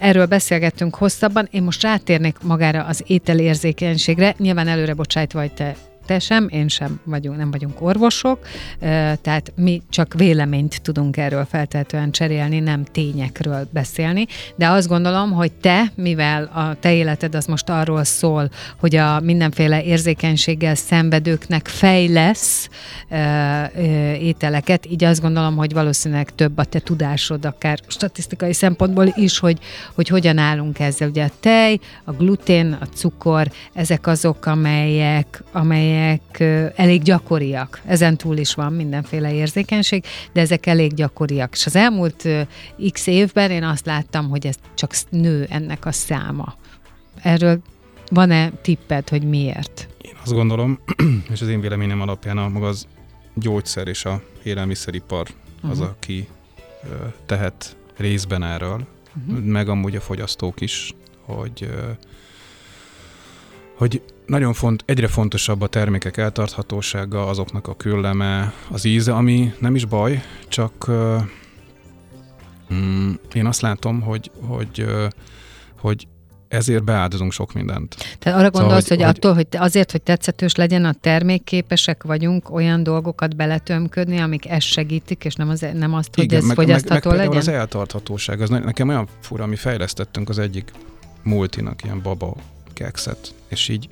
Erről 0.00 0.26
beszélgettünk 0.26 0.94
hosszabban. 0.94 1.48
Én 1.50 1.62
most 1.62 1.82
rátérnék 1.82 2.36
magára 2.42 2.84
az 2.84 3.02
ételérzékenységre. 3.06 4.34
Nyilván 4.38 4.68
előre 4.68 4.94
bocsájtva, 4.94 5.40
hogy 5.40 5.52
te 5.52 5.76
te 6.06 6.18
sem, 6.18 6.48
én 6.50 6.68
sem 6.68 7.00
vagyunk, 7.04 7.36
nem 7.36 7.50
vagyunk 7.50 7.82
orvosok, 7.82 8.38
tehát 9.20 9.52
mi 9.54 9.82
csak 9.90 10.14
véleményt 10.14 10.82
tudunk 10.82 11.16
erről 11.16 11.44
feltehetően 11.44 12.10
cserélni, 12.10 12.60
nem 12.60 12.84
tényekről 12.84 13.68
beszélni, 13.70 14.26
de 14.56 14.68
azt 14.68 14.88
gondolom, 14.88 15.32
hogy 15.32 15.52
te, 15.52 15.92
mivel 15.94 16.44
a 16.44 16.74
te 16.80 16.94
életed 16.94 17.34
az 17.34 17.46
most 17.46 17.68
arról 17.68 18.04
szól, 18.04 18.50
hogy 18.76 18.96
a 18.96 19.20
mindenféle 19.20 19.82
érzékenységgel 19.82 20.74
szenvedőknek 20.74 21.68
fejlesz 21.68 22.68
ételeket, 24.20 24.86
így 24.86 25.04
azt 25.04 25.20
gondolom, 25.20 25.56
hogy 25.56 25.72
valószínűleg 25.72 26.34
több 26.34 26.58
a 26.58 26.64
te 26.64 26.78
tudásod, 26.78 27.44
akár 27.44 27.78
statisztikai 27.86 28.52
szempontból 28.52 29.12
is, 29.16 29.38
hogy, 29.38 29.58
hogy 29.94 30.08
hogyan 30.08 30.38
állunk 30.38 30.78
ezzel. 30.78 31.08
Ugye 31.08 31.24
a 31.24 31.30
tej, 31.40 31.78
a 32.04 32.12
glutén, 32.12 32.76
a 32.80 32.84
cukor, 32.84 33.50
ezek 33.72 34.06
azok, 34.06 34.46
amelyek, 34.46 35.42
amelyek 35.52 35.95
amelyek 35.96 36.40
elég 36.76 37.02
gyakoriak. 37.02 37.80
Ezen 37.86 38.16
túl 38.16 38.36
is 38.36 38.54
van 38.54 38.72
mindenféle 38.72 39.34
érzékenység, 39.34 40.04
de 40.32 40.40
ezek 40.40 40.66
elég 40.66 40.94
gyakoriak. 40.94 41.52
És 41.52 41.66
az 41.66 41.76
elmúlt 41.76 42.28
x 42.92 43.06
évben 43.06 43.50
én 43.50 43.62
azt 43.62 43.86
láttam, 43.86 44.28
hogy 44.28 44.46
ez 44.46 44.54
csak 44.74 44.92
nő 45.10 45.46
ennek 45.50 45.86
a 45.86 45.92
száma. 45.92 46.54
Erről 47.22 47.60
van-e 48.10 48.50
tipped, 48.50 49.08
hogy 49.08 49.22
miért? 49.22 49.88
Én 50.00 50.14
azt 50.22 50.32
gondolom, 50.32 50.78
és 51.32 51.40
az 51.40 51.48
én 51.48 51.60
véleményem 51.60 52.00
alapján 52.00 52.38
a 52.38 52.48
maga 52.48 52.66
az 52.66 52.86
gyógyszer 53.34 53.88
és 53.88 54.04
a 54.04 54.22
élelmiszeripar 54.42 55.26
uh-huh. 55.56 55.70
az, 55.70 55.80
aki 55.80 56.28
tehet 57.26 57.76
részben 57.96 58.42
erről, 58.42 58.86
uh-huh. 59.28 59.44
meg 59.44 59.68
amúgy 59.68 59.96
a 59.96 60.00
fogyasztók 60.00 60.60
is, 60.60 60.94
hogy 61.20 61.68
hogy 63.76 64.02
nagyon 64.26 64.52
font, 64.52 64.82
egyre 64.86 65.06
fontosabb 65.08 65.60
a 65.60 65.66
termékek 65.66 66.16
eltarthatósága, 66.16 67.26
azoknak 67.26 67.68
a 67.68 67.76
külleme, 67.76 68.52
az 68.70 68.84
íze, 68.84 69.14
ami 69.14 69.52
nem 69.58 69.74
is 69.74 69.84
baj, 69.84 70.22
csak 70.48 70.90
mm, 72.74 73.12
én 73.32 73.46
azt 73.46 73.60
látom, 73.60 74.00
hogy, 74.00 74.30
hogy, 74.46 74.86
hogy 75.80 76.06
ezért 76.48 76.84
beáldozunk 76.84 77.32
sok 77.32 77.52
mindent. 77.52 77.96
Tehát 78.18 78.38
arra 78.38 78.50
gondolsz, 78.50 78.84
szóval, 78.84 78.96
hogy, 78.96 79.06
hogy 79.06 79.16
attól, 79.16 79.34
hogy 79.34 79.46
azért, 79.50 79.90
hogy 79.90 80.02
tetszetős 80.02 80.54
legyen 80.54 80.84
a 80.84 80.92
termék, 80.92 81.44
képesek 81.44 82.02
vagyunk 82.02 82.50
olyan 82.50 82.82
dolgokat 82.82 83.36
beletömködni, 83.36 84.18
amik 84.18 84.48
ezt 84.48 84.66
segítik, 84.66 85.24
és 85.24 85.34
nem, 85.34 85.48
az, 85.48 85.66
nem 85.74 85.94
azt, 85.94 86.14
hogy 86.14 86.24
Igen, 86.24 86.38
ez 86.38 86.44
meg, 86.44 86.56
fogyasztható 86.56 87.08
meg, 87.08 87.18
meg 87.18 87.26
legyen? 87.26 87.40
az 87.40 87.48
eltarthatóság, 87.48 88.40
az 88.40 88.48
nekem 88.48 88.88
olyan 88.88 89.08
fura, 89.20 89.46
mi 89.46 89.56
fejlesztettünk 89.56 90.28
az 90.28 90.38
egyik 90.38 90.70
multinak 91.22 91.84
ilyen 91.84 92.02
baba 92.02 92.36
kekszet, 92.72 93.34
és 93.48 93.68
így 93.68 93.88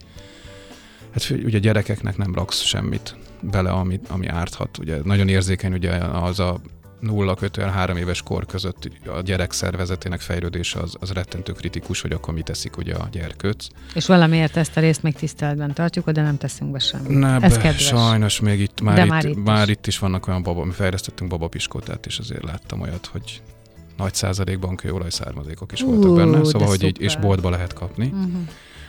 hát 1.14 1.30
ugye 1.44 1.58
gyerekeknek 1.58 2.16
nem 2.16 2.34
raksz 2.34 2.60
semmit 2.60 3.16
bele, 3.40 3.70
ami, 3.70 4.00
ami 4.08 4.26
árthat. 4.26 4.78
Ugye 4.78 4.98
nagyon 5.04 5.28
érzékeny 5.28 5.72
ugye 5.72 5.90
az 5.96 6.40
a 6.40 6.60
0 7.00 7.34
kötően 7.34 7.70
3 7.70 7.96
éves 7.96 8.22
kor 8.22 8.46
között 8.46 8.90
a 9.06 9.20
gyerek 9.20 9.52
szervezetének 9.52 10.20
fejlődése 10.20 10.80
az, 10.80 10.94
az 11.00 11.10
rettentő 11.10 11.52
kritikus, 11.52 12.00
hogy 12.00 12.12
akkor 12.12 12.34
mit 12.34 12.44
teszik 12.44 12.76
ugye 12.76 12.94
a 12.94 13.08
gyerkőc. 13.12 13.66
És 13.94 14.06
valamiért 14.06 14.56
ezt 14.56 14.76
a 14.76 14.80
részt 14.80 15.02
még 15.02 15.14
tiszteletben 15.14 15.72
tartjuk, 15.74 16.10
de 16.10 16.22
nem 16.22 16.38
teszünk 16.38 16.70
be 16.70 16.78
semmit. 16.78 17.18
Ne, 17.18 17.40
Ez 17.40 17.58
be, 17.58 17.72
sajnos 17.72 18.40
még 18.40 18.60
itt 18.60 18.80
már, 18.80 18.98
itt, 18.98 19.10
már, 19.10 19.24
itt, 19.24 19.44
már 19.44 19.68
itt 19.68 19.86
is 19.86 19.98
vannak 19.98 20.28
olyan 20.28 20.42
baba, 20.42 20.64
mi 20.64 20.72
fejlesztettünk 20.72 21.30
babapiskótát, 21.30 22.06
és 22.06 22.18
azért 22.18 22.42
láttam 22.42 22.80
olyat, 22.80 23.06
hogy 23.06 23.42
nagy 23.96 24.14
százalékban 24.14 24.76
kőolajszármazékok 24.76 25.72
is 25.72 25.80
voltak 25.80 26.10
uh, 26.10 26.16
benne, 26.16 26.44
szóval, 26.44 26.68
hogy 26.68 26.82
így, 26.82 27.00
és 27.00 27.16
boltba 27.16 27.50
lehet 27.50 27.72
kapni. 27.72 28.06
Uh-huh. 28.06 28.48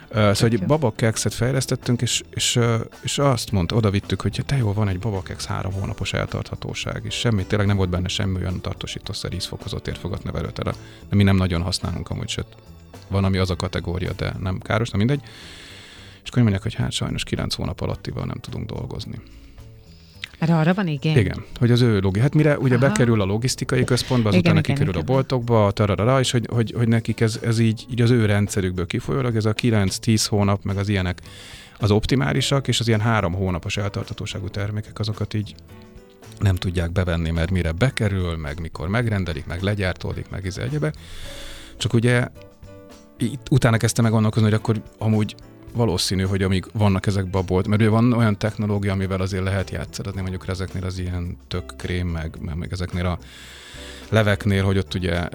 Szóval 0.09 0.35
egy 0.41 0.65
babakekszet 0.65 1.33
fejlesztettünk, 1.33 2.01
és, 2.01 2.23
és, 2.29 2.59
és 3.01 3.17
azt 3.17 3.51
mondta, 3.51 3.75
oda 3.75 3.89
vittük, 3.89 4.21
hogy 4.21 4.43
te 4.45 4.57
jó, 4.57 4.73
van 4.73 4.87
egy 4.87 4.99
babakeksz 4.99 5.45
három 5.45 5.73
hónapos 5.73 6.13
eltarthatóság, 6.13 7.01
és 7.05 7.13
semmi, 7.13 7.45
tényleg 7.45 7.67
nem 7.67 7.77
volt 7.77 7.89
benne 7.89 8.07
semmi 8.07 8.37
olyan 8.37 8.61
tartósítószer 8.61 9.33
ízfokozott 9.33 9.87
érfogat 9.87 10.23
nevelőtere, 10.23 10.73
de 11.09 11.15
mi 11.15 11.23
nem 11.23 11.35
nagyon 11.35 11.61
használunk 11.61 12.09
amúgy, 12.09 12.29
sőt, 12.29 12.47
van, 13.07 13.23
ami 13.23 13.37
az 13.37 13.49
a 13.49 13.55
kategória, 13.55 14.11
de 14.13 14.33
nem 14.39 14.59
káros, 14.59 14.89
nem 14.89 14.99
mindegy. 14.99 15.21
És 16.23 16.29
akkor 16.29 16.41
mondják, 16.41 16.63
hogy 16.63 16.73
hát 16.73 16.91
sajnos 16.91 17.23
9 17.23 17.53
hónap 17.53 17.81
alattival 17.81 18.25
nem 18.25 18.37
tudunk 18.37 18.69
dolgozni. 18.69 19.21
Erre 20.39 20.57
arra 20.57 20.73
van 20.73 20.87
igény? 20.87 21.17
Igen, 21.17 21.43
hogy 21.59 21.71
az 21.71 21.81
ő 21.81 21.99
logi. 21.99 22.19
Hát 22.19 22.33
mire 22.33 22.57
ugye 22.57 22.75
Aha. 22.75 22.87
bekerül 22.87 23.21
a 23.21 23.25
logisztikai 23.25 23.83
központba, 23.83 24.29
azután 24.29 24.51
igen, 24.51 24.63
kikerül 24.63 24.93
igen, 24.93 25.01
a 25.01 25.05
boltokba, 25.05 25.71
tararara, 25.71 26.19
és 26.19 26.31
hogy, 26.31 26.47
hogy, 26.51 26.73
hogy 26.77 26.87
nekik 26.87 27.19
ez, 27.19 27.39
ez 27.43 27.59
így, 27.59 27.85
így 27.91 28.01
az 28.01 28.09
ő 28.09 28.25
rendszerükből 28.25 28.85
kifolyólag, 28.85 29.35
ez 29.35 29.45
a 29.45 29.53
9-10 29.53 30.25
hónap, 30.29 30.63
meg 30.63 30.77
az 30.77 30.89
ilyenek 30.89 31.21
az 31.79 31.91
optimálisak, 31.91 32.67
és 32.67 32.79
az 32.79 32.87
ilyen 32.87 32.99
három 32.99 33.33
hónapos 33.33 33.77
eltartatóságú 33.77 34.47
termékek, 34.47 34.99
azokat 34.99 35.33
így 35.33 35.55
nem 36.39 36.55
tudják 36.55 36.91
bevenni, 36.91 37.31
mert 37.31 37.51
mire 37.51 37.71
bekerül, 37.71 38.37
meg 38.37 38.59
mikor 38.59 38.87
megrendelik, 38.87 39.45
meg 39.45 39.61
legyártódik, 39.61 40.29
meg 40.29 40.45
ez 40.45 40.57
egyebe. 40.57 40.93
Csak 41.77 41.93
ugye 41.93 42.27
itt 43.17 43.47
utána 43.51 43.77
kezdtem 43.77 44.03
meg 44.03 44.13
gondolkozni, 44.13 44.49
hogy 44.49 44.57
akkor 44.59 44.81
amúgy 44.97 45.35
valószínű, 45.75 46.23
hogy 46.23 46.43
amíg 46.43 46.65
vannak 46.73 47.05
ezekben 47.05 47.43
a 47.47 47.67
mert 47.67 47.81
ugye 47.81 47.89
van 47.89 48.13
olyan 48.13 48.37
technológia, 48.37 48.91
amivel 48.91 49.21
azért 49.21 49.43
lehet 49.43 49.69
játszani, 49.69 50.21
mondjuk 50.21 50.47
ezeknél 50.47 50.83
az 50.83 50.97
ilyen 50.99 51.37
tök 51.47 51.73
krém, 51.77 52.07
meg, 52.07 52.37
meg, 52.41 52.55
meg 52.55 52.71
ezeknél 52.71 53.05
a 53.05 53.19
leveknél, 54.09 54.63
hogy 54.63 54.77
ott 54.77 54.93
ugye 54.93 55.29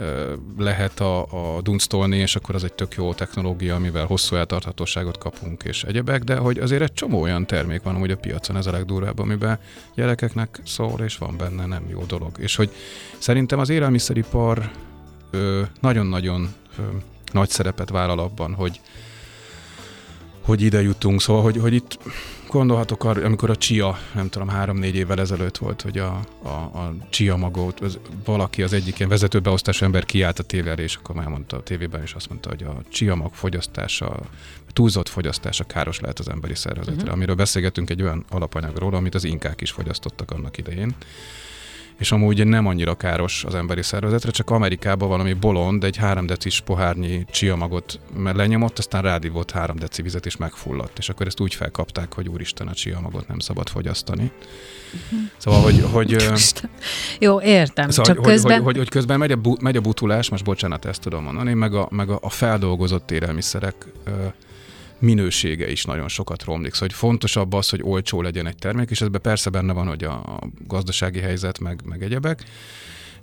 lehet 0.59 1.01
a, 1.01 1.23
a 1.57 1.61
dunsztolni, 1.63 2.17
és 2.17 2.37
akkor 2.37 2.55
az 2.55 2.65
egy 2.65 2.73
tök 2.73 2.95
jó 2.95 3.15
technológia, 3.15 3.75
amivel 3.75 4.07
hosszú 4.07 4.37
eltarthatóságot 4.37 5.19
kapunk, 5.19 5.63
és 5.63 5.85
egyebek, 5.85 6.25
de 6.25 6.37
hogy 6.37 6.59
azért 6.59 6.83
egy 6.83 6.93
csomó 6.93 7.21
olyan 7.21 7.47
termék 7.47 7.83
van 7.83 7.95
hogy 7.95 8.11
a 8.11 8.17
piacon, 8.17 8.57
ez 8.57 8.67
a 8.67 8.71
legdurvább, 8.71 9.19
amiben 9.19 9.59
gyerekeknek 9.95 10.61
szól, 10.65 11.01
és 11.01 11.19
van 11.19 11.37
benne 11.37 11.67
nem 11.67 11.89
jó 11.89 12.05
dolog. 12.05 12.31
És 12.39 12.57
hogy 12.57 12.71
szerintem 13.19 13.59
az 13.59 13.69
élelmiszeripar 13.69 14.71
nagyon-nagyon 15.81 16.55
nagy 17.33 17.49
szerepet 17.49 17.91
vállal 17.91 18.19
abban, 18.19 18.55
hogy, 18.55 18.81
hogy 20.51 20.63
ide 20.63 20.83
jutunk. 20.83 21.21
Szóval, 21.21 21.43
hogy, 21.43 21.57
hogy 21.57 21.75
itt 21.75 21.99
gondolhatok 22.49 23.05
arra, 23.05 23.25
amikor 23.25 23.51
a 23.51 23.57
Csia, 23.57 23.99
nem 24.15 24.29
tudom, 24.29 24.49
három-négy 24.49 24.95
évvel 24.95 25.21
ezelőtt 25.21 25.57
volt, 25.57 25.83
hogy 25.83 25.99
a, 25.99 26.21
a, 26.43 26.49
a 26.49 26.95
Csia 27.11 27.37
magot, 27.37 27.81
az, 27.81 27.99
valaki 28.25 28.63
az 28.63 28.73
egyik 28.73 28.99
ilyen 28.99 29.09
vezetőbeosztású 29.09 29.85
ember 29.85 30.05
kiállt 30.05 30.39
a 30.39 30.43
tévére, 30.43 30.83
és 30.83 30.95
akkor 30.95 31.15
már 31.15 31.27
mondta 31.27 31.57
a 31.57 31.63
tévében, 31.63 32.03
és 32.03 32.13
azt 32.13 32.29
mondta, 32.29 32.49
hogy 32.49 32.63
a 32.63 32.83
Csia 32.89 33.15
mag 33.15 33.35
fogyasztása, 33.35 34.21
túlzott 34.73 35.09
fogyasztása 35.09 35.65
káros 35.65 36.01
lehet 36.01 36.19
az 36.19 36.29
emberi 36.29 36.55
szervezetre, 36.55 37.01
uh-huh. 37.01 37.13
amiről 37.13 37.35
beszélgetünk 37.35 37.91
egy 37.91 38.03
olyan 38.03 38.25
alapanyagról, 38.29 38.95
amit 38.95 39.15
az 39.15 39.25
inkák 39.25 39.61
is 39.61 39.71
fogyasztottak 39.71 40.31
annak 40.31 40.59
idején 40.59 40.95
és 42.01 42.13
amúgy 42.13 42.47
nem 42.47 42.67
annyira 42.67 42.95
káros 42.95 43.45
az 43.45 43.55
emberi 43.55 43.83
szervezetre, 43.83 44.31
csak 44.31 44.51
Amerikában 44.51 45.09
valami 45.09 45.33
bolond 45.33 45.85
egy 45.85 45.97
három 45.97 46.27
decis 46.27 46.61
pohárnyi 46.61 47.25
csiamagot 47.31 48.01
lenyomott, 48.35 48.79
aztán 48.79 49.03
rádívott 49.03 49.51
három 49.51 49.77
deci 49.77 50.03
vizet, 50.03 50.27
és 50.27 50.37
megfulladt. 50.37 50.99
És 50.99 51.09
akkor 51.09 51.27
ezt 51.27 51.41
úgy 51.41 51.55
felkapták, 51.55 52.15
hogy 52.15 52.29
úristen, 52.29 52.69
a 52.69 52.73
csiamagot 52.73 53.29
nem 53.29 53.39
szabad 53.39 53.69
fogyasztani. 53.69 54.31
Uh-huh. 55.05 55.29
Szóval, 55.37 55.63
hogy... 55.63 55.85
hogy 55.93 56.17
Jó, 57.19 57.41
értem. 57.41 57.91
Szóval, 57.91 58.15
csak 58.15 58.25
hogy, 58.25 58.33
közben... 58.33 58.57
hogy, 58.57 58.65
hogy, 58.65 58.77
hogy, 58.77 58.89
közben 58.89 59.19
megy 59.19 59.33
a, 59.33 59.37
bu, 59.37 59.55
megy 59.61 59.77
a 59.77 59.81
butulás, 59.81 60.29
most 60.29 60.45
bocsánat, 60.45 60.85
ezt 60.85 61.01
tudom 61.01 61.23
mondani, 61.23 61.55
meg 61.55 61.75
a, 61.75 61.89
meg 61.91 62.11
a, 62.11 62.19
a 62.23 62.31
feldolgozott 62.31 63.11
élelmiszerek 63.11 63.75
minősége 65.01 65.71
is 65.71 65.85
nagyon 65.85 66.09
sokat 66.09 66.45
romlik. 66.45 66.73
Szóval 66.73 66.89
hogy 66.89 66.99
fontosabb 66.99 67.53
az, 67.53 67.69
hogy 67.69 67.81
olcsó 67.83 68.23
legyen 68.23 68.47
egy 68.47 68.57
termék, 68.57 68.91
és 68.91 69.01
ebben 69.01 69.21
persze 69.21 69.51
benne 69.51 69.73
van, 69.73 69.87
hogy 69.87 70.05
a 70.05 70.41
gazdasági 70.67 71.21
helyzet, 71.21 71.59
meg, 71.59 71.81
meg 71.85 72.03
egyebek, 72.03 72.45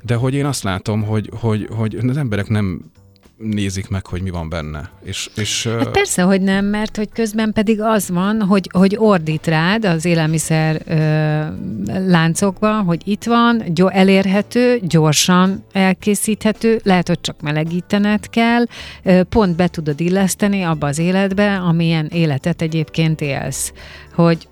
de 0.02 0.16
hogy 0.16 0.34
én 0.34 0.46
azt 0.46 0.64
látom, 0.64 1.04
hogy, 1.04 1.30
hogy, 1.34 1.68
hogy 1.72 1.96
az 1.96 2.18
emberek 2.18 2.48
nem 2.48 2.92
nézik 3.38 3.90
meg, 3.90 4.06
hogy 4.06 4.22
mi 4.22 4.30
van 4.30 4.50
benne. 4.50 4.90
És, 5.04 5.30
és, 5.36 5.68
hát 5.68 5.90
persze, 5.90 6.22
hogy 6.22 6.42
nem, 6.42 6.66
mert 6.66 6.98
hogy 6.98 7.10
közben 7.14 7.54
pedig 7.54 7.82
az 7.82 8.10
van, 8.10 8.42
hogy, 8.42 8.70
hogy 8.74 8.96
ordít 9.00 9.48
rád 9.48 9.86
az 9.86 10.06
élelmiszer 10.06 10.82
ö, 10.86 12.06
láncokban, 12.08 12.84
hogy 12.84 13.02
itt 13.06 13.24
van, 13.24 13.64
gy- 13.74 13.90
elérhető, 13.90 14.80
gyorsan 14.82 15.66
elkészíthető, 15.72 16.80
lehet, 16.84 17.08
hogy 17.08 17.22
csak 17.22 17.42
melegítened 17.42 18.30
kell, 18.30 18.64
ö, 19.04 19.24
pont 19.24 19.56
be 19.56 19.68
tudod 19.68 20.00
illeszteni 20.00 20.62
abba 20.64 20.88
az 20.88 21.00
életbe, 21.00 21.56
amilyen 21.56 22.06
életet 22.06 22.62
egyébként 22.62 23.22
élsz. 23.22 23.74
Hogy 24.16 24.48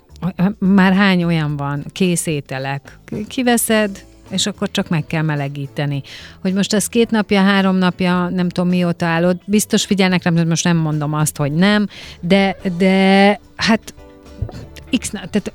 már 0.59 0.93
hány 0.93 1.23
olyan 1.23 1.57
van, 1.57 1.85
kész 1.91 2.25
ételek, 2.25 2.99
kiveszed, 3.27 4.05
és 4.35 4.45
akkor 4.45 4.71
csak 4.71 4.89
meg 4.89 5.05
kell 5.07 5.21
melegíteni. 5.21 6.01
Hogy 6.41 6.53
most 6.53 6.73
ez 6.73 6.87
két 6.87 7.11
napja, 7.11 7.41
három 7.41 7.75
napja, 7.75 8.29
nem 8.29 8.49
tudom 8.49 8.69
mióta 8.69 9.05
állod, 9.05 9.37
biztos 9.45 9.85
figyelnek 9.85 10.23
rám, 10.23 10.47
most 10.47 10.63
nem 10.63 10.77
mondom 10.77 11.13
azt, 11.13 11.37
hogy 11.37 11.51
nem, 11.51 11.87
de, 12.21 12.55
de 12.77 13.39
hát 13.55 13.93
x 14.97 15.09
tehát 15.09 15.53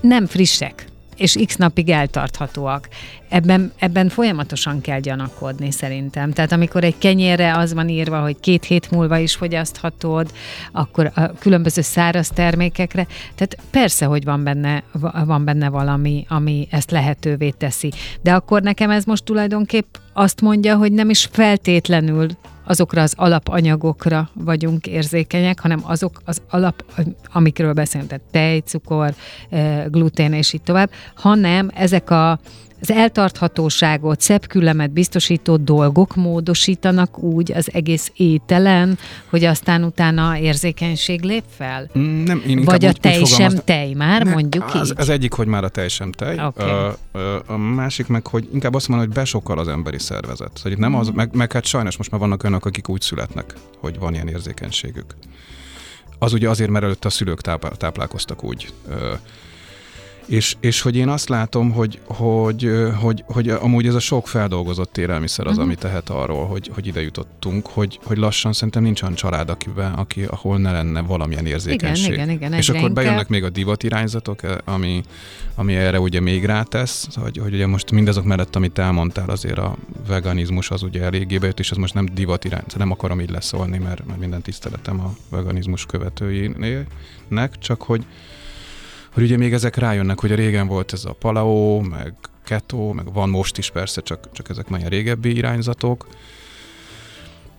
nem 0.00 0.26
frissek 0.26 0.91
és 1.16 1.38
x 1.46 1.56
napig 1.56 1.88
eltarthatóak. 1.88 2.88
Ebben, 3.28 3.72
ebben 3.78 4.08
folyamatosan 4.08 4.80
kell 4.80 5.00
gyanakodni 5.00 5.70
szerintem. 5.70 6.32
Tehát 6.32 6.52
amikor 6.52 6.84
egy 6.84 6.98
kenyérre 6.98 7.56
az 7.56 7.74
van 7.74 7.88
írva, 7.88 8.20
hogy 8.20 8.40
két 8.40 8.64
hét 8.64 8.90
múlva 8.90 9.18
is 9.18 9.34
fogyaszthatod, 9.34 10.32
akkor 10.72 11.10
a 11.14 11.32
különböző 11.38 11.80
száraz 11.80 12.28
termékekre, 12.28 13.06
tehát 13.34 13.56
persze, 13.70 14.04
hogy 14.04 14.24
van 14.24 14.44
benne, 14.44 14.82
van 15.24 15.44
benne 15.44 15.68
valami, 15.68 16.26
ami 16.28 16.66
ezt 16.70 16.90
lehetővé 16.90 17.50
teszi. 17.50 17.92
De 18.22 18.34
akkor 18.34 18.62
nekem 18.62 18.90
ez 18.90 19.04
most 19.04 19.24
tulajdonképp 19.24 19.94
azt 20.12 20.40
mondja, 20.40 20.76
hogy 20.76 20.92
nem 20.92 21.10
is 21.10 21.28
feltétlenül 21.32 22.28
azokra 22.64 23.02
az 23.02 23.14
alapanyagokra 23.16 24.30
vagyunk 24.32 24.86
érzékenyek, 24.86 25.60
hanem 25.60 25.80
azok 25.84 26.20
az 26.24 26.42
alap, 26.50 26.84
amikről 27.32 27.72
beszélünk, 27.72 28.08
tehát 28.08 28.24
tej, 28.30 28.58
cukor, 28.58 29.14
eh, 29.50 29.84
glutén 29.90 30.32
és 30.32 30.52
így 30.52 30.62
tovább, 30.62 30.90
hanem 31.14 31.70
ezek 31.74 32.10
a 32.10 32.38
az 32.82 32.90
eltarthatóságot, 32.90 34.20
szebb 34.20 34.46
küllemet 34.46 34.90
biztosító 34.90 35.56
dolgok 35.56 36.14
módosítanak 36.14 37.18
úgy 37.18 37.52
az 37.52 37.68
egész 37.72 38.12
ételen, 38.16 38.98
hogy 39.30 39.44
aztán 39.44 39.84
utána 39.84 40.38
érzékenység 40.38 41.22
lép 41.22 41.44
fel? 41.56 41.90
Mm, 41.98 42.22
nem, 42.22 42.42
én 42.46 42.62
Vagy 42.64 42.84
a 42.84 42.88
úgy, 42.88 43.00
tej 43.00 43.20
úgy 43.20 43.26
sem 43.26 43.54
tej 43.64 43.92
már, 43.92 44.22
ne, 44.22 44.32
mondjuk 44.32 44.74
az, 44.74 44.88
így? 44.88 44.94
Az 44.96 45.08
egyik, 45.08 45.32
hogy 45.32 45.46
már 45.46 45.64
a 45.64 45.68
tej 45.68 45.88
sem 45.88 46.12
tej. 46.12 46.38
Okay. 46.38 46.70
A, 46.70 46.98
a, 47.46 47.56
másik 47.56 48.06
meg, 48.06 48.26
hogy 48.26 48.48
inkább 48.52 48.74
azt 48.74 48.88
mondom, 48.88 49.06
hogy 49.06 49.16
besokkal 49.16 49.58
az 49.58 49.68
emberi 49.68 49.98
szervezet. 49.98 50.50
Szóval 50.54 50.72
itt 50.72 50.78
nem 50.78 50.94
az, 50.94 51.08
meg, 51.08 51.34
meg 51.34 51.52
hát 51.52 51.64
sajnos 51.64 51.96
most 51.96 52.10
már 52.10 52.20
vannak 52.20 52.42
olyanok, 52.44 52.66
akik 52.66 52.88
úgy 52.88 53.00
születnek, 53.00 53.54
hogy 53.78 53.98
van 53.98 54.14
ilyen 54.14 54.28
érzékenységük. 54.28 55.14
Az 56.18 56.32
ugye 56.32 56.48
azért, 56.48 56.70
mert 56.70 56.84
előtte 56.84 57.06
a 57.06 57.10
szülők 57.10 57.40
táplálkoztak 57.76 58.44
úgy. 58.44 58.72
És, 60.26 60.56
és 60.60 60.80
hogy 60.80 60.96
én 60.96 61.08
azt 61.08 61.28
látom, 61.28 61.70
hogy, 61.70 62.00
hogy, 62.04 62.70
hogy, 63.00 63.24
hogy 63.26 63.48
amúgy 63.48 63.86
ez 63.86 63.94
a 63.94 64.00
sok 64.00 64.28
feldolgozott 64.28 64.98
élelmiszer 64.98 65.46
az, 65.46 65.52
uh-huh. 65.52 65.66
ami 65.66 65.74
tehet 65.74 66.08
arról, 66.08 66.46
hogy, 66.46 66.70
hogy 66.74 66.86
ide 66.86 67.02
jutottunk, 67.02 67.66
hogy, 67.66 67.98
hogy 68.02 68.16
lassan 68.16 68.52
szerintem 68.52 68.82
nincs 68.82 69.02
olyan 69.02 69.14
család, 69.14 69.48
akiben, 69.48 69.92
aki, 69.92 70.24
ahol 70.24 70.58
ne 70.58 70.72
lenne 70.72 71.00
valamilyen 71.00 71.46
érzékenység. 71.46 72.12
Igen, 72.12 72.30
igen, 72.30 72.36
igen. 72.36 72.52
És 72.52 72.68
akkor 72.68 72.80
inkább. 72.80 73.04
bejönnek 73.04 73.28
még 73.28 73.44
a 73.44 73.50
divat 73.50 73.82
irányzatok, 73.82 74.42
e, 74.42 74.60
ami, 74.64 75.02
ami 75.54 75.74
erre 75.74 76.00
ugye 76.00 76.20
még 76.20 76.44
rátesz, 76.44 77.08
hogy, 77.14 77.38
hogy 77.38 77.54
ugye 77.54 77.66
most 77.66 77.90
mindazok 77.90 78.24
mellett, 78.24 78.56
amit 78.56 78.78
elmondtál, 78.78 79.30
azért 79.30 79.58
a 79.58 79.76
veganizmus 80.06 80.70
az 80.70 80.82
ugye 80.82 81.02
eléggé 81.02 81.38
bejött, 81.38 81.58
és 81.58 81.70
ez 81.70 81.76
most 81.76 81.94
nem 81.94 82.08
divat 82.14 82.44
irányzat, 82.44 82.78
nem 82.78 82.90
akarom 82.90 83.20
így 83.20 83.30
leszólni, 83.30 83.78
mert, 83.78 84.06
mert 84.06 84.18
minden 84.20 84.42
tiszteletem 84.42 85.00
a 85.00 85.14
veganizmus 85.30 85.86
követőinek, 85.86 87.58
csak 87.58 87.82
hogy 87.82 88.04
hogy 89.12 89.22
ugye 89.22 89.36
még 89.36 89.52
ezek 89.52 89.76
rájönnek, 89.76 90.20
hogy 90.20 90.32
a 90.32 90.34
régen 90.34 90.66
volt 90.66 90.92
ez 90.92 91.04
a 91.04 91.12
paleo, 91.12 91.80
meg 91.80 92.14
keto, 92.44 92.92
meg 92.92 93.12
van 93.12 93.28
most 93.28 93.58
is 93.58 93.70
persze, 93.70 94.00
csak, 94.00 94.32
csak 94.32 94.48
ezek 94.48 94.68
már 94.68 94.88
régebbi 94.88 95.36
irányzatok. 95.36 96.06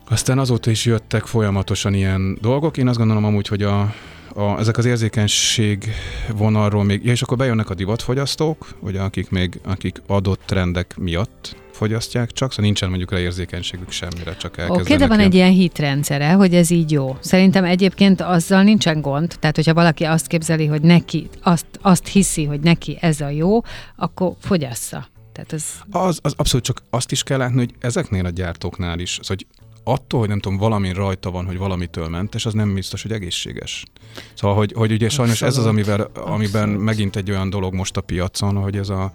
Aztán 0.10 0.40
azóta 0.40 0.72
is 0.72 0.86
jöttek 0.86 1.26
folyamatosan 1.26 1.94
ilyen 1.94 2.38
dolgok. 2.42 2.78
Én 2.78 2.88
azt 2.88 2.98
gondolom 2.98 3.26
amúgy, 3.26 3.48
hogy 3.48 3.64
a, 3.64 3.94
a, 4.34 4.60
ezek 4.60 4.78
az 4.78 4.86
érzékenység 4.86 5.90
vonalról 6.36 6.84
még, 6.84 7.06
ja, 7.06 7.12
és 7.12 7.22
akkor 7.22 7.38
bejönnek 7.38 7.70
a 7.70 7.74
divatfogyasztók, 7.74 8.68
ugye, 8.80 9.02
akik 9.02 9.30
még 9.30 9.60
akik 9.64 10.02
adott 10.08 10.42
trendek 10.46 10.98
miatt 10.98 11.63
fogyasztják 11.74 12.32
csak, 12.32 12.50
szóval 12.50 12.66
nincsen 12.66 12.90
mondjuk 12.90 13.12
érzékenységük 13.12 13.92
semmire, 13.92 14.36
csak 14.36 14.58
elkezdenek. 14.58 14.72
Oké, 14.72 14.82
okay, 14.82 14.96
de 14.96 15.08
van 15.08 15.18
ilyen... 15.18 15.30
egy 15.30 15.36
ilyen 15.36 15.52
hitrendszere, 15.52 16.32
hogy 16.32 16.56
ez 16.56 16.70
így 16.70 16.92
jó. 16.92 17.18
Szerintem 17.20 17.64
egyébként 17.64 18.22
azzal 18.22 18.64
nincsen 18.64 19.02
gond, 19.02 19.36
tehát 19.40 19.56
hogyha 19.56 19.74
valaki 19.74 20.04
azt 20.04 20.28
képzeli, 20.28 20.66
hogy 20.66 20.82
neki, 20.82 21.30
azt, 21.42 21.66
azt 21.82 22.08
hiszi, 22.08 22.46
hogy 22.46 22.60
neki 22.60 22.98
ez 23.02 23.22
a 23.22 23.30
jó, 23.30 23.62
akkor 23.96 24.34
fogyassza. 24.40 25.08
Tehát 25.32 25.54
ez... 25.54 25.66
az, 25.92 26.20
az 26.22 26.34
abszolút 26.38 26.66
csak 26.66 26.84
azt 26.90 27.12
is 27.12 27.24
kell 27.24 27.38
látni, 27.38 27.58
hogy 27.58 27.74
ezeknél 27.80 28.26
a 28.26 28.30
gyártóknál 28.30 29.00
is, 29.00 29.20
az, 29.20 29.28
hogy 29.28 29.46
attól, 29.84 30.20
hogy 30.20 30.30
nem 30.30 30.40
tudom, 30.40 30.58
valami 30.58 30.94
rajta 30.94 31.32
van, 31.32 31.46
hogy 31.46 31.58
valamitől 31.58 32.08
mentes, 32.08 32.46
az 32.46 32.54
nem 32.54 32.74
biztos, 32.74 33.02
hogy 33.02 33.12
egészséges. 33.12 33.86
Szóval, 34.34 34.56
hogy, 34.56 34.74
hogy 34.76 34.92
ugye 34.92 35.10
sajnos 35.10 35.42
Abszolút. 35.42 35.54
ez 35.54 35.60
az, 35.60 35.66
amivel, 35.66 36.12
amiben 36.14 36.62
Abszolút. 36.62 36.84
megint 36.84 37.16
egy 37.16 37.32
olyan 37.32 37.50
dolog 37.50 37.74
most 37.74 37.98
a 37.98 38.02
piacon, 38.02 38.56
hogy 38.56 38.78
ez 38.78 38.90
a 38.90 39.12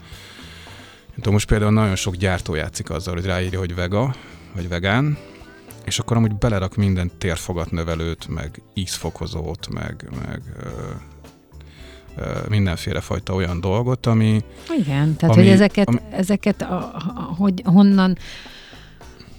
tudom, 1.19 1.33
most 1.33 1.49
például 1.49 1.73
nagyon 1.73 1.97
sok 1.97 2.15
gyártó 2.17 2.55
játszik 2.55 2.91
azzal, 2.91 3.15
hogy 3.15 3.25
ráírja, 3.25 3.59
hogy 3.59 3.75
vega, 3.75 4.15
vagy 4.55 4.69
vegán, 4.69 5.19
és 5.85 5.99
akkor 5.99 6.17
amúgy 6.17 6.35
belerak 6.35 6.77
minden 6.77 7.11
térfogatnövelőt, 7.19 8.29
meg 8.29 8.63
ízfokozót, 8.75 9.69
meg, 9.69 10.09
meg 10.27 10.43
ö, 10.63 10.69
ö, 12.17 12.25
mindenféle 12.49 13.01
fajta 13.01 13.35
olyan 13.35 13.61
dolgot, 13.61 14.07
ami... 14.07 14.45
Igen, 14.79 15.17
tehát 15.17 15.35
ami, 15.35 15.45
hogy 15.45 15.53
ezeket, 15.53 15.89
ami, 15.89 15.99
ezeket 16.11 16.63
a, 16.63 16.77
a, 16.77 17.35
hogy 17.39 17.63
honnan 17.65 18.19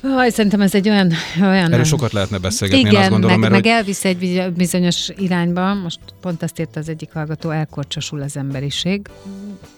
Aj, 0.03 0.29
szerintem 0.29 0.61
ez 0.61 0.75
egy 0.75 0.89
olyan... 0.89 1.11
olyan 1.41 1.71
Erről 1.71 1.83
sokat 1.83 2.11
lehetne 2.11 2.37
beszélgetni, 2.37 2.79
igen, 2.81 2.93
én 2.93 2.99
azt 2.99 3.09
gondolom. 3.09 3.39
meg, 3.39 3.51
mert, 3.51 3.63
meg 3.63 3.73
elvisz 3.73 4.05
egy 4.05 4.53
bizonyos 4.55 5.09
irányba, 5.17 5.73
most 5.73 5.99
pont 6.21 6.43
azt 6.43 6.59
írta 6.59 6.79
az 6.79 6.89
egyik 6.89 7.13
hallgató, 7.13 7.49
elkorcsosul 7.49 8.21
az 8.21 8.37
emberiség. 8.37 9.07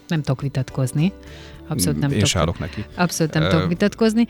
Nem 0.08 0.22
tudok 0.22 0.40
vitatkozni. 0.40 1.12
Abszolút 1.68 2.00
nem 2.00 2.10
Én 2.10 2.18
tudok. 2.18 2.36
állok 2.36 2.58
neki. 2.58 2.84
Abszolút 2.96 3.34
nem 3.34 3.42
uh, 3.42 3.48
tudok 3.48 3.68
vitatkozni. 3.68 4.26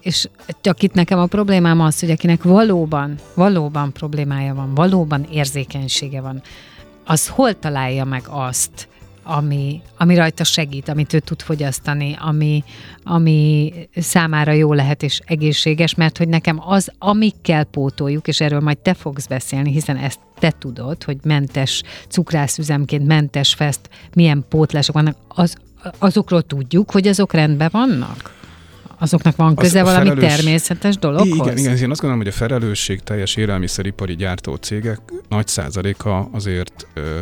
És 0.00 0.28
csak 0.60 0.82
itt 0.82 0.92
nekem 0.94 1.18
a 1.18 1.26
problémám 1.26 1.80
az, 1.80 2.00
hogy 2.00 2.10
akinek 2.10 2.42
valóban, 2.42 3.14
valóban 3.34 3.92
problémája 3.92 4.54
van, 4.54 4.74
valóban 4.74 5.26
érzékenysége 5.32 6.20
van, 6.20 6.42
az 7.04 7.28
hol 7.28 7.58
találja 7.58 8.04
meg 8.04 8.22
azt, 8.28 8.88
ami, 9.22 9.80
ami 9.96 10.14
rajta 10.14 10.44
segít, 10.44 10.88
amit 10.88 11.12
ő 11.12 11.18
tud 11.18 11.40
fogyasztani, 11.40 12.16
ami, 12.20 12.64
ami 13.04 13.72
számára 13.94 14.52
jó 14.52 14.72
lehet 14.72 15.02
és 15.02 15.20
egészséges, 15.24 15.94
mert 15.94 16.18
hogy 16.18 16.28
nekem 16.28 16.60
az, 16.64 16.92
amikkel 16.98 17.64
pótoljuk, 17.64 18.28
és 18.28 18.40
erről 18.40 18.60
majd 18.60 18.78
te 18.78 18.94
fogsz 18.94 19.26
beszélni, 19.26 19.72
hiszen 19.72 19.96
ezt 19.96 20.20
te 20.38 20.50
tudod, 20.58 21.04
hogy 21.04 21.16
mentes 21.24 21.82
cukrászüzemként, 22.08 23.06
mentes 23.06 23.54
fest, 23.54 23.80
milyen 24.14 24.44
pótlások 24.48 24.94
vannak, 24.94 25.16
az, 25.28 25.56
azokról 25.98 26.42
tudjuk, 26.42 26.90
hogy 26.90 27.08
azok 27.08 27.32
rendben 27.32 27.68
vannak? 27.72 28.38
Azoknak 28.98 29.36
van 29.36 29.54
köze 29.54 29.82
valami 29.82 30.08
felelős... 30.08 30.34
természetes 30.34 30.96
dologhoz? 30.98 31.38
Igen, 31.38 31.58
igen, 31.58 31.76
én 31.76 31.90
azt 31.90 32.00
gondolom, 32.00 32.18
hogy 32.18 32.32
a 32.32 32.36
felelősség 32.36 33.00
teljes 33.00 33.36
élelmiszeripari 33.36 34.16
gyártó 34.16 34.54
cégek 34.54 35.00
nagy 35.28 35.46
százaléka 35.46 36.28
azért 36.32 36.86
ö, 36.94 37.18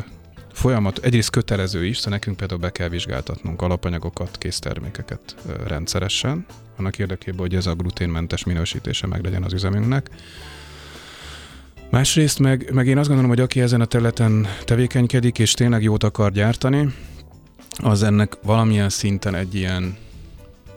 folyamat, 0.53 0.99
egyrészt 0.99 1.31
kötelező 1.31 1.87
is, 1.87 1.97
szóval 1.97 2.13
nekünk 2.13 2.37
például 2.37 2.61
be 2.61 2.71
kell 2.71 2.89
vizsgáltatnunk 2.89 3.63
alapanyagokat, 3.63 4.39
késztermékeket 4.39 5.37
ö, 5.49 5.53
rendszeresen, 5.67 6.47
annak 6.79 6.99
érdekében, 6.99 7.41
hogy 7.41 7.55
ez 7.55 7.67
a 7.67 7.75
gluténmentes 7.75 8.45
minősítése 8.45 9.07
meg 9.07 9.25
legyen 9.25 9.43
az 9.43 9.53
üzemünknek. 9.53 10.11
Másrészt 11.91 12.39
meg, 12.39 12.71
meg 12.73 12.87
én 12.87 12.99
azt 12.99 13.07
gondolom, 13.07 13.31
hogy 13.31 13.41
aki 13.41 13.61
ezen 13.61 13.81
a 13.81 13.85
területen 13.85 14.47
tevékenykedik 14.65 15.39
és 15.39 15.53
tényleg 15.53 15.83
jót 15.83 16.05
akar 16.05 16.33
gyártani, 16.33 16.89
az 17.77 18.03
ennek 18.03 18.37
valamilyen 18.43 18.89
szinten 18.89 19.35
egy 19.35 19.55
ilyen 19.55 19.97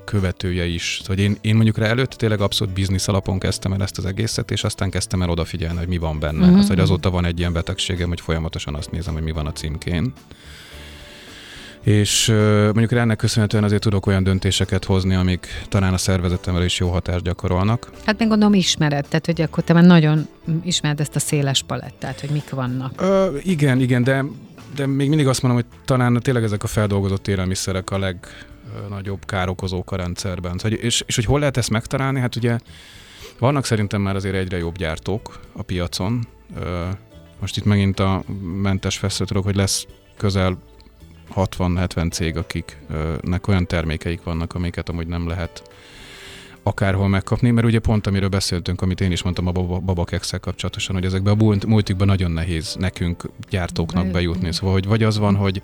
követője 0.06 0.66
is. 0.66 1.00
Szóval 1.02 1.24
én, 1.24 1.38
én 1.42 1.56
mondjuk 1.56 1.78
rá 1.78 1.88
előtt 1.88 2.12
tényleg 2.12 2.42
abszolút 2.42 2.74
biznisz 2.74 3.08
alapon 3.08 3.39
kezdtem 3.39 3.74
el 3.74 3.82
ezt 3.82 3.98
az 3.98 4.06
egészet, 4.06 4.52
és 4.52 4.64
aztán 4.64 4.89
kezdtem 4.89 5.22
el 5.22 5.30
odafigyelni, 5.30 5.78
hogy 5.78 5.88
mi 5.88 5.98
van 5.98 6.20
benne. 6.20 6.46
Mm-hmm. 6.46 6.58
Az, 6.58 6.68
hogy 6.68 6.80
azóta 6.80 7.10
van 7.10 7.26
egy 7.26 7.39
ilyen 7.39 7.54
betegségem, 7.54 8.08
hogy 8.08 8.22
folyamatosan 8.22 8.76
azt 8.76 8.92
nézem, 8.92 9.14
hogy 9.14 9.24
mi 9.24 9.32
van 9.32 9.46
a 9.46 9.52
címkén. 9.52 10.14
És 11.84 12.28
mondjuk 12.64 12.92
ennek 12.92 13.18
köszönhetően 13.18 13.64
azért 13.64 13.82
tudok 13.82 14.06
olyan 14.06 14.24
döntéseket 14.24 14.86
hozni, 14.86 15.16
amik 15.16 15.48
talán 15.70 15.94
a 15.94 15.98
szervezetemre 15.98 16.64
is 16.64 16.80
jó 16.80 16.89
hatást 16.89 17.24
gyakorolnak. 17.24 17.89
Hát 18.06 18.20
még 18.20 18.28
gondolom 18.28 18.54
ismered, 18.54 19.06
tehát 19.08 19.26
hogy 19.26 19.42
akkor 19.42 19.64
te 19.64 19.74
már 19.74 19.84
nagyon 19.84 20.28
ismered 20.64 21.00
ezt 21.00 21.16
a 21.16 21.20
széles 21.20 21.64
palettát, 21.64 22.20
hogy 22.20 22.30
mik 22.30 22.50
vannak. 22.50 23.02
Ö, 23.02 23.38
igen, 23.44 23.80
igen, 23.80 24.04
de 24.04 24.26
de 24.76 24.86
még 24.86 25.07
mindig 25.07 25.28
azt 25.28 25.41
mondom, 25.41 25.61
hogy 25.61 25.80
talán 25.86 26.19
tényleg 26.22 26.43
ezek 26.43 26.63
a 26.63 26.67
feldolgozott 26.67 27.28
élelmiszerek 27.28 27.91
a 27.91 27.99
legnagyobb 27.99 29.26
károkozók 29.26 29.91
a 29.91 29.95
rendszerben. 29.95 30.57
Szóval, 30.57 30.78
és, 30.78 31.03
és 31.05 31.15
hogy 31.15 31.26
hol 31.26 31.39
lehet 31.39 31.57
ezt 31.57 31.69
megtalálni? 31.69 32.19
Hát 32.19 32.36
ugye 32.36 32.57
vannak 33.39 33.65
szerintem 33.65 34.01
már 34.01 34.15
azért 34.15 34.36
egyre 34.36 34.57
jobb 34.57 34.78
gyártók 34.78 35.39
a 35.53 35.61
piacon. 35.61 36.28
Most 37.39 37.57
itt 37.57 37.65
megint 37.65 37.99
a 37.99 38.24
mentes 38.61 38.97
feszültök, 38.97 39.43
hogy 39.43 39.55
lesz 39.55 39.86
közel 40.17 40.57
60-70 41.36 42.11
cég, 42.11 42.38
akiknek 42.38 43.47
olyan 43.47 43.67
termékeik 43.67 44.24
vannak, 44.24 44.53
amiket 44.53 44.89
amúgy 44.89 45.07
nem 45.07 45.28
lehet 45.28 45.70
akárhol 46.64 47.07
megkapni, 47.07 47.51
mert 47.51 47.68
ugye 47.68 47.80
pont 47.80 48.07
amiről 48.07 48.30
beszéltünk, 48.30 48.82
amit 48.82 49.01
én 49.01 49.12
is 49.12 49.24
mondtam 49.24 49.47
a 49.47 49.51
babakexel 49.80 50.39
kapcsolatosan, 50.39 50.95
hogy 50.95 51.05
ezekben 51.05 51.38
a 51.39 51.68
multikban 51.68 52.07
nagyon 52.07 52.32
nehéz 52.32 52.76
nekünk 52.80 53.30
gyártóknak 53.49 54.07
bejutni. 54.07 54.53
Szóval, 54.53 54.74
hogy 54.74 54.86
vagy 54.86 55.03
az 55.03 55.18
van, 55.18 55.36
hogy 55.36 55.62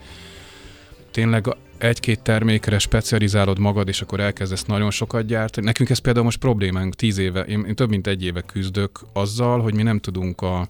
tényleg 1.11 1.55
egy-két 1.77 2.21
termékre 2.21 2.79
specializálod 2.79 3.59
magad, 3.59 3.87
és 3.87 4.01
akkor 4.01 4.19
elkezdesz 4.19 4.65
nagyon 4.65 4.91
sokat 4.91 5.25
gyártani. 5.25 5.65
Nekünk 5.65 5.89
ez 5.89 5.97
például 5.97 6.25
most 6.25 6.39
problémánk, 6.39 6.95
tíz 6.95 7.17
éve, 7.17 7.41
én, 7.41 7.63
én 7.67 7.75
több 7.75 7.89
mint 7.89 8.07
egy 8.07 8.23
éve 8.23 8.41
küzdök 8.41 8.99
azzal, 9.13 9.59
hogy 9.59 9.73
mi 9.73 9.83
nem 9.83 9.99
tudunk 9.99 10.41
a 10.41 10.67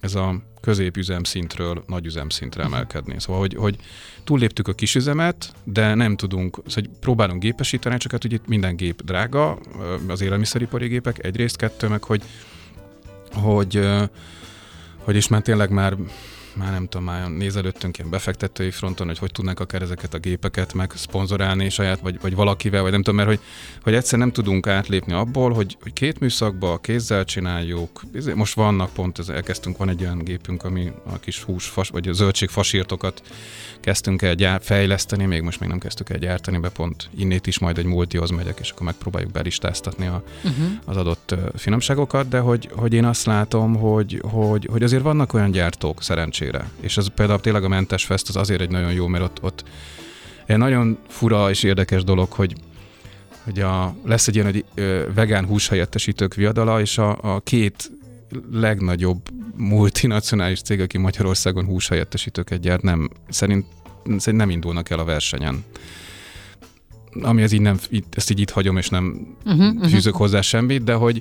ez 0.00 0.14
a 0.14 0.34
középüzem 0.66 1.24
szintről 1.24 1.84
nagyüzem 1.86 2.28
szintre 2.28 2.62
emelkedni. 2.62 3.14
Szóval, 3.20 3.40
hogy, 3.40 3.54
hogy 3.54 3.76
túlléptük 4.24 4.68
a 4.68 4.72
kisüzemet, 4.72 5.52
de 5.64 5.94
nem 5.94 6.16
tudunk, 6.16 6.58
szóval, 6.66 6.90
próbálunk 7.00 7.42
gépesíteni, 7.42 7.96
csak 7.96 8.10
hát 8.10 8.24
ugye 8.24 8.38
minden 8.46 8.76
gép 8.76 9.02
drága, 9.02 9.58
az 10.08 10.20
élelmiszeripari 10.20 10.86
gépek, 10.86 11.24
egyrészt, 11.24 11.56
kettő, 11.56 11.88
meg 11.88 12.02
hogy, 12.02 12.22
hogy, 13.32 13.88
hogy 14.98 15.16
is 15.16 15.28
már 15.28 15.42
tényleg 15.42 15.70
már 15.70 15.96
már 16.56 16.72
nem 16.72 16.86
tudom, 16.88 17.06
már 17.06 17.30
nézelődtünk 17.30 17.98
ilyen 17.98 18.10
befektetői 18.10 18.70
fronton, 18.70 19.06
hogy 19.06 19.18
hogy 19.18 19.32
tudnánk 19.32 19.60
akár 19.60 19.82
ezeket 19.82 20.14
a 20.14 20.18
gépeket 20.18 20.74
meg 20.74 20.92
szponzorálni 20.94 21.68
saját, 21.68 22.00
vagy, 22.00 22.20
vagy 22.20 22.34
valakivel, 22.34 22.82
vagy 22.82 22.90
nem 22.90 23.02
tudom, 23.02 23.16
mert 23.16 23.28
hogy, 23.28 23.40
hogy 23.82 23.94
egyszer 23.94 24.18
nem 24.18 24.32
tudunk 24.32 24.66
átlépni 24.66 25.12
abból, 25.12 25.52
hogy, 25.52 25.76
hogy 25.82 25.92
két 25.92 26.20
műszakba 26.20 26.78
kézzel 26.78 27.24
csináljuk. 27.24 28.02
Most 28.34 28.54
vannak 28.54 28.92
pont, 28.92 29.18
ez, 29.18 29.28
elkezdtünk, 29.28 29.76
van 29.76 29.88
egy 29.88 30.02
olyan 30.02 30.18
gépünk, 30.18 30.64
ami 30.64 30.92
a 31.06 31.18
kis 31.18 31.42
hús, 31.42 31.66
fas, 31.66 31.88
vagy 31.88 32.08
a 32.08 32.12
zöldség 32.12 32.48
fasírtokat 32.48 33.22
kezdtünk 33.80 34.22
el 34.22 34.34
gyár, 34.34 34.60
fejleszteni, 34.62 35.24
még 35.24 35.42
most 35.42 35.60
még 35.60 35.68
nem 35.68 35.78
kezdtük 35.78 36.10
el 36.10 36.18
gyártani, 36.18 36.58
be 36.58 36.68
pont 36.68 37.08
innét 37.16 37.46
is 37.46 37.58
majd 37.58 37.78
egy 37.78 37.84
multihoz 37.84 38.30
megyek, 38.30 38.58
és 38.60 38.70
akkor 38.70 38.86
megpróbáljuk 38.86 39.32
belistáztatni 39.32 40.06
a, 40.06 40.22
uh-huh. 40.44 40.66
az 40.84 40.96
adott 40.96 41.34
finomságokat, 41.54 42.28
de 42.28 42.38
hogy, 42.38 42.70
hogy 42.72 42.92
én 42.92 43.04
azt 43.04 43.26
látom, 43.26 43.76
hogy, 43.76 44.22
hogy, 44.30 44.68
hogy 44.70 44.82
azért 44.82 45.02
vannak 45.02 45.32
olyan 45.32 45.50
gyártók 45.50 46.02
szerencsére, 46.02 46.45
és 46.80 46.96
ez 46.96 47.06
például 47.14 47.40
tényleg 47.40 47.64
a 47.64 47.68
Mentes 47.68 48.04
Fest 48.04 48.28
az 48.28 48.36
azért 48.36 48.60
egy 48.60 48.70
nagyon 48.70 48.92
jó, 48.92 49.06
mert 49.06 49.24
ott, 49.24 49.42
ott 49.42 49.64
egy 50.46 50.56
nagyon 50.56 50.98
fura 51.08 51.50
és 51.50 51.62
érdekes 51.62 52.04
dolog, 52.04 52.32
hogy 52.32 52.54
hogy 53.46 53.60
a, 53.60 53.94
lesz 54.04 54.28
egy 54.28 54.34
ilyen 54.34 54.46
hogy, 54.46 54.64
ö, 54.74 55.02
vegán 55.14 55.46
húshelyettesítők 55.46 56.34
viadala, 56.34 56.80
és 56.80 56.98
a, 56.98 57.18
a 57.34 57.40
két 57.40 57.90
legnagyobb 58.52 59.20
multinacionális 59.56 60.60
cég, 60.60 60.80
aki 60.80 60.98
Magyarországon 60.98 61.64
húshelyettesítőket 61.64 62.60
gyárt, 62.60 62.82
nem, 62.82 63.10
szerint, 63.28 63.66
szerint 64.04 64.42
nem 64.42 64.50
indulnak 64.50 64.90
el 64.90 64.98
a 64.98 65.04
versenyen. 65.04 65.64
Ami 67.22 67.42
ez 67.42 67.52
így 67.52 67.60
nem, 67.60 67.78
ezt 68.10 68.30
így 68.30 68.40
itt 68.40 68.50
hagyom, 68.50 68.76
és 68.76 68.88
nem 68.88 69.36
uh-huh, 69.44 69.82
fűzök 69.82 69.96
uh-huh. 69.96 70.20
hozzá 70.20 70.40
semmit, 70.40 70.84
de 70.84 70.94
hogy, 70.94 71.20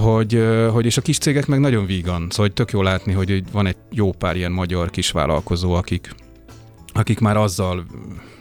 hogy, 0.00 0.44
hogy, 0.72 0.84
és 0.86 0.96
a 0.96 1.02
kis 1.02 1.18
cégek 1.18 1.46
meg 1.46 1.60
nagyon 1.60 1.86
vígan, 1.86 2.20
szóval 2.20 2.46
hogy 2.46 2.52
tök 2.52 2.70
jó 2.70 2.82
látni, 2.82 3.12
hogy 3.12 3.42
van 3.52 3.66
egy 3.66 3.76
jó 3.90 4.12
pár 4.12 4.36
ilyen 4.36 4.52
magyar 4.52 4.90
kisvállalkozó, 4.90 5.72
akik, 5.72 6.14
akik 6.92 7.20
már 7.20 7.36
azzal 7.36 7.84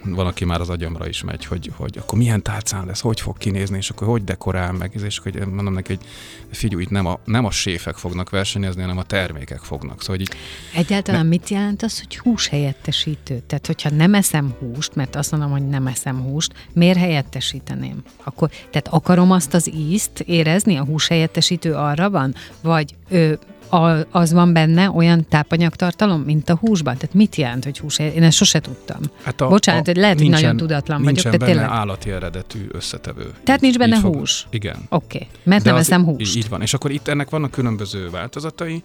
van, 0.06 0.28
aki 0.28 0.46
már 0.46 0.62
az 0.62 0.70
agyamra 0.70 1.08
is 1.08 1.24
megy, 1.24 1.46
hogy, 1.46 1.72
hogy 1.76 1.98
akkor 1.98 2.18
milyen 2.18 2.44
tálcán 2.44 2.86
lesz, 2.86 3.00
hogy 3.00 3.22
fog 3.22 3.38
kinézni, 3.38 3.78
és 3.78 3.90
akkor 3.90 4.08
hogy 4.08 4.24
dekorál 4.24 4.72
meg, 4.72 5.00
és 5.04 5.20
hogy 5.20 5.48
mondom 5.48 5.74
neki, 5.74 5.96
hogy 5.96 6.06
figyelj, 6.52 6.82
itt 6.82 6.90
nem 6.90 7.06
a, 7.06 7.20
nem 7.26 7.46
a 7.46 7.52
séfek 7.52 7.96
fognak 7.96 8.30
versenyezni, 8.30 8.82
hanem 8.82 8.98
a 8.98 9.04
termékek 9.04 9.60
fognak. 9.60 10.02
Szóval, 10.02 10.22
így, 10.22 10.30
Egyáltalán 10.76 11.24
ne... 11.24 11.30
mit 11.30 11.50
jelent 11.50 11.84
az, 11.84 12.00
hogy 12.00 12.18
hús 12.18 12.48
helyettesítő? 12.48 13.42
Tehát, 13.48 13.66
hogyha 13.66 13.90
nem 13.90 14.14
eszem 14.14 14.56
húst, 14.60 14.96
mert 14.96 15.16
azt 15.16 15.32
mondom, 15.32 15.52
hogy 15.52 15.68
nem 15.68 15.88
eszem 15.88 16.22
húst, 16.22 16.54
miért 16.74 16.98
helyettesíteném? 16.98 18.04
Akkor, 18.24 18.50
tehát 18.50 18.88
akarom 18.88 19.32
azt 19.32 19.54
az 19.54 19.74
ízt 19.74 20.20
érezni, 20.20 20.76
a 20.78 20.84
hús 20.86 21.08
helyettesítő 21.08 21.74
arra 21.74 22.10
van? 22.10 22.36
Vagy 22.62 22.96
ö, 23.10 23.34
a, 23.70 24.08
az 24.12 24.34
van 24.34 24.54
benne 24.54 24.92
olyan 24.92 25.26
tápanyagtartalom, 25.30 26.22
mint 26.22 26.50
a 26.50 26.56
húsban? 26.56 26.98
Tehát 26.98 27.16
mit 27.16 27.36
jelent, 27.36 27.64
hogy 27.64 27.80
hús? 27.80 28.00
Én 28.00 28.24
ezt 28.24 28.38
sose 28.38 28.60
tudtam. 28.60 29.00
Hát 29.24 29.42
a, 29.42 29.48
Bocsánat, 29.48 29.88
a, 29.88 29.92
lehet, 29.96 30.18
hogy 30.18 30.30
nagyon 30.30 30.58
tudatlan 30.58 30.98
vagyok. 30.98 31.14
Nincsen 31.14 31.32
benne 31.32 31.46
tényleg... 31.46 31.70
állati 31.70 32.12
eredetű 32.12 32.68
összetevő. 32.72 33.34
Tehát 33.44 33.62
nincs 33.62 33.78
benne 33.78 34.00
hús? 34.00 34.40
Fog, 34.40 34.54
igen. 34.54 34.76
Oké, 34.90 35.16
okay. 35.16 35.28
mert 35.44 35.64
De 35.64 35.70
nem 35.70 35.80
eszem 35.80 36.04
húst. 36.04 36.36
Így 36.36 36.50
van. 36.50 36.62
És 36.62 36.74
akkor 36.74 36.92
itt 36.92 37.08
ennek 37.08 37.30
vannak 37.30 37.52
különböző 37.52 38.10
változatai. 38.10 38.84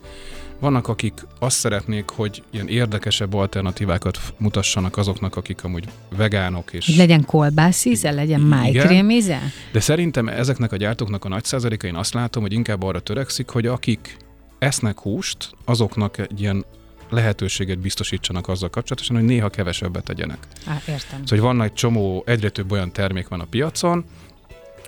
Vannak, 0.60 0.88
akik 0.88 1.26
azt 1.38 1.56
szeretnék, 1.56 2.08
hogy 2.08 2.42
ilyen 2.50 2.68
érdekesebb 2.68 3.34
alternatívákat 3.34 4.18
mutassanak 4.36 4.96
azoknak, 4.96 5.36
akik 5.36 5.64
amúgy 5.64 5.84
vegánok. 6.16 6.72
És 6.72 6.86
hogy 6.86 6.96
legyen 6.96 7.24
kolbászíze, 7.24 8.10
legyen 8.10 8.40
májkrémíze? 8.40 9.40
De 9.72 9.80
szerintem 9.80 10.28
ezeknek 10.28 10.72
a 10.72 10.76
gyártóknak 10.76 11.24
a 11.24 11.28
nagy 11.28 11.44
százaléka, 11.44 11.86
én 11.86 11.94
azt 11.94 12.14
látom, 12.14 12.42
hogy 12.42 12.52
inkább 12.52 12.82
arra 12.82 13.00
törekszik, 13.00 13.48
hogy 13.48 13.66
akik 13.66 14.16
esznek 14.64 15.00
húst, 15.00 15.50
azoknak 15.64 16.18
egy 16.18 16.40
ilyen 16.40 16.64
lehetőséget 17.10 17.78
biztosítsanak 17.78 18.48
azzal 18.48 18.70
kapcsolatosan, 18.70 19.16
hogy 19.16 19.24
néha 19.24 19.48
kevesebbet 19.48 20.04
tegyenek. 20.04 20.38
Á, 20.66 20.80
értem. 20.86 20.96
Szóval, 21.24 21.24
hogy 21.28 21.40
van 21.40 21.62
egy 21.62 21.72
csomó, 21.72 22.22
egyre 22.26 22.48
több 22.48 22.72
olyan 22.72 22.92
termék 22.92 23.28
van 23.28 23.40
a 23.40 23.44
piacon, 23.44 24.04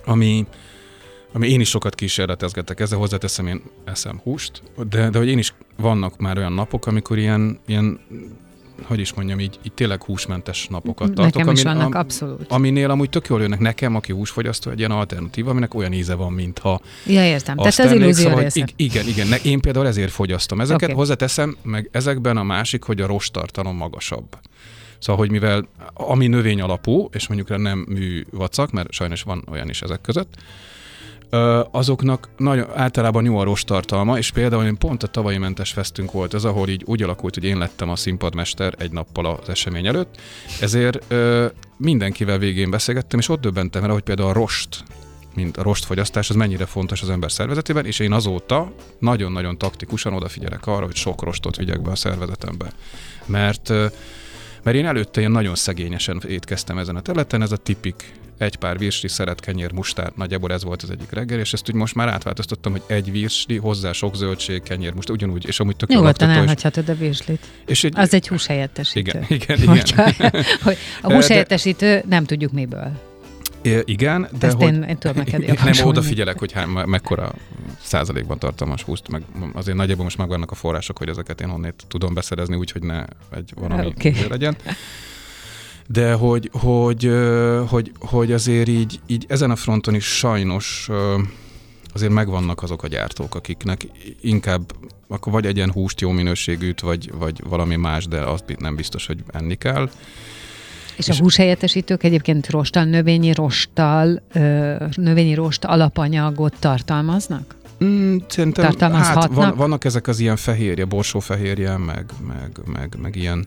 ami, 0.04 0.46
ami 1.32 1.48
én 1.48 1.60
is 1.60 1.68
sokat 1.68 1.94
kísérletezgetek, 1.94 2.80
ezzel 2.80 2.98
hozzáteszem, 2.98 3.46
én 3.46 3.62
eszem 3.84 4.18
húst, 4.22 4.62
de, 4.88 5.10
de 5.10 5.18
hogy 5.18 5.28
én 5.28 5.38
is 5.38 5.54
vannak 5.76 6.18
már 6.18 6.38
olyan 6.38 6.52
napok, 6.52 6.86
amikor 6.86 7.18
ilyen, 7.18 7.60
ilyen 7.66 8.00
hogy 8.82 9.00
is 9.00 9.12
mondjam, 9.12 9.40
így, 9.40 9.58
így 9.62 9.72
tényleg 9.72 10.02
húsmentes 10.02 10.66
napokat 10.66 11.12
tartok. 11.12 11.34
Nekem 11.34 11.52
is 11.52 11.64
amin, 11.64 11.76
vannak, 11.76 11.94
am, 11.94 12.00
abszolút. 12.00 12.46
Aminél 12.48 12.90
amúgy 12.90 13.08
tök 13.08 13.26
jól 13.26 13.40
jönnek 13.40 13.58
nekem, 13.58 13.94
aki 13.94 14.12
húsfogyasztó, 14.12 14.70
egy 14.70 14.78
ilyen 14.78 14.90
alternatíva, 14.90 15.50
aminek 15.50 15.74
olyan 15.74 15.92
íze 15.92 16.14
van, 16.14 16.32
mintha 16.32 16.80
Ja, 17.06 17.24
értem. 17.24 17.56
Tehát 17.56 17.78
az 17.78 17.92
illúzió 17.92 18.28
szóval, 18.28 18.42
része. 18.42 18.66
Igen, 18.76 19.06
igen. 19.06 19.26
Ne, 19.26 19.36
én 19.36 19.60
például 19.60 19.86
ezért 19.86 20.10
fogyasztom 20.10 20.60
ezeket. 20.60 20.82
Okay. 20.82 20.94
Hozzáteszem, 20.94 21.56
meg 21.62 21.88
ezekben 21.92 22.36
a 22.36 22.42
másik, 22.42 22.82
hogy 22.82 23.00
a 23.00 23.06
rostartalom 23.06 23.76
magasabb. 23.76 24.38
Szóval, 24.98 25.20
hogy 25.20 25.30
mivel 25.30 25.68
ami 25.94 26.26
növény 26.26 26.60
alapú, 26.60 27.08
és 27.12 27.28
mondjuk 27.28 27.58
nem 27.58 27.84
mű 27.88 28.24
vacak, 28.30 28.70
mert 28.70 28.92
sajnos 28.92 29.22
van 29.22 29.44
olyan 29.50 29.68
is 29.68 29.82
ezek 29.82 30.00
között, 30.00 30.34
azoknak 31.70 32.28
nagyon, 32.36 32.66
általában 32.74 33.24
jó 33.24 33.38
a 33.38 33.44
rostartalma, 33.44 34.18
és 34.18 34.30
például 34.30 34.64
én 34.64 34.78
pont 34.78 35.02
a 35.02 35.06
tavalyi 35.06 35.38
mentes 35.38 35.72
fesztünk 35.72 36.12
volt 36.12 36.34
ez, 36.34 36.44
ahol 36.44 36.68
így 36.68 36.82
úgy 36.84 37.02
alakult, 37.02 37.34
hogy 37.34 37.44
én 37.44 37.58
lettem 37.58 37.90
a 37.90 37.96
színpadmester 37.96 38.74
egy 38.78 38.92
nappal 38.92 39.26
az 39.26 39.48
esemény 39.48 39.86
előtt, 39.86 40.20
ezért 40.60 41.04
ö, 41.08 41.46
mindenkivel 41.76 42.38
végén 42.38 42.70
beszélgettem, 42.70 43.18
és 43.18 43.28
ott 43.28 43.40
döbbentem 43.40 43.84
el, 43.84 43.90
hogy 43.90 44.02
például 44.02 44.28
a 44.28 44.32
rost, 44.32 44.84
mint 45.34 45.56
a 45.56 45.62
rostfogyasztás, 45.62 46.30
az 46.30 46.36
mennyire 46.36 46.66
fontos 46.66 47.02
az 47.02 47.10
ember 47.10 47.32
szervezetében, 47.32 47.86
és 47.86 47.98
én 47.98 48.12
azóta 48.12 48.72
nagyon-nagyon 48.98 49.58
taktikusan 49.58 50.12
odafigyelek 50.12 50.66
arra, 50.66 50.84
hogy 50.84 50.96
sok 50.96 51.22
rostot 51.22 51.56
vigyek 51.56 51.82
be 51.82 51.90
a 51.90 51.96
szervezetembe. 51.96 52.72
Mert 53.26 53.72
mert 54.66 54.78
én 54.78 54.86
előtte 54.86 55.20
ilyen 55.20 55.32
nagyon 55.32 55.54
szegényesen 55.54 56.22
étkeztem 56.28 56.78
ezen 56.78 56.96
a 56.96 57.00
területen, 57.00 57.42
ez 57.42 57.52
a 57.52 57.56
tipik 57.56 58.14
egy 58.38 58.56
pár 58.56 58.78
virsli, 58.78 59.08
szeret, 59.08 59.40
kenyér, 59.40 59.72
mustár, 59.72 60.12
nagyjából 60.14 60.52
ez 60.52 60.64
volt 60.64 60.82
az 60.82 60.90
egyik 60.90 61.10
reggel, 61.10 61.38
és 61.38 61.52
ezt 61.52 61.68
úgy 61.68 61.74
most 61.74 61.94
már 61.94 62.08
átváltoztattam, 62.08 62.72
hogy 62.72 62.82
egy 62.86 63.10
virsli, 63.10 63.56
hozzá 63.56 63.92
sok 63.92 64.16
zöldség, 64.16 64.62
kenyér, 64.62 64.92
most 64.92 65.10
ugyanúgy, 65.10 65.46
és 65.46 65.60
amúgy 65.60 65.76
tök 65.76 65.88
Nyugodtan 65.88 66.30
elhagyhatod 66.30 66.88
a 66.88 66.94
virslit. 66.94 67.46
És 67.66 67.84
egy, 67.84 67.92
az 67.96 68.14
egy 68.14 68.28
húshelyettesítő. 68.28 69.00
Igen, 69.00 69.24
igen, 69.40 69.58
igen. 69.58 69.68
Hogyha, 69.68 70.10
hogy 70.64 70.76
a 71.02 71.12
húshelyettesítő 71.12 72.02
nem 72.08 72.24
tudjuk 72.24 72.52
miből. 72.52 72.92
Igen, 73.84 74.28
de 74.38 74.46
Ezt 74.46 74.56
hogy, 74.56 74.74
én, 74.74 74.82
én 74.82 74.98
tudom 74.98 75.16
neked 75.16 75.46
Nem, 75.64 75.86
odafigyelek, 75.86 76.38
hogy 76.38 76.52
hány, 76.52 76.68
mekkora 76.68 77.32
százalékban 77.82 78.38
tartalmas 78.38 78.82
húst, 78.82 79.08
meg 79.08 79.22
azért 79.52 79.76
nagyjából 79.76 80.04
most 80.04 80.18
megvannak 80.18 80.50
a 80.50 80.54
források, 80.54 80.98
hogy 80.98 81.08
ezeket 81.08 81.40
én 81.40 81.48
honnét 81.48 81.84
tudom 81.88 82.14
beszerezni, 82.14 82.56
úgyhogy 82.56 82.82
ne 82.82 83.04
egy 83.30 83.52
valami 83.54 83.86
okay. 83.86 84.14
legyen 84.28 84.56
de 85.88 86.12
hogy, 86.12 86.50
hogy, 86.52 87.10
hogy, 87.66 87.92
hogy 87.98 88.32
azért 88.32 88.68
így, 88.68 89.00
így 89.06 89.24
ezen 89.28 89.50
a 89.50 89.56
fronton 89.56 89.94
is 89.94 90.04
sajnos 90.04 90.88
azért 91.92 92.12
megvannak 92.12 92.62
azok 92.62 92.82
a 92.82 92.88
gyártók, 92.88 93.34
akiknek 93.34 93.86
inkább 94.20 94.72
akkor 95.08 95.32
vagy 95.32 95.46
egyen 95.46 95.72
húst 95.72 96.00
jó 96.00 96.10
minőségűt, 96.10 96.80
vagy, 96.80 97.10
vagy 97.18 97.42
valami 97.48 97.76
más, 97.76 98.06
de 98.06 98.20
azt 98.20 98.44
nem 98.58 98.76
biztos, 98.76 99.06
hogy 99.06 99.18
enni 99.26 99.54
kell. 99.54 99.90
És, 100.96 101.08
és 101.08 101.18
a 101.18 101.22
húshelyettesítők 101.22 102.02
egyébként 102.02 102.50
rostal, 102.50 102.84
növényi 102.84 103.32
rostal, 103.32 104.22
növényi 104.94 105.34
rost 105.34 105.64
alapanyagot 105.64 106.54
tartalmaznak? 106.58 107.54
Mm, 107.84 108.16
szerintem 108.28 108.74
hát 108.80 109.26
van, 109.26 109.56
vannak 109.56 109.84
ezek 109.84 110.06
az 110.08 110.18
ilyen 110.18 110.36
fehérje, 110.36 110.84
borsófehérje, 110.84 111.76
meg, 111.76 112.04
meg, 112.26 112.50
meg, 112.72 112.96
meg 113.02 113.16
ilyen 113.16 113.46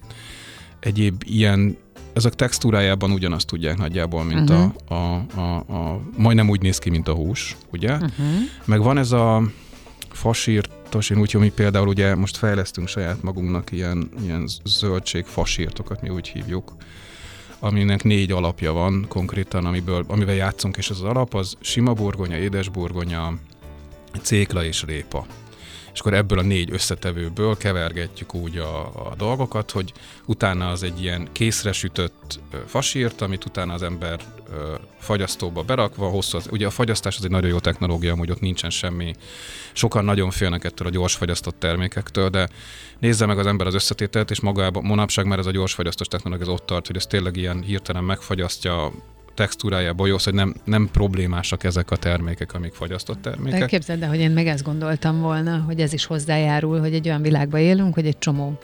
egyéb 0.79 1.23
ilyen 1.25 1.77
ezek 2.19 2.35
textúrájában 2.35 3.11
ugyanazt 3.11 3.47
tudják 3.47 3.77
nagyjából, 3.77 4.23
mint 4.23 4.49
uh-huh. 4.49 4.71
a, 4.87 4.93
a, 4.93 5.25
a, 5.35 5.55
a, 5.55 6.01
majdnem 6.17 6.49
úgy 6.49 6.61
néz 6.61 6.77
ki, 6.77 6.89
mint 6.89 7.07
a 7.07 7.13
hús, 7.13 7.57
ugye? 7.71 7.93
Uh-huh. 7.93 8.09
Meg 8.65 8.81
van 8.81 8.97
ez 8.97 9.11
a 9.11 9.41
fasírtos, 10.09 11.09
én 11.09 11.19
úgy, 11.19 11.33
mi 11.33 11.49
például 11.49 11.87
ugye 11.87 12.15
most 12.15 12.37
fejlesztünk 12.37 12.87
saját 12.87 13.23
magunknak 13.23 13.71
ilyen, 13.71 14.09
ilyen 14.21 14.47
zöldség 14.65 15.25
fasírtokat, 15.25 16.01
mi 16.01 16.09
úgy 16.09 16.27
hívjuk, 16.27 16.73
aminek 17.59 18.03
négy 18.03 18.31
alapja 18.31 18.71
van 18.71 19.05
konkrétan, 19.07 19.65
amiből, 19.65 20.05
amivel 20.07 20.35
játszunk, 20.35 20.77
és 20.77 20.89
az, 20.89 21.01
az 21.01 21.07
alap 21.09 21.33
az 21.33 21.55
sima 21.59 21.93
burgonya, 21.93 22.37
édes 22.37 22.69
burgonya, 22.69 23.33
cékla 24.21 24.63
és 24.63 24.83
répa. 24.83 25.25
És 25.99 26.05
akkor 26.05 26.17
ebből 26.17 26.39
a 26.39 26.41
négy 26.41 26.71
összetevőből 26.71 27.57
kevergetjük 27.57 28.33
úgy 28.33 28.57
a, 28.57 28.85
a 28.85 29.13
dolgokat, 29.17 29.71
hogy 29.71 29.93
utána 30.25 30.69
az 30.69 30.83
egy 30.83 31.01
ilyen 31.01 31.29
készre 31.31 31.71
sütött 31.71 32.39
fasírt, 32.65 33.21
amit 33.21 33.45
utána 33.45 33.73
az 33.73 33.83
ember 33.83 34.19
fagyasztóba 34.99 35.63
berakva, 35.63 36.09
hosszú 36.09 36.37
az, 36.37 36.47
ugye 36.51 36.65
a 36.65 36.69
fagyasztás 36.69 37.17
az 37.17 37.23
egy 37.23 37.31
nagyon 37.31 37.49
jó 37.49 37.59
technológia, 37.59 38.15
hogy 38.15 38.31
ott 38.31 38.39
nincsen 38.39 38.69
semmi, 38.69 39.13
sokan 39.73 40.05
nagyon 40.05 40.29
félnek 40.29 40.63
ettől 40.63 40.87
a 40.87 40.91
gyors 40.91 41.15
fagyasztott 41.15 41.59
termékektől, 41.59 42.29
de 42.29 42.49
nézze 42.99 43.25
meg 43.25 43.39
az 43.39 43.45
ember 43.45 43.67
az 43.67 43.73
összetételt, 43.73 44.31
és 44.31 44.39
magában 44.39 44.83
manapság 44.83 45.25
már 45.25 45.39
ez 45.39 45.45
a 45.45 45.51
gyors 45.51 45.73
fagyasztós 45.73 46.07
technológia 46.07 46.45
az 46.45 46.53
ott 46.53 46.65
tart, 46.65 46.87
hogy 46.87 46.95
ez 46.95 47.05
tényleg 47.05 47.35
ilyen 47.35 47.61
hirtelen 47.61 48.03
megfagyasztja 48.03 48.91
textúrájából 49.39 50.07
jó, 50.07 50.15
hogy 50.23 50.33
nem, 50.33 50.55
nem 50.63 50.89
problémásak 50.91 51.63
ezek 51.63 51.91
a 51.91 51.95
termékek, 51.95 52.53
amik 52.53 52.73
fagyasztott 52.73 53.21
termékek. 53.21 53.59
De 53.59 53.65
képzeld 53.65 54.01
el, 54.01 54.09
hogy 54.09 54.19
én 54.19 54.31
meg 54.31 54.47
ezt 54.47 54.63
gondoltam 54.63 55.21
volna, 55.21 55.57
hogy 55.57 55.79
ez 55.79 55.93
is 55.93 56.05
hozzájárul, 56.05 56.79
hogy 56.79 56.93
egy 56.93 57.07
olyan 57.07 57.21
világban 57.21 57.59
élünk, 57.59 57.93
hogy 57.93 58.05
egy 58.05 58.17
csomó 58.17 58.57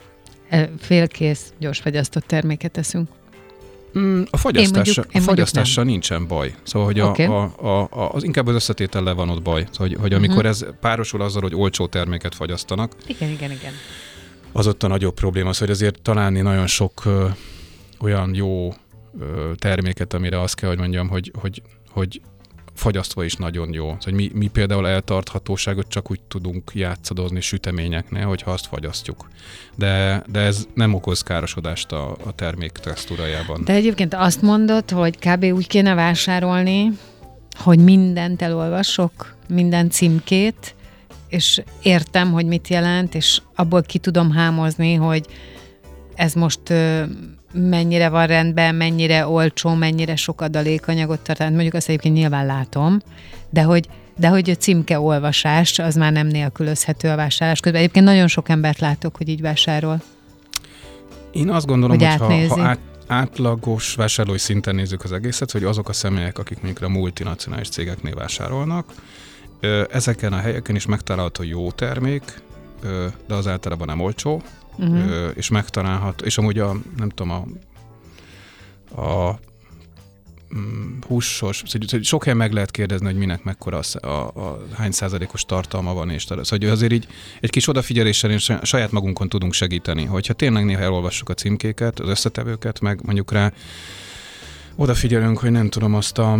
eh, 0.48 0.68
félkész, 0.78 1.52
gyors 1.58 1.78
fagyasztott 1.78 2.24
terméket 2.24 2.78
eszünk. 2.78 3.08
Mm, 3.98 4.22
a 4.30 4.36
fagyasztással, 4.36 5.04
a 5.12 5.20
fagyasztással 5.20 5.84
nincsen 5.84 6.26
baj. 6.26 6.54
Szóval, 6.62 6.86
hogy 6.86 7.00
okay. 7.00 7.26
a, 7.26 7.42
a, 7.42 7.88
a, 7.90 8.12
az 8.12 8.22
inkább 8.22 8.46
az 8.46 8.54
összetétellel 8.54 9.14
van 9.14 9.28
ott 9.28 9.42
baj. 9.42 9.66
Szóval, 9.70 9.88
hogy, 9.88 9.96
hogy 10.00 10.12
amikor 10.12 10.44
uh-huh. 10.44 10.50
ez 10.50 10.66
párosul 10.80 11.22
azzal, 11.22 11.42
hogy 11.42 11.54
olcsó 11.54 11.86
terméket 11.86 12.34
fagyasztanak. 12.34 12.92
Igen, 13.06 13.30
igen, 13.30 13.50
igen. 13.50 13.72
Az 14.52 14.66
ott 14.66 14.82
a 14.82 14.86
nagyobb 14.86 15.14
probléma. 15.14 15.52
Szóval, 15.52 15.68
hogy 15.68 15.76
azért 15.76 16.02
találni 16.02 16.40
nagyon 16.40 16.66
sok 16.66 17.04
ö, 17.04 17.26
olyan 18.00 18.34
jó 18.34 18.74
terméket, 19.54 20.14
amire 20.14 20.40
azt 20.40 20.54
kell, 20.54 20.68
hogy 20.68 20.78
mondjam, 20.78 21.08
hogy, 21.08 21.32
hogy, 21.40 21.62
hogy 21.88 22.20
fagyasztva 22.74 23.24
is 23.24 23.34
nagyon 23.34 23.72
jó. 23.72 23.96
Szóval 23.98 24.14
mi, 24.14 24.30
mi 24.34 24.46
például 24.46 24.88
eltarthatóságot 24.88 25.88
csak 25.88 26.10
úgy 26.10 26.20
tudunk 26.28 26.70
játszadozni 26.74 27.40
süteményeknél, 27.40 28.26
hogyha 28.26 28.50
azt 28.50 28.66
fagyasztjuk. 28.66 29.28
De, 29.74 30.22
de 30.30 30.40
ez 30.40 30.66
nem 30.74 30.94
okoz 30.94 31.22
károsodást 31.22 31.92
a, 31.92 32.10
a 32.10 32.32
termék 32.34 32.72
textúrájában. 32.72 33.64
De 33.64 33.72
egyébként 33.72 34.14
azt 34.14 34.42
mondod, 34.42 34.90
hogy 34.90 35.18
kb. 35.18 35.44
úgy 35.44 35.66
kéne 35.66 35.94
vásárolni, 35.94 36.90
hogy 37.58 37.78
mindent 37.78 38.42
elolvasok, 38.42 39.36
minden 39.48 39.90
címkét, 39.90 40.74
és 41.28 41.62
értem, 41.82 42.32
hogy 42.32 42.46
mit 42.46 42.68
jelent, 42.68 43.14
és 43.14 43.40
abból 43.54 43.82
ki 43.82 43.98
tudom 43.98 44.30
hámozni, 44.30 44.94
hogy 44.94 45.26
ez 46.14 46.32
most 46.32 46.60
mennyire 47.56 48.08
van 48.08 48.26
rendben, 48.26 48.74
mennyire 48.74 49.26
olcsó, 49.26 49.74
mennyire 49.74 50.16
sok 50.16 50.40
adalékanyagot 50.40 51.20
tart, 51.20 51.38
hát 51.38 51.50
mondjuk 51.50 51.74
azt 51.74 51.88
egyébként 51.88 52.14
nyilván 52.14 52.46
látom, 52.46 53.00
de 53.50 53.62
hogy 53.62 53.88
de 54.18 54.28
hogy 54.28 54.50
a 54.50 54.54
címke 54.54 55.00
olvasás 55.00 55.78
az 55.78 55.94
már 55.94 56.12
nem 56.12 56.26
nélkülözhető 56.26 57.08
a 57.08 57.16
vásárlás 57.16 57.60
közben. 57.60 57.80
Egyébként 57.80 58.04
nagyon 58.04 58.26
sok 58.26 58.48
embert 58.48 58.78
látok, 58.78 59.16
hogy 59.16 59.28
így 59.28 59.40
vásárol. 59.40 60.02
Én 61.30 61.50
azt 61.50 61.66
gondolom, 61.66 61.98
hogy, 61.98 62.06
hogy 62.06 62.48
ha, 62.48 62.54
ha 62.54 62.62
át, 62.62 62.78
átlagos 63.06 63.94
vásárlói 63.94 64.38
szinten 64.38 64.74
nézzük 64.74 65.04
az 65.04 65.12
egészet, 65.12 65.50
hogy 65.50 65.64
azok 65.64 65.88
a 65.88 65.92
személyek, 65.92 66.38
akik 66.38 66.62
mondjuk 66.62 66.90
a 66.90 66.92
multinacionális 66.92 67.68
cégeknél 67.68 68.14
vásárolnak, 68.14 68.86
ezeken 69.90 70.32
a 70.32 70.36
helyeken 70.36 70.74
is 70.74 70.86
megtalálható 70.86 71.42
jó 71.42 71.70
termék, 71.70 72.22
de 73.26 73.34
az 73.34 73.46
általában 73.46 73.86
nem 73.86 74.00
olcsó, 74.00 74.42
uh-huh. 74.78 75.30
és 75.34 75.48
megtalálható, 75.48 76.24
és 76.24 76.38
amúgy 76.38 76.58
a, 76.58 76.76
nem 76.96 77.08
tudom, 77.08 77.30
a, 77.30 79.00
a 79.00 79.38
mm, 80.56 80.98
húsos, 81.06 81.62
szóval 81.66 82.02
sok 82.02 82.22
helyen 82.22 82.38
meg 82.38 82.52
lehet 82.52 82.70
kérdezni, 82.70 83.06
hogy 83.06 83.16
minek 83.16 83.44
mekkora 83.44 83.80
a, 83.92 84.06
a, 84.06 84.26
a 84.26 84.58
hány 84.74 84.90
százalékos 84.90 85.44
tartalma 85.44 85.94
van, 85.94 86.10
és 86.10 86.22
szóval 86.22 86.70
azért 86.70 86.92
így 86.92 87.06
egy 87.40 87.50
kis 87.50 87.68
odafigyeléssel 87.68 88.30
és 88.30 88.52
saját 88.62 88.90
magunkon 88.90 89.28
tudunk 89.28 89.52
segíteni, 89.52 90.04
hogyha 90.04 90.32
tényleg 90.32 90.64
néha 90.64 90.80
elolvassuk 90.80 91.28
a 91.28 91.34
címkéket, 91.34 92.00
az 92.00 92.08
összetevőket, 92.08 92.80
meg 92.80 93.00
mondjuk 93.04 93.32
rá 93.32 93.52
odafigyelünk, 94.76 95.38
hogy 95.38 95.50
nem 95.50 95.68
tudom 95.68 95.94
azt 95.94 96.18
a 96.18 96.38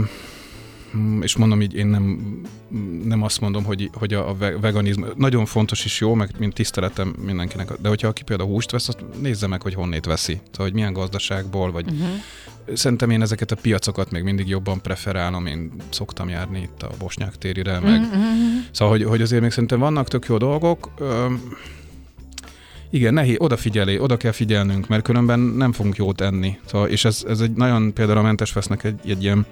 és 1.20 1.36
mondom 1.36 1.60
így, 1.60 1.74
én 1.74 1.86
nem, 1.86 2.20
nem 3.04 3.22
azt 3.22 3.40
mondom, 3.40 3.64
hogy, 3.64 3.90
hogy 3.92 4.14
a 4.14 4.36
veganizmus 4.60 5.08
nagyon 5.16 5.46
fontos 5.46 5.84
és 5.84 6.00
jó, 6.00 6.14
meg 6.14 6.30
mint 6.38 6.54
tiszteletem 6.54 7.14
mindenkinek, 7.24 7.72
de 7.80 7.88
hogyha 7.88 8.08
aki 8.08 8.22
például 8.22 8.48
húst 8.48 8.70
vesz, 8.70 8.88
azt 8.88 9.04
nézze 9.20 9.46
meg, 9.46 9.62
hogy 9.62 9.74
honnét 9.74 10.04
veszi. 10.04 10.32
Szóval, 10.32 10.66
hogy 10.66 10.72
milyen 10.72 10.92
gazdaságból, 10.92 11.72
vagy 11.72 11.90
uh-huh. 11.90 12.08
szerintem 12.74 13.10
én 13.10 13.22
ezeket 13.22 13.50
a 13.50 13.56
piacokat 13.56 14.10
még 14.10 14.22
mindig 14.22 14.48
jobban 14.48 14.80
preferálom, 14.80 15.46
én 15.46 15.72
szoktam 15.90 16.28
járni 16.28 16.60
itt 16.60 16.82
a 16.82 16.90
Bosnyák 16.98 17.36
térire, 17.38 17.80
meg 17.80 18.00
uh-huh. 18.00 18.20
szóval, 18.70 18.96
hogy, 18.96 19.04
hogy 19.04 19.22
azért 19.22 19.42
még 19.42 19.50
szerintem 19.50 19.78
vannak 19.78 20.08
tök 20.08 20.26
jó 20.26 20.36
dolgok, 20.36 20.90
igen, 22.90 23.14
nehéz, 23.14 23.36
odafigyelé, 23.38 23.98
oda 23.98 24.16
kell 24.16 24.32
figyelnünk, 24.32 24.88
mert 24.88 25.02
különben 25.02 25.40
nem 25.40 25.72
fogunk 25.72 25.96
jót 25.96 26.20
enni. 26.20 26.58
Szóval, 26.64 26.88
és 26.88 27.04
ez, 27.04 27.24
ez 27.28 27.40
egy 27.40 27.52
nagyon, 27.52 27.92
például 27.92 28.18
a 28.18 28.22
mentes 28.22 28.52
vesznek 28.52 28.84
egy, 28.84 29.00
egy 29.06 29.22
ilyen 29.22 29.46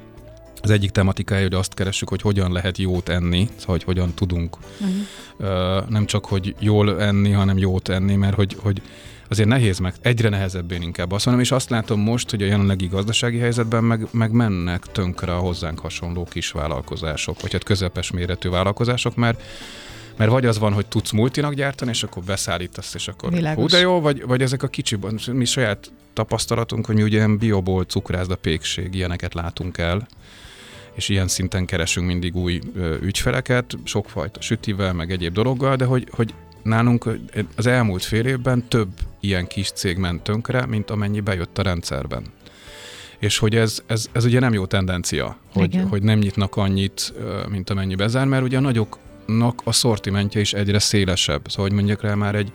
az 0.65 0.71
egyik 0.71 0.91
tematikája, 0.91 1.43
hogy 1.43 1.55
azt 1.55 1.75
keressük, 1.75 2.09
hogy 2.09 2.23
hogyan 2.23 2.53
lehet 2.53 2.79
jót 2.79 3.09
enni, 3.09 3.49
szóval 3.57 3.77
hogy 3.77 3.85
hogyan 3.85 4.15
tudunk 4.15 4.57
uh-huh. 4.81 5.81
uh, 5.81 5.89
nem 5.89 6.07
csak, 6.07 6.25
hogy 6.25 6.55
jól 6.59 7.03
enni, 7.03 7.31
hanem 7.31 7.59
jót 7.59 7.89
enni, 7.89 8.15
mert 8.15 8.35
hogy, 8.35 8.57
hogy 8.61 8.83
azért 9.29 9.49
nehéz 9.49 9.79
meg, 9.79 9.95
egyre 10.01 10.29
nehezebb 10.29 10.73
én 10.73 10.83
inkább 10.83 11.13
azt 11.13 11.27
mondom, 11.27 11.45
és 11.45 11.51
azt 11.51 11.71
látom 11.71 12.01
most, 12.01 12.31
hogy 12.31 12.43
a 12.43 12.47
jelenlegi 12.47 12.87
gazdasági 12.87 13.39
helyzetben 13.39 13.85
meg, 13.85 14.07
meg 14.11 14.33
mennek 14.33 14.83
tönkre 14.93 15.35
a 15.35 15.39
hozzánk 15.39 15.79
hasonló 15.79 16.25
kis 16.25 16.51
vállalkozások, 16.51 17.41
vagy 17.41 17.53
hát 17.53 17.65
közepes 17.65 18.11
méretű 18.11 18.49
vállalkozások, 18.49 19.17
mert 19.17 19.43
mert 20.17 20.31
vagy 20.31 20.47
az 20.47 20.59
van, 20.59 20.73
hogy 20.73 20.87
tudsz 20.87 21.11
multinak 21.11 21.55
gyártani, 21.55 21.91
és 21.91 22.03
akkor 22.03 22.23
beszállítasz, 22.23 22.95
és 22.95 23.09
akkor 23.09 23.33
Világos. 23.33 23.63
hú, 23.63 23.69
de 23.69 23.79
jó, 23.79 24.01
vagy, 24.01 24.27
vagy 24.27 24.43
ezek 24.43 24.63
a 24.63 24.69
kicsi, 24.69 24.99
mi 25.33 25.45
saját 25.45 25.91
tapasztalatunk, 26.13 26.87
hogy 26.87 26.95
mi 26.95 27.03
ugye 27.03 27.17
ilyen 27.17 27.39
bioból, 27.39 27.85
cukrászda, 27.85 28.37
pékség, 28.37 28.95
ilyeneket 28.95 29.35
látunk 29.35 29.79
el, 29.79 30.07
és 30.95 31.09
ilyen 31.09 31.29
szinten 31.29 31.67
keresünk 31.67 32.07
mindig 32.07 32.37
új 32.37 32.61
ügyfeleket, 33.01 33.77
sokfajta 33.85 34.41
sütivel, 34.41 34.93
meg 34.93 35.11
egyéb 35.11 35.33
dologgal, 35.33 35.77
de 35.77 35.85
hogy, 35.85 36.09
hogy 36.11 36.35
nálunk 36.63 37.09
az 37.57 37.67
elmúlt 37.67 38.03
fél 38.03 38.27
évben 38.27 38.69
több 38.69 38.89
ilyen 39.21 39.47
kis 39.47 39.71
cég 39.71 39.97
ment 39.97 40.23
tönkre, 40.23 40.67
mint 40.67 40.91
amennyi 40.91 41.21
bejött 41.21 41.59
a 41.59 41.63
rendszerben. 41.63 42.25
És 43.19 43.39
hogy 43.39 43.57
ez, 43.57 43.83
ez, 43.87 44.07
ez 44.13 44.25
ugye 44.25 44.41
nem 44.41 44.53
jó 44.53 44.67
tendencia, 44.67 45.37
hogy, 45.53 45.81
hogy 45.89 46.03
nem 46.03 46.19
nyitnak 46.19 46.57
annyit, 46.57 47.13
mint 47.49 47.71
amennyi 47.71 47.95
bezár, 47.95 48.27
mert 48.27 48.43
ugye 48.43 48.57
a 48.57 48.61
nagyoknak 48.61 49.61
a 49.65 49.73
szortimentje 49.73 50.41
is 50.41 50.53
egyre 50.53 50.79
szélesebb. 50.79 51.43
Szóval, 51.49 51.67
hogy 51.67 51.77
mondjak 51.77 52.03
rá 52.03 52.15
már 52.15 52.35
egy 52.35 52.53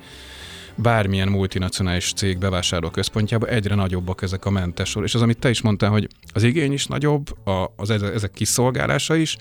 bármilyen 0.82 1.28
multinacionális 1.28 2.14
cég 2.14 2.38
bevásárló 2.38 2.90
központjába 2.90 3.48
egyre 3.48 3.76
nagyobbak 3.76 4.22
ezek 4.22 4.46
a 4.46 4.50
mentes 4.50 4.90
sor. 4.90 5.04
És 5.04 5.16
az, 5.16 5.22
amit 5.22 5.40
te 5.40 5.50
is 5.50 5.62
mondtál, 5.62 5.90
hogy 5.90 6.08
az 6.34 6.44
igény 6.44 6.74
is 6.74 6.86
nagyobb, 6.86 7.48
a, 7.48 7.74
az 7.76 7.90
ezek 7.90 8.32
kiszolgálása 8.32 9.16
is, 9.16 9.38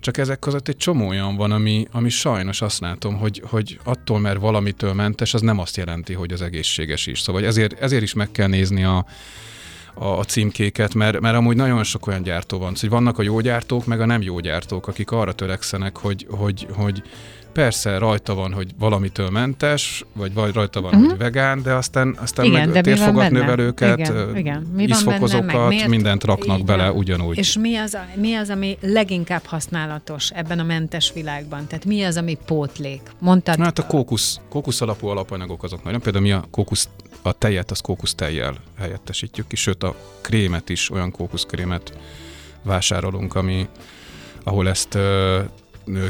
csak 0.00 0.16
ezek 0.16 0.38
között 0.38 0.68
egy 0.68 0.76
csomó 0.76 1.08
olyan 1.08 1.36
van, 1.36 1.52
ami, 1.52 1.86
ami 1.90 2.08
sajnos 2.08 2.62
azt 2.62 2.80
látom, 2.80 3.16
hogy, 3.16 3.42
hogy 3.46 3.78
attól, 3.84 4.18
mert 4.18 4.40
valamitől 4.40 4.92
mentes, 4.92 5.34
az 5.34 5.40
nem 5.40 5.58
azt 5.58 5.76
jelenti, 5.76 6.12
hogy 6.12 6.32
az 6.32 6.42
egészséges 6.42 7.06
is. 7.06 7.20
Szóval 7.20 7.44
ezért, 7.44 7.80
ezért 7.80 8.02
is 8.02 8.14
meg 8.14 8.30
kell 8.30 8.48
nézni 8.48 8.84
a, 8.84 9.06
a, 9.94 10.04
a 10.04 10.24
címkéket, 10.24 10.94
mert, 10.94 11.20
mert 11.20 11.36
amúgy 11.36 11.56
nagyon 11.56 11.84
sok 11.84 12.06
olyan 12.06 12.22
gyártó 12.22 12.58
van. 12.58 12.74
Szóval 12.74 12.98
vannak 12.98 13.18
a 13.18 13.22
jó 13.22 13.40
gyártók, 13.40 13.86
meg 13.86 14.00
a 14.00 14.06
nem 14.06 14.22
jó 14.22 14.40
gyártók, 14.40 14.88
akik 14.88 15.10
arra 15.10 15.32
törekszenek, 15.32 15.96
hogy, 15.96 16.26
hogy, 16.30 16.66
hogy 16.72 17.02
persze 17.56 17.98
rajta 17.98 18.34
van, 18.34 18.52
hogy 18.52 18.70
valamitől 18.78 19.30
mentes, 19.30 20.04
vagy, 20.12 20.34
vagy 20.34 20.54
rajta 20.54 20.80
van, 20.80 20.94
uh-huh. 20.94 21.08
hogy 21.08 21.18
vegán, 21.18 21.62
de 21.62 21.72
aztán, 21.72 22.16
aztán 22.20 22.44
igen, 22.44 22.68
meg 22.68 22.82
térfogatnövelőket, 22.82 23.98
igen, 23.98 24.36
igen. 24.36 24.70
Mi 24.74 24.86
benne, 24.86 25.86
mindent 25.86 26.24
raknak 26.24 26.58
igen. 26.58 26.66
bele 26.66 26.92
ugyanúgy. 26.92 27.38
És 27.38 27.58
mi 27.58 27.76
az, 27.76 27.98
mi 28.14 28.34
az, 28.34 28.50
ami 28.50 28.76
leginkább 28.80 29.44
használatos 29.44 30.30
ebben 30.30 30.58
a 30.58 30.62
mentes 30.62 31.12
világban? 31.14 31.66
Tehát 31.66 31.84
mi 31.84 32.02
az, 32.02 32.16
ami 32.16 32.38
pótlék? 32.46 33.00
Mondtad? 33.18 33.58
Hát 33.58 33.78
a 33.78 33.86
kókusz, 33.86 34.40
kókusz 34.48 34.80
alapú 34.80 35.06
alapanyagok 35.06 35.62
azok 35.62 35.84
nagyon. 35.84 36.00
Például 36.00 36.24
mi 36.24 36.32
a 36.32 36.44
kókusz, 36.50 36.88
a 37.22 37.32
tejet, 37.32 37.70
az 37.70 37.80
kókusztejjel 37.80 38.56
helyettesítjük 38.78 39.46
ki, 39.46 39.56
sőt 39.56 39.82
a 39.82 39.94
krémet 40.20 40.68
is, 40.68 40.90
olyan 40.90 41.10
kókuszkrémet 41.10 41.92
vásárolunk, 42.62 43.34
ami, 43.34 43.68
ahol 44.44 44.68
ezt 44.68 44.98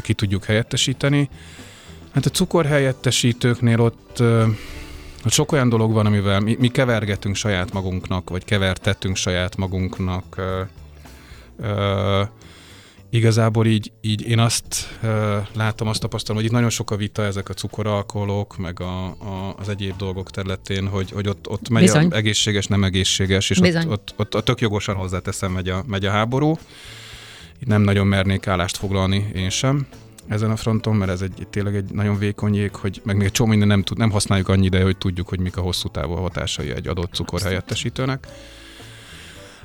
ki 0.01 0.13
tudjuk 0.13 0.43
helyettesíteni. 0.43 1.29
Hát 2.11 2.25
a 2.25 2.29
cukorhelyettesítőknél 2.29 3.79
ott, 3.79 4.19
ott 5.25 5.31
sok 5.31 5.51
olyan 5.51 5.69
dolog 5.69 5.93
van, 5.93 6.05
amivel 6.05 6.39
mi, 6.39 6.55
mi 6.59 6.67
kevergetünk 6.67 7.35
saját 7.35 7.73
magunknak, 7.73 8.29
vagy 8.29 8.45
kevertettünk 8.45 9.15
saját 9.15 9.57
magunknak. 9.57 10.35
Ö, 10.37 10.61
ö, 11.61 12.21
igazából 13.09 13.65
így, 13.65 13.91
így 14.01 14.21
én 14.21 14.39
azt 14.39 14.97
ö, 15.03 15.37
látom, 15.53 15.87
azt 15.87 15.99
tapasztalom, 15.99 16.37
hogy 16.37 16.45
itt 16.45 16.55
nagyon 16.55 16.69
sok 16.69 16.91
a 16.91 16.95
vita 16.95 17.23
ezek 17.23 17.49
a 17.49 17.53
cukoralkoholok, 17.53 18.57
meg 18.57 18.81
a, 18.81 19.05
a, 19.05 19.55
az 19.57 19.69
egyéb 19.69 19.95
dolgok 19.97 20.31
területén, 20.31 20.87
hogy, 20.87 21.11
hogy 21.11 21.27
ott, 21.27 21.49
ott 21.49 21.69
megy 21.69 21.81
Bizony. 21.81 22.07
a 22.07 22.15
egészséges, 22.15 22.67
nem 22.67 22.83
egészséges, 22.83 23.49
és 23.49 23.59
ott, 23.59 23.87
ott, 23.87 24.13
ott, 24.15 24.35
ott 24.35 24.45
tök 24.45 24.61
jogosan 24.61 24.95
hozzáteszem, 24.95 25.51
megy 25.51 25.69
a, 25.69 25.83
megy 25.87 26.05
a 26.05 26.11
háború. 26.11 26.57
Nem 27.65 27.81
nagyon 27.81 28.07
mernék 28.07 28.47
állást 28.47 28.77
foglalni 28.77 29.31
én 29.35 29.49
sem. 29.49 29.87
ezen 30.27 30.51
a 30.51 30.55
fronton, 30.55 30.95
mert 30.95 31.11
ez 31.11 31.21
egy 31.21 31.47
tényleg 31.49 31.75
egy 31.75 31.91
nagyon 31.91 32.17
vékony 32.17 32.55
jég, 32.55 32.75
hogy 32.75 33.01
meg 33.03 33.15
még 33.15 33.25
egy 33.25 33.31
csomó 33.31 33.49
minden 33.49 33.67
nem, 33.67 33.83
tud, 33.83 33.97
nem 33.97 34.11
használjuk 34.11 34.49
annyi 34.49 34.65
ideje, 34.65 34.83
hogy 34.83 34.97
tudjuk, 34.97 35.29
hogy 35.29 35.39
mik 35.39 35.57
a 35.57 35.61
hosszú 35.61 35.87
távú 35.87 36.13
hatásai 36.13 36.71
egy 36.71 36.87
adott 36.87 37.13
cukorhelyettesítőnek. 37.13 38.27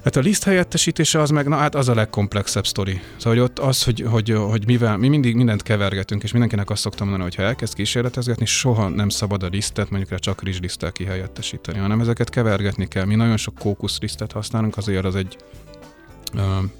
Hát 0.04 0.16
a 0.16 0.20
liszt 0.20 0.44
helyettesítése 0.44 1.20
az 1.20 1.30
meg, 1.30 1.48
na 1.48 1.56
hát 1.56 1.74
az 1.74 1.88
a 1.88 1.94
legkomplexebb 1.94 2.66
sztori. 2.66 3.00
Szóval 3.16 3.38
hogy 3.38 3.38
ott 3.38 3.58
az, 3.58 3.82
hogy, 3.82 4.04
hogy, 4.10 4.30
hogy 4.30 4.66
mivel 4.66 4.96
mi 4.96 5.08
mindig 5.08 5.34
mindent 5.34 5.62
kevergetünk, 5.62 6.22
és 6.22 6.30
mindenkinek 6.30 6.70
azt 6.70 6.80
szoktam 6.80 7.08
mondani, 7.08 7.28
hogy 7.28 7.38
ha 7.38 7.48
elkezd 7.48 7.74
kísérletezgetni, 7.74 8.44
soha 8.44 8.88
nem 8.88 9.08
szabad 9.08 9.42
a 9.42 9.46
lisztet 9.46 9.90
mondjuk 9.90 10.10
rá 10.10 10.16
csak 10.16 10.42
rizsliszttel 10.42 10.92
kihelyettesíteni, 10.92 11.78
hanem 11.78 12.00
ezeket 12.00 12.30
kevergetni 12.30 12.88
kell. 12.88 13.04
Mi 13.04 13.14
nagyon 13.14 13.36
sok 13.36 13.54
kókuszlisztet 13.54 14.32
használunk, 14.32 14.76
azért 14.76 15.04
az 15.04 15.16
egy 15.16 15.36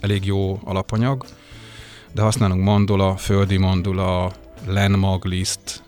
elég 0.01 0.25
jó 0.25 0.61
alapanyag, 0.65 1.25
de 2.13 2.23
használunk 2.23 2.65
mandula, 2.65 3.17
földi 3.17 3.57
mandula, 3.57 4.33
lenmagliszt, 4.67 5.83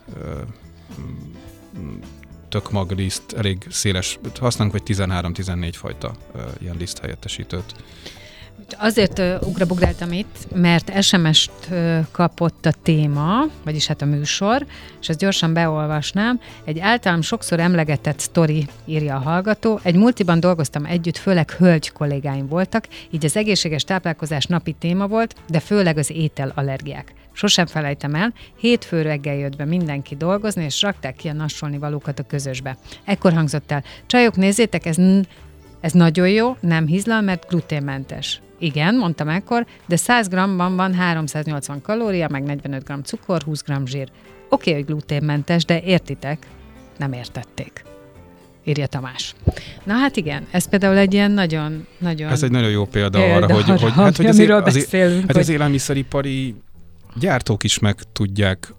tökmagliszt, 2.49 3.33
elég 3.33 3.67
széles, 3.71 4.19
használunk 4.41 4.73
vagy 4.73 4.97
13-14 4.97 5.73
fajta 5.73 6.15
ilyen 6.61 6.77
liszt 6.77 6.99
helyettesítőt. 6.99 7.75
Azért 8.79 9.23
ugrabugráltam 9.43 10.12
itt, 10.12 10.47
mert 10.55 11.03
SMS-t 11.03 11.69
kapott 12.11 12.67
a 12.67 12.73
téma, 12.83 13.45
vagyis 13.65 13.87
hát 13.87 14.03
a 14.03 14.05
műsor, 14.05 14.67
és 15.01 15.09
ezt 15.09 15.19
gyorsan 15.19 15.53
beolvasnám. 15.53 16.41
Egy 16.65 16.79
általam 16.79 17.21
sokszor 17.21 17.61
emlegetett 17.61 18.19
sztori, 18.19 18.67
írja 18.85 19.17
a 19.17 19.19
hallgató. 19.19 19.81
Egy 19.83 19.97
multiban 19.97 20.41
dolgoztam 20.41 20.85
együtt, 20.85 21.17
főleg 21.17 21.51
hölgy 21.51 21.93
kollégáim 21.93 22.49
voltak, 22.49 22.89
így 23.11 23.25
az 23.25 23.37
egészséges 23.37 23.85
táplálkozás 23.85 24.45
napi 24.47 24.73
téma 24.73 25.07
volt, 25.07 25.35
de 25.49 25.61
főleg 25.61 25.99
az 25.99 26.11
ételallergiák. 26.11 27.12
Sosem 27.33 27.67
felejtem 27.67 28.15
el, 28.15 28.33
hétfő 28.59 29.03
reggel 29.03 29.35
jött 29.35 29.57
be 29.57 29.65
mindenki 29.65 30.17
dolgozni, 30.17 30.65
és 30.65 30.83
rakták 30.83 31.17
ki 31.17 31.29
a 31.29 31.33
nassolni 31.33 31.79
valókat 31.79 32.19
a 32.19 32.23
közösbe. 32.23 32.77
Ekkor 33.05 33.33
hangzott 33.33 33.73
el, 33.73 33.85
csajok, 34.07 34.37
nézzétek, 34.37 34.87
ez, 34.87 34.97
ez 35.81 35.93
nagyon 35.93 36.29
jó, 36.29 36.57
nem 36.61 36.87
hízlal, 36.87 37.21
mert 37.21 37.47
gluténmentes. 37.49 38.41
Igen, 38.65 38.95
mondtam 38.95 39.29
ekkor, 39.29 39.67
de 39.87 39.97
100 39.97 40.29
g-ban 40.29 40.77
van 40.77 40.95
380 40.95 41.83
kalória, 41.83 42.29
meg 42.31 42.43
45 42.43 42.85
g 42.85 43.05
cukor, 43.05 43.43
20 43.43 43.62
g 43.62 43.87
zsír. 43.87 44.09
Oké, 44.49 44.71
okay, 44.71 44.73
hogy 44.73 44.85
gluténmentes, 44.85 45.65
de 45.65 45.83
értitek? 45.83 46.47
Nem 46.99 47.12
értették 47.12 47.85
írja 48.65 48.87
Tamás. 48.87 49.35
Na 49.85 49.93
hát 49.93 50.17
igen, 50.17 50.47
ez 50.51 50.69
például 50.69 50.97
egy 50.97 51.12
ilyen 51.12 51.31
nagyon... 51.31 51.87
nagyon 51.99 52.31
ez 52.31 52.43
egy 52.43 52.51
nagyon 52.51 52.71
jó 52.71 52.87
példa, 52.87 53.19
példa 53.19 53.35
arra, 53.35 53.55
hogy, 53.55 53.71
arra, 53.71 53.81
hogy, 53.81 53.93
hát, 53.93 54.17
hogy 54.17 54.27
azért, 54.27 54.51
azért, 54.51 54.91
hát 54.91 55.27
hogy... 55.27 55.37
az 55.37 55.49
élelmiszeripari 55.49 56.55
gyártók 57.15 57.65
is 57.65 57.79
meg 57.79 57.97
tudják 58.12 58.75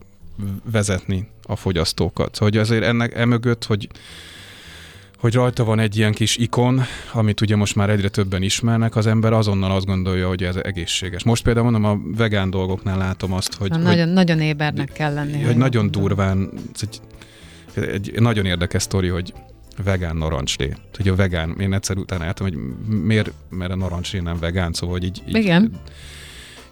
vezetni 0.71 1.27
a 1.43 1.55
fogyasztókat. 1.55 2.37
Hogy 2.37 2.57
azért 2.57 2.83
ennek 2.83 3.15
emögött, 3.15 3.65
hogy 3.65 3.87
hogy 5.25 5.33
rajta 5.33 5.63
van 5.63 5.79
egy 5.79 5.97
ilyen 5.97 6.13
kis 6.13 6.37
ikon, 6.37 6.81
amit 7.13 7.41
ugye 7.41 7.55
most 7.55 7.75
már 7.75 7.89
egyre 7.89 8.09
többen 8.09 8.41
ismernek, 8.41 8.95
az 8.95 9.07
ember 9.07 9.33
azonnal 9.33 9.71
azt 9.71 9.85
gondolja, 9.85 10.27
hogy 10.27 10.43
ez 10.43 10.55
egészséges. 10.55 11.23
Most 11.23 11.43
például 11.43 11.71
mondom, 11.71 11.91
a 11.91 12.17
vegán 12.17 12.49
dolgoknál 12.49 12.97
látom 12.97 13.33
azt, 13.33 13.53
hogy... 13.53 13.69
Na, 13.69 13.75
hogy 13.75 13.85
nagyon, 13.85 14.09
nagyon 14.09 14.41
ébernek 14.41 14.91
kell 14.91 15.13
lenni. 15.13 15.41
Hogy 15.41 15.57
nagyon 15.57 15.83
mondom. 15.83 16.01
durván, 16.01 16.49
egy, 16.73 16.99
egy 18.13 18.21
nagyon 18.21 18.45
érdekes 18.45 18.81
sztori, 18.81 19.07
hogy 19.07 19.33
vegán 19.83 20.15
narancslé. 20.15 20.73
Hogy 20.97 21.07
a 21.07 21.15
vegán, 21.15 21.55
én 21.59 21.73
egyszer 21.73 21.97
utána 21.97 22.25
álltam, 22.25 22.47
hogy 22.47 22.57
miért, 23.03 23.31
mert 23.49 23.71
a 23.71 23.75
narancslé 23.75 24.19
nem 24.19 24.39
vegán, 24.39 24.73
szóval 24.73 25.01
így, 25.01 25.23
így 25.27 25.35
Igen. 25.35 25.71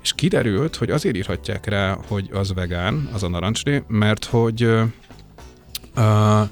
És 0.01 0.14
kiderült, 0.14 0.76
hogy 0.76 0.89
azért 0.89 1.16
írhatják 1.16 1.66
rá, 1.66 1.97
hogy 2.08 2.30
az 2.34 2.54
vegán, 2.54 3.10
az 3.14 3.24
a 3.24 3.30
narancslé, 3.30 3.84
mert 3.88 4.26
hogy 4.26 4.64
uh, 5.95 6.49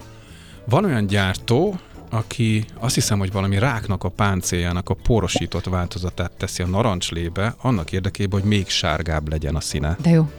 van 0.65 0.85
olyan 0.85 1.07
gyártó, 1.07 1.79
aki 2.11 2.65
azt 2.79 2.95
hiszem, 2.95 3.19
hogy 3.19 3.31
valami 3.31 3.59
ráknak 3.59 4.03
a 4.03 4.09
páncéljának 4.09 4.89
a 4.89 4.93
porosított 4.93 5.65
változatát 5.65 6.31
teszi 6.31 6.63
a 6.63 6.67
narancslébe, 6.67 7.55
annak 7.61 7.91
érdekében, 7.91 8.39
hogy 8.39 8.49
még 8.49 8.67
sárgább 8.67 9.29
legyen 9.29 9.55
a 9.55 9.61
színe. 9.61 9.97
De 10.01 10.09
jó. 10.09 10.29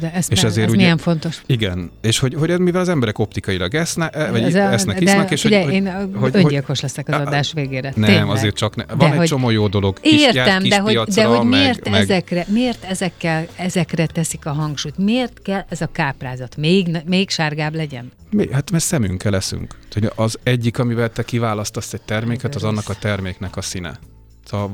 De 0.00 0.12
ez, 0.12 0.26
és 0.30 0.42
ezért 0.42 0.66
ez 0.66 0.72
ugye, 0.72 0.82
milyen 0.82 0.98
fontos. 0.98 1.42
Igen, 1.46 1.90
és 2.00 2.18
hogy, 2.18 2.34
hogy 2.34 2.58
mivel 2.58 2.80
az 2.80 2.88
emberek 2.88 3.18
optikailag 3.18 3.74
eszne, 3.74 4.08
e, 4.08 4.30
vagy 4.30 4.42
ez 4.42 4.54
a, 4.54 4.58
esznek, 4.58 5.00
isznak, 5.00 5.30
és 5.30 5.44
ugye, 5.44 5.62
hogy, 5.62 5.72
én 5.72 6.10
hogy, 6.14 6.36
öngyilkos 6.36 6.80
leszek 6.80 7.08
az 7.08 7.20
adás 7.26 7.52
végére. 7.52 7.92
Nem, 7.96 8.08
Tényleg. 8.08 8.28
azért 8.28 8.54
csak 8.54 8.76
ne. 8.76 8.84
Van 8.84 8.98
de 8.98 9.04
egy 9.04 9.16
hogy, 9.16 9.26
csomó 9.26 9.50
jó 9.50 9.68
dolog. 9.68 10.00
Kis, 10.00 10.22
értem, 10.22 10.62
kis 10.62 10.70
de, 10.70 10.78
hogy, 10.78 10.94
de 10.94 11.24
hogy 11.24 11.46
miért, 11.46 11.90
meg, 11.90 12.00
ezekre, 12.00 12.44
miért 12.48 12.84
ezekkel, 12.84 13.46
ezekre 13.56 14.06
teszik 14.06 14.46
a 14.46 14.52
hangsúlyt? 14.52 14.98
Miért 14.98 15.42
kell 15.42 15.64
ez 15.68 15.80
a 15.80 15.88
káprázat? 15.92 16.56
Még, 16.56 16.96
még 17.06 17.30
sárgább 17.30 17.74
legyen? 17.74 18.12
Mi? 18.30 18.52
Hát 18.52 18.70
mert 18.70 18.84
szemünkkel 18.84 19.30
leszünk. 19.30 19.74
Az 20.14 20.38
egyik, 20.42 20.78
amivel 20.78 21.10
te 21.10 21.22
kiválasztasz 21.22 21.92
egy 21.92 22.02
terméket, 22.02 22.54
az 22.54 22.64
annak 22.64 22.88
a 22.88 22.94
terméknek 22.94 23.56
a 23.56 23.62
színe 23.62 23.98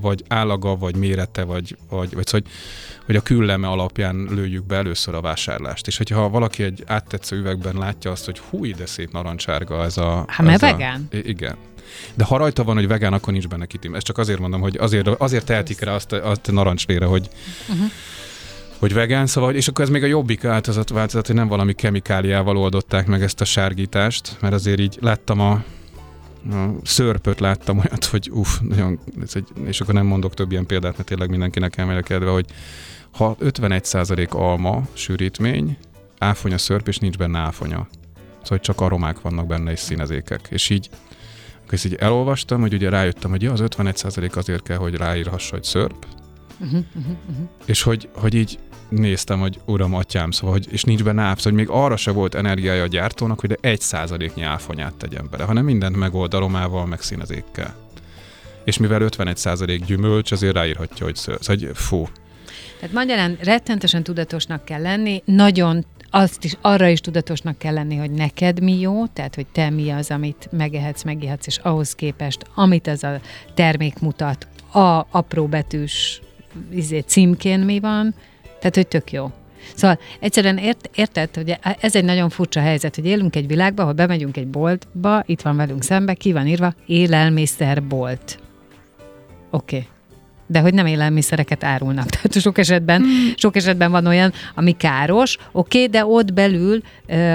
vagy 0.01 0.25
állaga, 0.29 0.77
vagy 0.77 0.97
mérete, 0.97 1.43
vagy, 1.45 1.77
vagy, 1.89 2.15
vagy 2.15 2.31
hogy, 2.31 2.45
hogy 3.07 3.17
a 3.17 3.21
külleme 3.21 3.69
alapján 3.69 4.29
lőjük 4.31 4.67
be 4.67 4.77
először 4.77 5.15
a 5.15 5.21
vásárlást. 5.21 5.87
És 5.87 5.97
hogyha 5.97 6.29
valaki 6.29 6.63
egy 6.63 6.85
áttetsző 6.87 7.37
üvegben 7.37 7.77
látja 7.77 8.11
azt, 8.11 8.25
hogy 8.25 8.39
hú, 8.39 8.75
de 8.75 8.87
szép 8.87 9.13
narancsárga 9.13 9.85
ez 9.85 9.97
a... 9.97 10.25
Hát 10.29 10.47
mert 10.47 10.61
vegán? 10.61 11.09
A, 11.13 11.17
igen. 11.17 11.57
De 12.15 12.25
ha 12.25 12.37
rajta 12.37 12.65
van, 12.65 12.75
hogy 12.77 12.87
vegán, 12.87 13.13
akkor 13.13 13.33
nincs 13.33 13.49
benne 13.49 13.67
kitim. 13.67 13.95
Ezt 13.95 14.07
csak 14.07 14.19
azért 14.19 14.39
mondom, 14.39 14.61
hogy 14.61 14.77
azért, 14.77 15.09
azért 15.09 15.45
tehetik 15.45 15.81
rá 15.81 15.95
azt, 15.95 16.13
azt 16.13 16.49
a 16.49 16.53
narancslére, 16.53 17.07
hogy, 17.07 17.29
uh-huh. 17.69 17.91
hogy 18.79 18.93
vegán, 18.93 19.27
szóval, 19.27 19.55
és 19.55 19.69
akkor 19.69 19.85
ez 19.85 19.91
még 19.91 20.03
a 20.03 20.07
jobbik 20.07 20.43
változat, 20.43 20.89
változat, 20.89 21.27
hogy 21.27 21.37
nem 21.37 21.49
valami 21.49 21.73
kemikáliával 21.73 22.57
oldották 22.57 23.07
meg 23.07 23.23
ezt 23.23 23.41
a 23.41 23.45
sárgítást, 23.45 24.37
mert 24.41 24.55
azért 24.55 24.81
így 24.81 24.99
láttam 25.01 25.41
a 25.41 25.63
szörpöt 26.83 27.41
láttam 27.41 27.79
olyat, 27.79 28.05
hogy 28.05 28.31
uff, 28.33 28.59
nagyon, 28.61 28.99
ez 29.23 29.35
egy, 29.35 29.49
és 29.65 29.81
akkor 29.81 29.95
nem 29.95 30.07
mondok 30.07 30.35
több 30.35 30.51
ilyen 30.51 30.67
példát, 30.67 30.97
mert 30.97 31.09
tényleg 31.09 31.31
mindenkinek 31.31 31.77
elmélkedve, 31.77 32.31
hogy 32.31 32.47
ha 33.13 33.37
51% 33.41 34.29
alma 34.29 34.83
sűrítmény, 34.93 35.77
áfonya 36.19 36.59
szörp, 36.59 36.89
és 36.89 36.99
nincs 36.99 37.17
benne 37.17 37.39
áfonya. 37.39 37.89
Szóval 38.43 38.59
csak 38.59 38.81
aromák 38.81 39.21
vannak 39.21 39.47
benne, 39.47 39.71
és 39.71 39.79
színezékek. 39.79 40.49
És 40.51 40.71
így, 40.71 40.89
akkor 41.63 41.75
ezt 41.75 41.85
így 41.85 41.95
elolvastam, 41.95 42.61
hogy 42.61 42.75
ugye 42.75 42.89
rájöttem, 42.89 43.31
hogy 43.31 43.43
ja, 43.43 43.53
az 43.53 43.61
51% 43.63 44.37
azért 44.37 44.63
kell, 44.63 44.77
hogy 44.77 44.95
ráírhassa, 44.95 45.55
hogy 45.55 45.65
szörp, 45.65 46.07
uh-huh, 46.61 46.85
uh-huh, 46.95 47.17
uh-huh. 47.31 47.49
és 47.65 47.83
hogy, 47.83 48.09
hogy 48.15 48.35
így 48.35 48.59
néztem, 48.93 49.41
hogy 49.41 49.61
uram, 49.65 49.95
atyám, 49.95 50.31
szóval, 50.31 50.53
hogy, 50.53 50.67
és 50.71 50.85
nincs 50.85 51.05
benne 51.05 51.23
ápsz, 51.23 51.45
hogy 51.45 51.53
még 51.53 51.69
arra 51.69 51.97
se 51.97 52.11
volt 52.11 52.35
energiája 52.35 52.83
a 52.83 52.87
gyártónak, 52.87 53.41
hogy 53.41 53.49
de 53.49 53.57
egy 53.61 53.81
százaléknyi 53.81 54.43
áfonyát 54.43 54.95
tegyen 54.95 55.29
bele, 55.31 55.45
hanem 55.45 55.65
mindent 55.65 55.97
megold 55.97 56.35
aromával, 56.35 56.87
meg 56.87 57.01
színezékkel. 57.01 57.75
És 58.65 58.79
mivel 58.79 59.03
51 59.03 59.37
százalék 59.37 59.85
gyümölcs, 59.85 60.33
azért 60.33 60.55
ráírhatja, 60.55 61.05
hogy 61.05 61.17
ször. 61.17 61.39
Szóval, 61.41 61.67
hogy 61.67 61.77
fú. 61.77 62.09
Tehát 62.81 62.95
magyarán 62.95 63.39
rettentesen 63.43 64.03
tudatosnak 64.03 64.65
kell 64.65 64.83
lenni, 64.83 65.23
nagyon 65.25 65.85
azt 66.15 66.45
is, 66.45 66.57
arra 66.61 66.89
is 66.89 67.01
tudatosnak 67.01 67.59
kell 67.59 67.75
lenni, 67.75 67.97
hogy 67.97 68.11
neked 68.11 68.63
mi 68.63 68.81
jó, 68.81 69.07
tehát 69.07 69.35
hogy 69.35 69.47
te 69.47 69.71
mi 69.71 69.91
az, 69.91 70.11
amit 70.11 70.49
megehetsz, 70.51 71.03
megihatsz, 71.03 71.47
és 71.47 71.59
ahhoz 71.59 71.95
képest, 71.95 72.47
amit 72.55 72.87
az 72.87 73.05
a 73.05 73.21
termék 73.55 73.99
mutat, 73.99 74.47
a 74.73 75.07
apró 75.11 75.47
betűs 75.47 76.21
izé, 76.71 76.99
címkén 76.99 77.61
mi 77.61 77.81
van, 77.81 78.15
tehát, 78.63 78.75
hogy 78.75 78.89
tök 78.89 79.13
jó. 79.13 79.31
Szóval 79.75 79.99
egyszerűen 80.21 80.59
ért, 80.59 80.91
érted, 80.95 81.35
hogy 81.35 81.59
ez 81.81 81.97
egy 81.97 82.05
nagyon 82.05 82.29
furcsa 82.29 82.61
helyzet, 82.61 82.95
hogy 82.95 83.07
élünk 83.07 83.37
egy 83.37 83.47
világban, 83.47 83.87
ha 83.87 83.93
bemegyünk 83.93 84.37
egy 84.37 84.49
boltba, 84.49 85.23
itt 85.27 85.41
van 85.41 85.57
velünk 85.57 85.83
szembe, 85.83 86.15
ki 86.15 86.33
van 86.33 86.47
írva, 86.47 86.75
élelmiszerbolt. 86.87 88.39
Oké. 89.51 89.77
Okay 89.77 89.87
de 90.47 90.61
hogy 90.61 90.75
nem 90.75 90.87
élelmiszereket 90.87 91.65
árulnak. 91.65 92.07
Tehát 92.13 92.41
sok 92.41 92.59
esetben, 92.59 93.03
hmm. 93.03 93.33
sok 93.37 93.57
esetben 93.57 93.91
van 93.91 94.07
olyan, 94.07 94.33
ami 94.55 94.73
káros, 94.73 95.37
oké, 95.53 95.79
okay, 95.79 95.91
de 95.91 96.07
ott 96.07 96.33
belül 96.33 96.81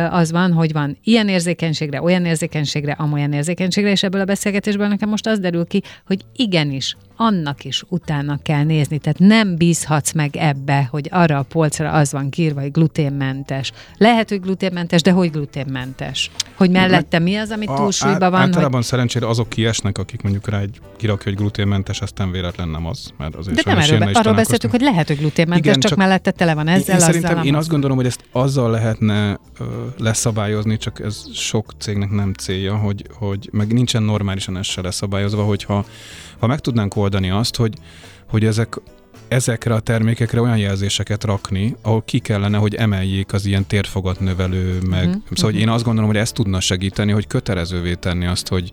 az 0.10 0.32
van, 0.32 0.54
hogy 0.54 0.72
van 0.72 0.98
ilyen 1.04 1.28
érzékenységre, 1.28 2.02
olyan 2.02 2.26
érzékenységre, 2.26 2.92
amolyan 2.92 3.34
érzékenységre, 3.34 3.92
és 3.92 4.04
ebből 4.04 4.22
a 4.22 4.26
beszélgetésből 4.26 4.88
nekem 4.88 5.10
most 5.10 5.28
az 5.28 5.40
derül 5.40 5.66
ki, 5.66 5.82
hogy 6.06 6.22
igenis, 6.36 6.96
annak 7.18 7.64
is 7.64 7.84
utána 7.88 8.40
kell 8.44 8.64
nézni. 8.64 8.98
Tehát 8.98 9.20
nem 9.20 9.56
bízhatsz 9.56 10.12
meg 10.12 10.36
ebbe, 10.36 10.88
hogy 10.92 11.08
arra 11.12 11.38
a 11.38 11.44
polcra 11.44 11.92
az 11.92 12.12
van 12.12 12.30
kírva, 12.30 12.62
hogy 12.62 12.72
gluténmentes. 12.72 13.72
Lehet, 13.98 14.30
hogy 14.30 14.42
gluténmentes, 14.42 15.02
de 15.02 15.12
hogy 15.12 15.32
gluténmentes? 15.32 16.32
Hogy 16.56 16.70
mellette 16.70 17.20
mi 17.20 17.36
az, 17.36 17.50
ami 17.50 17.66
túlsúlyban 17.66 18.32
van? 18.32 18.42
Általában 18.42 18.72
hogy... 18.72 18.84
szerencsére 18.84 19.28
azok 19.28 19.50
kiesnek, 19.50 19.98
akik 19.98 20.22
mondjuk 20.22 20.50
rá 20.50 20.60
egy 20.60 20.80
kirakja, 20.98 21.32
hogy 21.32 21.40
gluténmentes, 21.40 22.02
aztán 22.02 22.32
véletlen 22.32 22.70
nem 22.70 22.86
az. 22.86 23.12
Mert 23.18 23.36
azért 23.36 23.56
de 23.56 23.74
nem 23.74 23.80
erről, 23.80 24.10
arról 24.14 24.34
beszéltük, 24.34 24.72
hogy 24.72 24.82
lehet, 24.82 25.08
hogy 25.08 25.18
gluténmentes, 25.18 25.66
Igen, 25.66 25.80
csak, 25.80 25.90
csak 25.90 26.00
mellette 26.00 26.32
tele 26.32 26.54
van 26.54 26.68
ezzel, 26.68 26.96
én, 26.96 27.02
szerintem 27.02 27.44
én 27.44 27.56
azt 27.56 27.70
gondolom, 27.70 27.98
hogy 27.98 28.06
ezt 28.06 28.24
azzal 28.32 28.72
lehetne 28.72 29.40
ö, 29.60 29.64
leszabályozni, 29.98 30.78
csak 30.78 31.00
ez 31.00 31.24
sok 31.34 31.74
cégnek 31.78 32.10
nem 32.10 32.34
célja, 32.34 32.76
hogy, 32.76 33.06
hogy 33.14 33.50
meg 33.52 33.74
nincsen 33.74 34.04
normálisan 34.04 34.58
ez 34.58 34.66
se 34.66 34.82
leszabályozva, 34.82 35.44
hogyha 35.44 35.86
ha 36.40 36.48
meg 36.48 36.60
tudnánk 36.60 36.96
oldani 36.96 37.30
azt, 37.30 37.56
hogy, 37.56 37.74
hogy 38.28 38.46
ezek 38.46 38.80
ezekre 39.28 39.74
a 39.74 39.80
termékekre 39.80 40.42
olyan 40.42 40.58
jelzéseket 40.58 41.24
rakni, 41.24 41.76
ahol 41.82 42.04
ki 42.06 42.20
kellene, 42.20 42.58
hogy 42.58 42.76
emeljék 42.76 43.34
az 43.34 43.46
ilyen 43.46 43.66
térfogat 43.66 44.20
növelő, 44.20 44.80
meg... 44.90 45.08
Uh-huh. 45.08 45.22
Szóval 45.32 45.50
uh-huh. 45.50 45.62
én 45.62 45.70
azt 45.70 45.84
gondolom, 45.84 46.10
hogy 46.10 46.20
ez 46.20 46.32
tudna 46.32 46.60
segíteni, 46.60 47.12
hogy 47.12 47.28
kötelezővé 47.28 47.94
tenni 47.94 48.26
azt, 48.26 48.48
hogy 48.48 48.72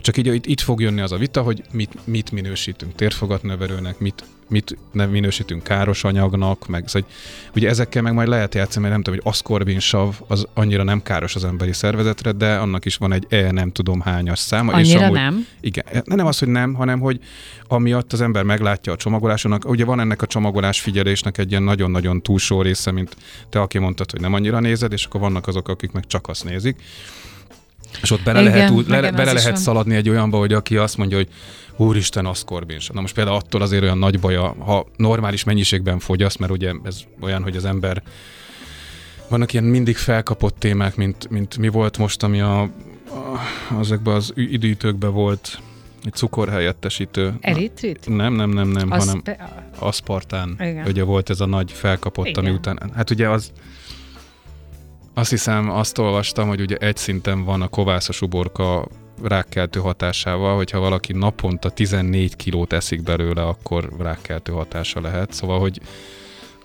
csak 0.00 0.16
így 0.16 0.26
itt, 0.26 0.46
itt 0.46 0.60
fog 0.60 0.80
jönni 0.80 1.00
az 1.00 1.12
a 1.12 1.16
vita, 1.16 1.42
hogy 1.42 1.62
mit, 1.72 1.94
mit 2.04 2.30
minősítünk 2.30 2.94
térfogatnövelőnek, 2.94 3.98
mit, 3.98 4.24
mit 4.48 4.76
nem 4.92 5.10
minősítünk 5.10 5.62
káros 5.62 6.04
anyagnak, 6.04 6.66
meg 6.66 6.88
szóval, 6.88 7.08
ugye 7.54 7.68
ezekkel 7.68 8.02
meg 8.02 8.12
majd 8.12 8.28
lehet 8.28 8.54
játszani, 8.54 8.80
mert 8.80 8.92
nem 8.92 9.02
tudom, 9.02 9.20
hogy 9.20 9.32
aszkorbin 9.32 9.78
sav 9.78 10.14
az 10.26 10.46
annyira 10.54 10.82
nem 10.82 11.02
káros 11.02 11.34
az 11.34 11.44
emberi 11.44 11.72
szervezetre, 11.72 12.32
de 12.32 12.56
annak 12.56 12.84
is 12.84 12.96
van 12.96 13.12
egy 13.12 13.26
e 13.28 13.50
nem 13.50 13.72
tudom 13.72 14.00
hányas 14.00 14.38
száma. 14.38 14.72
Annyira 14.72 14.98
és 14.98 15.04
amúgy, 15.04 15.16
nem? 15.16 15.46
Igen, 15.60 15.84
nem 16.04 16.26
az, 16.26 16.38
hogy 16.38 16.48
nem, 16.48 16.74
hanem 16.74 17.00
hogy 17.00 17.20
amiatt 17.68 18.12
az 18.12 18.20
ember 18.20 18.42
meglátja 18.42 18.92
a 18.92 18.96
csomagolásonak, 18.96 19.68
ugye 19.68 19.84
van 19.84 20.00
ennek 20.00 20.22
a 20.22 20.26
csomagolás 20.26 20.80
figyelésnek 20.80 21.38
egy 21.38 21.50
ilyen 21.50 21.62
nagyon-nagyon 21.62 22.22
túlsó 22.22 22.62
része, 22.62 22.90
mint 22.90 23.16
te, 23.48 23.60
aki 23.60 23.78
mondtad, 23.78 24.10
hogy 24.10 24.20
nem 24.20 24.34
annyira 24.34 24.60
nézed, 24.60 24.92
és 24.92 25.04
akkor 25.04 25.20
vannak 25.20 25.46
azok, 25.46 25.68
akik 25.68 25.92
meg 25.92 26.06
csak 26.06 26.28
azt 26.28 26.44
nézik. 26.44 26.76
És 28.02 28.10
ott 28.10 28.22
bele 28.22 28.40
Igen, 28.40 28.52
lehet, 28.52 28.70
úgy, 28.70 28.88
le, 28.88 29.10
bele 29.10 29.32
lehet 29.32 29.56
szaladni 29.56 29.94
egy 29.94 30.08
olyanba, 30.08 30.38
hogy 30.38 30.52
aki 30.52 30.76
azt 30.76 30.96
mondja, 30.96 31.16
hogy 31.16 31.28
úristen, 31.76 32.26
az 32.26 32.44
korbins. 32.44 32.88
Na 32.88 33.00
most 33.00 33.14
például 33.14 33.36
attól 33.36 33.62
azért 33.62 33.82
olyan 33.82 33.98
nagy 33.98 34.20
baja, 34.20 34.54
ha 34.58 34.86
normális 34.96 35.44
mennyiségben 35.44 35.98
fogyaszt, 35.98 36.38
mert 36.38 36.52
ugye 36.52 36.72
ez 36.84 37.00
olyan, 37.20 37.42
hogy 37.42 37.56
az 37.56 37.64
ember 37.64 38.02
vannak 39.28 39.52
ilyen 39.52 39.64
mindig 39.64 39.96
felkapott 39.96 40.58
témák, 40.58 40.96
mint, 40.96 41.30
mint 41.30 41.58
mi 41.58 41.68
volt 41.68 41.98
most, 41.98 42.22
ami 42.22 42.40
a, 42.40 42.60
a 42.60 42.68
azokban 43.78 44.14
az 44.14 44.32
időtőkben 44.34 45.12
volt 45.12 45.60
egy 46.04 46.12
cukorhelyettesítő. 46.12 47.34
Eritrit? 47.40 48.08
Nem, 48.08 48.34
nem, 48.34 48.50
nem, 48.50 48.68
nem, 48.68 48.90
Azt 48.90 49.06
hanem 49.06 49.22
aszpartán. 49.78 50.56
Igen. 50.60 50.86
Ugye 50.86 51.02
volt 51.02 51.30
ez 51.30 51.40
a 51.40 51.46
nagy 51.46 51.72
felkapott, 51.72 52.26
Igen. 52.26 52.44
ami 52.44 52.54
után, 52.54 52.90
hát 52.94 53.10
ugye 53.10 53.28
az 53.28 53.52
azt 55.18 55.30
hiszem, 55.30 55.70
azt 55.70 55.98
olvastam, 55.98 56.48
hogy 56.48 56.60
ugye 56.60 56.76
egy 56.76 56.96
szinten 56.96 57.44
van 57.44 57.62
a 57.62 57.68
kovászos 57.68 58.22
uborka 58.22 58.88
rákkeltő 59.22 59.80
hatásával, 59.80 60.56
hogyha 60.56 60.78
valaki 60.78 61.12
naponta 61.12 61.70
14 61.70 62.36
kilót 62.36 62.72
eszik 62.72 63.02
belőle, 63.02 63.42
akkor 63.42 63.88
rákkeltő 63.98 64.52
hatása 64.52 65.00
lehet. 65.00 65.32
Szóval, 65.32 65.60
hogy 65.60 65.80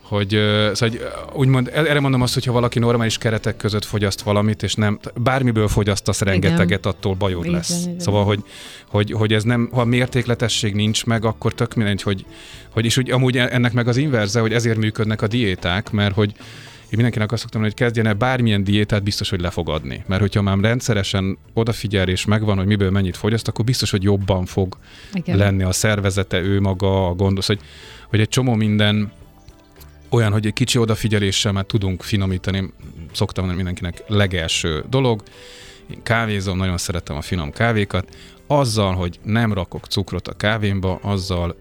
hogy, 0.02 0.28
szóval, 0.72 0.74
hogy 0.78 1.00
úgymond, 1.32 1.70
erre 1.74 2.00
mondom 2.00 2.22
azt, 2.22 2.34
hogy 2.34 2.44
ha 2.44 2.52
valaki 2.52 2.78
normális 2.78 3.18
keretek 3.18 3.56
között 3.56 3.84
fogyaszt 3.84 4.20
valamit, 4.20 4.62
és 4.62 4.74
nem, 4.74 4.98
bármiből 5.16 5.68
fogyasztasz 5.68 6.20
rengeteget, 6.20 6.86
attól 6.86 7.14
bajod 7.14 7.44
igen, 7.44 7.56
lesz. 7.56 7.82
Igen. 7.84 8.00
Szóval, 8.00 8.24
hogy, 8.24 8.44
hogy, 8.88 9.12
hogy 9.12 9.32
ez 9.32 9.42
nem, 9.42 9.68
ha 9.72 9.84
mértékletesség 9.84 10.74
nincs 10.74 11.06
meg, 11.06 11.24
akkor 11.24 11.54
tök 11.54 11.74
mindegy, 11.74 12.02
hogy, 12.02 12.24
hogy 12.70 12.84
és 12.84 12.96
úgy, 12.96 13.10
amúgy 13.10 13.36
ennek 13.36 13.72
meg 13.72 13.88
az 13.88 13.96
inverze, 13.96 14.40
hogy 14.40 14.52
ezért 14.52 14.78
működnek 14.78 15.22
a 15.22 15.26
diéták, 15.26 15.90
mert 15.90 16.14
hogy 16.14 16.34
én 16.94 17.00
mindenkinek 17.00 17.32
azt 17.32 17.42
szoktam 17.42 17.62
hogy 17.62 17.74
kezdjen 17.74 18.06
el 18.06 18.14
bármilyen 18.14 18.64
diétát, 18.64 19.02
biztos, 19.02 19.30
hogy 19.30 19.40
le 19.40 19.50
fog 19.50 19.68
adni. 19.68 20.04
Mert 20.06 20.20
hogyha 20.20 20.42
már 20.42 20.58
rendszeresen 20.58 21.38
odafigyel 21.52 22.08
és 22.08 22.24
megvan, 22.24 22.56
hogy 22.56 22.66
miből 22.66 22.90
mennyit 22.90 23.16
fogyaszt, 23.16 23.48
akkor 23.48 23.64
biztos, 23.64 23.90
hogy 23.90 24.02
jobban 24.02 24.44
fog 24.44 24.76
Igen. 25.12 25.36
lenni 25.36 25.62
a 25.62 25.72
szervezete, 25.72 26.40
ő 26.40 26.60
maga, 26.60 27.08
a 27.08 27.14
gondos, 27.14 27.46
hogy, 27.46 27.60
hogy 28.08 28.20
egy 28.20 28.28
csomó 28.28 28.54
minden 28.54 29.12
olyan, 30.08 30.32
hogy 30.32 30.46
egy 30.46 30.52
kicsi 30.52 30.78
odafigyeléssel 30.78 31.52
már 31.52 31.64
tudunk 31.64 32.02
finomítani, 32.02 32.72
szoktam 33.12 33.44
mondani 33.44 33.64
mindenkinek 33.64 34.08
legelső 34.08 34.84
dolog. 34.90 35.22
Én 35.90 36.02
kávézom, 36.02 36.56
nagyon 36.56 36.78
szeretem 36.78 37.16
a 37.16 37.20
finom 37.20 37.50
kávékat. 37.50 38.16
Azzal, 38.46 38.94
hogy 38.94 39.18
nem 39.22 39.52
rakok 39.52 39.86
cukrot 39.86 40.28
a 40.28 40.32
kávémba, 40.32 40.98
azzal 41.02 41.56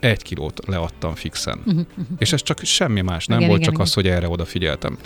egy 0.00 0.22
kilót 0.22 0.60
leadtam 0.66 1.14
fixen. 1.14 1.58
Uh-huh, 1.58 1.86
uh-huh. 1.90 2.06
És 2.18 2.32
ez 2.32 2.42
csak 2.42 2.58
semmi 2.62 3.00
más, 3.00 3.26
nem 3.26 3.38
igen, 3.38 3.48
volt 3.48 3.60
igen, 3.60 3.72
csak 3.72 3.80
igen. 3.80 3.86
az, 3.86 3.94
hogy 3.94 4.16
erre 4.16 4.28
odafigyeltem. 4.28 4.98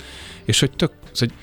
És 0.45 0.59
hogy 0.59 0.71
tök, 0.71 0.91
hogy 1.19 1.33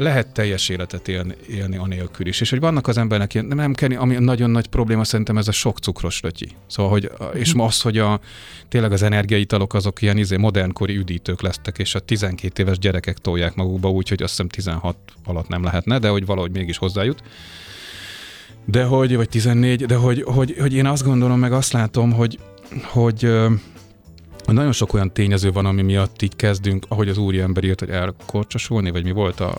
lehet 0.00 0.32
teljes 0.32 0.68
életet 0.68 1.08
élni, 1.08 1.34
élni 1.48 1.76
anélkül 1.76 2.26
is. 2.26 2.40
És 2.40 2.50
hogy 2.50 2.60
vannak 2.60 2.86
az 2.86 2.98
embernek 2.98 3.34
ilyen, 3.34 3.46
nem 3.46 3.74
kell, 3.74 3.96
ami 3.96 4.14
nagyon 4.14 4.50
nagy 4.50 4.66
probléma 4.66 5.04
szerintem 5.04 5.38
ez 5.38 5.48
a 5.48 5.52
sok 5.52 5.78
cukros 5.78 6.20
lötyi. 6.20 6.48
Szóval, 6.66 6.92
hogy, 6.92 7.10
és 7.34 7.48
uh-huh. 7.48 7.66
az, 7.66 7.80
hogy 7.80 7.98
a, 7.98 8.20
tényleg 8.68 8.92
az 8.92 9.02
energiaitalok 9.02 9.74
azok 9.74 10.02
ilyen 10.02 10.16
izé, 10.16 10.36
modernkori 10.36 10.96
üdítők 10.96 11.42
lesztek, 11.42 11.78
és 11.78 11.94
a 11.94 11.98
12 11.98 12.62
éves 12.62 12.78
gyerekek 12.78 13.18
tolják 13.18 13.54
magukba 13.54 13.90
úgy, 13.90 14.08
hogy 14.08 14.22
azt 14.22 14.30
hiszem 14.30 14.48
16 14.48 14.96
alatt 15.24 15.48
nem 15.48 15.64
lehetne, 15.64 15.98
de 15.98 16.08
hogy 16.08 16.26
valahogy 16.26 16.50
mégis 16.50 16.78
hozzájut. 16.78 17.22
De 18.64 18.84
hogy, 18.84 19.16
vagy 19.16 19.28
14, 19.28 19.86
de 19.86 19.94
hogy, 19.94 20.22
hogy, 20.22 20.56
hogy 20.58 20.74
én 20.74 20.86
azt 20.86 21.04
gondolom, 21.04 21.38
meg 21.38 21.52
azt 21.52 21.72
látom, 21.72 22.12
hogy, 22.12 22.38
hogy 22.82 23.30
nagyon 24.46 24.72
sok 24.72 24.94
olyan 24.94 25.12
tényező 25.12 25.52
van, 25.52 25.66
ami 25.66 25.82
miatt 25.82 26.22
így 26.22 26.36
kezdünk, 26.36 26.86
ahogy 26.88 27.08
az 27.08 27.18
úri 27.18 27.40
ember 27.40 27.64
írt, 27.64 27.80
hogy 27.80 27.88
elkorcsosulni, 27.88 28.90
vagy 28.90 29.04
mi 29.04 29.10
volt 29.10 29.40
a, 29.40 29.54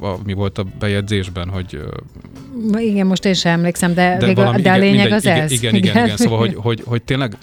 a, 0.00 0.06
a, 0.06 0.18
mi 0.24 0.32
volt 0.32 0.58
a 0.58 0.66
bejegyzésben, 0.78 1.48
hogy... 1.48 1.82
Igen, 2.76 3.06
most 3.06 3.24
én 3.24 3.34
sem 3.34 3.52
emlékszem, 3.52 3.94
de, 3.94 4.16
de, 4.16 4.34
valami, 4.34 4.62
de 4.62 4.72
a 4.72 4.76
lényeg 4.76 4.92
mindegy, 4.92 5.12
az 5.12 5.24
igen, 5.24 5.40
ez. 5.40 5.50
Igen, 5.50 5.74
igen, 5.74 5.90
igen, 5.90 6.04
igen. 6.04 6.16
Szóval, 6.16 6.38
hogy, 6.38 6.54
hogy, 6.54 6.82
hogy 6.84 7.02
tényleg 7.02 7.36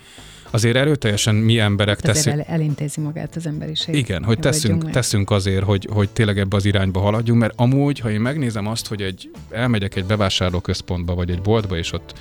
azért 0.49 0.75
erőteljesen 0.75 1.35
mi 1.35 1.59
emberek 1.59 1.99
teszünk. 1.99 2.37
El, 2.37 2.45
elintézi 2.47 3.01
magát 3.01 3.35
az 3.35 3.45
emberiség. 3.45 3.95
Igen, 3.95 4.23
hogy 4.23 4.39
teszünk, 4.39 4.89
teszünk 4.89 5.31
azért, 5.31 5.63
hogy, 5.63 5.87
hogy 5.91 6.09
tényleg 6.09 6.39
ebbe 6.39 6.55
az 6.55 6.65
irányba 6.65 6.99
haladjunk, 6.99 7.39
mert 7.39 7.53
amúgy, 7.55 7.99
ha 7.99 8.11
én 8.11 8.19
megnézem 8.19 8.67
azt, 8.67 8.87
hogy 8.87 9.01
egy, 9.01 9.31
elmegyek 9.49 9.95
egy 9.95 10.05
bevásárlóközpontba, 10.05 11.15
vagy 11.15 11.29
egy 11.29 11.41
boltba, 11.41 11.77
és 11.77 11.93
ott 11.93 12.13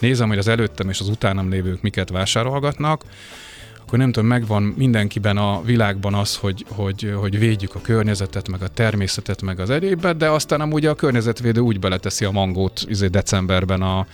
nézem, 0.00 0.28
hogy 0.28 0.38
az 0.38 0.48
előttem 0.48 0.88
és 0.88 1.00
az 1.00 1.08
utánam 1.08 1.50
lévők 1.50 1.82
miket 1.82 2.10
vásárolgatnak, 2.10 3.04
akkor 3.86 3.98
nem 3.98 4.12
tudom, 4.12 4.28
megvan 4.28 4.62
mindenkiben 4.62 5.36
a 5.36 5.62
világban 5.62 6.14
az, 6.14 6.36
hogy, 6.36 6.64
hogy, 6.68 7.14
hogy 7.20 7.38
védjük 7.38 7.74
a 7.74 7.80
környezetet, 7.80 8.48
meg 8.48 8.62
a 8.62 8.68
természetet, 8.68 9.42
meg 9.42 9.60
az 9.60 9.70
egyébet, 9.70 10.16
de 10.16 10.28
aztán 10.28 10.60
amúgy 10.60 10.86
a 10.86 10.94
környezetvédő 10.94 11.60
úgy 11.60 11.80
beleteszi 11.80 12.24
a 12.24 12.30
mangót 12.30 12.84
izé 12.88 13.06
decemberben 13.06 13.82
a, 13.82 14.06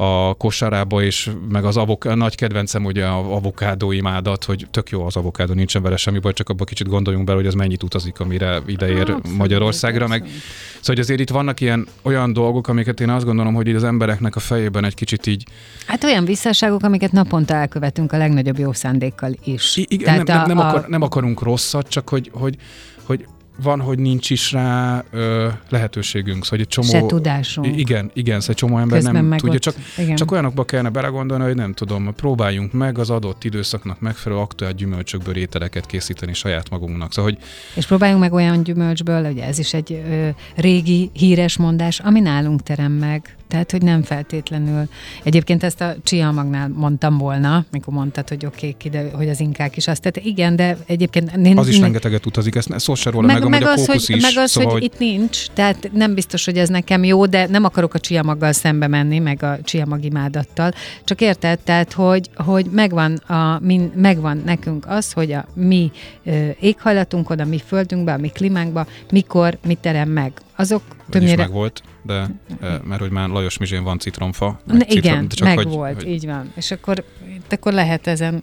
a 0.00 0.34
kosarába, 0.34 1.02
és 1.02 1.30
meg 1.48 1.64
az 1.64 1.76
avok, 1.76 2.14
nagy 2.14 2.34
kedvencem 2.34 2.84
ugye 2.84 3.06
a 3.06 3.34
avokádó 3.34 3.92
imádat, 3.92 4.44
hogy 4.44 4.66
tök 4.70 4.90
jó 4.90 5.06
az 5.06 5.16
avokádó, 5.16 5.52
nincsen 5.54 5.82
vele 5.82 5.96
semmi 5.96 6.18
baj, 6.18 6.32
csak 6.32 6.48
abban 6.48 6.66
kicsit 6.66 6.88
gondoljunk 6.88 7.26
bele, 7.26 7.38
hogy 7.38 7.46
ez 7.46 7.54
mennyit 7.54 7.82
utazik, 7.82 8.20
amire 8.20 8.60
ideér 8.66 9.08
hát, 9.08 9.28
Magyarországra, 9.36 10.06
meg 10.06 10.20
szóval 10.20 10.82
hogy 10.82 10.98
azért 10.98 11.20
itt 11.20 11.30
vannak 11.30 11.60
ilyen 11.60 11.86
olyan 12.02 12.32
dolgok, 12.32 12.68
amiket 12.68 13.00
én 13.00 13.08
azt 13.10 13.24
gondolom, 13.24 13.54
hogy 13.54 13.66
így 13.66 13.74
az 13.74 13.84
embereknek 13.84 14.36
a 14.36 14.40
fejében 14.40 14.84
egy 14.84 14.94
kicsit 14.94 15.26
így... 15.26 15.44
Hát 15.86 16.04
olyan 16.04 16.24
visszaságok, 16.24 16.82
amiket 16.82 17.12
naponta 17.12 17.54
elkövetünk 17.54 18.12
a 18.12 18.16
legnagyobb 18.16 18.58
jó 18.58 18.72
szándékkal 18.72 19.32
is. 19.44 19.76
I- 19.76 19.86
igen, 19.88 20.24
Tehát 20.24 20.26
nem, 20.26 20.56
nem, 20.56 20.56
nem, 20.56 20.58
a... 20.58 20.68
akar, 20.68 20.88
nem 20.88 21.02
akarunk 21.02 21.42
rosszat, 21.42 21.88
csak 21.88 22.08
hogy, 22.08 22.30
hogy, 22.32 22.56
hogy 23.04 23.26
van, 23.62 23.80
hogy 23.80 23.98
nincs 23.98 24.30
is 24.30 24.52
rá 24.52 25.04
ö, 25.10 25.48
lehetőségünk. 25.68 26.44
Szóval 26.44 26.58
egy 26.58 26.68
csomó... 26.68 26.88
Se 26.88 27.06
tudásunk. 27.06 27.78
Igen, 27.78 28.10
igen, 28.14 28.40
szóval 28.40 28.54
egy 28.54 28.60
csomó 28.60 28.78
ember 28.78 28.98
Közben 28.98 29.24
nem 29.24 29.38
tudja. 29.38 29.58
Csak, 29.58 29.74
igen. 29.98 30.16
csak 30.16 30.30
olyanokba 30.30 30.64
kellene 30.64 30.88
belegondolni, 30.88 31.44
hogy 31.44 31.54
nem 31.54 31.72
tudom, 31.72 32.14
próbáljunk 32.14 32.72
meg 32.72 32.98
az 32.98 33.10
adott 33.10 33.44
időszaknak 33.44 34.00
megfelelő 34.00 34.40
aktuális 34.40 34.76
gyümölcsökből 34.76 35.36
ételeket 35.36 35.86
készíteni 35.86 36.34
saját 36.34 36.70
magunknak. 36.70 37.12
Szóval, 37.12 37.30
hogy... 37.30 37.42
És 37.74 37.86
próbáljunk 37.86 38.20
meg 38.20 38.32
olyan 38.32 38.62
gyümölcsből, 38.62 39.30
ugye 39.30 39.44
ez 39.44 39.58
is 39.58 39.74
egy 39.74 39.92
ö, 39.92 40.28
régi 40.56 41.10
híres 41.12 41.56
mondás, 41.56 42.00
ami 42.00 42.20
nálunk 42.20 42.62
terem 42.62 42.92
meg. 42.92 43.34
Tehát, 43.50 43.70
hogy 43.70 43.82
nem 43.82 44.02
feltétlenül. 44.02 44.88
Egyébként 45.22 45.62
ezt 45.62 45.80
a 45.80 45.94
Csiamagnál 46.02 46.68
mondtam 46.68 47.18
volna, 47.18 47.64
mikor 47.70 47.94
mondtad, 47.94 48.28
hogy 48.28 48.46
oké, 48.46 48.76
okay, 48.86 49.08
hogy 49.12 49.28
az 49.28 49.40
inkák 49.40 49.76
is 49.76 49.88
azt. 49.88 50.00
Tehát 50.02 50.28
igen, 50.28 50.56
de 50.56 50.76
egyébként... 50.86 51.36
Én, 51.36 51.58
az 51.58 51.68
is 51.68 51.76
ne, 51.76 51.82
rengeteget 51.82 52.26
utazik, 52.26 52.54
ezt 52.54 52.78
szó 52.78 52.94
se 52.94 53.10
róla, 53.10 53.26
meg, 53.26 53.40
meg, 53.40 53.50
meg 53.50 53.62
az, 53.62 53.86
hogy, 53.86 54.04
is, 54.06 54.22
meg 54.22 54.32
az, 54.36 54.50
szóval, 54.50 54.72
hogy, 54.72 54.80
hogy 54.80 54.90
itt 54.92 54.98
nincs, 54.98 55.46
tehát 55.48 55.90
nem 55.92 56.14
biztos, 56.14 56.44
hogy 56.44 56.56
ez 56.56 56.68
nekem 56.68 57.04
jó, 57.04 57.26
de 57.26 57.46
nem 57.46 57.64
akarok 57.64 57.94
a 57.94 57.98
csiamaggal 57.98 58.52
szembe 58.52 58.86
menni, 58.86 59.18
meg 59.18 59.42
a 59.42 59.58
csiamag 59.62 60.04
imádattal. 60.04 60.72
Csak 61.04 61.20
érted, 61.20 61.58
tehát, 61.58 61.92
hogy, 61.92 62.30
hogy 62.34 62.66
megvan, 62.70 63.14
a, 63.14 63.58
min, 63.62 63.92
megvan 63.94 64.42
nekünk 64.44 64.84
az, 64.88 65.12
hogy 65.12 65.32
a 65.32 65.46
mi 65.54 65.90
ö, 66.24 66.48
éghajlatunkon, 66.60 67.38
a 67.38 67.44
mi 67.44 67.58
földünkben, 67.66 68.14
a 68.14 68.20
mi 68.20 68.28
klímánkban, 68.28 68.86
mikor 69.10 69.58
mit 69.66 69.78
terem 69.78 70.08
meg. 70.08 70.32
Azok 70.56 70.82
többnyire... 71.10 71.36
meg 71.36 71.52
volt 71.52 71.82
de 72.02 72.26
mert 72.88 73.00
hogy 73.00 73.10
már 73.10 73.28
Lajos 73.28 73.58
Mizsén 73.58 73.82
van 73.82 73.98
citromfa. 73.98 74.60
Na, 74.64 74.74
citrom, 74.74 74.96
igen, 74.96 75.28
csak 75.28 75.48
meg 75.48 75.56
hogy, 75.56 75.66
volt, 75.66 75.94
hogy... 75.94 76.08
így 76.08 76.26
van. 76.26 76.52
És 76.56 76.70
akkor, 76.70 77.04
akkor 77.50 77.72
lehet 77.72 78.06
ezen 78.06 78.42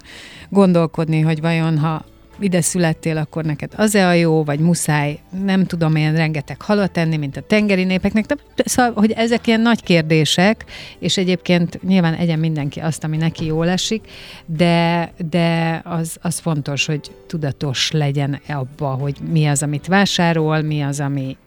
gondolkodni, 0.50 1.22
hogy 1.22 1.42
vajon 1.42 1.78
ha 1.78 2.06
ide 2.40 2.62
születtél, 2.62 3.18
akkor 3.18 3.44
neked 3.44 3.72
az-e 3.76 4.08
a 4.08 4.14
jó, 4.14 4.44
vagy 4.44 4.60
muszáj, 4.60 5.20
nem 5.44 5.66
tudom 5.66 5.96
én 5.96 6.16
rengeteg 6.16 6.62
halat 6.62 6.98
enni, 6.98 7.18
mint 7.18 7.38
a 7.38 7.42
tengeri 7.42 7.84
népeknek. 7.84 8.26
De, 8.26 8.36
szóval, 8.56 8.94
hogy 8.94 9.12
ezek 9.12 9.48
ilyen 9.48 9.62
nagy 9.62 9.84
kérdések, 9.84 10.66
és 11.00 11.18
egyébként 11.18 11.84
nyilván 11.84 12.14
egyen 12.14 12.40
mindenki 12.40 12.80
azt, 12.80 13.04
ami 13.04 13.18
neki 13.18 13.46
jól 13.46 13.70
esik, 13.70 14.08
de, 14.46 15.12
de 15.30 15.82
az, 15.86 16.18
az 16.22 16.40
fontos, 16.40 16.86
hogy 16.86 17.12
tudatos 17.28 17.92
legyen 17.92 18.40
abba, 18.48 18.88
hogy 18.88 19.18
mi 19.32 19.46
az, 19.46 19.64
amit 19.64 19.88
vásárol, 19.88 20.62
mi 20.62 20.82
az, 20.82 21.00
ami 21.00 21.38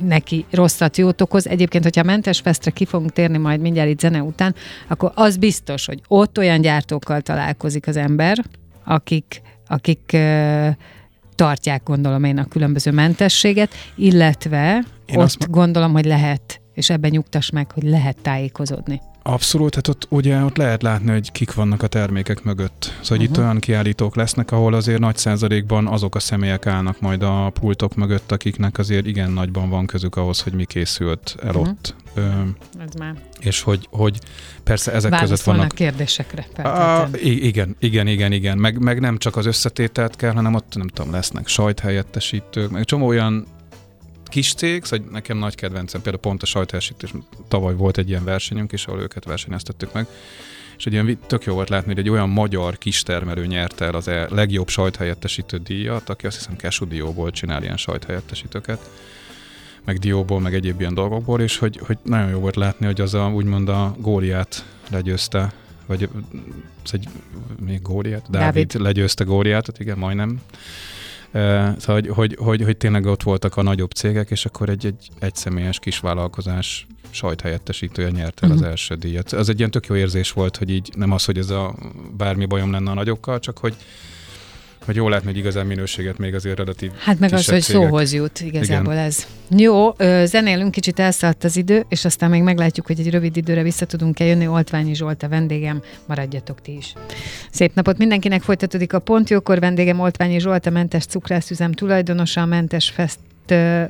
neki 0.00 0.44
rosszat, 0.50 0.96
jót 0.96 1.20
okoz. 1.20 1.46
Egyébként, 1.46 1.84
hogyha 1.84 2.02
mentes 2.02 2.40
fesztre 2.40 2.70
ki 2.70 2.84
fogunk 2.84 3.12
térni 3.12 3.38
majd 3.38 3.60
mindjárt 3.60 3.88
itt 3.88 4.00
zene 4.00 4.22
után, 4.22 4.54
akkor 4.88 5.12
az 5.14 5.36
biztos, 5.36 5.86
hogy 5.86 6.00
ott 6.08 6.38
olyan 6.38 6.60
gyártókkal 6.60 7.20
találkozik 7.20 7.86
az 7.86 7.96
ember, 7.96 8.38
akik, 8.84 9.42
akik 9.66 10.16
tartják, 11.34 11.82
gondolom 11.84 12.24
én, 12.24 12.38
a 12.38 12.44
különböző 12.44 12.90
mentességet, 12.90 13.72
illetve 13.96 14.84
én 15.06 15.16
ott 15.16 15.24
azt... 15.24 15.50
gondolom, 15.50 15.92
hogy 15.92 16.04
lehet, 16.04 16.60
és 16.74 16.90
ebben 16.90 17.10
nyugtass 17.10 17.50
meg, 17.50 17.70
hogy 17.70 17.82
lehet 17.82 18.16
tájékozódni. 18.22 19.00
Abszolút, 19.22 19.74
hát 19.74 19.88
ott 19.88 20.06
ugye 20.08 20.42
ott 20.42 20.56
lehet 20.56 20.82
látni, 20.82 21.10
hogy 21.10 21.32
kik 21.32 21.54
vannak 21.54 21.82
a 21.82 21.86
termékek 21.86 22.42
mögött. 22.42 22.82
Szóval 23.00 23.18
uh-huh. 23.18 23.22
itt 23.22 23.38
olyan 23.38 23.58
kiállítók 23.58 24.16
lesznek, 24.16 24.50
ahol 24.50 24.74
azért 24.74 24.98
nagy 25.00 25.16
százalékban 25.16 25.86
azok 25.86 26.14
a 26.14 26.20
személyek 26.20 26.66
állnak 26.66 27.00
majd 27.00 27.22
a 27.22 27.50
pultok 27.50 27.94
mögött, 27.94 28.32
akiknek 28.32 28.78
azért 28.78 29.06
igen 29.06 29.30
nagyban 29.30 29.68
van 29.68 29.86
közük 29.86 30.16
ahhoz, 30.16 30.40
hogy 30.40 30.52
mi 30.52 30.64
készült 30.64 31.36
el 31.42 31.48
uh-huh. 31.48 31.68
ott. 31.68 31.94
Ö, 32.14 32.20
Ez 32.78 32.94
már. 32.98 33.14
És 33.40 33.60
hogy, 33.60 33.88
hogy 33.90 34.18
persze 34.64 34.92
ezek 34.92 35.18
között 35.20 35.40
vannak... 35.40 35.68
kérdésekre. 35.74 36.42
A, 36.62 37.08
igen, 37.22 37.76
igen, 37.78 38.06
igen, 38.06 38.32
igen. 38.32 38.58
Meg, 38.58 38.78
meg 38.78 39.00
nem 39.00 39.18
csak 39.18 39.36
az 39.36 39.46
összetételt 39.46 40.16
kell, 40.16 40.32
hanem 40.32 40.54
ott 40.54 40.74
nem 40.74 40.88
tudom, 40.88 41.12
lesznek 41.12 41.48
sajthelyettesítők, 41.48 42.70
meg 42.70 42.84
csomó 42.84 43.06
olyan 43.06 43.46
kis 44.32 44.54
cég, 44.54 44.84
szóval 44.84 45.06
nekem 45.10 45.36
nagy 45.36 45.54
kedvencem, 45.54 46.02
például 46.02 46.22
pont 46.22 46.42
a 46.42 46.46
sajthelyettesítés, 46.46 47.12
tavaly 47.48 47.74
volt 47.74 47.98
egy 47.98 48.08
ilyen 48.08 48.24
versenyünk 48.24 48.72
is, 48.72 48.86
ahol 48.86 49.00
őket 49.00 49.24
versenyeztettük 49.24 49.92
meg, 49.92 50.06
és 50.78 50.86
egy 50.86 50.92
ilyen 50.92 51.18
tök 51.26 51.44
jó 51.44 51.54
volt 51.54 51.68
látni, 51.68 51.88
hogy 51.88 51.98
egy 51.98 52.08
olyan 52.08 52.28
magyar 52.28 52.78
kistermelő 52.78 53.46
nyerte 53.46 53.84
el 53.84 53.94
az 53.94 54.08
e 54.08 54.26
legjobb 54.30 54.68
sajthelyettesítő 54.68 55.56
díjat, 55.56 56.08
aki 56.08 56.26
azt 56.26 56.36
hiszem 56.36 56.56
Kesu 56.56 56.86
Dióból 56.86 57.30
csinál 57.30 57.62
ilyen 57.62 57.76
sajthelyettesítőket, 57.76 58.90
meg 59.84 59.98
dióból, 59.98 60.40
meg 60.40 60.54
egyéb 60.54 60.80
ilyen 60.80 60.94
dolgokból, 60.94 61.40
és 61.40 61.58
hogy, 61.58 61.80
hogy 61.86 61.98
nagyon 62.02 62.28
jó 62.28 62.38
volt 62.38 62.56
látni, 62.56 62.86
hogy 62.86 63.00
az 63.00 63.14
a, 63.14 63.28
úgymond 63.28 63.68
a 63.68 63.94
góriát 63.98 64.64
legyőzte, 64.90 65.52
vagy 65.86 66.08
ez 66.84 66.90
egy 66.92 67.08
még 67.60 67.82
góriát? 67.82 68.30
Dávid, 68.30 68.66
Dávid 68.66 68.80
legyőzte 68.80 69.24
góriátot, 69.24 69.78
igen, 69.78 69.98
majdnem. 69.98 70.40
Szóval, 71.32 71.76
hogy, 71.86 72.08
hogy, 72.08 72.36
hogy, 72.38 72.62
hogy 72.62 72.76
tényleg 72.76 73.06
ott 73.06 73.22
voltak 73.22 73.56
a 73.56 73.62
nagyobb 73.62 73.90
cégek, 73.90 74.30
és 74.30 74.44
akkor 74.44 74.68
egy, 74.68 74.86
egy 74.86 75.08
egyszemélyes 75.18 75.78
kis 75.78 75.98
vállalkozás 75.98 76.86
sajthelyettesítője 77.10 78.10
nyerte 78.10 78.46
el 78.46 78.48
uh-huh. 78.48 78.52
az 78.52 78.60
mhm. 78.60 78.70
első 78.70 78.94
díjat. 78.94 79.32
Az 79.32 79.48
egy 79.48 79.58
ilyen 79.58 79.70
tök 79.70 79.86
jó 79.86 79.94
érzés 79.94 80.32
volt, 80.32 80.56
hogy 80.56 80.70
így 80.70 80.90
nem 80.96 81.12
az, 81.12 81.24
hogy 81.24 81.38
ez 81.38 81.50
a 81.50 81.74
bármi 82.16 82.46
bajom 82.46 82.70
lenne 82.70 82.90
a 82.90 82.94
nagyokkal, 82.94 83.38
csak 83.38 83.58
hogy 83.58 83.74
hogy 84.84 84.96
jól 84.96 85.10
látni, 85.10 85.26
hogy 85.26 85.36
igazán 85.36 85.66
minőséget 85.66 86.18
még 86.18 86.34
azért 86.34 86.58
relatív 86.58 86.90
Hát 86.98 87.18
meg 87.18 87.32
az, 87.32 87.48
hogy 87.48 87.62
szóhoz 87.62 88.12
jut 88.12 88.40
igazából 88.40 88.92
Igen. 88.92 89.04
ez. 89.04 89.26
Jó, 89.56 89.90
zenélünk, 90.24 90.70
kicsit 90.70 90.98
elszállt 90.98 91.44
az 91.44 91.56
idő, 91.56 91.84
és 91.88 92.04
aztán 92.04 92.30
még 92.30 92.42
meglátjuk, 92.42 92.86
hogy 92.86 93.00
egy 93.00 93.10
rövid 93.10 93.36
időre 93.36 93.62
vissza 93.62 93.86
tudunk-e 93.86 94.24
jönni. 94.24 94.46
Oltványi 94.46 94.94
Zsolt 94.94 95.22
a 95.22 95.28
vendégem, 95.28 95.82
maradjatok 96.06 96.60
ti 96.60 96.76
is. 96.76 96.92
Szép 97.50 97.74
napot 97.74 97.98
mindenkinek, 97.98 98.42
folytatódik 98.42 98.92
a 98.92 98.98
Pontjókor, 98.98 99.58
vendégem 99.58 100.00
Oltványi 100.00 100.40
Zsolt, 100.40 100.66
a 100.66 100.70
Mentes 100.70 101.04
Cukrászüzem 101.04 101.72
tulajdonosa, 101.72 102.40
a 102.40 102.46
Mentes 102.46 102.90
Fest 102.90 103.18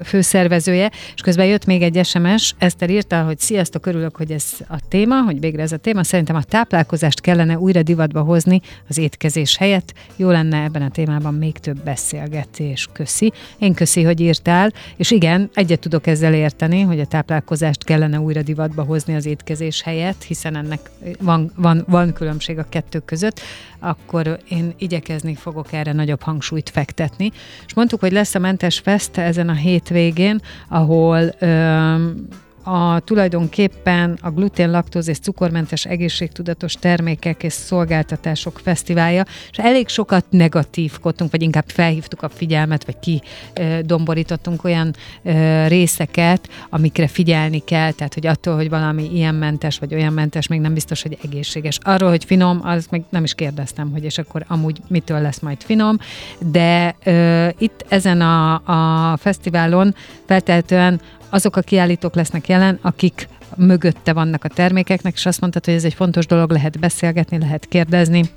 főszervezője, 0.05 0.91
és 1.15 1.21
közben 1.23 1.47
jött 1.47 1.65
még 1.65 1.83
egy 1.83 2.05
SMS, 2.05 2.55
Eszter 2.59 2.91
írta, 2.91 3.23
hogy 3.23 3.39
sziasztok, 3.39 3.87
örülök, 3.87 4.17
hogy 4.17 4.31
ez 4.31 4.45
a 4.69 4.77
téma, 4.89 5.23
hogy 5.23 5.41
végre 5.41 5.63
ez 5.63 5.73
a 5.73 5.77
téma. 5.77 6.05
Szerintem 6.05 6.37
a 6.37 6.43
táplálkozást 6.43 7.21
kellene 7.21 7.59
újra 7.59 7.83
divatba 7.83 8.23
hozni 8.23 8.61
az 8.89 8.99
étkezés 8.99 9.57
helyett. 9.57 9.93
Jó 10.17 10.31
lenne 10.31 10.63
ebben 10.63 10.83
a 10.83 10.91
témában 10.91 11.35
még 11.35 11.59
több 11.59 11.85
beszélgetés. 11.85 12.89
Köszi. 12.93 13.33
Én 13.59 13.75
köszi, 13.75 14.03
hogy 14.03 14.21
írtál, 14.21 14.73
és 14.97 15.11
igen, 15.11 15.51
egyet 15.55 15.81
tudok 15.81 16.07
ezzel 16.07 16.35
érteni, 16.35 16.81
hogy 16.81 17.01
a 17.01 17.07
táplálkozást 17.07 17.85
kellene 17.85 18.21
újra 18.21 18.43
divatba 18.43 18.83
hozni 18.83 19.15
az 19.15 19.27
étkezés 19.27 19.83
helyett, 19.83 20.23
hiszen 20.23 20.57
ennek 20.57 20.91
van, 21.21 21.53
van, 21.57 21.85
van 21.89 22.13
különbség 22.13 22.59
a 22.59 22.67
kettő 22.69 22.99
között, 22.99 23.41
akkor 23.83 24.39
én 24.49 24.75
igyekezni 24.79 25.35
fogok 25.35 25.73
erre 25.73 25.93
nagyobb 25.93 26.23
hangsúlyt 26.23 26.71
fektetni. 26.71 27.31
És 27.67 27.75
mondtuk, 27.75 28.01
hogy 28.01 28.13
lesz 28.13 28.35
a 28.35 28.39
Mentes 28.39 28.79
Fest 28.79 29.19
ezen 29.43 29.49
a 29.49 29.59
hétvégén, 29.59 30.41
ahol 30.69 31.35
a 32.63 33.01
tulajdonképpen 33.01 34.19
a 34.21 34.31
glutén, 34.31 34.71
laktóz 34.71 35.09
és 35.09 35.19
cukormentes 35.19 35.85
egészségtudatos 35.85 36.75
termékek 36.75 37.43
és 37.43 37.53
szolgáltatások 37.53 38.59
fesztiválja, 38.63 39.25
és 39.51 39.59
elég 39.59 39.89
sokat 39.89 40.25
negatívkodtunk, 40.31 41.31
vagy 41.31 41.43
inkább 41.43 41.65
felhívtuk 41.67 42.23
a 42.23 42.29
figyelmet, 42.29 42.85
vagy 42.85 43.21
kidomborítottunk 43.55 44.65
olyan 44.65 44.95
ö, 45.23 45.67
részeket, 45.67 46.49
amikre 46.71 47.07
figyelni 47.07 47.59
kell, 47.59 47.93
tehát 47.93 48.15
hogy 48.15 48.27
attól, 48.27 48.55
hogy 48.57 48.69
valami 48.69 49.11
ilyen 49.15 49.35
mentes, 49.35 49.79
vagy 49.79 49.95
olyan 49.95 50.13
mentes, 50.13 50.47
még 50.47 50.61
nem 50.61 50.75
biztos, 50.75 51.03
hogy 51.03 51.19
egészséges. 51.25 51.79
Arról, 51.83 52.11
hogy 52.11 52.25
finom, 52.25 52.61
az 52.63 52.87
még 52.91 53.03
nem 53.11 53.25
is 53.25 53.35
kérdeztem, 53.35 53.91
hogy 53.91 54.05
és 54.05 54.19
akkor 54.19 54.45
amúgy 54.49 54.81
mitől 54.89 55.21
lesz 55.21 55.41
majd 55.41 55.63
finom, 55.63 55.99
de 56.39 56.95
ö, 57.05 57.49
itt 57.59 57.85
ezen 57.89 58.21
a, 58.21 58.53
a 59.13 59.17
fesztiválon 59.17 59.95
feltehetően 60.27 61.01
azok 61.33 61.57
a 61.57 61.61
kiállítók 61.61 62.15
lesznek 62.15 62.49
jelen, 62.49 62.79
akik 62.83 63.29
mögötte 63.57 64.13
vannak 64.13 64.45
a 64.45 64.49
termékeknek, 64.49 65.15
és 65.15 65.27
azt 65.27 65.41
mondtad, 65.41 65.65
hogy 65.65 65.75
ez 65.75 65.85
egy 65.85 65.95
fontos 65.95 66.27
dolog, 66.27 66.51
lehet 66.51 66.79
beszélgetni, 66.79 67.39
lehet 67.39 67.67
kérdezni, 67.69 68.31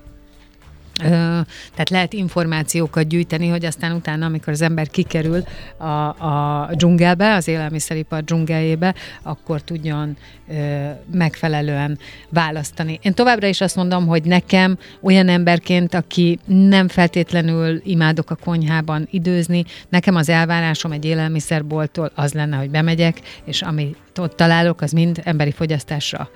tehát 0.98 1.90
lehet 1.90 2.14
információkat 2.14 3.08
gyűjteni, 3.08 3.48
hogy 3.48 3.66
aztán 3.66 3.92
utána, 3.92 4.26
amikor 4.26 4.54
az 4.54 4.62
ember 4.62 4.88
kikerül 4.90 5.44
a, 5.78 5.86
a 5.86 6.70
dzsungelbe, 6.74 7.34
az 7.34 7.48
élelmiszeripar 7.48 8.24
dzsungeljébe, 8.24 8.96
akkor 9.24 9.62
tudjon 9.62 10.18
ö, 10.50 10.90
megfelelően 11.12 11.98
választani. 12.30 13.00
Én 13.02 13.14
továbbra 13.14 13.48
is 13.48 13.62
azt 13.62 13.76
mondom, 13.76 14.08
hogy 14.08 14.24
nekem 14.24 14.78
olyan 15.02 15.30
emberként, 15.30 15.94
aki 15.94 16.40
nem 16.46 16.88
feltétlenül 16.88 17.82
imádok 17.84 18.30
a 18.30 18.36
konyhában 18.36 19.08
időzni, 19.12 19.66
nekem 19.90 20.16
az 20.16 20.30
elvárásom 20.30 20.92
egy 20.92 21.06
élelmiszerboltól 21.06 22.12
az 22.16 22.34
lenne, 22.34 22.58
hogy 22.58 22.70
bemegyek, 22.70 23.22
és 23.46 23.62
ami 23.62 23.96
ott 24.20 24.36
találok, 24.36 24.82
az 24.82 24.92
mind 24.92 25.22
emberi 25.24 25.52
fogyasztásra 25.52 26.30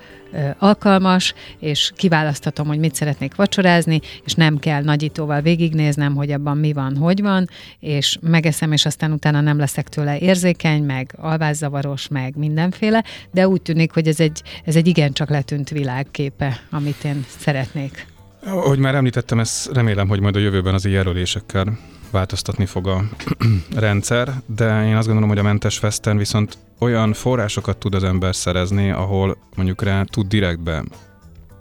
alkalmas, 0.58 1.34
és 1.58 1.92
kiválaszthatom, 1.96 2.66
hogy 2.66 2.78
mit 2.78 2.94
szeretnék 2.94 3.34
vacsorázni, 3.34 4.00
és 4.24 4.34
nem 4.34 4.58
kell 4.58 4.82
nagyítóval 4.82 5.40
végignéznem, 5.40 6.14
hogy 6.14 6.30
abban 6.30 6.58
mi 6.58 6.72
van, 6.72 6.96
hogy 6.96 7.22
van, 7.22 7.48
és 7.80 8.18
megeszem, 8.20 8.72
és 8.72 8.86
aztán 8.86 9.12
utána 9.12 9.40
nem 9.40 9.58
leszek 9.58 9.88
tőle 9.88 10.18
érzékeny, 10.18 10.82
meg 10.82 11.14
alvászavaros, 11.16 12.08
meg 12.08 12.36
mindenféle, 12.36 13.04
de 13.30 13.48
úgy 13.48 13.62
tűnik, 13.62 13.92
hogy 13.92 14.08
ez 14.08 14.20
egy, 14.20 14.42
ez 14.64 14.76
egy 14.76 14.86
igencsak 14.86 15.28
letűnt 15.28 15.68
világképe, 15.68 16.60
amit 16.70 17.04
én 17.04 17.24
szeretnék. 17.38 18.06
Ahogy 18.44 18.78
már 18.78 18.94
említettem, 18.94 19.38
ezt 19.38 19.72
remélem, 19.72 20.08
hogy 20.08 20.20
majd 20.20 20.36
a 20.36 20.38
jövőben 20.38 20.74
az 20.74 20.84
ilyen 20.84 20.98
jelölésekkel 20.98 21.78
változtatni 22.10 22.66
fog 22.66 22.86
a 22.86 23.02
rendszer, 23.74 24.32
de 24.46 24.86
én 24.86 24.96
azt 24.96 25.06
gondolom, 25.06 25.28
hogy 25.28 25.38
a 25.38 25.42
mentes 25.42 25.78
festen 25.78 26.16
viszont 26.16 26.58
olyan 26.78 27.12
forrásokat 27.12 27.76
tud 27.76 27.94
az 27.94 28.04
ember 28.04 28.36
szerezni, 28.36 28.90
ahol 28.90 29.36
mondjuk 29.56 29.82
rá 29.82 30.02
tud 30.02 30.26
direktbe 30.26 30.84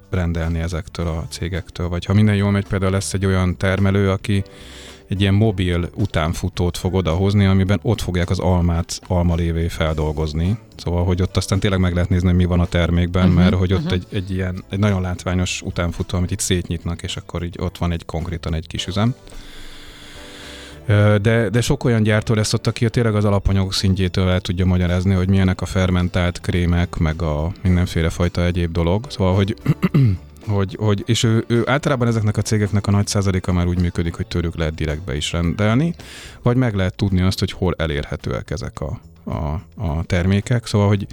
rendelni 0.10 0.60
ezektől 0.60 1.08
a 1.08 1.26
cégektől, 1.30 1.90
vagy 1.90 2.06
ha 2.06 2.14
minden 2.14 2.36
jól 2.36 2.52
megy, 2.52 2.68
például 2.68 2.92
lesz 2.92 3.14
egy 3.14 3.26
olyan 3.26 3.58
termelő, 3.58 4.12
aki 4.12 4.44
egy 5.08 5.22
ilyen 5.22 5.34
mobil 5.34 5.90
utánfutót 5.96 6.78
fog 6.78 6.94
odahozni, 6.94 7.46
amiben 7.46 7.80
ott 7.82 8.02
fogják 8.02 8.30
az 8.30 8.40
almát 8.40 9.02
almalévé 9.08 9.68
feldolgozni. 9.68 10.58
Szóval, 10.76 11.06
hogy 11.06 11.22
ott 11.22 11.38
aztán 11.38 11.60
tényleg 11.60 11.80
meg 11.80 11.94
lehet 11.94 12.10
nézni, 12.10 12.28
hogy 12.28 12.38
mi 12.38 12.46
van 12.46 12.60
a 12.60 12.66
termékben, 12.66 13.24
uh-huh, 13.24 13.40
mert 13.40 13.56
hogy 13.56 13.74
ott 13.74 13.80
uh-huh. 13.80 13.94
egy, 13.94 14.06
egy 14.10 14.32
ilyen, 14.32 14.64
egy 14.70 14.80
nagyon 14.80 15.02
látványos 15.02 15.62
utánfutó, 15.62 16.18
amit 16.18 16.32
itt 16.32 16.40
szétnyitnak, 16.40 17.02
és 17.02 17.18
akkor 17.18 17.44
így 17.44 17.56
ott 17.60 17.78
van 17.78 17.92
egy 17.92 18.06
konkrétan 18.06 18.54
egy 18.54 18.68
kis 18.68 18.88
üzem. 18.88 19.16
De, 21.22 21.50
de 21.50 21.62
sok 21.62 21.84
olyan 21.84 22.04
gyártó 22.04 22.34
lesz 22.34 22.54
ott, 22.54 22.68
aki 22.68 22.90
tényleg 22.90 23.16
az 23.16 23.26
alapanyagok 23.26 23.74
szintjétől 23.74 24.30
el 24.30 24.40
tudja 24.40 24.66
magyarázni, 24.66 25.14
hogy 25.14 25.30
milyenek 25.30 25.62
a 25.62 25.66
fermentált 25.66 26.42
krémek, 26.42 26.98
meg 26.98 27.22
a 27.22 27.52
mindenféle 27.64 28.10
fajta 28.10 28.46
egyéb 28.46 28.72
dolog. 28.72 29.06
Szóval, 29.10 29.36
hogy 29.36 29.56
hogy, 30.48 30.76
hogy 30.80 31.04
és 31.06 31.24
ő, 31.24 31.44
ő 31.48 31.64
általában 31.66 32.08
ezeknek 32.08 32.38
a 32.38 32.42
cégeknek 32.42 32.88
a 32.88 32.92
nagy 32.92 33.08
százaléka 33.08 33.52
már 33.52 33.68
úgy 33.68 33.82
működik, 33.82 34.14
hogy 34.14 34.28
tőlük 34.28 34.56
lehet 34.56 34.76
direktbe 34.76 35.16
is 35.16 35.32
rendelni, 35.32 35.94
vagy 36.42 36.56
meg 36.56 36.76
lehet 36.76 36.96
tudni 36.96 37.22
azt, 37.22 37.40
hogy 37.40 37.52
hol 37.52 37.74
elérhetőek 37.78 38.52
ezek 38.52 38.80
a, 38.82 39.00
a, 39.24 39.62
a 39.76 40.04
termékek. 40.06 40.66
Szóval, 40.66 40.88
hogy 40.88 41.08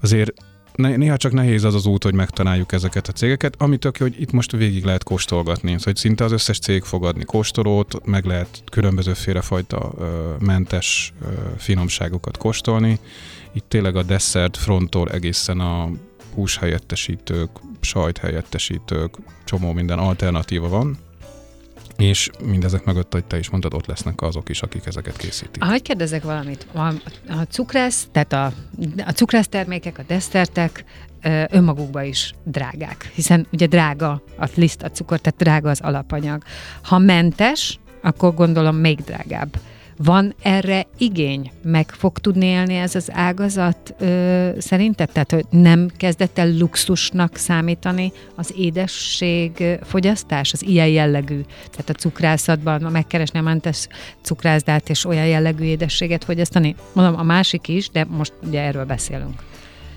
azért 0.00 0.32
néha 0.74 1.16
csak 1.16 1.32
nehéz 1.32 1.64
az 1.64 1.74
az 1.74 1.86
út, 1.86 2.02
hogy 2.02 2.14
megtaláljuk 2.14 2.72
ezeket 2.72 3.08
a 3.08 3.12
cégeket, 3.12 3.54
ami 3.58 3.76
tök 3.76 3.96
hogy 3.96 4.20
itt 4.20 4.32
most 4.32 4.52
végig 4.52 4.84
lehet 4.84 5.04
kóstolgatni. 5.04 5.68
Szóval 5.68 5.84
hogy 5.84 5.96
szinte 5.96 6.24
az 6.24 6.32
összes 6.32 6.58
cég 6.58 6.82
fog 6.82 7.04
adni 7.04 7.24
kóstolót, 7.24 8.06
meg 8.06 8.24
lehet 8.24 8.62
különböző 8.70 9.12
fajta 9.40 9.92
mentes 10.38 11.12
ö, 11.22 11.26
finomságokat 11.56 12.36
kóstolni. 12.36 12.98
Itt 13.52 13.64
tényleg 13.68 13.96
a 13.96 14.02
desszert 14.02 14.56
fronttól 14.56 15.10
egészen 15.10 15.60
a 15.60 15.90
húshelyettesítők, 16.34 17.50
sajthelyettesítők, 17.80 19.14
csomó 19.44 19.72
minden 19.72 19.98
alternatíva 19.98 20.68
van. 20.68 20.98
És 21.96 22.30
mindezek 22.44 22.84
mögött, 22.84 23.12
hogy 23.12 23.24
te 23.24 23.38
is 23.38 23.50
mondtad, 23.50 23.74
ott 23.74 23.86
lesznek 23.86 24.22
azok 24.22 24.48
is, 24.48 24.62
akik 24.62 24.86
ezeket 24.86 25.16
készítik. 25.16 25.62
Ahogy 25.62 25.82
kérdezek 25.82 26.22
valamit, 26.22 26.66
a, 26.72 26.86
a 27.28 27.42
cukrász, 27.50 28.08
tehát 28.12 28.32
a, 28.32 28.52
a 29.06 29.10
cukrász 29.10 29.48
termékek, 29.48 29.98
a 29.98 30.02
desztertek 30.06 30.84
önmagukban 31.50 32.04
is 32.04 32.34
drágák, 32.44 33.10
hiszen 33.14 33.46
ugye 33.52 33.66
drága 33.66 34.22
a 34.38 34.48
liszt, 34.54 34.82
a 34.82 34.90
cukor, 34.90 35.18
tehát 35.18 35.38
drága 35.38 35.70
az 35.70 35.80
alapanyag. 35.80 36.42
Ha 36.82 36.98
mentes, 36.98 37.78
akkor 38.02 38.34
gondolom 38.34 38.76
még 38.76 38.98
drágább. 39.00 39.58
Van 40.04 40.34
erre 40.42 40.86
igény? 40.98 41.50
Meg 41.62 41.90
fog 41.90 42.18
tudni 42.18 42.46
élni 42.46 42.74
ez 42.74 42.94
az 42.94 43.10
ágazat 43.12 43.94
ö, 43.98 44.48
szerinted? 44.58 45.12
Tehát, 45.12 45.30
hogy 45.30 45.44
nem 45.50 45.90
kezdett 45.96 46.38
el 46.38 46.56
luxusnak 46.58 47.36
számítani 47.36 48.12
az 48.34 48.54
édesség 48.56 49.64
fogyasztás, 49.82 50.52
az 50.52 50.62
ilyen 50.62 50.88
jellegű, 50.88 51.40
tehát 51.70 51.90
a 51.90 51.92
cukrászatban 51.92 52.82
megkeresni 52.82 53.38
a 53.38 53.42
mentes 53.42 53.86
cukrászdát 54.20 54.88
és 54.88 55.04
olyan 55.04 55.26
jellegű 55.26 55.64
édességet 55.64 56.24
fogyasztani? 56.24 56.74
Mondom, 56.92 57.18
a 57.20 57.22
másik 57.22 57.68
is, 57.68 57.88
de 57.88 58.04
most 58.04 58.32
ugye 58.46 58.60
erről 58.60 58.84
beszélünk. 58.84 59.42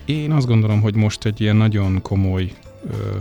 Én 0.04 0.32
azt 0.32 0.46
gondolom, 0.46 0.80
hogy 0.80 0.94
most 0.94 1.24
egy 1.24 1.40
ilyen 1.40 1.56
nagyon 1.56 2.02
komoly 2.02 2.52
ö, 2.90 3.16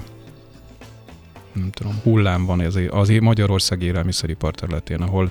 nem 1.53 1.69
tudom, 1.71 1.99
hullám 2.03 2.45
van 2.45 2.59
az, 2.59 2.79
az 2.89 3.11
Magyarország 3.19 3.81
élelmiszeripar 3.81 4.55
területén, 4.55 5.01
ahol 5.01 5.29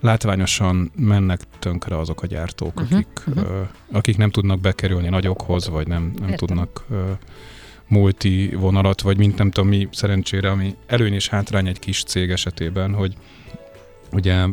látványosan 0.00 0.92
mennek 0.96 1.40
tönkre 1.58 1.98
azok 1.98 2.22
a 2.22 2.26
gyártók, 2.26 2.80
uh-huh, 2.80 2.98
akik, 2.98 3.22
uh-huh. 3.26 3.50
Ö, 3.50 3.62
akik 3.92 4.16
nem 4.16 4.30
tudnak 4.30 4.60
bekerülni 4.60 5.08
nagyokhoz, 5.08 5.68
vagy 5.68 5.86
nem, 5.86 6.12
nem 6.20 6.30
tudnak 6.30 6.84
ö, 6.90 7.10
multi 7.88 8.54
vonalat, 8.54 9.00
vagy 9.00 9.16
mint 9.16 9.38
nem 9.38 9.50
tudom 9.50 9.68
mi 9.68 9.88
szerencsére, 9.92 10.50
ami 10.50 10.74
előny 10.86 11.12
és 11.12 11.28
hátrány 11.28 11.66
egy 11.66 11.78
kis 11.78 12.02
cég 12.02 12.30
esetében, 12.30 12.94
hogy 12.94 13.14
ugye 14.12 14.46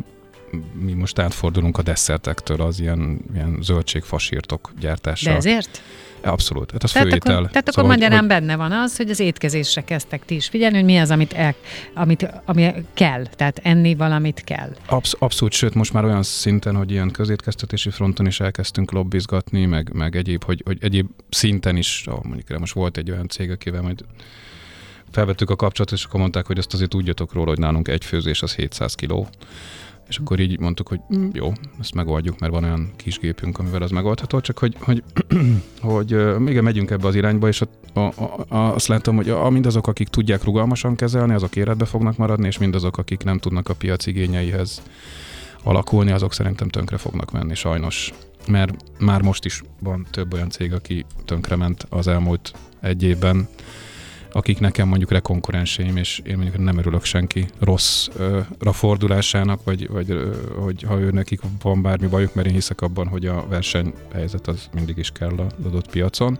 mi 0.72 0.92
most 0.92 1.18
átfordulunk 1.18 1.78
a 1.78 1.82
desszertektől 1.82 2.60
az 2.60 2.80
ilyen, 2.80 3.20
ilyen 3.34 3.58
zöldségfasírtok 3.60 4.72
gyártására. 4.80 5.32
De 5.32 5.48
ezért? 5.48 5.82
Abszolút, 6.20 6.70
hát 6.70 6.82
az 6.82 6.92
tehát 6.92 7.08
főétel. 7.08 7.36
Akkor, 7.36 7.50
tehát 7.50 7.68
szóval, 7.68 7.84
akkor 7.84 7.96
magyarán 7.96 8.18
hogy, 8.18 8.28
benne 8.28 8.56
van 8.56 8.72
az, 8.72 8.96
hogy 8.96 9.10
az 9.10 9.20
étkezésre 9.20 9.84
kezdtek 9.84 10.24
ti 10.24 10.34
is 10.34 10.48
figyelni, 10.48 10.76
hogy 10.76 10.84
mi 10.84 10.98
az, 10.98 11.10
amit, 11.10 11.32
el, 11.32 11.54
amit 11.94 12.30
ami 12.44 12.72
kell, 12.94 13.26
tehát 13.26 13.60
enni 13.62 13.94
valamit 13.94 14.44
kell. 14.44 14.76
Absz, 14.86 15.14
abszolút, 15.18 15.52
sőt 15.52 15.74
most 15.74 15.92
már 15.92 16.04
olyan 16.04 16.22
szinten, 16.22 16.76
hogy 16.76 16.90
ilyen 16.90 17.10
közétkeztetési 17.10 17.90
fronton 17.90 18.26
is 18.26 18.40
elkezdtünk 18.40 18.92
lobbizgatni, 18.92 19.64
meg, 19.64 19.90
meg 19.92 20.16
egyéb, 20.16 20.44
hogy, 20.44 20.62
hogy 20.64 20.78
egyéb 20.80 21.06
szinten 21.28 21.76
is, 21.76 22.04
oh, 22.06 22.24
mondjuk 22.24 22.58
most 22.58 22.74
volt 22.74 22.96
egy 22.96 23.10
olyan 23.10 23.28
cég, 23.28 23.50
akivel 23.50 23.82
majd 23.82 24.04
felvettük 25.10 25.50
a 25.50 25.56
kapcsolatot, 25.56 25.98
és 25.98 26.04
akkor 26.04 26.20
mondták, 26.20 26.46
hogy 26.46 26.58
azt 26.58 26.74
azért 26.74 26.90
tudjatok 26.90 27.32
róla, 27.32 27.48
hogy 27.48 27.58
nálunk 27.58 27.88
egy 27.88 28.04
főzés 28.04 28.42
az 28.42 28.54
700 28.54 28.94
kiló 28.94 29.28
és 30.08 30.18
akkor 30.18 30.40
így 30.40 30.58
mondtuk, 30.58 30.88
hogy 30.88 31.00
mm, 31.16 31.28
jó, 31.32 31.52
ezt 31.80 31.94
megoldjuk, 31.94 32.38
mert 32.38 32.52
van 32.52 32.64
olyan 32.64 32.90
kis 32.96 33.18
gépünk, 33.18 33.58
amivel 33.58 33.82
az 33.82 33.90
megoldható, 33.90 34.40
csak 34.40 34.58
hogy, 34.58 34.76
hogy, 34.80 35.02
hogy 35.80 36.38
még 36.38 36.60
megyünk 36.60 36.90
ebbe 36.90 37.06
az 37.06 37.14
irányba, 37.14 37.48
és 37.48 37.62
a, 37.92 38.00
a, 38.00 38.44
a, 38.48 38.56
azt 38.74 38.86
látom, 38.86 39.16
hogy 39.16 39.28
a, 39.28 39.50
mindazok, 39.50 39.86
akik 39.86 40.08
tudják 40.08 40.44
rugalmasan 40.44 40.96
kezelni, 40.96 41.34
azok 41.34 41.56
életbe 41.56 41.84
fognak 41.84 42.16
maradni, 42.16 42.46
és 42.46 42.58
mindazok, 42.58 42.98
akik 42.98 43.24
nem 43.24 43.38
tudnak 43.38 43.68
a 43.68 43.74
piac 43.74 44.06
igényeihez 44.06 44.82
alakulni, 45.62 46.10
azok 46.10 46.32
szerintem 46.32 46.68
tönkre 46.68 46.96
fognak 46.96 47.32
menni, 47.32 47.54
sajnos. 47.54 48.12
Mert 48.48 48.74
már 48.98 49.22
most 49.22 49.44
is 49.44 49.62
van 49.80 50.06
több 50.10 50.32
olyan 50.32 50.50
cég, 50.50 50.72
aki 50.72 51.04
tönkrement 51.24 51.86
az 51.88 52.06
elmúlt 52.06 52.52
egy 52.80 53.02
évben, 53.02 53.48
akik 54.36 54.58
nekem 54.58 54.88
mondjuk 54.88 55.10
rekonkurenseim, 55.10 55.96
és 55.96 56.20
én 56.24 56.36
mondjuk 56.36 56.58
nem 56.58 56.78
örülök 56.78 57.04
senki 57.04 57.46
rosszra 57.58 58.72
fordulásának, 58.72 59.64
vagy, 59.64 59.88
vagy 59.88 60.32
hogy 60.58 60.82
ha 60.82 60.98
ő 60.98 61.10
nekik 61.10 61.40
van 61.62 61.82
bármi 61.82 62.06
bajuk, 62.06 62.34
mert 62.34 62.46
én 62.46 62.54
hiszek 62.54 62.80
abban, 62.80 63.06
hogy 63.06 63.26
a 63.26 63.46
versenyhelyzet 63.48 64.46
az 64.46 64.68
mindig 64.74 64.96
is 64.96 65.10
kell 65.10 65.32
az 65.38 65.66
adott 65.66 65.90
piacon. 65.90 66.38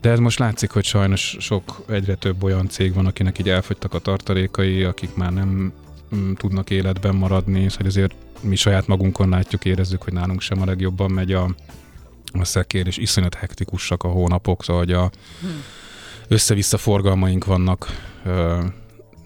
De 0.00 0.10
ez 0.10 0.18
most 0.18 0.38
látszik, 0.38 0.70
hogy 0.70 0.84
sajnos 0.84 1.36
sok, 1.40 1.84
egyre 1.88 2.14
több 2.14 2.42
olyan 2.42 2.68
cég 2.68 2.94
van, 2.94 3.06
akinek 3.06 3.38
így 3.38 3.48
elfogytak 3.48 3.94
a 3.94 3.98
tartalékai, 3.98 4.82
akik 4.82 5.14
már 5.14 5.32
nem 5.32 5.72
mm, 6.14 6.32
tudnak 6.32 6.70
életben 6.70 7.14
maradni, 7.14 7.68
szóval 7.68 7.86
azért 7.86 8.14
mi 8.40 8.56
saját 8.56 8.86
magunkon 8.86 9.28
látjuk, 9.28 9.64
érezzük, 9.64 10.02
hogy 10.02 10.12
nálunk 10.12 10.40
sem 10.40 10.62
a 10.62 10.64
legjobban 10.64 11.10
megy 11.10 11.32
a, 11.32 11.54
a 12.32 12.44
szekér, 12.44 12.86
és 12.86 12.96
iszonyat 12.96 13.34
hektikusak 13.34 14.02
a 14.02 14.08
hónapok, 14.08 14.64
szóval 14.64 14.82
hogy 14.82 14.92
a, 14.92 15.10
hmm 15.40 15.62
össze-vissza 16.32 16.78
forgalmaink 16.78 17.44
vannak 17.44 17.86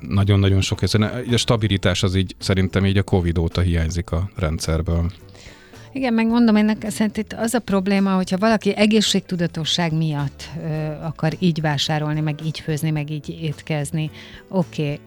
nagyon-nagyon 0.00 0.60
sok 0.60 0.82
ezen. 0.82 1.02
A 1.02 1.36
stabilitás 1.36 2.02
az 2.02 2.14
így 2.14 2.34
szerintem 2.38 2.86
így 2.86 2.96
a 2.96 3.02
Covid 3.02 3.38
óta 3.38 3.60
hiányzik 3.60 4.10
a 4.10 4.30
rendszerből. 4.36 5.10
Igen, 5.92 6.14
megmondom, 6.14 6.56
ennek 6.56 6.90
szerint 6.90 7.32
az 7.38 7.54
a 7.54 7.58
probléma, 7.58 8.14
hogyha 8.14 8.36
valaki 8.38 8.76
egészségtudatosság 8.76 9.92
miatt 9.92 10.48
ö, 10.62 10.68
akar 11.02 11.32
így 11.38 11.60
vásárolni, 11.60 12.20
meg 12.20 12.44
így 12.44 12.60
főzni, 12.60 12.90
meg 12.90 13.10
így 13.10 13.38
étkezni, 13.42 14.10
oké, 14.48 14.82
okay, 14.82 15.00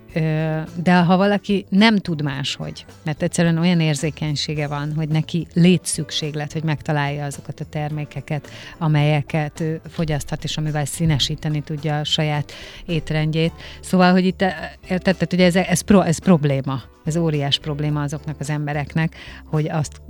de 0.84 0.94
ha 1.06 1.18
valaki 1.18 1.66
nem 1.70 1.98
tud 1.98 2.22
máshogy, 2.22 2.86
mert 3.04 3.22
egyszerűen 3.22 3.58
olyan 3.58 3.80
érzékenysége 3.80 4.68
van, 4.68 4.94
hogy 4.96 5.08
neki 5.08 5.48
létszükséglet, 5.54 6.54
hogy 6.54 6.64
megtalálja 6.64 7.26
azokat 7.26 7.60
a 7.60 7.66
termékeket, 7.70 8.50
amelyeket 8.78 9.60
ő 9.60 9.82
fogyaszthat, 9.90 10.44
és 10.44 10.58
amivel 10.58 10.86
színesíteni 10.86 11.62
tudja 11.62 12.00
a 12.00 12.04
saját 12.04 12.52
étrendjét. 12.86 13.54
Szóval, 13.82 14.12
hogy 14.12 14.26
itt, 14.26 14.44
érted, 14.90 15.28
ugye 15.34 15.46
ez, 15.46 15.56
ez, 15.56 15.82
pro, 15.82 16.02
ez 16.02 16.18
probléma, 16.18 16.82
ez 17.04 17.18
óriás 17.18 17.60
probléma 17.60 18.02
azoknak 18.02 18.36
az 18.40 18.50
embereknek, 18.50 19.16
hogy 19.46 19.70
azt 19.70 20.02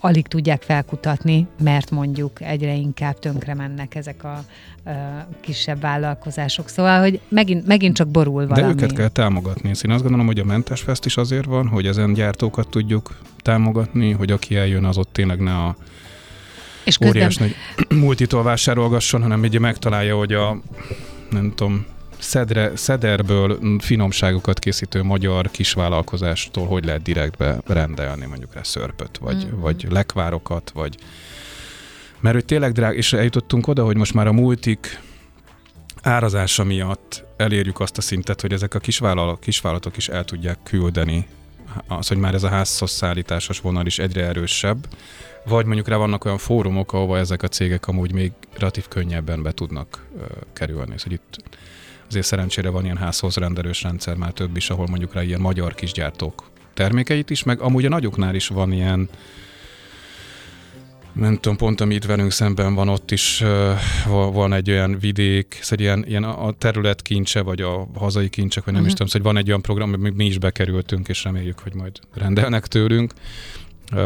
alig 0.00 0.26
tudják 0.26 0.62
felkutatni, 0.62 1.46
mert 1.62 1.90
mondjuk 1.90 2.40
egyre 2.40 2.74
inkább 2.74 3.18
tönkre 3.18 3.54
mennek 3.54 3.94
ezek 3.94 4.24
a, 4.24 4.44
a 4.90 5.26
kisebb 5.40 5.80
vállalkozások. 5.80 6.68
Szóval, 6.68 7.00
hogy 7.00 7.20
megint, 7.28 7.66
megint 7.66 7.96
csak 7.96 8.08
borul 8.08 8.46
valami. 8.46 8.74
De 8.74 8.84
őket 8.84 8.96
kell 8.96 9.08
támogatni. 9.08 9.68
Én 9.68 9.90
azt 9.90 10.02
gondolom, 10.02 10.26
hogy 10.26 10.38
a 10.38 10.44
Mentes 10.44 10.80
Fest 10.80 11.04
is 11.04 11.16
azért 11.16 11.44
van, 11.44 11.68
hogy 11.68 11.86
ezen 11.86 12.12
gyártókat 12.12 12.68
tudjuk 12.68 13.18
támogatni, 13.42 14.10
hogy 14.10 14.30
aki 14.30 14.56
eljön, 14.56 14.84
az 14.84 14.98
ott 14.98 15.12
tényleg 15.12 15.40
ne 15.40 15.56
a 15.56 15.76
és 16.84 16.98
közben... 16.98 17.16
óriás 17.16 17.36
nagy 17.36 17.54
multitól 18.04 18.42
vásárolgasson, 18.42 19.22
hanem 19.22 19.40
ugye 19.40 19.58
megtalálja, 19.58 20.16
hogy 20.16 20.32
a 20.32 20.60
nem 21.30 21.52
tudom, 21.54 21.86
szedre, 22.24 22.76
szederből 22.76 23.58
finomságokat 23.78 24.58
készítő 24.58 25.02
magyar 25.02 25.50
kisvállalkozástól 25.50 26.66
hogy 26.66 26.84
lehet 26.84 27.02
direktbe 27.02 27.58
rendelni 27.66 28.26
mondjuk 28.26 28.54
rá 28.54 28.62
szörpöt, 28.62 29.18
vagy, 29.18 29.46
mm. 29.46 29.60
vagy 29.60 29.86
lekvárokat, 29.90 30.70
vagy 30.74 30.96
mert 32.20 32.34
hogy 32.34 32.44
tényleg 32.44 32.72
drág, 32.72 32.96
és 32.96 33.12
eljutottunk 33.12 33.66
oda, 33.66 33.84
hogy 33.84 33.96
most 33.96 34.14
már 34.14 34.26
a 34.26 34.32
multik 34.32 35.00
árazása 36.02 36.64
miatt 36.64 37.24
elérjük 37.36 37.80
azt 37.80 37.98
a 37.98 38.00
szintet, 38.00 38.40
hogy 38.40 38.52
ezek 38.52 38.74
a 38.74 38.78
kisvállalatok, 38.78 39.40
kisvállalatok 39.40 39.96
is 39.96 40.08
el 40.08 40.24
tudják 40.24 40.58
küldeni 40.62 41.26
az, 41.88 42.08
hogy 42.08 42.16
már 42.16 42.34
ez 42.34 42.42
a 42.42 42.48
házhoz 42.48 42.90
szállításos 42.90 43.60
vonal 43.60 43.86
is 43.86 43.98
egyre 43.98 44.24
erősebb, 44.24 44.86
vagy 45.44 45.64
mondjuk 45.64 45.88
rá 45.88 45.96
vannak 45.96 46.24
olyan 46.24 46.38
fórumok, 46.38 46.92
ahova 46.92 47.18
ezek 47.18 47.42
a 47.42 47.48
cégek 47.48 47.88
amúgy 47.88 48.12
még 48.12 48.32
relatív 48.58 48.88
könnyebben 48.88 49.42
be 49.42 49.52
tudnak 49.52 50.06
uh, 50.14 50.22
kerülni. 50.52 50.98
Szóval 50.98 51.12
itt 51.12 51.42
azért 52.08 52.26
szerencsére 52.26 52.68
van 52.68 52.84
ilyen 52.84 52.96
házhoz 52.96 53.36
rendelős 53.36 53.82
rendszer, 53.82 54.16
már 54.16 54.32
több 54.32 54.56
is, 54.56 54.70
ahol 54.70 54.86
mondjuk 54.86 55.14
rá 55.14 55.22
ilyen 55.22 55.40
magyar 55.40 55.74
kisgyártók 55.74 56.50
termékeit 56.74 57.30
is, 57.30 57.42
meg 57.42 57.60
amúgy 57.60 57.84
a 57.84 57.88
nagyoknál 57.88 58.34
is 58.34 58.48
van 58.48 58.72
ilyen 58.72 59.08
nem 61.12 61.34
tudom, 61.34 61.56
pont 61.56 61.80
ami 61.80 61.94
itt 61.94 62.04
velünk 62.04 62.30
szemben 62.30 62.74
van, 62.74 62.88
ott 62.88 63.10
is 63.10 63.40
uh, 63.40 64.32
van 64.32 64.52
egy 64.52 64.70
olyan 64.70 64.98
vidék, 64.98 65.58
szóval 65.60 65.84
ilyen, 65.84 66.04
ilyen 66.06 66.24
a 66.24 66.52
terület 66.52 67.02
kincse, 67.02 67.42
vagy 67.42 67.60
a 67.60 67.88
hazai 67.94 68.28
kincsek, 68.28 68.64
vagy 68.64 68.74
nem 68.74 68.82
uh-huh. 68.82 68.86
is 68.86 68.92
tudom, 68.92 69.12
hogy 69.12 69.32
van 69.32 69.36
egy 69.36 69.48
olyan 69.48 69.62
program, 69.62 69.90
hogy 69.90 70.14
mi 70.14 70.26
is 70.26 70.38
bekerültünk, 70.38 71.08
és 71.08 71.24
reméljük, 71.24 71.58
hogy 71.58 71.74
majd 71.74 71.98
rendelnek 72.14 72.66
tőlünk. 72.66 73.12
Uh, 73.92 73.98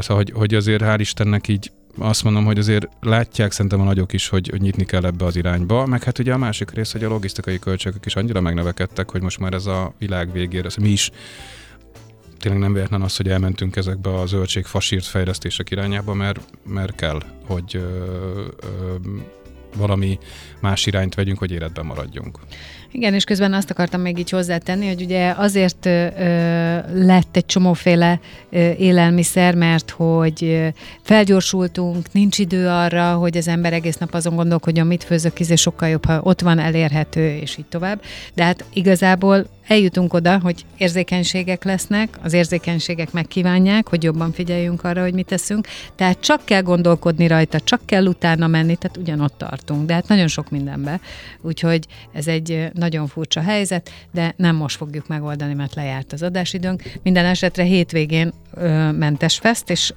szóval, 0.00 0.16
hogy, 0.16 0.30
hogy 0.30 0.54
azért 0.54 0.82
hál' 0.82 0.96
Istennek 0.98 1.48
így 1.48 1.70
azt 1.98 2.24
mondom, 2.24 2.44
hogy 2.44 2.58
azért 2.58 2.88
látják 3.00 3.52
szerintem 3.52 3.80
a 3.80 3.84
nagyok 3.84 4.12
is, 4.12 4.28
hogy, 4.28 4.48
hogy 4.48 4.60
nyitni 4.60 4.84
kell 4.84 5.04
ebbe 5.04 5.24
az 5.24 5.36
irányba, 5.36 5.86
meg 5.86 6.02
hát 6.02 6.18
ugye 6.18 6.32
a 6.32 6.38
másik 6.38 6.70
rész, 6.70 6.92
hogy 6.92 7.04
a 7.04 7.08
logisztikai 7.08 7.58
költségek 7.58 8.06
is 8.06 8.16
annyira 8.16 8.40
megnövekedtek, 8.40 9.10
hogy 9.10 9.22
most 9.22 9.38
már 9.38 9.52
ez 9.54 9.66
a 9.66 9.94
világ 9.98 10.32
végére, 10.32 10.68
mi 10.80 10.88
is 10.88 11.10
tényleg 12.38 12.60
nem 12.60 12.72
véletlen 12.72 13.02
az, 13.02 13.16
hogy 13.16 13.28
elmentünk 13.28 13.76
ezekbe 13.76 14.14
a 14.14 14.26
zöldség 14.26 14.64
fasírt 14.64 15.04
fejlesztések 15.04 15.70
irányába, 15.70 16.14
mert, 16.14 16.40
mert 16.66 16.94
kell, 16.94 17.20
hogy 17.46 17.76
ö, 17.76 17.80
ö, 18.60 18.94
valami 19.76 20.18
más 20.60 20.86
irányt 20.86 21.14
vegyünk, 21.14 21.38
hogy 21.38 21.50
életben 21.50 21.86
maradjunk. 21.86 22.38
Igen, 22.92 23.14
és 23.14 23.24
közben 23.24 23.52
azt 23.52 23.70
akartam 23.70 24.00
még 24.00 24.18
így 24.18 24.30
hozzátenni, 24.30 24.86
hogy 24.86 25.02
ugye 25.02 25.34
azért 25.36 25.86
ö, 25.86 26.06
lett 26.92 27.36
egy 27.36 27.46
csomóféle 27.46 28.20
ö, 28.50 28.70
élelmiszer, 28.70 29.54
mert 29.54 29.90
hogy 29.90 30.72
felgyorsultunk, 31.02 32.12
nincs 32.12 32.38
idő 32.38 32.68
arra, 32.68 33.14
hogy 33.14 33.36
az 33.36 33.48
ember 33.48 33.72
egész 33.72 33.96
nap 33.96 34.14
azon 34.14 34.36
gondolkodjon, 34.36 34.86
mit 34.86 35.04
főzök, 35.04 35.40
és 35.40 35.60
sokkal 35.60 35.88
jobb, 35.88 36.04
ha 36.04 36.20
ott 36.22 36.40
van 36.40 36.58
elérhető, 36.58 37.36
és 37.36 37.56
így 37.56 37.66
tovább. 37.66 38.02
De 38.34 38.44
hát 38.44 38.64
igazából 38.72 39.46
eljutunk 39.70 40.14
oda, 40.14 40.38
hogy 40.38 40.64
érzékenységek 40.76 41.64
lesznek, 41.64 42.18
az 42.22 42.32
érzékenységek 42.32 43.12
megkívánják, 43.12 43.88
hogy 43.88 44.02
jobban 44.02 44.32
figyeljünk 44.32 44.84
arra, 44.84 45.02
hogy 45.02 45.14
mit 45.14 45.26
teszünk, 45.26 45.66
tehát 45.94 46.20
csak 46.20 46.44
kell 46.44 46.62
gondolkodni 46.62 47.26
rajta, 47.26 47.60
csak 47.60 47.80
kell 47.84 48.06
utána 48.06 48.46
menni, 48.46 48.76
tehát 48.76 48.96
ugyanott 48.96 49.38
tartunk, 49.38 49.86
de 49.86 49.94
hát 49.94 50.08
nagyon 50.08 50.28
sok 50.28 50.50
mindenbe. 50.50 51.00
Úgyhogy 51.40 51.86
ez 52.12 52.26
egy 52.26 52.70
nagyon 52.72 53.06
furcsa 53.06 53.40
helyzet, 53.40 53.90
de 54.12 54.34
nem 54.36 54.56
most 54.56 54.76
fogjuk 54.76 55.06
megoldani, 55.06 55.54
mert 55.54 55.74
lejárt 55.74 56.12
az 56.12 56.22
adásidőnk. 56.22 56.82
Minden 57.02 57.24
esetre 57.24 57.62
hétvégén 57.62 58.32
ö, 58.54 58.90
mentes 58.92 59.38
fest, 59.38 59.70
és 59.70 59.92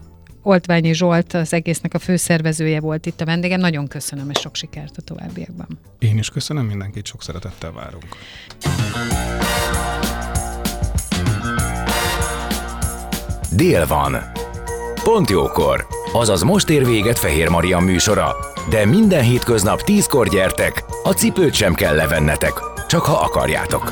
Oltványi 0.45 0.93
Zsolt 0.93 1.33
az 1.33 1.53
egésznek 1.53 1.93
a 1.93 1.99
főszervezője 1.99 2.79
volt 2.79 3.05
itt 3.05 3.21
a 3.21 3.25
vendégem. 3.25 3.59
Nagyon 3.59 3.87
köszönöm, 3.87 4.29
és 4.29 4.39
sok 4.39 4.55
sikert 4.55 4.97
a 4.97 5.01
továbbiakban. 5.01 5.67
Én 5.99 6.17
is 6.17 6.29
köszönöm, 6.29 6.65
mindenkit 6.65 7.05
sok 7.05 7.23
szeretettel 7.23 7.71
várunk. 7.71 8.05
Dél 13.55 13.87
van. 13.87 14.17
Pont 15.03 15.29
jókor. 15.29 15.87
Azaz 16.13 16.41
most 16.41 16.69
ér 16.69 16.85
véget 16.85 17.19
Fehér 17.19 17.49
Maria 17.49 17.79
műsora. 17.79 18.35
De 18.69 18.85
minden 18.85 19.23
hétköznap 19.23 19.81
tízkor 19.81 20.27
gyertek, 20.27 20.83
a 21.03 21.11
cipőt 21.11 21.53
sem 21.53 21.73
kell 21.73 21.95
levennetek, 21.95 22.53
csak 22.87 23.01
ha 23.01 23.13
akarjátok. 23.13 23.91